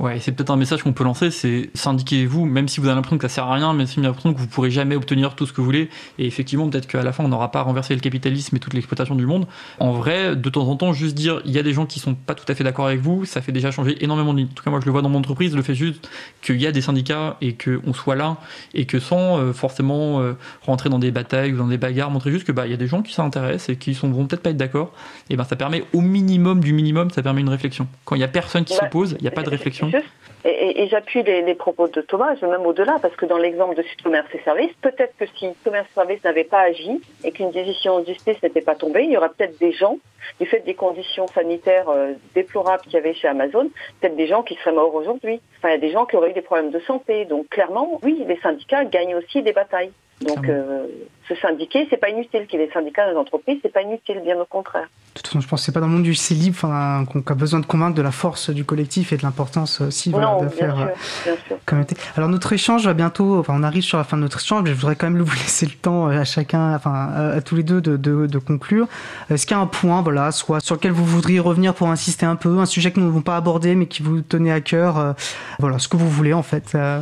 Ouais, 0.00 0.18
c'est 0.18 0.32
peut-être 0.32 0.48
un 0.48 0.56
message 0.56 0.82
qu'on 0.82 0.94
peut 0.94 1.04
lancer, 1.04 1.30
c'est 1.30 1.68
syndiquez-vous, 1.74 2.46
même 2.46 2.68
si 2.68 2.80
vous 2.80 2.86
avez 2.86 2.94
l'impression 2.94 3.18
que 3.18 3.28
ça 3.28 3.34
sert 3.34 3.44
à 3.44 3.52
rien, 3.52 3.74
même 3.74 3.86
si 3.86 3.96
vous 3.96 4.00
avez 4.00 4.08
l'impression 4.08 4.32
que 4.32 4.38
vous 4.38 4.46
pourrez 4.46 4.70
jamais 4.70 4.96
obtenir 4.96 5.34
tout 5.34 5.44
ce 5.44 5.52
que 5.52 5.58
vous 5.58 5.66
voulez. 5.66 5.90
Et 6.18 6.26
effectivement, 6.26 6.70
peut-être 6.70 6.86
qu'à 6.86 7.02
la 7.02 7.12
fin, 7.12 7.22
on 7.22 7.28
n'aura 7.28 7.50
pas 7.50 7.60
renversé 7.60 7.94
le 7.94 8.00
capitalisme 8.00 8.56
et 8.56 8.60
toute 8.60 8.72
l'exploitation 8.72 9.14
du 9.14 9.26
monde. 9.26 9.46
En 9.78 9.92
vrai, 9.92 10.36
de 10.36 10.48
temps 10.48 10.66
en 10.68 10.76
temps, 10.76 10.94
juste 10.94 11.14
dire, 11.14 11.42
il 11.44 11.52
y 11.52 11.58
a 11.58 11.62
des 11.62 11.74
gens 11.74 11.84
qui 11.84 12.00
sont 12.00 12.14
pas 12.14 12.34
tout 12.34 12.50
à 12.50 12.54
fait 12.54 12.64
d'accord 12.64 12.86
avec 12.86 13.00
vous, 13.00 13.26
ça 13.26 13.42
fait 13.42 13.52
déjà 13.52 13.70
changer 13.70 14.02
énormément 14.02 14.32
de. 14.32 14.40
En 14.40 14.46
tout 14.46 14.64
cas, 14.64 14.70
moi, 14.70 14.80
je 14.80 14.86
le 14.86 14.90
vois 14.90 15.02
dans 15.02 15.10
mon 15.10 15.18
entreprise, 15.18 15.54
le 15.54 15.60
fait 15.60 15.74
juste 15.74 16.08
qu'il 16.40 16.58
y 16.62 16.66
a 16.66 16.72
des 16.72 16.80
syndicats 16.80 17.36
et 17.42 17.54
qu'on 17.54 17.92
soit 17.92 18.16
là 18.16 18.38
et 18.72 18.86
que 18.86 19.00
sans 19.00 19.38
euh, 19.38 19.52
forcément 19.52 20.20
euh, 20.20 20.32
rentrer 20.62 20.88
dans 20.88 20.98
des 20.98 21.10
batailles 21.10 21.52
ou 21.52 21.58
dans 21.58 21.66
des 21.66 21.76
bagarres, 21.76 22.10
montrer 22.10 22.30
juste 22.30 22.46
que 22.46 22.52
bah 22.52 22.66
il 22.66 22.70
y 22.70 22.74
a 22.74 22.78
des 22.78 22.86
gens 22.86 23.02
qui 23.02 23.12
s'intéressent 23.12 23.68
et 23.68 23.76
qui 23.76 23.92
sont, 23.92 24.10
vont 24.10 24.24
peut-être 24.24 24.42
pas 24.42 24.50
être 24.50 24.56
d'accord. 24.56 24.94
Et 25.28 25.36
ben 25.36 25.44
ça 25.44 25.56
permet 25.56 25.84
au 25.92 26.00
minimum 26.00 26.60
du 26.60 26.72
minimum, 26.72 27.10
ça 27.10 27.22
permet 27.22 27.42
une 27.42 27.50
réflexion. 27.50 27.86
Quand 28.06 28.14
il 28.14 28.22
y 28.22 28.24
a 28.24 28.28
personne 28.28 28.64
qui 28.64 28.72
s'oppose, 28.72 29.16
il 29.18 29.22
n'y 29.24 29.28
a 29.28 29.32
pas 29.32 29.42
de 29.42 29.50
réflexion. 29.50 29.89
Et, 30.44 30.48
et- 30.48 30.82
et 30.82 30.88
j'appuie 30.88 31.22
les, 31.22 31.42
les 31.42 31.54
propos 31.54 31.86
de 31.88 32.00
Thomas, 32.00 32.34
je 32.36 32.40
vais 32.46 32.52
même 32.52 32.64
au-delà, 32.64 32.96
parce 33.02 33.14
que 33.14 33.26
dans 33.26 33.36
l'exemple 33.36 33.74
de 33.74 33.84
Commerce 34.02 34.26
et 34.34 34.38
Services, 34.40 34.72
peut-être 34.80 35.14
que 35.18 35.26
si 35.36 35.48
Commerce 35.64 35.86
et 35.90 35.94
Services 35.94 36.24
n'avait 36.24 36.44
pas 36.44 36.60
agi 36.60 36.98
et 37.24 37.30
qu'une 37.32 37.50
décision 37.50 38.00
de 38.00 38.06
justice 38.06 38.42
n'était 38.42 38.62
pas 38.62 38.74
tombée, 38.74 39.02
il 39.04 39.10
y 39.10 39.16
aurait 39.18 39.28
peut-être 39.28 39.58
des 39.60 39.72
gens, 39.72 39.98
du 40.40 40.46
fait 40.46 40.60
des 40.60 40.74
conditions 40.74 41.26
sanitaires 41.26 41.90
euh, 41.90 42.12
déplorables 42.34 42.82
qu'il 42.84 42.94
y 42.94 42.96
avait 42.96 43.12
chez 43.12 43.28
Amazon, 43.28 43.68
peut-être 44.00 44.16
des 44.16 44.26
gens 44.28 44.42
qui 44.42 44.54
seraient 44.56 44.72
morts 44.72 44.94
aujourd'hui. 44.94 45.40
Enfin, 45.58 45.68
il 45.68 45.72
y 45.72 45.74
a 45.74 45.78
des 45.78 45.90
gens 45.90 46.06
qui 46.06 46.16
auraient 46.16 46.30
eu 46.30 46.34
des 46.34 46.40
problèmes 46.40 46.70
de 46.70 46.80
santé. 46.80 47.26
Donc 47.26 47.48
clairement, 47.50 47.98
oui, 48.02 48.24
les 48.26 48.38
syndicats 48.40 48.84
gagnent 48.86 49.16
aussi 49.16 49.42
des 49.42 49.52
batailles. 49.52 49.92
Donc 50.22 50.42
Clairement. 50.42 50.62
euh, 50.64 50.86
se 51.34 51.40
syndiquer, 51.40 51.86
c'est 51.90 51.96
pas 51.96 52.10
inutile. 52.10 52.46
Qu'il 52.46 52.60
y 52.60 52.62
ait 52.62 52.66
des 52.66 52.72
syndicats 52.72 53.06
dans 53.06 53.12
les 53.12 53.16
entreprises, 53.16 53.58
c'est 53.62 53.72
pas 53.72 53.82
inutile, 53.82 54.20
bien 54.24 54.38
au 54.38 54.44
contraire. 54.44 54.88
De 55.14 55.14
toute 55.14 55.26
façon, 55.26 55.40
je 55.40 55.48
pense 55.48 55.60
que 55.60 55.66
c'est 55.66 55.72
pas 55.72 55.80
dans 55.80 55.86
le 55.86 55.92
monde 55.92 56.02
du 56.02 56.14
c'est 56.14 56.34
libre 56.34 56.56
enfin, 56.56 57.04
qu'on 57.04 57.20
a 57.20 57.34
besoin 57.34 57.60
de 57.60 57.66
convaincre 57.66 57.96
de 57.96 58.02
la 58.02 58.12
force 58.12 58.50
du 58.50 58.64
collectif 58.64 59.12
et 59.12 59.16
de 59.16 59.22
l'importance 59.22 59.80
aussi 59.80 60.10
voilà, 60.10 60.26
non, 60.26 60.42
de 60.42 60.46
bien 60.46 60.56
faire 60.56 60.76
sûr, 60.76 60.86
euh, 60.86 60.90
bien 61.24 61.36
sûr. 61.48 61.56
communauté. 61.66 61.96
Alors 62.16 62.28
notre 62.28 62.52
échange 62.52 62.84
va 62.84 62.94
bientôt, 62.94 63.38
enfin 63.38 63.54
on 63.56 63.62
arrive 63.62 63.82
sur 63.82 63.98
la 63.98 64.04
fin 64.04 64.16
de 64.16 64.22
notre 64.22 64.38
échange, 64.40 64.62
mais 64.62 64.70
je 64.70 64.74
voudrais 64.74 64.94
quand 64.94 65.10
même 65.10 65.20
vous 65.20 65.34
laisser 65.36 65.66
le 65.66 65.72
temps 65.72 66.08
euh, 66.08 66.20
à 66.20 66.24
chacun, 66.24 66.74
enfin 66.74 66.92
à, 66.92 67.30
à 67.30 67.40
tous 67.40 67.56
les 67.56 67.62
deux 67.62 67.80
de, 67.80 67.96
de, 67.96 68.26
de 68.26 68.38
conclure. 68.38 68.86
Est-ce 69.30 69.46
qu'il 69.46 69.56
y 69.56 69.58
a 69.58 69.62
un 69.62 69.66
point, 69.66 70.02
voilà, 70.02 70.30
soit 70.30 70.60
sur 70.60 70.76
lequel 70.76 70.92
vous 70.92 71.04
voudriez 71.04 71.40
revenir 71.40 71.74
pour 71.74 71.88
insister 71.88 72.26
un 72.26 72.36
peu, 72.36 72.58
un 72.58 72.66
sujet 72.66 72.92
que 72.92 73.00
nous 73.00 73.06
n'avons 73.06 73.22
pas 73.22 73.36
abordé 73.36 73.74
mais 73.74 73.86
qui 73.86 74.02
vous 74.02 74.20
tenait 74.20 74.52
à 74.52 74.60
cœur, 74.60 74.98
euh, 74.98 75.12
voilà, 75.58 75.78
ce 75.78 75.88
que 75.88 75.96
vous 75.96 76.08
voulez 76.08 76.32
en 76.32 76.42
fait. 76.42 76.72
Euh, 76.74 77.00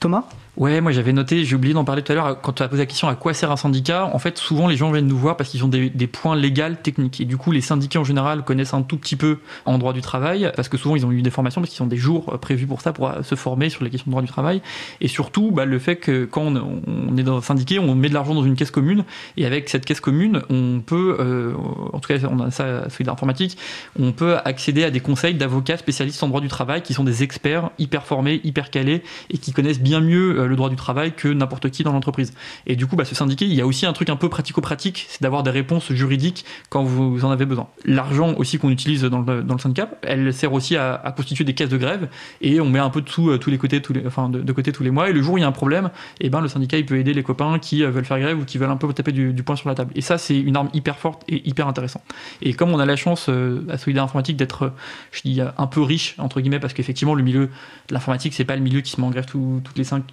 Thomas? 0.00 0.24
Ouais, 0.60 0.82
moi 0.82 0.92
j'avais 0.92 1.14
noté, 1.14 1.46
j'ai 1.46 1.56
oublié 1.56 1.72
d'en 1.72 1.86
parler 1.86 2.02
tout 2.02 2.12
à 2.12 2.14
l'heure, 2.14 2.38
quand 2.42 2.52
tu 2.52 2.62
as 2.62 2.68
posé 2.68 2.82
la 2.82 2.86
question 2.86 3.08
à 3.08 3.14
quoi 3.14 3.32
sert 3.32 3.50
un 3.50 3.56
syndicat, 3.56 4.10
en 4.12 4.18
fait 4.18 4.36
souvent 4.36 4.68
les 4.68 4.76
gens 4.76 4.92
viennent 4.92 5.06
nous 5.06 5.16
voir 5.16 5.38
parce 5.38 5.48
qu'ils 5.48 5.64
ont 5.64 5.68
des, 5.68 5.88
points 6.06 6.36
légaux 6.36 6.74
techniques. 6.82 7.18
Et 7.22 7.24
du 7.24 7.38
coup 7.38 7.50
les 7.50 7.62
syndicats 7.62 7.98
en 7.98 8.04
général 8.04 8.44
connaissent 8.44 8.74
un 8.74 8.82
tout 8.82 8.98
petit 8.98 9.16
peu 9.16 9.38
en 9.64 9.78
droit 9.78 9.94
du 9.94 10.02
travail, 10.02 10.52
parce 10.54 10.68
que 10.68 10.76
souvent 10.76 10.96
ils 10.96 11.06
ont 11.06 11.12
eu 11.12 11.22
des 11.22 11.30
formations, 11.30 11.62
parce 11.62 11.72
qu'ils 11.72 11.82
ont 11.82 11.86
des 11.86 11.96
jours 11.96 12.34
euh, 12.34 12.36
prévus 12.36 12.66
pour 12.66 12.82
ça, 12.82 12.92
pour 12.92 13.08
euh, 13.08 13.22
se 13.22 13.36
former 13.36 13.70
sur 13.70 13.84
les 13.84 13.88
questions 13.88 14.10
de 14.10 14.10
droit 14.10 14.20
du 14.20 14.28
travail. 14.28 14.60
Et 15.00 15.08
surtout 15.08 15.50
bah, 15.50 15.64
le 15.64 15.78
fait 15.78 15.96
que 15.96 16.26
quand 16.26 16.54
on, 16.54 17.16
est 17.16 17.22
dans 17.22 17.38
un 17.38 17.40
syndiqué, 17.40 17.78
on 17.78 17.94
met 17.94 18.10
de 18.10 18.14
l'argent 18.14 18.34
dans 18.34 18.44
une 18.44 18.54
caisse 18.54 18.70
commune, 18.70 19.04
et 19.38 19.46
avec 19.46 19.70
cette 19.70 19.86
caisse 19.86 20.00
commune, 20.00 20.42
on 20.50 20.82
peut, 20.84 21.16
euh, 21.20 21.54
en 21.94 22.00
tout 22.00 22.08
cas 22.12 22.18
on 22.30 22.38
a 22.38 22.50
ça 22.50 22.90
celui 22.90 23.06
d'informatique, 23.06 23.56
on 23.98 24.12
peut 24.12 24.36
accéder 24.44 24.84
à 24.84 24.90
des 24.90 25.00
conseils 25.00 25.36
d'avocats 25.36 25.78
spécialistes 25.78 26.22
en 26.22 26.28
droit 26.28 26.42
du 26.42 26.48
travail 26.48 26.82
qui 26.82 26.92
sont 26.92 27.04
des 27.04 27.22
experts 27.22 27.70
hyper 27.78 28.04
formés, 28.04 28.42
hyper 28.44 28.68
calés 28.68 29.02
et 29.30 29.38
qui 29.38 29.54
connaissent 29.54 29.80
bien 29.80 30.00
mieux 30.00 30.49
le 30.50 30.56
droit 30.56 30.68
du 30.68 30.76
travail 30.76 31.12
que 31.12 31.28
n'importe 31.28 31.70
qui 31.70 31.82
dans 31.82 31.92
l'entreprise. 31.92 32.34
Et 32.66 32.76
du 32.76 32.86
coup, 32.86 32.96
bah, 32.96 33.04
se 33.04 33.14
syndiquer, 33.14 33.46
il 33.46 33.54
y 33.54 33.60
a 33.60 33.66
aussi 33.66 33.86
un 33.86 33.92
truc 33.92 34.10
un 34.10 34.16
peu 34.16 34.28
pratico-pratique, 34.28 35.06
c'est 35.08 35.22
d'avoir 35.22 35.42
des 35.42 35.50
réponses 35.50 35.92
juridiques 35.92 36.44
quand 36.68 36.82
vous 36.82 37.24
en 37.24 37.30
avez 37.30 37.46
besoin. 37.46 37.68
L'argent 37.84 38.34
aussi 38.34 38.58
qu'on 38.58 38.70
utilise 38.70 39.02
dans 39.02 39.20
le, 39.20 39.42
dans 39.42 39.54
le 39.54 39.60
syndicat, 39.60 39.88
elle 40.02 40.32
sert 40.34 40.52
aussi 40.52 40.76
à, 40.76 41.14
constituer 41.16 41.44
des 41.44 41.54
caisses 41.54 41.68
de 41.68 41.76
grève 41.76 42.08
et 42.40 42.60
on 42.60 42.68
met 42.68 42.78
un 42.78 42.90
peu 42.90 43.00
de 43.00 43.08
sous 43.08 43.30
euh, 43.30 43.38
tous 43.38 43.50
les 43.50 43.58
côtés, 43.58 43.82
tous 43.82 43.94
enfin 44.06 44.28
de, 44.28 44.52
côté 44.52 44.72
tous 44.72 44.82
les 44.82 44.90
mois. 44.90 45.08
Et 45.10 45.12
le 45.12 45.22
jour 45.22 45.34
où 45.34 45.38
il 45.38 45.42
y 45.42 45.44
a 45.44 45.48
un 45.48 45.52
problème, 45.52 45.90
et 46.20 46.30
ben 46.30 46.40
le 46.40 46.48
syndicat 46.48 46.78
il 46.78 46.86
peut 46.86 46.98
aider 46.98 47.14
les 47.14 47.22
copains 47.22 47.58
qui 47.58 47.84
euh, 47.84 47.90
veulent 47.90 48.04
faire 48.04 48.18
grève 48.18 48.38
ou 48.38 48.44
qui 48.44 48.58
veulent 48.58 48.70
un 48.70 48.76
peu 48.76 48.92
taper 48.92 49.12
du, 49.12 49.42
poing 49.42 49.56
sur 49.56 49.68
la 49.68 49.74
table. 49.74 49.92
Et 49.94 50.00
ça, 50.00 50.18
c'est 50.18 50.38
une 50.38 50.56
arme 50.56 50.68
hyper 50.74 50.98
forte 50.98 51.22
et 51.28 51.46
hyper 51.48 51.68
intéressante. 51.68 52.02
Et 52.42 52.54
comme 52.54 52.70
on 52.70 52.78
a 52.78 52.86
la 52.86 52.96
chance 52.96 53.26
euh, 53.28 53.62
à 53.68 53.78
Solidaire 53.78 54.04
Informatique 54.04 54.36
d'être, 54.36 54.64
euh, 54.64 54.70
je 55.12 55.22
dis, 55.22 55.40
un 55.40 55.66
peu 55.66 55.82
riche 55.82 56.14
entre 56.18 56.40
guillemets, 56.40 56.60
parce 56.60 56.74
qu'effectivement 56.74 57.14
le 57.14 57.22
milieu 57.22 57.46
de 57.46 57.94
l'informatique 57.94 58.34
c'est 58.34 58.44
pas 58.44 58.56
le 58.56 58.62
milieu 58.62 58.80
qui 58.80 58.90
se 58.90 59.00
met 59.00 59.06
en 59.06 59.10
grève 59.10 59.26
tout- 59.26 59.60
toutes 59.64 59.78
les 59.78 59.84
cinq, 59.84 60.04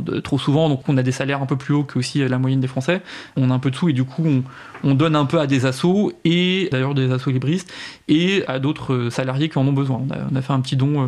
de- 0.00 0.20
trop 0.20 0.38
souvent, 0.38 0.68
donc 0.68 0.80
on 0.88 0.96
a 0.96 1.02
des 1.02 1.12
salaires 1.12 1.42
un 1.42 1.46
peu 1.46 1.56
plus 1.56 1.74
hauts 1.74 1.84
que 1.84 1.98
aussi 1.98 2.22
euh, 2.22 2.28
la 2.28 2.38
moyenne 2.38 2.60
des 2.60 2.66
Français. 2.68 3.00
On 3.36 3.50
a 3.50 3.54
un 3.54 3.58
peu 3.58 3.70
de 3.70 3.76
sous 3.76 3.88
et 3.88 3.92
du 3.92 4.04
coup 4.04 4.24
on, 4.26 4.42
on 4.84 4.94
donne 4.94 5.16
un 5.16 5.24
peu 5.26 5.38
à 5.40 5.46
des 5.46 5.66
assos 5.66 6.12
et 6.24 6.68
d'ailleurs 6.70 6.94
des 6.94 7.12
assos 7.12 7.30
libristes 7.30 7.72
et 8.08 8.44
à 8.46 8.58
d'autres 8.58 8.94
euh, 8.94 9.10
salariés 9.10 9.48
qui 9.48 9.58
en 9.58 9.66
ont 9.66 9.72
besoin. 9.72 10.02
On 10.08 10.12
a, 10.12 10.18
on 10.32 10.36
a 10.36 10.42
fait 10.42 10.52
un 10.52 10.60
petit 10.60 10.76
don. 10.76 11.04
euh, 11.04 11.06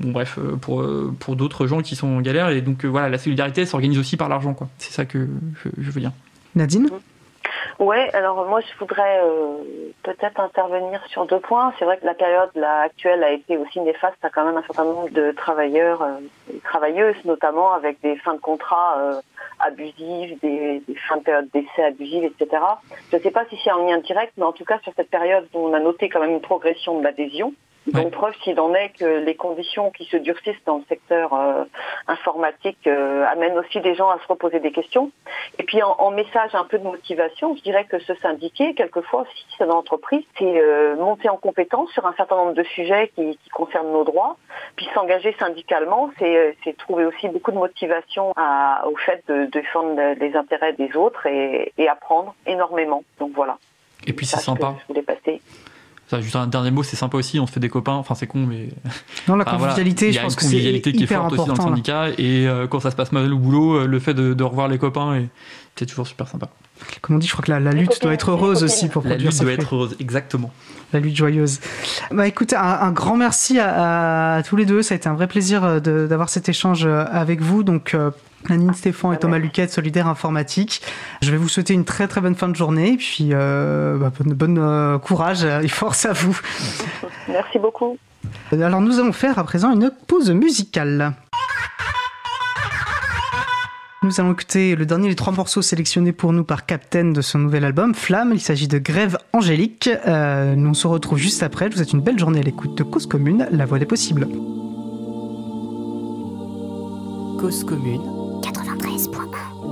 Bon 0.00 0.10
bref, 0.10 0.36
pour, 0.62 0.84
pour 1.20 1.36
d'autres 1.36 1.66
gens 1.68 1.80
qui 1.80 1.94
sont 1.94 2.08
en 2.08 2.20
galère 2.22 2.48
et 2.48 2.60
donc 2.60 2.84
euh, 2.84 2.88
voilà, 2.88 3.08
la 3.08 3.18
solidarité 3.18 3.66
s'organise 3.66 3.98
aussi 4.00 4.16
par 4.16 4.28
l'argent 4.28 4.52
quoi. 4.52 4.66
C'est 4.78 4.90
ça 4.92 5.04
que 5.04 5.28
je, 5.62 5.68
je 5.78 5.90
veux 5.92 6.00
dire. 6.00 6.10
Nadine? 6.56 6.88
Ouais, 7.78 8.10
alors 8.12 8.46
moi 8.48 8.60
je 8.60 8.78
voudrais 8.80 9.20
euh, 9.22 9.58
peut-être 10.02 10.40
intervenir 10.40 11.00
sur 11.08 11.26
deux 11.26 11.38
points. 11.38 11.72
C'est 11.78 11.84
vrai 11.84 11.98
que 11.98 12.06
la 12.06 12.14
période 12.14 12.50
là, 12.56 12.80
actuelle 12.84 13.22
a 13.22 13.32
été 13.32 13.56
aussi 13.56 13.80
néfaste 13.80 14.16
à 14.22 14.30
quand 14.30 14.44
même 14.44 14.56
un 14.56 14.62
certain 14.62 14.84
nombre 14.84 15.08
de 15.10 15.32
travailleurs 15.36 16.02
euh, 16.02 16.14
travailleuses, 16.72 17.22
notamment 17.26 17.72
avec 17.74 18.00
des 18.00 18.16
fins 18.16 18.34
de 18.34 18.40
contrat 18.40 18.96
euh, 18.98 19.20
abusives, 19.60 20.38
des, 20.40 20.82
fins 21.06 21.18
de 21.18 21.22
période 21.22 21.48
d'essai 21.52 21.84
abusives, 21.84 22.24
etc. 22.24 22.62
Je 23.10 23.16
ne 23.16 23.22
sais 23.22 23.30
pas 23.30 23.44
si 23.50 23.58
c'est 23.62 23.70
en 23.70 23.86
lien 23.86 23.98
direct, 23.98 24.32
mais 24.38 24.44
en 24.44 24.52
tout 24.52 24.64
cas 24.64 24.78
sur 24.82 24.92
cette 24.96 25.10
période 25.10 25.46
on 25.52 25.74
a 25.74 25.80
noté 25.80 26.08
quand 26.08 26.20
même 26.20 26.30
une 26.30 26.40
progression 26.40 26.98
de 26.98 27.04
l'adhésion. 27.04 27.52
Donc 27.88 28.04
Ouais. 28.04 28.10
preuve 28.10 28.34
s'il 28.44 28.60
en 28.60 28.72
est 28.74 28.90
que 28.90 29.04
les 29.24 29.34
conditions 29.34 29.90
qui 29.90 30.04
se 30.04 30.16
durcissent 30.16 30.64
dans 30.66 30.76
le 30.78 30.84
secteur 30.88 31.32
euh, 31.34 31.64
informatique 32.06 32.86
euh, 32.86 33.24
amènent 33.26 33.58
aussi 33.58 33.80
des 33.80 33.94
gens 33.94 34.08
à 34.08 34.18
se 34.20 34.26
reposer 34.28 34.60
des 34.60 34.70
questions. 34.70 35.10
Et 35.58 35.64
puis 35.64 35.82
en, 35.82 35.90
en 35.98 36.10
message 36.12 36.54
un 36.54 36.64
peu 36.64 36.78
de 36.78 36.84
motivation, 36.84 37.56
je 37.56 37.62
dirais 37.62 37.84
que 37.84 37.98
se 37.98 38.14
syndiquer, 38.16 38.74
quelquefois, 38.74 39.24
si 39.34 39.44
c'est 39.58 39.66
dans 39.66 39.74
l'entreprise, 39.74 40.22
c'est 40.38 40.44
euh, 40.60 40.94
monter 40.96 41.28
en 41.28 41.36
compétence 41.36 41.90
sur 41.90 42.06
un 42.06 42.12
certain 42.14 42.36
nombre 42.36 42.52
de 42.54 42.62
sujets 42.62 43.10
qui, 43.16 43.36
qui 43.36 43.50
concernent 43.50 43.90
nos 43.92 44.04
droits. 44.04 44.36
Puis 44.76 44.88
s'engager 44.94 45.34
syndicalement, 45.38 46.10
c'est 46.18 46.56
trouver 46.78 47.04
aussi 47.04 47.28
beaucoup 47.28 47.50
de 47.50 47.58
motivation 47.58 48.32
à- 48.36 48.84
au 48.86 48.96
fait 48.96 49.22
de, 49.28 49.46
de 49.46 49.50
défendre 49.50 50.00
les 50.20 50.36
intérêts 50.36 50.72
des 50.74 50.94
autres 50.96 51.26
et, 51.26 51.72
et 51.78 51.88
apprendre 51.88 52.34
énormément. 52.46 53.02
Donc 53.18 53.32
voilà. 53.34 53.58
Et 54.06 54.12
puis 54.12 54.26
c'est 54.26 54.38
sympa. 54.40 54.74
Je 54.82 54.86
voulais 54.88 55.02
passer. 55.02 55.40
Ça, 56.12 56.20
juste 56.20 56.36
un 56.36 56.46
dernier 56.46 56.70
mot, 56.70 56.82
c'est 56.82 56.94
sympa 56.96 57.16
aussi, 57.16 57.40
on 57.40 57.46
se 57.46 57.52
fait 57.52 57.58
des 57.60 57.70
copains, 57.70 57.94
enfin 57.94 58.14
c'est 58.14 58.26
con 58.26 58.44
mais 58.46 58.68
Non, 59.28 59.36
la 59.36 59.44
voilà. 59.56 59.74
Il 59.80 59.88
y 59.88 60.12
je 60.12 60.18
a 60.18 60.22
pense 60.22 60.34
une 60.34 60.36
que 60.36 60.42
c'est 60.42 60.50
convivialité 60.50 60.92
qui 60.92 60.98
est 60.98 61.02
hyper 61.04 61.20
forte 61.22 61.32
aussi 61.32 61.46
dans 61.46 61.54
le 61.54 61.58
là. 61.58 61.64
syndicat 61.64 62.08
et 62.18 62.46
euh, 62.46 62.66
quand 62.66 62.80
ça 62.80 62.90
se 62.90 62.96
passe 62.96 63.12
mal 63.12 63.32
au 63.32 63.38
boulot, 63.38 63.76
euh, 63.76 63.86
le 63.86 63.98
fait 63.98 64.12
de, 64.12 64.34
de 64.34 64.44
revoir 64.44 64.68
les 64.68 64.76
copains 64.76 65.14
est 65.14 65.28
c'est 65.74 65.86
toujours 65.86 66.06
super 66.06 66.28
sympa. 66.28 66.50
Comme 67.00 67.16
on 67.16 67.18
dit, 67.18 67.26
je 67.26 67.32
crois 67.32 67.42
que 67.42 67.50
la, 67.50 67.60
la 67.60 67.70
lutte 67.72 68.02
doit 68.02 68.12
être 68.12 68.30
heureuse 68.32 68.62
aussi 68.62 68.88
pour 68.88 69.02
La 69.04 69.10
produire 69.12 69.30
lutte 69.30 69.38
ses 69.38 69.44
doit 69.44 69.54
être 69.54 69.74
heureuse, 69.74 69.96
exactement. 70.00 70.50
La 70.92 71.00
lutte 71.00 71.16
joyeuse. 71.16 71.60
Bah 72.10 72.26
écoutez, 72.26 72.56
un, 72.56 72.60
un 72.60 72.92
grand 72.92 73.16
merci 73.16 73.58
à, 73.58 74.34
à 74.34 74.42
tous 74.42 74.56
les 74.56 74.66
deux. 74.66 74.82
Ça 74.82 74.92
a 74.92 74.96
été 74.96 75.08
un 75.08 75.14
vrai 75.14 75.28
plaisir 75.28 75.64
euh, 75.64 75.80
d'avoir 75.80 76.28
cet 76.28 76.50
échange 76.50 76.84
avec 76.84 77.40
vous. 77.40 77.62
Donc, 77.62 77.96
Nadine 78.48 78.74
Stéphane 78.74 79.14
et 79.14 79.18
Thomas 79.18 79.38
Luquet 79.38 79.66
de 79.66 79.70
Solidaire 79.70 80.08
Informatique. 80.08 80.82
Je 81.22 81.30
vais 81.30 81.36
vous 81.36 81.48
souhaiter 81.48 81.74
une 81.74 81.84
très 81.84 82.08
très 82.08 82.20
bonne 82.20 82.34
fin 82.34 82.48
de 82.48 82.56
journée. 82.56 82.92
Et 82.94 82.96
puis, 82.96 83.30
euh, 83.32 83.96
bah, 83.98 84.10
bonne, 84.18 84.34
bonne, 84.34 84.58
euh, 84.58 84.98
courage 84.98 85.44
et 85.44 85.68
force 85.68 86.06
à 86.06 86.12
vous. 86.12 86.38
Merci 87.28 87.58
beaucoup. 87.58 87.98
Alors, 88.50 88.80
nous 88.80 88.98
allons 88.98 89.12
faire 89.12 89.38
à 89.38 89.44
présent 89.44 89.72
une 89.72 89.90
pause 90.06 90.30
musicale. 90.30 91.14
Nous 94.04 94.20
allons 94.20 94.32
écouter 94.32 94.74
le 94.74 94.84
dernier 94.84 95.10
des 95.10 95.14
trois 95.14 95.32
morceaux 95.32 95.62
sélectionnés 95.62 96.10
pour 96.10 96.32
nous 96.32 96.42
par 96.42 96.66
Captain 96.66 97.12
de 97.12 97.20
son 97.20 97.38
nouvel 97.38 97.64
album 97.64 97.94
Flamme. 97.94 98.32
Il 98.32 98.40
s'agit 98.40 98.66
de 98.66 98.78
Grève 98.78 99.16
Angélique. 99.32 99.88
Euh, 100.08 100.56
nous 100.56 100.70
on 100.70 100.74
se 100.74 100.88
retrouve 100.88 101.18
juste 101.18 101.44
après. 101.44 101.66
Je 101.66 101.70
vous 101.70 101.76
souhaite 101.76 101.92
une 101.92 102.00
belle 102.00 102.18
journée 102.18 102.40
à 102.40 102.42
l'écoute 102.42 102.76
de 102.76 102.82
Cause 102.82 103.06
Commune, 103.06 103.46
la 103.52 103.64
voix 103.64 103.78
des 103.78 103.86
possibles. 103.86 104.26
Cause 107.38 107.62
Commune 107.62 108.21
93.1 108.82 109.62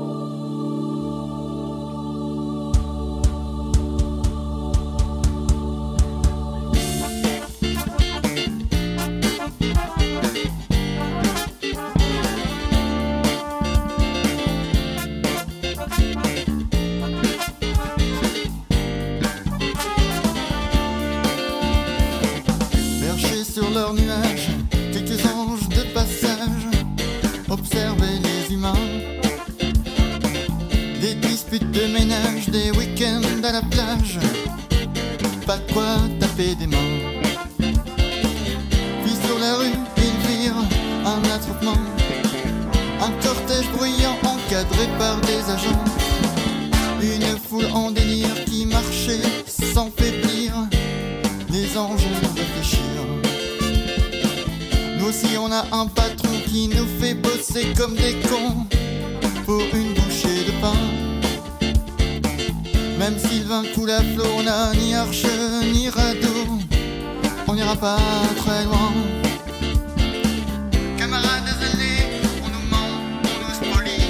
Perchés 23.00 23.44
sur 23.44 23.70
leurs 23.70 23.94
nuages, 23.94 24.39
des 32.50 32.70
week-ends 32.72 33.44
à 33.44 33.52
la 33.52 33.60
plage, 33.62 34.18
pas 35.46 35.58
de 35.58 35.72
quoi 35.72 35.96
taper 36.18 36.54
des 36.54 36.66
mains. 36.66 36.76
Puis 37.58 39.16
sur 39.26 39.38
la 39.38 39.56
rue, 39.56 39.76
ils 39.98 40.28
virent 40.28 40.64
un 41.04 41.22
attroupement, 41.30 41.76
un 43.00 43.10
cortège 43.22 43.70
bruyant 43.76 44.16
encadré 44.24 44.88
par 44.98 45.20
des 45.20 45.50
agents. 45.50 45.84
Une 47.02 47.38
foule 47.38 47.70
en 47.72 47.90
délire 47.90 48.44
qui 48.46 48.66
marchait 48.66 49.20
sans 49.46 49.90
faiblir 49.90 50.52
les 51.50 51.76
anges 51.76 52.06
réfléchirent. 52.34 52.80
Nous 54.98 55.06
aussi 55.06 55.36
on 55.38 55.52
a 55.52 55.66
un 55.72 55.86
patron 55.86 56.32
qui 56.46 56.68
nous 56.68 56.86
fait 57.00 57.14
bosser 57.14 57.66
comme 57.76 57.94
des 57.94 58.16
cons 58.28 58.66
pour 59.44 59.60
une 59.74 59.92
bouchée 59.94 60.44
de 60.46 60.52
pain. 60.60 61.09
Même 63.00 63.16
vin 63.46 63.62
coule 63.74 63.90
à 63.92 64.02
flot, 64.02 64.26
on 64.36 64.42
n'a 64.42 64.74
ni 64.74 64.94
arche 64.94 65.24
ni 65.72 65.88
radeau, 65.88 66.60
on 67.48 67.54
n'ira 67.54 67.74
pas 67.74 67.96
très 68.36 68.64
loin. 68.64 68.92
Camarades 70.98 71.44
désolés, 71.46 72.20
on 72.44 72.48
nous 72.48 72.66
ment, 72.68 72.92
on 73.24 73.48
nous 73.48 73.54
spolie. 73.54 74.04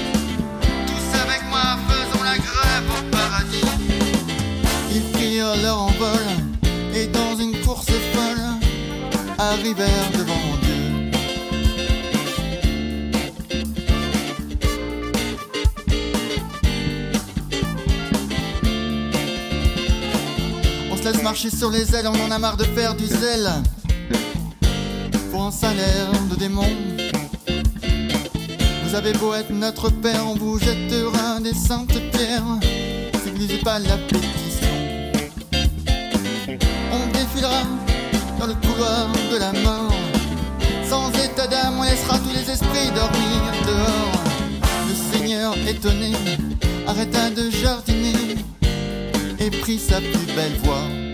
Tous 0.89 1.21
avec 1.21 1.41
moi 1.51 1.79
faisons 1.89 2.25
la 2.25 2.37
grève 2.37 2.91
au 2.99 3.11
paradis. 3.13 3.71
Ils 4.93 5.09
prirent 5.13 5.55
leur 5.63 5.83
envol 5.83 6.27
et 6.93 7.07
dans 7.07 7.37
une 7.37 7.61
course 7.65 7.87
folle 8.13 8.43
arrivèrent 9.39 10.11
devant 10.19 10.50
marcher 21.31 21.51
sur 21.51 21.71
les 21.71 21.95
ailes, 21.95 22.09
on 22.09 22.27
en 22.27 22.31
a 22.33 22.41
marre 22.41 22.57
de 22.57 22.65
faire 22.65 22.93
du 22.97 23.07
zèle 23.07 23.49
pour 25.31 25.45
un 25.45 25.53
salaire 25.53 26.11
de 26.29 26.35
démon. 26.35 26.67
Vous 28.83 28.97
avez 28.97 29.13
beau 29.13 29.33
être 29.35 29.53
notre 29.53 29.91
père, 29.91 30.27
on 30.27 30.35
vous 30.35 30.59
jettera 30.59 31.39
des 31.39 31.55
saintes 31.55 32.01
pierres 32.11 32.59
lisez 33.37 33.59
pas 33.59 33.79
la 33.79 33.97
pétition. 33.97 34.75
On 36.93 37.07
défilera 37.13 37.63
dans 38.41 38.47
le 38.47 38.55
couloir 38.55 39.07
de 39.31 39.37
la 39.39 39.53
mort. 39.53 39.95
Sans 40.89 41.11
état 41.13 41.47
d'âme, 41.47 41.79
on 41.79 41.85
laissera 41.85 42.19
tous 42.19 42.35
les 42.35 42.51
esprits 42.51 42.91
dormir 42.93 43.41
dehors. 43.69 44.25
Le 44.89 45.17
Seigneur 45.17 45.55
étonné 45.69 46.13
arrêta 46.89 47.31
de 47.31 47.51
jardiner 47.51 48.35
et 49.39 49.51
prit 49.61 49.79
sa 49.79 50.01
plus 50.01 50.35
belle 50.35 50.59
voix. 50.65 51.10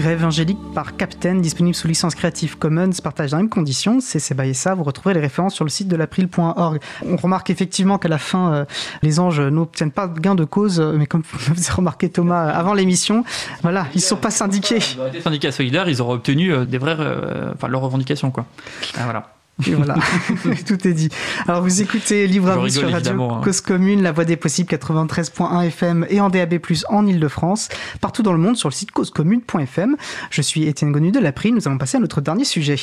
Grève 0.00 0.24
Angélique 0.24 0.58
par 0.74 0.96
Captain, 0.96 1.34
disponible 1.34 1.74
sous 1.74 1.86
licence 1.86 2.14
Creative 2.14 2.56
Commons, 2.56 2.90
partage 3.04 3.32
dans 3.32 3.36
les 3.36 3.42
mêmes 3.42 3.50
conditions. 3.50 4.00
C'est 4.00 4.18
ça. 4.18 4.74
Vous 4.74 4.82
retrouverez 4.82 5.12
les 5.12 5.20
références 5.20 5.54
sur 5.54 5.64
le 5.64 5.68
site 5.68 5.88
de 5.88 5.96
l'april.org. 5.96 6.80
On 7.04 7.16
remarque 7.16 7.50
effectivement 7.50 7.98
qu'à 7.98 8.08
la 8.08 8.16
fin, 8.16 8.50
euh, 8.50 8.64
les 9.02 9.20
anges 9.20 9.42
n'obtiennent 9.42 9.90
pas 9.90 10.08
gain 10.08 10.34
de 10.34 10.44
cause, 10.44 10.80
euh, 10.80 10.94
mais 10.96 11.04
comme 11.06 11.22
vous 11.32 11.52
avez 11.52 11.72
remarqué 11.72 12.08
Thomas 12.08 12.46
euh, 12.46 12.58
avant 12.58 12.72
l'émission, 12.72 13.24
voilà, 13.60 13.88
ils 13.94 14.00
sont 14.00 14.16
pas 14.16 14.30
syndiqués. 14.30 14.80
Syndicats 15.22 15.52
solidaires, 15.52 15.86
ils 15.86 16.00
auraient 16.00 16.14
obtenu 16.14 16.64
des 16.64 16.78
vraies, 16.78 16.96
enfin 17.54 17.68
leurs 17.68 17.82
revendications 17.82 18.30
quoi. 18.30 18.46
Ah, 18.96 19.04
voilà. 19.04 19.39
Et 19.66 19.74
voilà, 19.74 19.96
tout 20.66 20.88
est 20.88 20.92
dit. 20.92 21.08
Alors 21.46 21.62
vous 21.62 21.82
écoutez 21.82 22.26
Libre 22.26 22.50
à 22.50 22.56
vous 22.56 22.68
sur 22.68 22.90
Radio 22.90 23.22
hein. 23.22 23.40
Cause 23.42 23.60
Commune, 23.60 24.02
la 24.02 24.12
voix 24.12 24.24
des 24.24 24.36
possibles 24.36 24.72
93.1 24.72 25.66
FM 25.66 26.06
et 26.08 26.20
en 26.20 26.30
DAB+, 26.30 26.58
en 26.88 27.06
Ile-de-France, 27.06 27.68
partout 28.00 28.22
dans 28.22 28.32
le 28.32 28.38
monde 28.38 28.56
sur 28.56 28.68
le 28.68 28.74
site 28.74 28.92
causecommune.fm. 28.92 29.96
Je 30.30 30.42
suis 30.42 30.66
Étienne 30.66 30.92
Gonu 30.92 31.12
de 31.12 31.20
l'April, 31.20 31.54
nous 31.54 31.66
allons 31.68 31.78
passer 31.78 31.96
à 31.96 32.00
notre 32.00 32.20
dernier 32.20 32.44
sujet. 32.44 32.76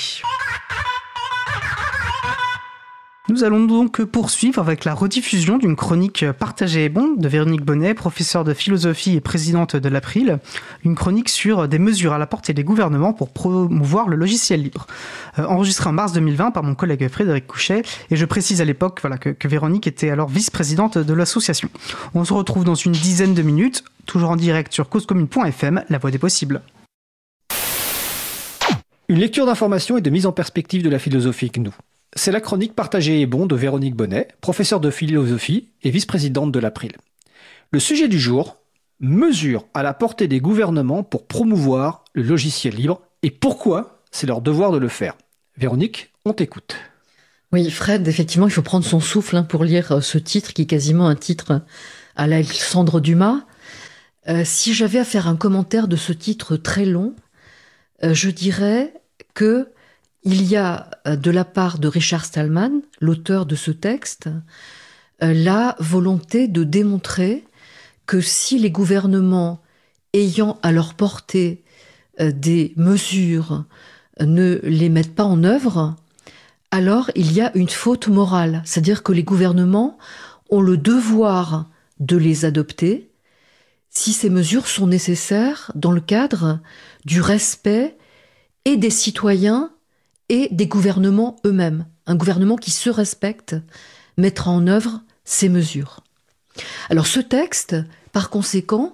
Nous 3.30 3.44
allons 3.44 3.66
donc 3.66 4.02
poursuivre 4.04 4.62
avec 4.62 4.86
la 4.86 4.94
rediffusion 4.94 5.58
d'une 5.58 5.76
chronique 5.76 6.26
Partagée 6.40 6.86
et 6.86 6.90
bon 6.90 7.14
de 7.18 7.28
Véronique 7.28 7.66
Bonnet, 7.66 7.94
professeure 7.94 8.46
de 8.46 8.54
philosophie 8.54 9.18
et 9.18 9.22
présidente 9.22 9.76
de 9.76 9.90
l'April, 9.90 10.40
une 10.86 10.96
chronique 10.96 11.28
sur 11.28 11.68
des 11.68 11.78
mesures 11.78 12.14
à 12.14 12.20
la 12.20 12.26
portée 12.26 12.54
des 12.54 12.64
gouvernements 12.64 13.12
pour 13.12 13.34
promouvoir 13.34 14.08
le 14.08 14.16
logiciel 14.16 14.64
libre. 14.64 14.88
Euh, 15.40 15.46
enregistrée 15.46 15.90
en 15.90 15.92
mars 15.92 16.14
2020 16.14 16.52
par 16.52 16.64
mon 16.64 16.74
collègue 16.74 17.06
Frédéric 17.10 17.48
Couchet, 17.48 17.82
et 18.10 18.16
je 18.16 18.24
précise 18.24 18.62
à 18.62 18.66
l'époque 18.66 19.02
que, 19.20 19.30
que 19.32 19.48
Véronique 19.50 19.88
était 19.88 20.10
alors 20.10 20.30
vice-présidente 20.30 20.98
de 20.98 21.14
l'association. 21.14 21.70
On 22.14 22.24
se 22.24 22.32
retrouve 22.32 22.64
dans 22.64 22.76
une 22.76 22.94
dizaine 22.94 23.34
de 23.34 23.42
minutes, 23.42 23.84
toujours 24.06 24.30
en 24.30 24.38
direct 24.38 24.72
sur 24.72 24.88
causecommune.fm, 24.88 25.84
la 25.90 25.98
voix 25.98 26.12
des 26.12 26.18
possibles. 26.18 26.62
Une 29.10 29.20
lecture 29.20 29.46
d'information 29.46 29.98
et 29.98 30.02
de 30.02 30.10
mise 30.10 30.26
en 30.26 30.32
perspective 30.32 30.82
de 30.82 30.90
la 30.90 31.00
philosophie 31.00 31.52
GNU. 31.54 31.72
C'est 32.18 32.32
la 32.32 32.42
chronique 32.42 32.76
Partagée 32.76 33.22
et 33.22 33.26
bon 33.28 33.46
de 33.46 33.56
Véronique 33.56 33.96
Bonnet, 33.96 34.28
professeure 34.42 34.80
de 34.80 34.90
philosophie 34.90 35.70
et 35.84 35.92
vice-présidente 35.92 36.52
de 36.52 36.60
l'April. 36.60 36.94
Le 37.72 37.80
sujet 37.80 38.08
du 38.08 38.20
jour, 38.20 38.58
mesures 39.00 39.66
à 39.74 39.84
la 39.84 39.94
portée 39.94 40.28
des 40.28 40.40
gouvernements 40.40 41.04
pour 41.04 41.28
promouvoir 41.28 42.04
le 42.14 42.24
logiciel 42.24 42.74
libre 42.74 43.02
et 43.22 43.30
pourquoi 43.30 44.02
c'est 44.12 44.26
leur 44.26 44.42
devoir 44.42 44.72
de 44.72 44.78
le 44.78 44.88
faire. 44.88 45.16
Véronique, 45.58 46.12
on 46.26 46.34
t'écoute. 46.34 46.76
Oui, 47.52 47.70
Fred, 47.70 48.08
effectivement, 48.08 48.48
il 48.48 48.52
faut 48.52 48.64
prendre 48.64 48.86
son 48.86 49.00
souffle 49.00 49.38
hein, 49.38 49.44
pour 49.44 49.64
lire 49.64 49.92
euh, 49.92 50.02
ce 50.02 50.18
titre 50.18 50.54
qui 50.54 50.64
est 50.64 50.68
quasiment 50.68 51.08
un 51.08 51.16
titre 51.16 51.62
à 52.16 52.28
l'Alexandre 52.28 53.00
Dumas. 53.00 53.46
Euh, 54.28 54.42
si 54.44 54.74
j'avais 54.74 55.00
à 55.00 55.06
faire 55.06 55.28
un 55.28 55.38
commentaire 55.38 55.88
de 55.88 55.96
ce 55.96 56.12
titre 56.14 56.58
très 56.58 56.86
long, 56.86 57.16
euh, 58.04 58.14
je 58.14 58.30
dirais 58.30 58.94
que 59.34 59.70
il 60.28 60.44
y 60.44 60.58
a 60.58 60.90
de 61.06 61.32
la 61.32 61.46
part 61.46 61.80
de 61.80 61.88
Richard 61.88 62.26
Stallman, 62.26 62.82
l'auteur 63.00 63.46
de 63.46 63.56
ce 63.56 63.72
texte, 63.72 64.28
la 65.22 65.78
volonté 65.80 66.50
de 66.50 66.66
démontrer 66.66 67.46
que 68.06 68.20
si 68.20 68.60
les 68.60 68.70
gouvernements 68.70 69.62
ayant 70.14 70.60
à 70.64 70.74
leur 70.74 70.96
portée 70.96 71.64
des 72.20 72.74
mesures 72.76 73.64
ne 74.20 74.60
les 74.64 74.90
mettent 74.90 75.16
pas 75.16 75.24
en 75.24 75.46
œuvre, 75.46 75.96
alors 76.72 77.10
il 77.16 77.32
y 77.32 77.40
a 77.40 77.56
une 77.56 77.70
faute 77.70 78.10
morale, 78.10 78.62
c'est-à-dire 78.66 79.04
que 79.04 79.14
les 79.14 79.24
gouvernements 79.24 79.98
ont 80.50 80.62
le 80.62 80.76
devoir 80.76 81.70
de 82.02 82.18
les 82.18 82.44
adopter 82.44 83.10
si 83.90 84.12
ces 84.12 84.30
mesures 84.30 84.68
sont 84.68 84.88
nécessaires 84.88 85.72
dans 85.74 85.92
le 85.92 86.02
cadre 86.02 86.60
du 87.06 87.22
respect 87.22 87.98
et 88.66 88.76
des 88.76 88.90
citoyens 88.90 89.72
et 90.30 90.50
des 90.52 90.68
gouvernements 90.68 91.38
eux-mêmes. 91.46 91.86
Un 92.06 92.16
gouvernement 92.16 92.56
qui 92.56 92.72
se 92.72 92.90
respecte 92.90 93.56
mettra 94.18 94.52
en 94.52 94.68
œuvre 94.68 95.02
ces 95.26 95.50
mesures. 95.50 96.02
Alors 96.90 97.08
ce 97.08 97.20
texte, 97.20 97.76
par 98.12 98.30
conséquent, 98.30 98.94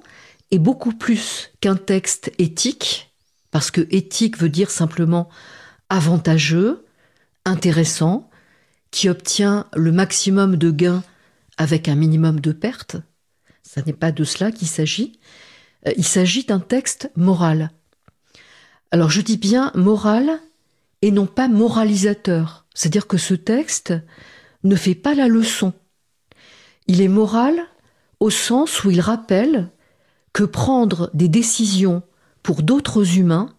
est 0.52 0.60
beaucoup 0.60 0.94
plus 0.94 1.52
qu'un 1.62 1.76
texte 1.76 2.32
éthique, 2.38 3.14
parce 3.52 3.72
que 3.72 3.88
éthique 3.90 4.38
veut 4.38 4.50
dire 4.50 4.70
simplement 4.70 5.30
avantageux, 5.90 6.86
intéressant, 7.46 8.30
qui 8.92 9.10
obtient 9.10 9.68
le 9.76 9.92
maximum 9.92 10.56
de 10.56 10.72
gains 10.72 11.04
avec 11.58 11.88
un 11.88 11.96
minimum 11.96 12.40
de 12.40 12.52
pertes. 12.52 12.98
Ce 13.64 13.80
n'est 13.80 13.94
pas 13.94 14.12
de 14.12 14.24
cela 14.24 14.52
qu'il 14.52 14.68
s'agit. 14.68 15.20
Euh, 15.88 15.94
il 15.98 16.06
s'agit 16.06 16.46
d'un 16.46 16.60
texte 16.60 17.12
moral. 17.16 17.72
Alors 18.92 19.10
je 19.10 19.22
dis 19.22 19.38
bien 19.38 19.72
moral 19.74 20.40
et 21.04 21.12
non 21.12 21.26
pas 21.26 21.50
moralisateur. 21.50 22.66
C'est-à-dire 22.74 23.08
que 23.08 23.18
ce 23.18 23.34
texte 23.34 23.94
ne 24.64 24.78
fait 24.78 24.96
pas 24.96 25.14
la 25.14 25.28
leçon. 25.28 25.74
Il 26.88 27.02
est 27.02 27.10
moral 27.10 27.62
au 28.22 28.30
sens 28.30 28.86
où 28.86 28.90
il 28.90 29.02
rappelle 29.02 29.70
que 30.32 30.46
prendre 30.46 31.12
des 31.14 31.28
décisions 31.28 32.04
pour 32.42 32.64
d'autres 32.64 33.18
humains 33.18 33.54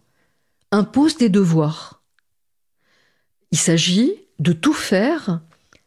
impose 0.71 1.17
des 1.17 1.29
devoirs. 1.29 2.01
Il 3.51 3.59
s'agit 3.59 4.15
de 4.39 4.51
tout 4.51 4.73
faire 4.73 5.41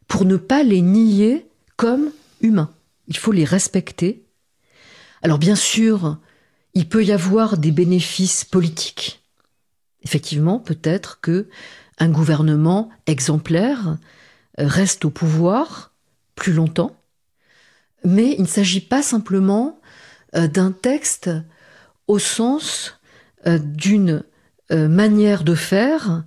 pour 0.07 0.23
ne 0.23 0.37
pas 0.37 0.63
les 0.63 0.81
nier 0.81 1.45
comme 1.75 2.09
humains. 2.39 2.73
Il 3.09 3.17
faut 3.17 3.33
les 3.33 3.43
respecter. 3.43 4.23
Alors 5.21 5.39
bien 5.39 5.57
sûr, 5.57 6.19
il 6.73 6.87
peut 6.87 7.03
y 7.03 7.11
avoir 7.11 7.57
des 7.57 7.71
bénéfices 7.71 8.45
politiques. 8.45 9.18
Effectivement, 10.03 10.59
peut-être 10.59 11.19
que 11.21 11.47
un 11.97 12.09
gouvernement 12.09 12.89
exemplaire 13.07 13.97
reste 14.57 15.05
au 15.05 15.09
pouvoir 15.09 15.93
plus 16.35 16.53
longtemps, 16.53 16.95
mais 18.05 18.35
il 18.37 18.43
ne 18.43 18.47
s'agit 18.47 18.81
pas 18.81 19.01
simplement 19.01 19.79
euh, 20.35 20.47
d'un 20.47 20.71
texte 20.71 21.29
au 22.07 22.19
sens 22.19 22.99
euh, 23.47 23.57
d'une 23.57 24.23
euh, 24.71 24.89
manière 24.89 25.43
de 25.43 25.55
faire 25.55 26.23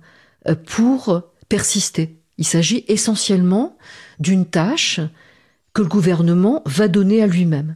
euh, 0.47 0.55
pour 0.55 1.21
persister. 1.47 2.17
Il 2.37 2.45
s'agit 2.45 2.85
essentiellement 2.87 3.77
d'une 4.19 4.47
tâche 4.47 4.99
que 5.73 5.83
le 5.83 5.87
gouvernement 5.87 6.63
va 6.65 6.87
donner 6.87 7.21
à 7.21 7.27
lui-même. 7.27 7.75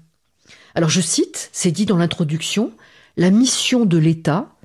Alors 0.73 0.89
je 0.89 1.01
cite, 1.01 1.49
c'est 1.51 1.71
dit 1.71 1.85
dans 1.85 1.97
l'introduction, 1.97 2.71
la 3.15 3.29
mission 3.29 3.85
de 3.85 3.97
l'État 3.97 4.55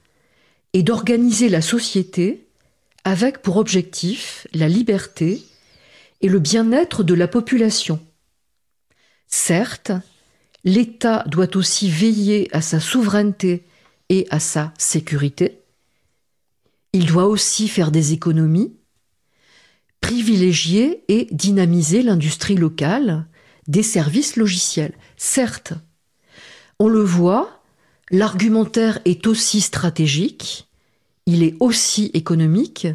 est 0.72 0.82
d'organiser 0.82 1.48
la 1.48 1.62
société 1.62 2.46
avec 3.04 3.42
pour 3.42 3.56
objectif 3.56 4.46
la 4.54 4.68
liberté 4.68 5.42
et 6.20 6.28
le 6.28 6.38
bien-être 6.38 7.02
de 7.02 7.14
la 7.14 7.28
population. 7.28 8.00
Certes, 9.26 9.92
l'État 10.64 11.24
doit 11.26 11.56
aussi 11.56 11.90
veiller 11.90 12.48
à 12.54 12.60
sa 12.60 12.80
souveraineté 12.80 13.64
et 14.08 14.26
à 14.30 14.38
sa 14.38 14.72
sécurité. 14.78 15.62
Il 16.92 17.06
doit 17.06 17.26
aussi 17.26 17.68
faire 17.68 17.90
des 17.90 18.12
économies, 18.12 18.76
privilégier 20.00 21.04
et 21.08 21.26
dynamiser 21.30 22.02
l'industrie 22.02 22.56
locale 22.56 23.26
des 23.66 23.82
services 23.82 24.36
logiciels. 24.36 24.94
Certes, 25.16 25.72
on 26.78 26.88
le 26.88 27.02
voit, 27.02 27.61
l'argumentaire 28.10 29.00
est 29.04 29.26
aussi 29.26 29.60
stratégique, 29.60 30.68
il 31.26 31.42
est 31.42 31.56
aussi 31.60 32.10
économique, 32.14 32.88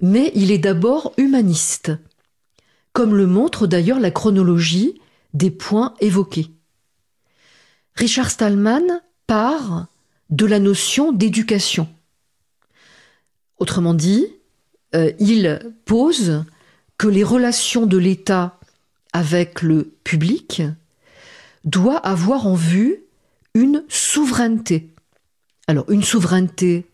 mais 0.00 0.32
il 0.34 0.50
est 0.50 0.58
d'abord 0.58 1.12
humaniste, 1.16 1.92
comme 2.92 3.14
le 3.14 3.26
montre 3.26 3.66
d'ailleurs 3.66 4.00
la 4.00 4.10
chronologie 4.10 5.00
des 5.34 5.50
points 5.50 5.94
évoqués. 6.00 6.50
Richard 7.94 8.30
Stallman 8.30 9.00
part 9.26 9.86
de 10.30 10.46
la 10.46 10.58
notion 10.58 11.12
d'éducation. 11.12 11.88
Autrement 13.58 13.94
dit, 13.94 14.26
euh, 14.94 15.12
il 15.18 15.60
pose 15.84 16.44
que 16.98 17.08
les 17.08 17.24
relations 17.24 17.86
de 17.86 17.98
l'État 17.98 18.58
avec 19.12 19.62
le 19.62 19.92
public 20.02 20.62
doivent 21.64 22.00
avoir 22.02 22.46
en 22.46 22.54
vue 22.54 23.03
une 23.54 23.84
souveraineté. 23.88 24.90
Alors 25.66 25.88
une 25.90 26.02
souveraineté 26.02 26.86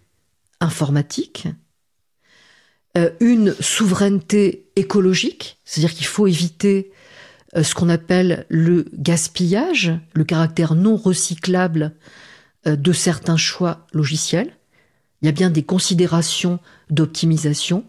informatique, 0.60 1.48
euh, 2.96 3.10
une 3.20 3.54
souveraineté 3.60 4.68
écologique, 4.76 5.58
c'est-à-dire 5.64 5.94
qu'il 5.94 6.06
faut 6.06 6.26
éviter 6.26 6.92
euh, 7.56 7.62
ce 7.62 7.74
qu'on 7.74 7.88
appelle 7.88 8.46
le 8.48 8.86
gaspillage, 8.92 9.92
le 10.12 10.24
caractère 10.24 10.74
non 10.74 10.96
recyclable 10.96 11.94
euh, 12.66 12.76
de 12.76 12.92
certains 12.92 13.36
choix 13.36 13.86
logiciels. 13.92 14.56
Il 15.22 15.26
y 15.26 15.28
a 15.28 15.32
bien 15.32 15.50
des 15.50 15.62
considérations 15.62 16.58
d'optimisation. 16.90 17.84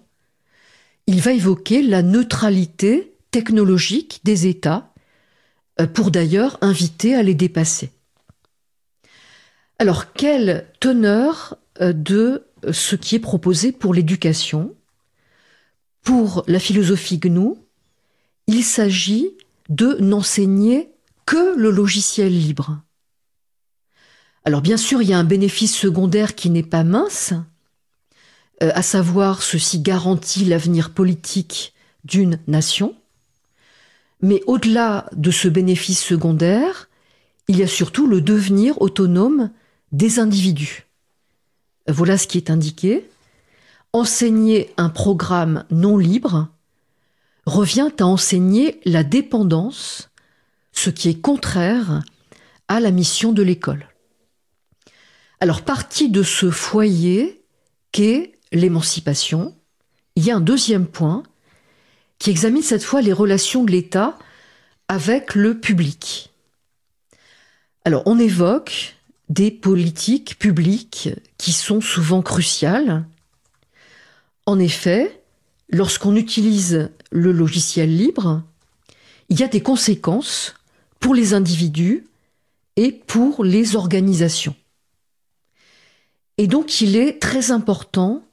Il 1.08 1.22
va 1.22 1.34
évoquer 1.34 1.82
la 1.82 2.04
neutralité 2.04 3.16
technologique 3.32 4.22
des 4.24 4.48
États 4.48 4.94
pour 5.94 6.12
d'ailleurs 6.12 6.58
inviter 6.62 7.16
à 7.16 7.24
les 7.24 7.34
dépasser. 7.34 7.92
Alors, 9.82 10.14
quelle 10.14 10.68
teneur 10.80 11.58
de 11.80 12.46
ce 12.72 12.96
qui 12.96 13.16
est 13.16 13.20
proposé 13.20 13.72
pour 13.72 13.96
l'éducation? 13.96 14.76
Pour 16.04 16.44
la 16.46 16.60
philosophie 16.60 17.18
GNU, 17.18 17.56
il 18.46 18.64
s'agit 18.64 19.32
de 19.70 19.98
n'enseigner 20.00 20.92
que 21.26 21.58
le 21.58 21.72
logiciel 21.72 22.32
libre. 22.32 22.80
Alors 24.46 24.62
bien 24.62 24.78
sûr, 24.78 25.02
il 25.02 25.10
y 25.10 25.14
a 25.14 25.18
un 25.18 25.24
bénéfice 25.24 25.76
secondaire 25.76 26.36
qui 26.36 26.52
n'est 26.52 26.62
pas 26.62 26.84
mince, 26.84 27.34
euh, 28.62 28.70
à 28.76 28.84
savoir 28.84 29.42
ceci 29.42 29.80
garantit 29.80 30.46
l'avenir 30.46 30.94
politique 30.94 31.74
d'une 32.04 32.38
nation, 32.46 32.94
mais 34.22 34.44
au-delà 34.46 35.10
de 35.14 35.32
ce 35.32 35.48
bénéfice 35.48 36.04
secondaire, 36.04 36.88
il 37.48 37.58
y 37.58 37.64
a 37.64 37.68
surtout 37.68 38.06
le 38.06 38.22
devenir 38.22 38.80
autonome 38.80 39.50
des 39.92 40.20
individus. 40.20 40.86
Voilà 41.88 42.18
ce 42.18 42.28
qui 42.28 42.38
est 42.38 42.50
indiqué. 42.50 43.10
Enseigner 43.94 44.74
un 44.78 44.90
programme 44.90 45.66
non 45.70 45.98
libre 45.98 46.48
revient 47.46 47.92
à 48.00 48.06
enseigner 48.06 48.80
la 48.86 49.04
dépendance, 49.04 50.10
ce 50.72 50.90
qui 50.90 51.10
est 51.10 51.20
contraire 51.20 52.02
à 52.68 52.80
la 52.80 52.92
mission 52.92 53.34
de 53.34 53.44
l'école. 53.44 53.88
Alors, 55.42 55.64
parti 55.64 56.10
de 56.10 56.24
ce 56.24 56.52
foyer 56.52 57.44
qu'est 57.92 58.34
l'émancipation, 58.52 59.56
il 60.16 60.24
y 60.24 60.32
a 60.32 60.36
un 60.36 60.42
deuxième 60.42 60.86
point 60.86 61.24
qui 62.20 62.30
examine 62.30 62.62
cette 62.62 62.84
fois 62.84 63.02
les 63.02 63.12
relations 63.12 63.64
de 63.64 63.72
l'État 63.72 64.18
avec 64.88 65.36
le 65.36 65.60
public. 65.60 66.32
Alors, 67.86 68.04
on 68.06 68.20
évoque 68.20 68.96
des 69.32 69.50
politiques 69.50 70.38
publiques 70.38 71.10
qui 71.38 71.54
sont 71.54 71.80
souvent 71.80 72.22
cruciales. 72.22 73.06
En 74.46 74.60
effet, 74.60 75.24
lorsqu'on 75.70 76.18
utilise 76.18 76.92
le 77.12 77.32
logiciel 77.32 77.96
libre, 77.96 78.44
il 79.30 79.40
y 79.40 79.44
a 79.44 79.48
des 79.48 79.62
conséquences 79.62 80.56
pour 81.00 81.16
les 81.16 81.34
individus 81.34 82.06
et 82.76 82.92
pour 82.92 83.46
les 83.46 83.78
organisations. 83.78 84.56
Et 86.38 86.48
donc 86.48 86.82
il 86.82 86.98
est 86.98 87.22
très 87.22 87.52
important 87.52 88.26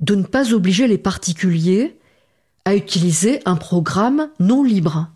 de 0.00 0.16
ne 0.16 0.24
pas 0.24 0.52
obliger 0.52 0.88
les 0.88 0.98
particuliers 0.98 1.96
à 2.64 2.74
utiliser 2.74 3.40
un 3.44 3.54
programme 3.54 4.30
non 4.40 4.64
libre. 4.64 5.08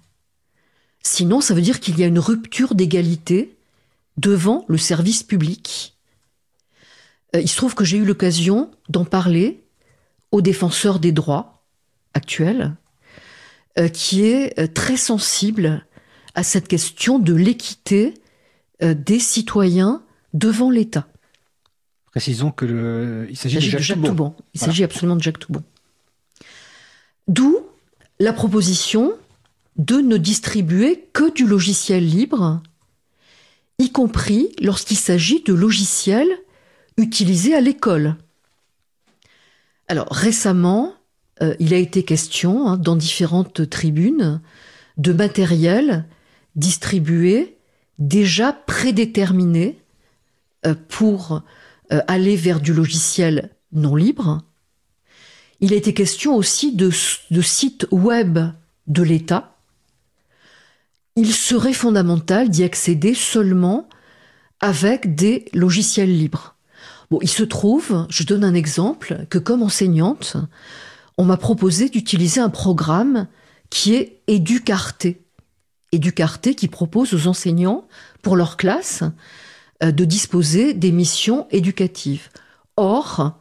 Sinon, 1.03 1.41
ça 1.41 1.55
veut 1.55 1.61
dire 1.61 1.81
qu'il 1.81 1.99
y 1.99 2.05
a 2.05 2.07
une 2.07 2.21
rupture 2.21 2.77
d'égalité 2.77 3.54
devant 4.17 4.65
le 4.69 4.79
service 4.79 5.23
public. 5.23 5.97
Euh, 7.35 7.41
il 7.41 7.49
se 7.49 7.57
trouve 7.57 7.75
que 7.75 7.85
j'ai 7.85 7.97
eu 7.97 8.05
l'occasion 8.05 8.71
d'en 8.89 9.05
parler 9.05 9.65
aux 10.31 10.41
défenseurs 10.41 10.99
des 10.99 11.13
droits 11.13 11.65
actuels, 12.15 12.75
euh, 13.79 13.89
qui 13.89 14.25
est 14.25 14.59
euh, 14.59 14.67
très 14.67 14.97
sensible 14.97 15.87
à 16.35 16.43
cette 16.43 16.69
question 16.69 17.19
de 17.19 17.35
l'équité 17.35 18.15
des 18.81 19.21
citoyens 19.21 20.03
devant 20.35 20.69
l'État. 20.69 21.07
Précisons 22.11 22.51
que 22.51 23.27
il 23.31 23.37
s'agit 23.37 23.57
de 23.57 23.79
Jacques, 23.79 24.03
Toubon. 24.03 24.35
Il 24.53 24.61
s'agit 24.61 24.83
absolument 24.83 25.15
de 25.15 25.23
Jacques 25.23 25.39
Toubon. 25.39 25.63
D'où 27.29 27.61
la 28.19 28.33
proposition 28.33 29.13
de 29.77 29.97
ne 29.97 30.17
distribuer 30.17 31.09
que 31.13 31.33
du 31.33 31.47
logiciel 31.47 32.05
libre, 32.05 32.63
y 33.79 33.91
compris 33.91 34.51
lorsqu'il 34.61 34.97
s'agit 34.97 35.43
de 35.43 35.53
logiciels 35.53 36.39
utilisés 36.97 37.55
à 37.55 37.61
l'école. 37.61 38.17
Alors 39.89 40.09
récemment, 40.11 40.95
euh, 41.43 41.55
il 41.59 41.75
a 41.75 41.79
été 41.79 42.05
question 42.05 42.69
hein, 42.69 42.77
dans 42.77 42.97
différentes 42.97 43.69
tribunes 43.69 44.41
de 44.97 45.13
matériel 45.13 46.07
distribué 46.55 47.59
déjà 47.99 48.53
prédéterminé 48.53 49.79
euh, 50.67 50.75
pour 50.89 51.43
euh, 51.93 52.01
aller 52.07 52.37
vers 52.37 52.61
du 52.61 52.73
logiciel 52.73 53.51
non 53.73 53.97
libre. 53.97 54.43
Il 55.61 55.73
a 55.73 55.77
été 55.77 55.95
question 55.95 56.37
aussi 56.37 56.75
de, 56.75 56.91
de 57.31 57.41
sites 57.43 57.87
web 57.91 58.39
de 58.87 59.03
l'État 59.03 59.54
il 61.17 61.33
serait 61.33 61.73
fondamental 61.73 62.49
d'y 62.49 62.65
accéder 62.65 63.15
seulement 63.15 63.89
avec 64.61 65.15
des 65.15 65.45
logiciels 65.53 66.17
libres. 66.17 66.57
Bon, 67.11 67.19
il 67.23 67.29
se 67.29 67.43
trouve, 67.43 68.07
je 68.09 68.25
donne 68.25 68.45
un 68.45 68.55
exemple, 68.55 69.27
que 69.31 69.39
comme 69.39 69.63
enseignante, 69.63 70.37
on 71.19 71.25
m'a 71.25 71.37
proposé 71.37 71.89
d'utiliser 71.89 72.41
un 72.41 72.49
programme 72.49 73.27
qui 73.71 73.95
est 73.95 74.21
Educarté. 74.27 75.21
Educarté 75.93 76.55
qui 76.55 76.67
propose 76.69 77.15
aux 77.15 77.29
enseignants, 77.29 77.87
pour 78.23 78.37
leur 78.37 78.57
classe, 78.57 79.05
euh, 79.83 79.93
de 79.93 80.05
disposer 80.05 80.75
des 80.75 80.91
missions 80.91 81.47
éducatives. 81.51 82.31
Or, 82.77 83.39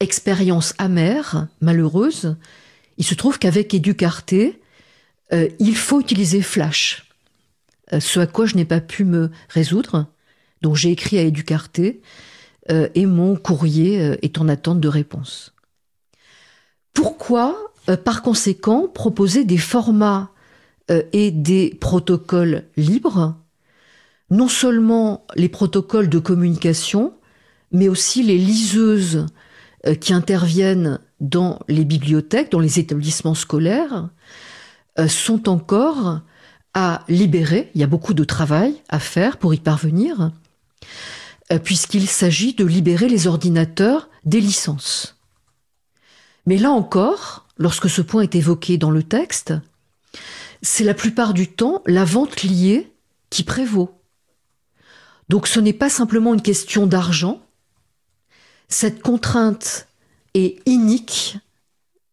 expérience 0.00 0.74
amère, 0.78 1.46
malheureuse, 1.60 2.36
il 2.98 3.04
se 3.04 3.14
trouve 3.14 3.38
qu'avec 3.38 3.72
Educarté, 3.72 4.60
euh, 5.32 5.48
il 5.58 5.76
faut 5.76 6.00
utiliser 6.00 6.42
Flash. 6.42 7.03
Euh, 7.92 8.00
ce 8.00 8.20
à 8.20 8.26
quoi 8.26 8.46
je 8.46 8.56
n'ai 8.56 8.64
pas 8.64 8.80
pu 8.80 9.04
me 9.04 9.30
résoudre. 9.48 10.06
Donc 10.62 10.76
j'ai 10.76 10.90
écrit 10.90 11.18
à 11.18 11.22
Educarté 11.22 12.00
euh, 12.70 12.88
et 12.94 13.06
mon 13.06 13.36
courrier 13.36 14.00
euh, 14.00 14.16
est 14.22 14.38
en 14.38 14.48
attente 14.48 14.80
de 14.80 14.88
réponse. 14.88 15.54
Pourquoi, 16.94 17.56
par 18.04 18.22
conséquent, 18.22 18.86
proposer 18.86 19.44
des 19.44 19.58
formats 19.58 20.30
et 21.12 21.32
des 21.32 21.76
protocoles 21.80 22.62
libres? 22.76 23.34
Non 24.30 24.46
seulement 24.46 25.26
les 25.34 25.48
protocoles 25.48 26.08
de 26.08 26.20
communication, 26.20 27.14
mais 27.72 27.88
aussi 27.88 28.22
les 28.22 28.38
liseuses 28.38 29.26
qui 30.00 30.12
interviennent 30.12 31.00
dans 31.18 31.58
les 31.66 31.84
bibliothèques, 31.84 32.52
dans 32.52 32.60
les 32.60 32.78
établissements 32.78 33.34
scolaires, 33.34 34.08
sont 35.08 35.48
encore 35.48 36.20
à 36.74 37.04
libérer. 37.08 37.70
Il 37.74 37.80
y 37.80 37.84
a 37.84 37.88
beaucoup 37.88 38.14
de 38.14 38.24
travail 38.24 38.74
à 38.88 38.98
faire 38.98 39.38
pour 39.38 39.54
y 39.54 39.58
parvenir, 39.58 40.32
euh, 41.52 41.58
puisqu'il 41.58 42.08
s'agit 42.08 42.54
de 42.54 42.64
libérer 42.64 43.08
les 43.08 43.26
ordinateurs 43.26 44.08
des 44.24 44.40
licences. 44.40 45.16
Mais 46.46 46.58
là 46.58 46.70
encore, 46.70 47.46
lorsque 47.56 47.88
ce 47.88 48.02
point 48.02 48.22
est 48.22 48.34
évoqué 48.34 48.76
dans 48.76 48.90
le 48.90 49.02
texte, 49.02 49.54
c'est 50.62 50.84
la 50.84 50.94
plupart 50.94 51.34
du 51.34 51.48
temps 51.48 51.82
la 51.86 52.04
vente 52.04 52.42
liée 52.42 52.92
qui 53.30 53.44
prévaut. 53.44 54.00
Donc 55.28 55.46
ce 55.46 55.60
n'est 55.60 55.72
pas 55.72 55.88
simplement 55.88 56.34
une 56.34 56.42
question 56.42 56.86
d'argent, 56.86 57.40
cette 58.68 59.02
contrainte 59.02 59.86
est 60.34 60.60
inique 60.66 61.38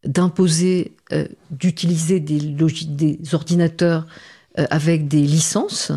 d'imposer, 0.03 0.95
euh, 1.11 1.27
d'utiliser 1.49 2.19
des, 2.19 3.33
ordinateurs 3.33 4.07
avec 4.55 5.07
des 5.07 5.21
licences. 5.21 5.91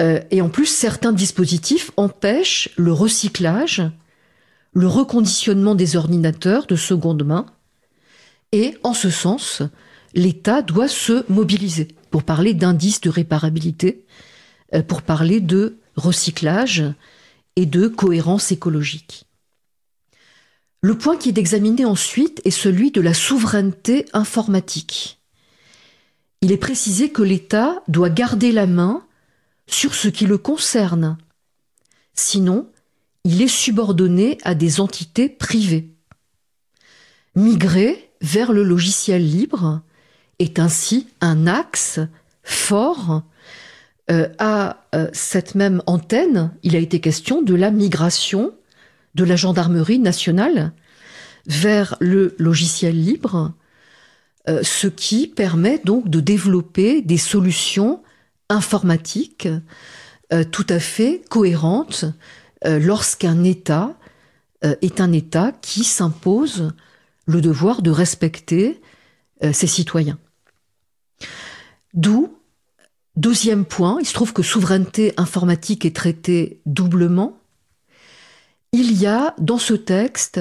Euh, 0.00 0.20
et 0.30 0.40
en 0.40 0.48
plus, 0.48 0.66
certains 0.66 1.12
dispositifs 1.12 1.90
empêchent 1.96 2.70
le 2.76 2.92
recyclage, 2.92 3.82
le 4.72 4.88
reconditionnement 4.88 5.74
des 5.74 5.96
ordinateurs 5.96 6.66
de 6.66 6.76
seconde 6.76 7.24
main. 7.24 7.46
Et 8.52 8.76
en 8.82 8.94
ce 8.94 9.10
sens, 9.10 9.62
l'État 10.14 10.62
doit 10.62 10.88
se 10.88 11.30
mobiliser 11.30 11.88
pour 12.10 12.24
parler 12.24 12.54
d'indice 12.54 13.00
de 13.00 13.10
réparabilité, 13.10 14.04
euh, 14.74 14.82
pour 14.82 15.02
parler 15.02 15.40
de 15.40 15.78
recyclage 15.96 16.84
et 17.56 17.66
de 17.66 17.86
cohérence 17.86 18.50
écologique. 18.50 19.26
Le 20.80 20.98
point 20.98 21.16
qui 21.16 21.30
est 21.30 21.38
examiné 21.38 21.84
ensuite 21.84 22.42
est 22.44 22.50
celui 22.50 22.90
de 22.90 23.00
la 23.00 23.14
souveraineté 23.14 24.06
informatique 24.12 25.20
il 26.44 26.52
est 26.52 26.58
précisé 26.58 27.08
que 27.08 27.22
l'État 27.22 27.82
doit 27.88 28.10
garder 28.10 28.52
la 28.52 28.66
main 28.66 29.02
sur 29.66 29.94
ce 29.94 30.08
qui 30.08 30.26
le 30.26 30.36
concerne. 30.36 31.16
Sinon, 32.12 32.68
il 33.24 33.40
est 33.40 33.48
subordonné 33.48 34.36
à 34.44 34.54
des 34.54 34.78
entités 34.78 35.30
privées. 35.30 35.88
Migrer 37.34 38.10
vers 38.20 38.52
le 38.52 38.62
logiciel 38.62 39.26
libre 39.26 39.80
est 40.38 40.58
ainsi 40.58 41.06
un 41.22 41.46
axe 41.46 41.98
fort 42.42 43.22
euh, 44.10 44.28
à 44.38 44.84
euh, 44.94 45.08
cette 45.14 45.54
même 45.54 45.82
antenne. 45.86 46.52
Il 46.62 46.76
a 46.76 46.78
été 46.78 47.00
question 47.00 47.40
de 47.40 47.54
la 47.54 47.70
migration 47.70 48.52
de 49.14 49.24
la 49.24 49.36
gendarmerie 49.36 49.98
nationale 49.98 50.72
vers 51.46 51.96
le 52.00 52.34
logiciel 52.38 53.02
libre 53.02 53.54
euh, 54.46 54.62
ce 54.62 54.88
qui 54.88 55.26
permet 55.26 55.80
donc 55.84 56.10
de 56.10 56.20
développer 56.20 57.00
des 57.00 57.16
solutions 57.16 58.02
informatiques 58.50 59.48
euh, 60.34 60.44
tout 60.44 60.66
à 60.68 60.78
fait 60.78 61.22
cohérentes 61.30 62.04
euh, 62.66 62.78
lorsqu'un 62.78 63.42
État 63.44 63.96
est 64.80 65.02
un 65.02 65.12
État 65.12 65.52
qui 65.60 65.84
s'impose 65.84 66.72
le 67.26 67.42
devoir 67.42 67.82
de 67.82 67.90
respecter 67.90 68.80
ses 69.52 69.66
citoyens. 69.66 70.18
D'où, 71.92 72.38
deuxième 73.14 73.66
point, 73.66 73.98
il 74.00 74.06
se 74.06 74.14
trouve 74.14 74.32
que 74.32 74.42
souveraineté 74.42 75.12
informatique 75.18 75.84
est 75.84 75.94
traitée 75.94 76.62
doublement. 76.64 77.36
Il 78.72 78.98
y 78.98 79.04
a 79.04 79.34
dans 79.36 79.58
ce 79.58 79.74
texte 79.74 80.40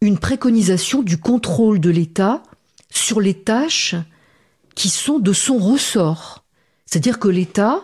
une 0.00 0.18
préconisation 0.18 1.04
du 1.04 1.18
contrôle 1.18 1.78
de 1.78 1.90
l'État 1.90 2.42
sur 2.92 3.20
les 3.20 3.34
tâches 3.34 3.94
qui 4.74 4.88
sont 4.88 5.18
de 5.18 5.32
son 5.32 5.58
ressort. 5.58 6.44
C'est-à-dire 6.86 7.18
que 7.18 7.28
l'État 7.28 7.80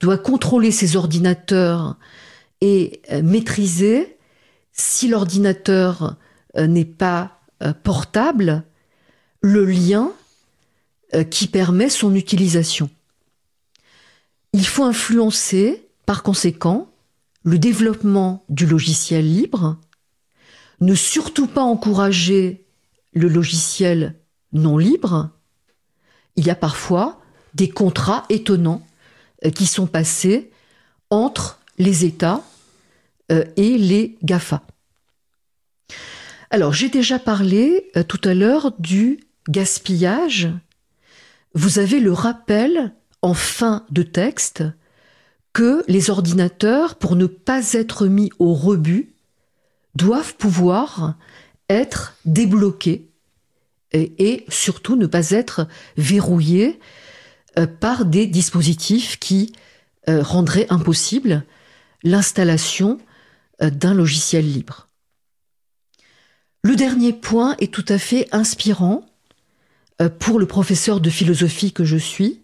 doit 0.00 0.18
contrôler 0.18 0.70
ses 0.70 0.96
ordinateurs 0.96 1.96
et 2.60 3.02
euh, 3.12 3.22
maîtriser 3.22 4.16
si 4.72 5.08
l'ordinateur 5.08 6.16
euh, 6.56 6.66
n'est 6.66 6.84
pas 6.84 7.40
euh, 7.62 7.72
portable, 7.72 8.64
le 9.40 9.64
lien 9.64 10.10
qui 11.30 11.46
permet 11.46 11.88
son 11.88 12.14
utilisation. 12.14 12.90
Il 14.52 14.66
faut 14.66 14.84
influencer, 14.84 15.88
par 16.04 16.22
conséquent, 16.22 16.90
le 17.44 17.58
développement 17.58 18.44
du 18.50 18.66
logiciel 18.66 19.24
libre, 19.24 19.78
ne 20.80 20.94
surtout 20.94 21.46
pas 21.46 21.62
encourager 21.62 22.66
le 23.14 23.28
logiciel 23.28 24.16
non 24.52 24.78
libre, 24.78 25.30
il 26.36 26.46
y 26.46 26.50
a 26.50 26.54
parfois 26.54 27.20
des 27.54 27.68
contrats 27.68 28.24
étonnants 28.28 28.86
euh, 29.44 29.50
qui 29.50 29.66
sont 29.66 29.86
passés 29.86 30.50
entre 31.10 31.58
les 31.78 32.04
États 32.04 32.42
euh, 33.32 33.44
et 33.56 33.78
les 33.78 34.16
GAFA. 34.22 34.62
Alors, 36.50 36.72
j'ai 36.72 36.88
déjà 36.88 37.18
parlé 37.18 37.90
euh, 37.96 38.02
tout 38.02 38.20
à 38.24 38.34
l'heure 38.34 38.72
du 38.78 39.20
gaspillage. 39.48 40.48
Vous 41.54 41.78
avez 41.78 42.00
le 42.00 42.12
rappel 42.12 42.94
en 43.20 43.34
fin 43.34 43.84
de 43.90 44.02
texte 44.02 44.64
que 45.52 45.82
les 45.88 46.10
ordinateurs, 46.10 46.94
pour 46.94 47.16
ne 47.16 47.26
pas 47.26 47.72
être 47.72 48.06
mis 48.06 48.30
au 48.38 48.54
rebut, 48.54 49.14
doivent 49.94 50.36
pouvoir 50.36 51.16
être 51.68 52.14
débloqués 52.24 53.07
et, 53.92 54.44
surtout 54.48 54.96
ne 54.96 55.06
pas 55.06 55.30
être 55.30 55.66
verrouillés 55.96 56.78
euh, 57.58 57.66
par 57.66 58.04
des 58.04 58.26
dispositifs 58.26 59.18
qui 59.18 59.52
euh, 60.08 60.22
rendraient 60.22 60.66
impossible 60.70 61.44
l'installation 62.02 62.98
euh, 63.62 63.70
d'un 63.70 63.94
logiciel 63.94 64.50
libre. 64.50 64.88
Le 66.62 66.76
dernier 66.76 67.12
point 67.12 67.56
est 67.60 67.72
tout 67.72 67.84
à 67.88 67.98
fait 67.98 68.28
inspirant 68.32 69.04
pour 70.20 70.38
le 70.38 70.46
professeur 70.46 71.00
de 71.00 71.10
philosophie 71.10 71.72
que 71.72 71.84
je 71.84 71.96
suis, 71.96 72.40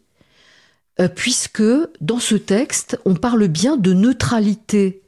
puisque 1.14 1.62
dans 2.00 2.18
ce 2.18 2.34
texte, 2.34 2.98
on 3.04 3.14
parle 3.14 3.46
bien 3.46 3.76
de 3.76 3.92
neutralité 3.92 5.02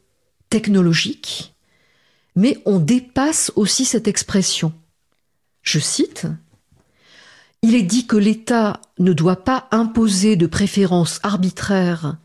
technologique, 0.49 1.55
mais 2.37 2.59
on 2.65 2.79
dépasse 2.79 3.51
aussi 3.57 3.85
cette 3.85 4.07
expression. 4.07 4.73
Je 5.67 5.81
cite, 5.81 6.29
Il 7.61 7.75
est 7.75 7.83
dit 7.83 8.07
que 8.07 8.17
l'État 8.17 8.81
ne 9.01 9.13
doit 9.13 9.43
pas 9.43 9.67
imposer 9.73 10.37
de 10.37 10.47
préférences 10.47 11.19
arbitraires 11.25 12.19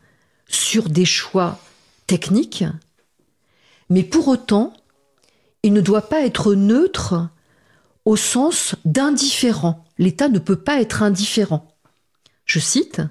sur 0.46 0.88
des 0.88 1.04
choix 1.04 1.58
techniques, 2.06 2.64
mais 3.90 4.04
pour 4.04 4.28
autant, 4.28 4.72
il 5.64 5.72
ne 5.72 5.80
doit 5.80 6.08
pas 6.08 6.24
être 6.24 6.54
neutre 6.54 7.28
au 8.04 8.14
sens 8.14 8.76
d'indifférent. 8.84 9.84
L'État 9.98 10.28
ne 10.28 10.38
peut 10.38 10.56
pas 10.56 10.80
être 10.80 11.02
indifférent. 11.02 11.68
Je 12.44 12.60
cite, 12.60 13.02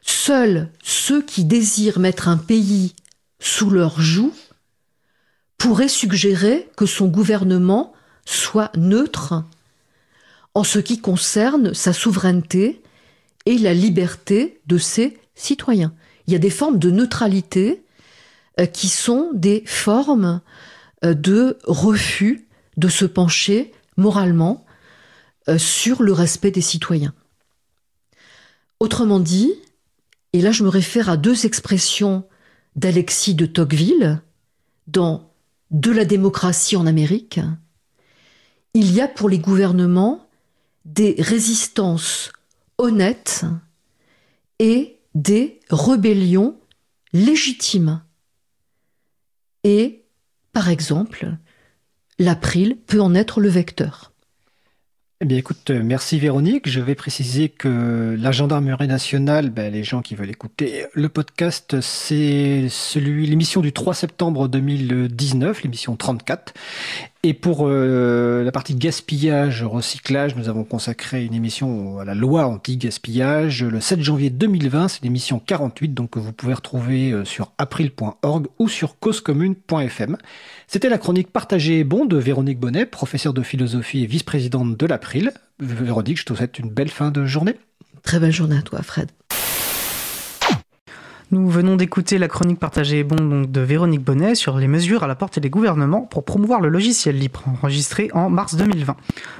Seuls 0.00 0.72
ceux 0.82 1.20
qui 1.20 1.44
désirent 1.44 1.98
mettre 1.98 2.28
un 2.28 2.38
pays 2.38 2.94
sous 3.40 3.68
leur 3.68 4.00
joug 4.00 4.32
pourraient 5.58 5.88
suggérer 5.88 6.70
que 6.76 6.86
son 6.86 7.08
gouvernement 7.08 7.92
soit 8.28 8.70
neutre 8.76 9.42
en 10.52 10.62
ce 10.62 10.78
qui 10.78 11.00
concerne 11.00 11.72
sa 11.72 11.94
souveraineté 11.94 12.82
et 13.46 13.56
la 13.56 13.72
liberté 13.72 14.60
de 14.66 14.76
ses 14.76 15.16
citoyens. 15.34 15.94
Il 16.26 16.34
y 16.34 16.36
a 16.36 16.38
des 16.38 16.50
formes 16.50 16.78
de 16.78 16.90
neutralité 16.90 17.82
euh, 18.60 18.66
qui 18.66 18.88
sont 18.88 19.30
des 19.32 19.62
formes 19.64 20.42
euh, 21.04 21.14
de 21.14 21.56
refus 21.64 22.46
de 22.76 22.88
se 22.88 23.06
pencher 23.06 23.72
moralement 23.96 24.66
euh, 25.48 25.56
sur 25.56 26.02
le 26.02 26.12
respect 26.12 26.50
des 26.50 26.60
citoyens. 26.60 27.14
Autrement 28.78 29.20
dit, 29.20 29.52
et 30.34 30.42
là 30.42 30.52
je 30.52 30.64
me 30.64 30.68
réfère 30.68 31.08
à 31.08 31.16
deux 31.16 31.46
expressions 31.46 32.24
d'Alexis 32.76 33.34
de 33.34 33.46
Tocqueville 33.46 34.20
dans 34.86 35.32
De 35.70 35.90
la 35.90 36.04
démocratie 36.04 36.76
en 36.76 36.86
Amérique, 36.86 37.40
il 38.74 38.92
y 38.92 39.00
a 39.00 39.08
pour 39.08 39.28
les 39.28 39.38
gouvernements 39.38 40.26
des 40.84 41.16
résistances 41.18 42.32
honnêtes 42.78 43.44
et 44.58 44.98
des 45.14 45.60
rébellions 45.70 46.56
légitimes. 47.12 48.02
Et, 49.64 50.04
par 50.52 50.68
exemple, 50.68 51.36
l'April 52.18 52.76
peut 52.86 53.00
en 53.00 53.14
être 53.14 53.40
le 53.40 53.48
vecteur. 53.48 54.12
Eh 55.20 55.24
bien, 55.24 55.36
écoute, 55.36 55.70
euh, 55.70 55.82
merci 55.82 56.20
Véronique. 56.20 56.68
Je 56.68 56.80
vais 56.80 56.94
préciser 56.94 57.48
que 57.48 58.16
la 58.16 58.30
gendarmerie 58.30 58.86
nationale, 58.86 59.50
ben, 59.50 59.72
les 59.72 59.82
gens 59.82 60.00
qui 60.00 60.14
veulent 60.14 60.30
écouter 60.30 60.86
le 60.92 61.08
podcast, 61.08 61.80
c'est 61.80 62.68
celui, 62.70 63.26
l'émission 63.26 63.60
du 63.60 63.72
3 63.72 63.94
septembre 63.94 64.46
2019, 64.46 65.64
l'émission 65.64 65.96
34. 65.96 66.54
Et 67.24 67.34
pour 67.34 67.66
euh, 67.66 68.44
la 68.44 68.52
partie 68.52 68.76
gaspillage, 68.76 69.64
recyclage, 69.64 70.36
nous 70.36 70.48
avons 70.48 70.62
consacré 70.62 71.24
une 71.24 71.34
émission 71.34 71.98
à 71.98 72.04
la 72.04 72.14
loi 72.14 72.46
anti-gaspillage 72.46 73.64
le 73.64 73.80
7 73.80 74.02
janvier 74.02 74.30
2020. 74.30 74.86
C'est 74.86 75.02
l'émission 75.02 75.42
48, 75.44 75.94
donc 75.94 76.10
que 76.10 76.20
vous 76.20 76.32
pouvez 76.32 76.54
retrouver 76.54 77.10
euh, 77.10 77.24
sur 77.24 77.50
april.org 77.58 78.46
ou 78.60 78.68
sur 78.68 79.00
causecommune.fm. 79.00 80.16
C'était 80.68 80.88
la 80.88 80.98
chronique 80.98 81.32
partagée 81.32 81.80
et 81.80 81.84
bon 81.84 82.04
de 82.04 82.16
Véronique 82.16 82.60
Bonnet, 82.60 82.86
professeure 82.86 83.34
de 83.34 83.42
philosophie 83.42 84.04
et 84.04 84.06
vice-présidente 84.06 84.76
de 84.76 84.86
l'April. 84.86 85.32
Véronique, 85.58 86.20
je 86.20 86.24
te 86.24 86.34
souhaite 86.34 86.60
une 86.60 86.70
belle 86.70 86.90
fin 86.90 87.10
de 87.10 87.26
journée. 87.26 87.56
Très 88.04 88.20
belle 88.20 88.32
journée 88.32 88.58
à 88.58 88.62
toi, 88.62 88.80
Fred. 88.82 89.10
Nous 91.30 91.46
venons 91.50 91.76
d'écouter 91.76 92.16
la 92.16 92.26
chronique 92.26 92.58
partagée 92.58 93.00
et 93.00 93.04
bon 93.04 93.42
de 93.42 93.60
Véronique 93.60 94.02
Bonnet 94.02 94.34
sur 94.34 94.56
les 94.56 94.66
mesures 94.66 95.02
à 95.02 95.06
la 95.06 95.14
portée 95.14 95.42
des 95.42 95.50
gouvernements 95.50 96.00
pour 96.00 96.24
promouvoir 96.24 96.62
le 96.62 96.70
logiciel 96.70 97.18
libre, 97.18 97.44
enregistré 97.46 98.08
en 98.14 98.30
mars 98.30 98.56
2020. 98.56 98.96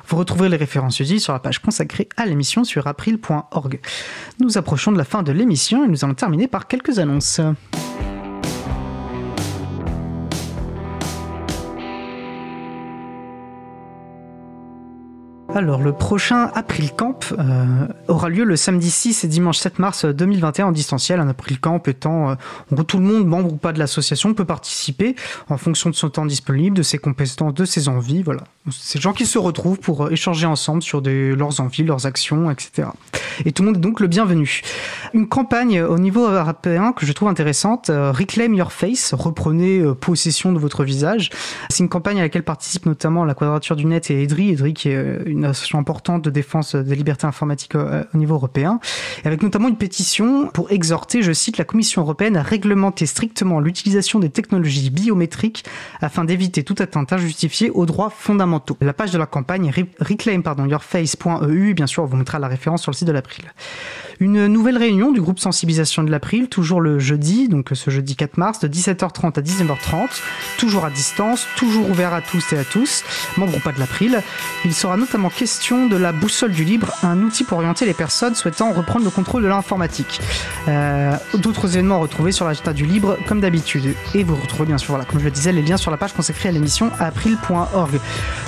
Vous 0.07 0.17
retrouverez 0.19 0.51
les 0.51 0.59
références 0.59 1.01
utiles 1.01 1.21
sur 1.21 1.33
la 1.33 1.39
page 1.39 1.61
consacrée 1.61 2.11
à 2.19 2.27
l'émission 2.27 2.65
sur 2.65 2.87
april.org. 2.87 3.81
Nous 4.39 4.59
approchons 4.59 4.93
de 4.93 4.99
la 4.99 5.05
fin 5.05 5.23
de 5.23 5.33
l'émission 5.33 5.83
et 5.83 5.89
nous 5.89 6.05
allons 6.05 6.13
terminer 6.13 6.47
par 6.47 6.67
quelques 6.67 6.99
annonces. 6.99 7.41
Alors, 15.59 15.83
le 15.83 15.93
prochain 15.93 16.53
April 16.55 16.93
Camp 16.95 17.35
euh, 17.37 17.89
aura 18.07 18.29
lieu 18.29 18.45
le 18.45 18.55
samedi 18.55 18.93
6 18.93 19.25
et 19.25 19.27
dimanche 19.27 19.59
7 19.59 19.81
mars 19.81 20.05
2021 20.05 20.67
en 20.67 20.71
distanciel. 20.71 21.19
Un 21.19 21.27
April 21.27 21.59
Camp 21.59 21.89
étant 21.89 22.31
euh, 22.31 22.83
tout 22.87 22.99
le 22.99 23.03
monde, 23.03 23.27
membre 23.27 23.55
ou 23.55 23.57
pas 23.57 23.73
de 23.73 23.81
l'association, 23.81 24.35
peut 24.35 24.45
participer 24.45 25.17
en 25.49 25.57
fonction 25.57 25.91
de 25.91 25.97
son 25.97 26.11
temps 26.11 26.27
disponible, 26.27 26.77
de 26.77 26.85
ses 26.85 26.99
compétences, 26.99 27.55
de 27.55 27.65
ses 27.65 27.89
envies. 27.89 28.23
Voilà. 28.23 28.45
C'est 28.71 29.01
gens 29.01 29.13
qui 29.13 29.27
se 29.27 29.39
retrouvent 29.39 29.79
pour 29.79 30.07
euh, 30.07 30.11
échanger 30.11 30.47
ensemble 30.47 30.83
sur 30.83 31.03
des, 31.03 31.35
leurs 31.35 31.61
envies, 31.61 31.85
leurs 31.85 32.07
actions, 32.07 32.51
etc. 32.51 32.89
Et 33.45 33.53
tout 33.53 33.63
le 33.63 33.69
monde 33.69 33.77
est 33.77 33.81
donc 33.81 34.01
le 34.01 34.09
bienvenu. 34.09 34.63
Une 35.15 35.29
campagne 35.29 35.81
au 35.83 35.99
niveau 35.99 36.27
européen 36.27 36.93
que 36.93 37.07
je 37.07 37.13
trouve 37.13 37.29
intéressante, 37.29 37.91
euh, 37.91 38.13
Reclaim 38.13 38.55
Your 38.55 38.73
Face, 38.73 39.15
reprenez 39.15 39.81
euh, 39.81 39.95
possession 39.95 40.53
de 40.53 40.59
votre 40.59 40.85
visage. 40.85 41.31
C'est 41.71 41.81
une 41.81 41.89
campagne 41.89 42.19
à 42.19 42.23
laquelle 42.23 42.43
participe 42.43 42.87
notamment 42.87 43.25
la 43.25 43.35
Quadrature 43.35 43.77
du 43.77 43.87
Net 43.87 44.11
et 44.11 44.23
EDRI, 44.23 44.53
EDRI 44.53 44.75
qui 44.75 44.89
est 44.91 45.23
une 45.27 45.48
association 45.51 45.79
importante 45.79 46.23
de 46.23 46.31
défense 46.31 46.75
des 46.75 46.95
libertés 46.95 47.27
informatiques 47.27 47.75
au, 47.75 48.17
niveau 48.17 48.35
européen, 48.35 48.81
avec 49.25 49.43
notamment 49.43 49.69
une 49.69 49.77
pétition 49.77 50.49
pour 50.49 50.71
exhorter, 50.71 51.23
je 51.23 51.33
cite, 51.33 51.59
la 51.59 51.65
Commission 51.65 52.03
européenne 52.03 52.37
à 52.37 52.43
réglementer 52.43 53.07
strictement 53.07 53.61
l'utilisation 53.61 54.19
des 54.19 54.31
technologies 54.31 54.91
biométriques 54.91 55.65
afin 56.01 56.25
d'éviter 56.25 56.63
toute 56.63 56.81
atteinte 56.81 57.13
injustifiée 57.13 57.71
aux 57.71 57.87
droits 57.87 58.11
fondamentaux. 58.11 58.77
La 58.81 58.93
page 58.93 59.11
de 59.11 59.19
la 59.19 59.27
campagne 59.27 59.73
reclaim.yourface.eu, 60.01 61.75
bien 61.75 61.87
sûr, 61.87 62.03
on 62.03 62.07
vous 62.07 62.17
mettra 62.17 62.39
la 62.39 62.49
référence 62.49 62.83
sur 62.83 62.91
le 62.91 62.97
site 62.97 63.09
de 63.09 63.13
l'April. 63.13 63.45
Une 64.21 64.49
nouvelle 64.49 64.77
réunion 64.77 65.13
du 65.13 65.21
groupe 65.21 65.39
sensibilisation 65.39 66.03
de 66.03 66.11
l'April, 66.11 66.49
toujours 66.49 66.81
le 66.81 66.99
jeudi, 66.99 67.49
donc 67.49 67.71
ce 67.73 67.91
jeudi 67.91 68.17
4 68.17 68.37
mars, 68.37 68.59
de 68.59 68.67
17h30 68.67 69.39
à 69.39 69.43
19h30, 69.43 70.09
toujours 70.59 70.85
à 70.85 70.91
distance, 70.91 71.47
toujours 71.57 71.89
ouvert 71.89 72.13
à 72.13 72.21
tous 72.21 72.53
et 72.53 72.59
à 72.59 72.65
tous, 72.65 73.05
membres 73.37 73.57
ou 73.57 73.61
pas 73.61 73.71
de 73.71 73.79
l'April. 73.79 74.21
Il 74.65 74.75
sera 74.75 74.97
notamment 74.97 75.31
question 75.31 75.87
de 75.87 75.97
la 75.97 76.11
boussole 76.11 76.51
du 76.51 76.65
libre, 76.65 76.93
un 77.05 77.23
outil 77.23 77.45
pour 77.45 77.59
orienter 77.59 77.87
les 77.87 77.95
personnes 77.95 78.35
souhaitant 78.35 78.73
reprendre 78.73 79.05
le 79.05 79.11
contrôle 79.13 79.45
de 79.45 79.49
l'informatique. 79.49 80.21
Euh, 80.67 81.17
D'autres 81.35 81.77
événements 81.77 82.01
retrouvés 82.01 82.33
sur 82.33 82.45
l'agenda 82.45 82.73
du 82.73 82.87
libre, 82.87 83.19
comme 83.29 83.41
d'habitude. 83.41 83.95
Et 84.15 84.25
vous 84.25 84.35
retrouvez 84.35 84.67
bien 84.67 84.79
sûr, 84.79 84.91
voilà, 84.91 85.05
comme 85.05 85.21
je 85.21 85.27
le 85.27 85.31
disais, 85.31 85.53
les 85.53 85.63
liens 85.63 85.77
sur 85.77 85.93
la 85.93 85.97
page 85.97 86.13
consacrée 86.13 86.49
à 86.49 86.53
l'émission 86.53 86.91
april.org. 86.99 88.01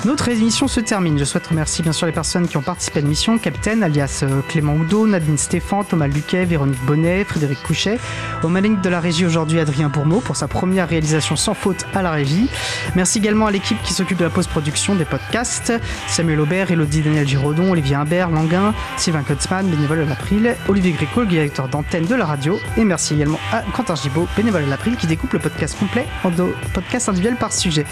Notre 0.03 0.27
émission 0.27 0.67
se 0.67 0.81
termine. 0.81 1.17
Je 1.17 1.23
souhaite 1.23 1.47
remercier 1.47 1.81
bien 1.81 1.93
sûr 1.93 2.07
les 2.07 2.13
personnes 2.13 2.49
qui 2.49 2.57
ont 2.57 2.61
participé 2.61 2.99
à 2.99 3.01
l'émission, 3.03 3.37
Captain, 3.37 3.81
alias 3.81 4.21
euh, 4.23 4.41
Clément 4.49 4.73
Oudot, 4.73 5.07
Nadine 5.07 5.37
Stéphane, 5.37 5.60
Thomas 5.89 6.07
Luquet, 6.07 6.45
Véronique 6.45 6.83
Bonnet, 6.85 7.23
Frédéric 7.23 7.63
Couchet. 7.63 7.97
Au 8.43 8.47
maligne 8.47 8.81
de 8.81 8.89
la 8.89 8.99
régie 8.99 9.25
aujourd'hui, 9.25 9.59
Adrien 9.59 9.89
Bourmeau 9.89 10.19
pour 10.19 10.35
sa 10.35 10.47
première 10.47 10.89
réalisation 10.89 11.35
sans 11.35 11.53
faute 11.53 11.85
à 11.93 12.01
la 12.01 12.11
régie. 12.11 12.49
Merci 12.95 13.19
également 13.19 13.47
à 13.47 13.51
l'équipe 13.51 13.81
qui 13.83 13.93
s'occupe 13.93 14.17
de 14.17 14.25
la 14.25 14.29
post-production 14.29 14.95
des 14.95 15.05
podcasts. 15.05 15.73
Samuel 16.07 16.41
Aubert, 16.41 16.71
Elodie 16.71 17.01
Daniel 17.01 17.27
Giraudon, 17.27 17.71
Olivier 17.71 17.95
Imbert, 17.95 18.29
Languin, 18.29 18.73
Sylvain 18.97 19.23
Kotzmann, 19.23 19.67
bénévole 19.67 19.99
de 19.99 20.09
l'April, 20.09 20.55
Olivier 20.67 20.91
Gricot, 20.91 21.25
directeur 21.25 21.67
d'antenne 21.67 22.05
de 22.05 22.15
la 22.15 22.25
radio. 22.25 22.59
Et 22.77 22.83
merci 22.83 23.13
également 23.13 23.39
à 23.51 23.61
Quentin 23.73 23.95
Gibaud, 23.95 24.27
bénévole 24.35 24.65
de 24.65 24.69
l'April, 24.69 24.97
qui 24.97 25.07
découpe 25.07 25.33
le 25.33 25.39
podcast 25.39 25.77
complet 25.79 26.05
en 26.23 26.29
deux 26.29 26.53
podcasts 26.73 27.09
individuels 27.09 27.37
par 27.37 27.53
sujet. 27.53 27.85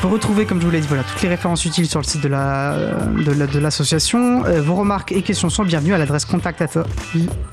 Vous 0.00 0.08
retrouvez, 0.08 0.46
comme 0.46 0.60
je 0.60 0.66
vous 0.66 0.70
l'ai 0.70 0.80
dit, 0.80 0.86
voilà, 0.86 1.02
toutes 1.02 1.22
les 1.22 1.28
références 1.28 1.64
utiles 1.64 1.88
sur 1.88 2.00
le 2.00 2.04
site 2.04 2.22
de 2.22 2.28
de 2.28 3.58
l'association. 3.58 4.44
Euh, 4.46 4.60
vos 4.62 4.74
remarques 4.76 5.12
et 5.12 5.22
questions 5.22 5.50
sont 5.50 5.64
bienvenues 5.64 5.94
à 5.94 5.98
l'adresse 5.98 6.24
contact 6.24 6.62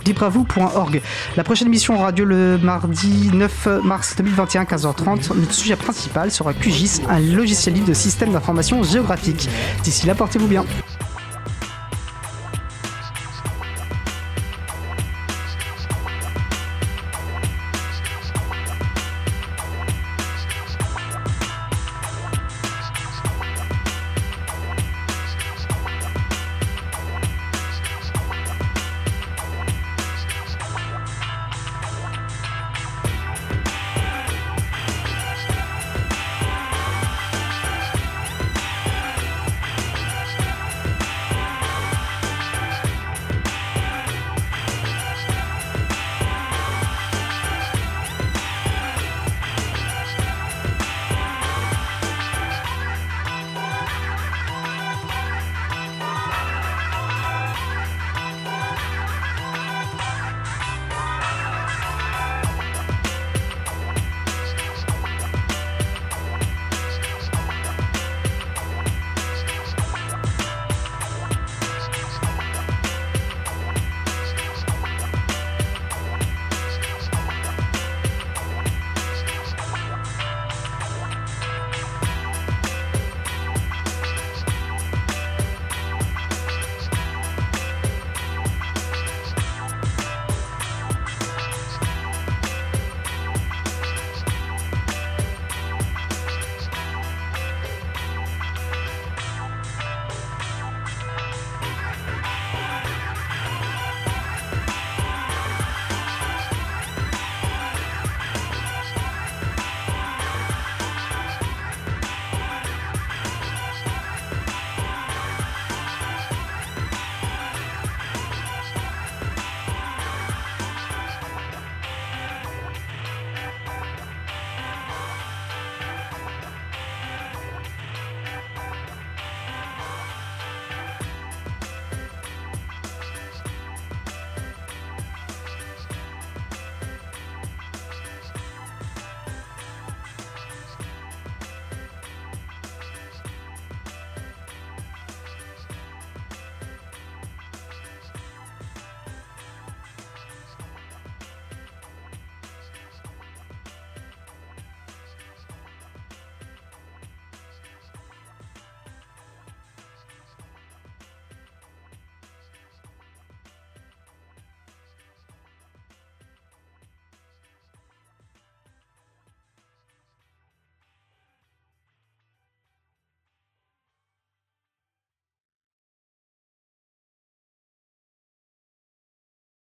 libreavou.org. 0.05 1.01
La 1.35 1.43
prochaine 1.43 1.67
émission 1.67 1.95
aura 1.95 2.11
lieu 2.11 2.25
le 2.25 2.57
mardi 2.57 3.29
9 3.33 3.67
mars 3.83 4.15
2021, 4.17 4.63
15h30. 4.63 5.35
Notre 5.35 5.53
sujet 5.53 5.75
principal 5.75 6.31
sera 6.31 6.53
QGIS, 6.53 7.01
un 7.09 7.19
logiciel 7.19 7.75
libre 7.75 7.87
de 7.87 7.93
système 7.93 8.31
d'information 8.31 8.83
géographique. 8.83 9.49
D'ici 9.83 10.07
là, 10.07 10.15
portez-vous 10.15 10.47
bien. 10.47 10.65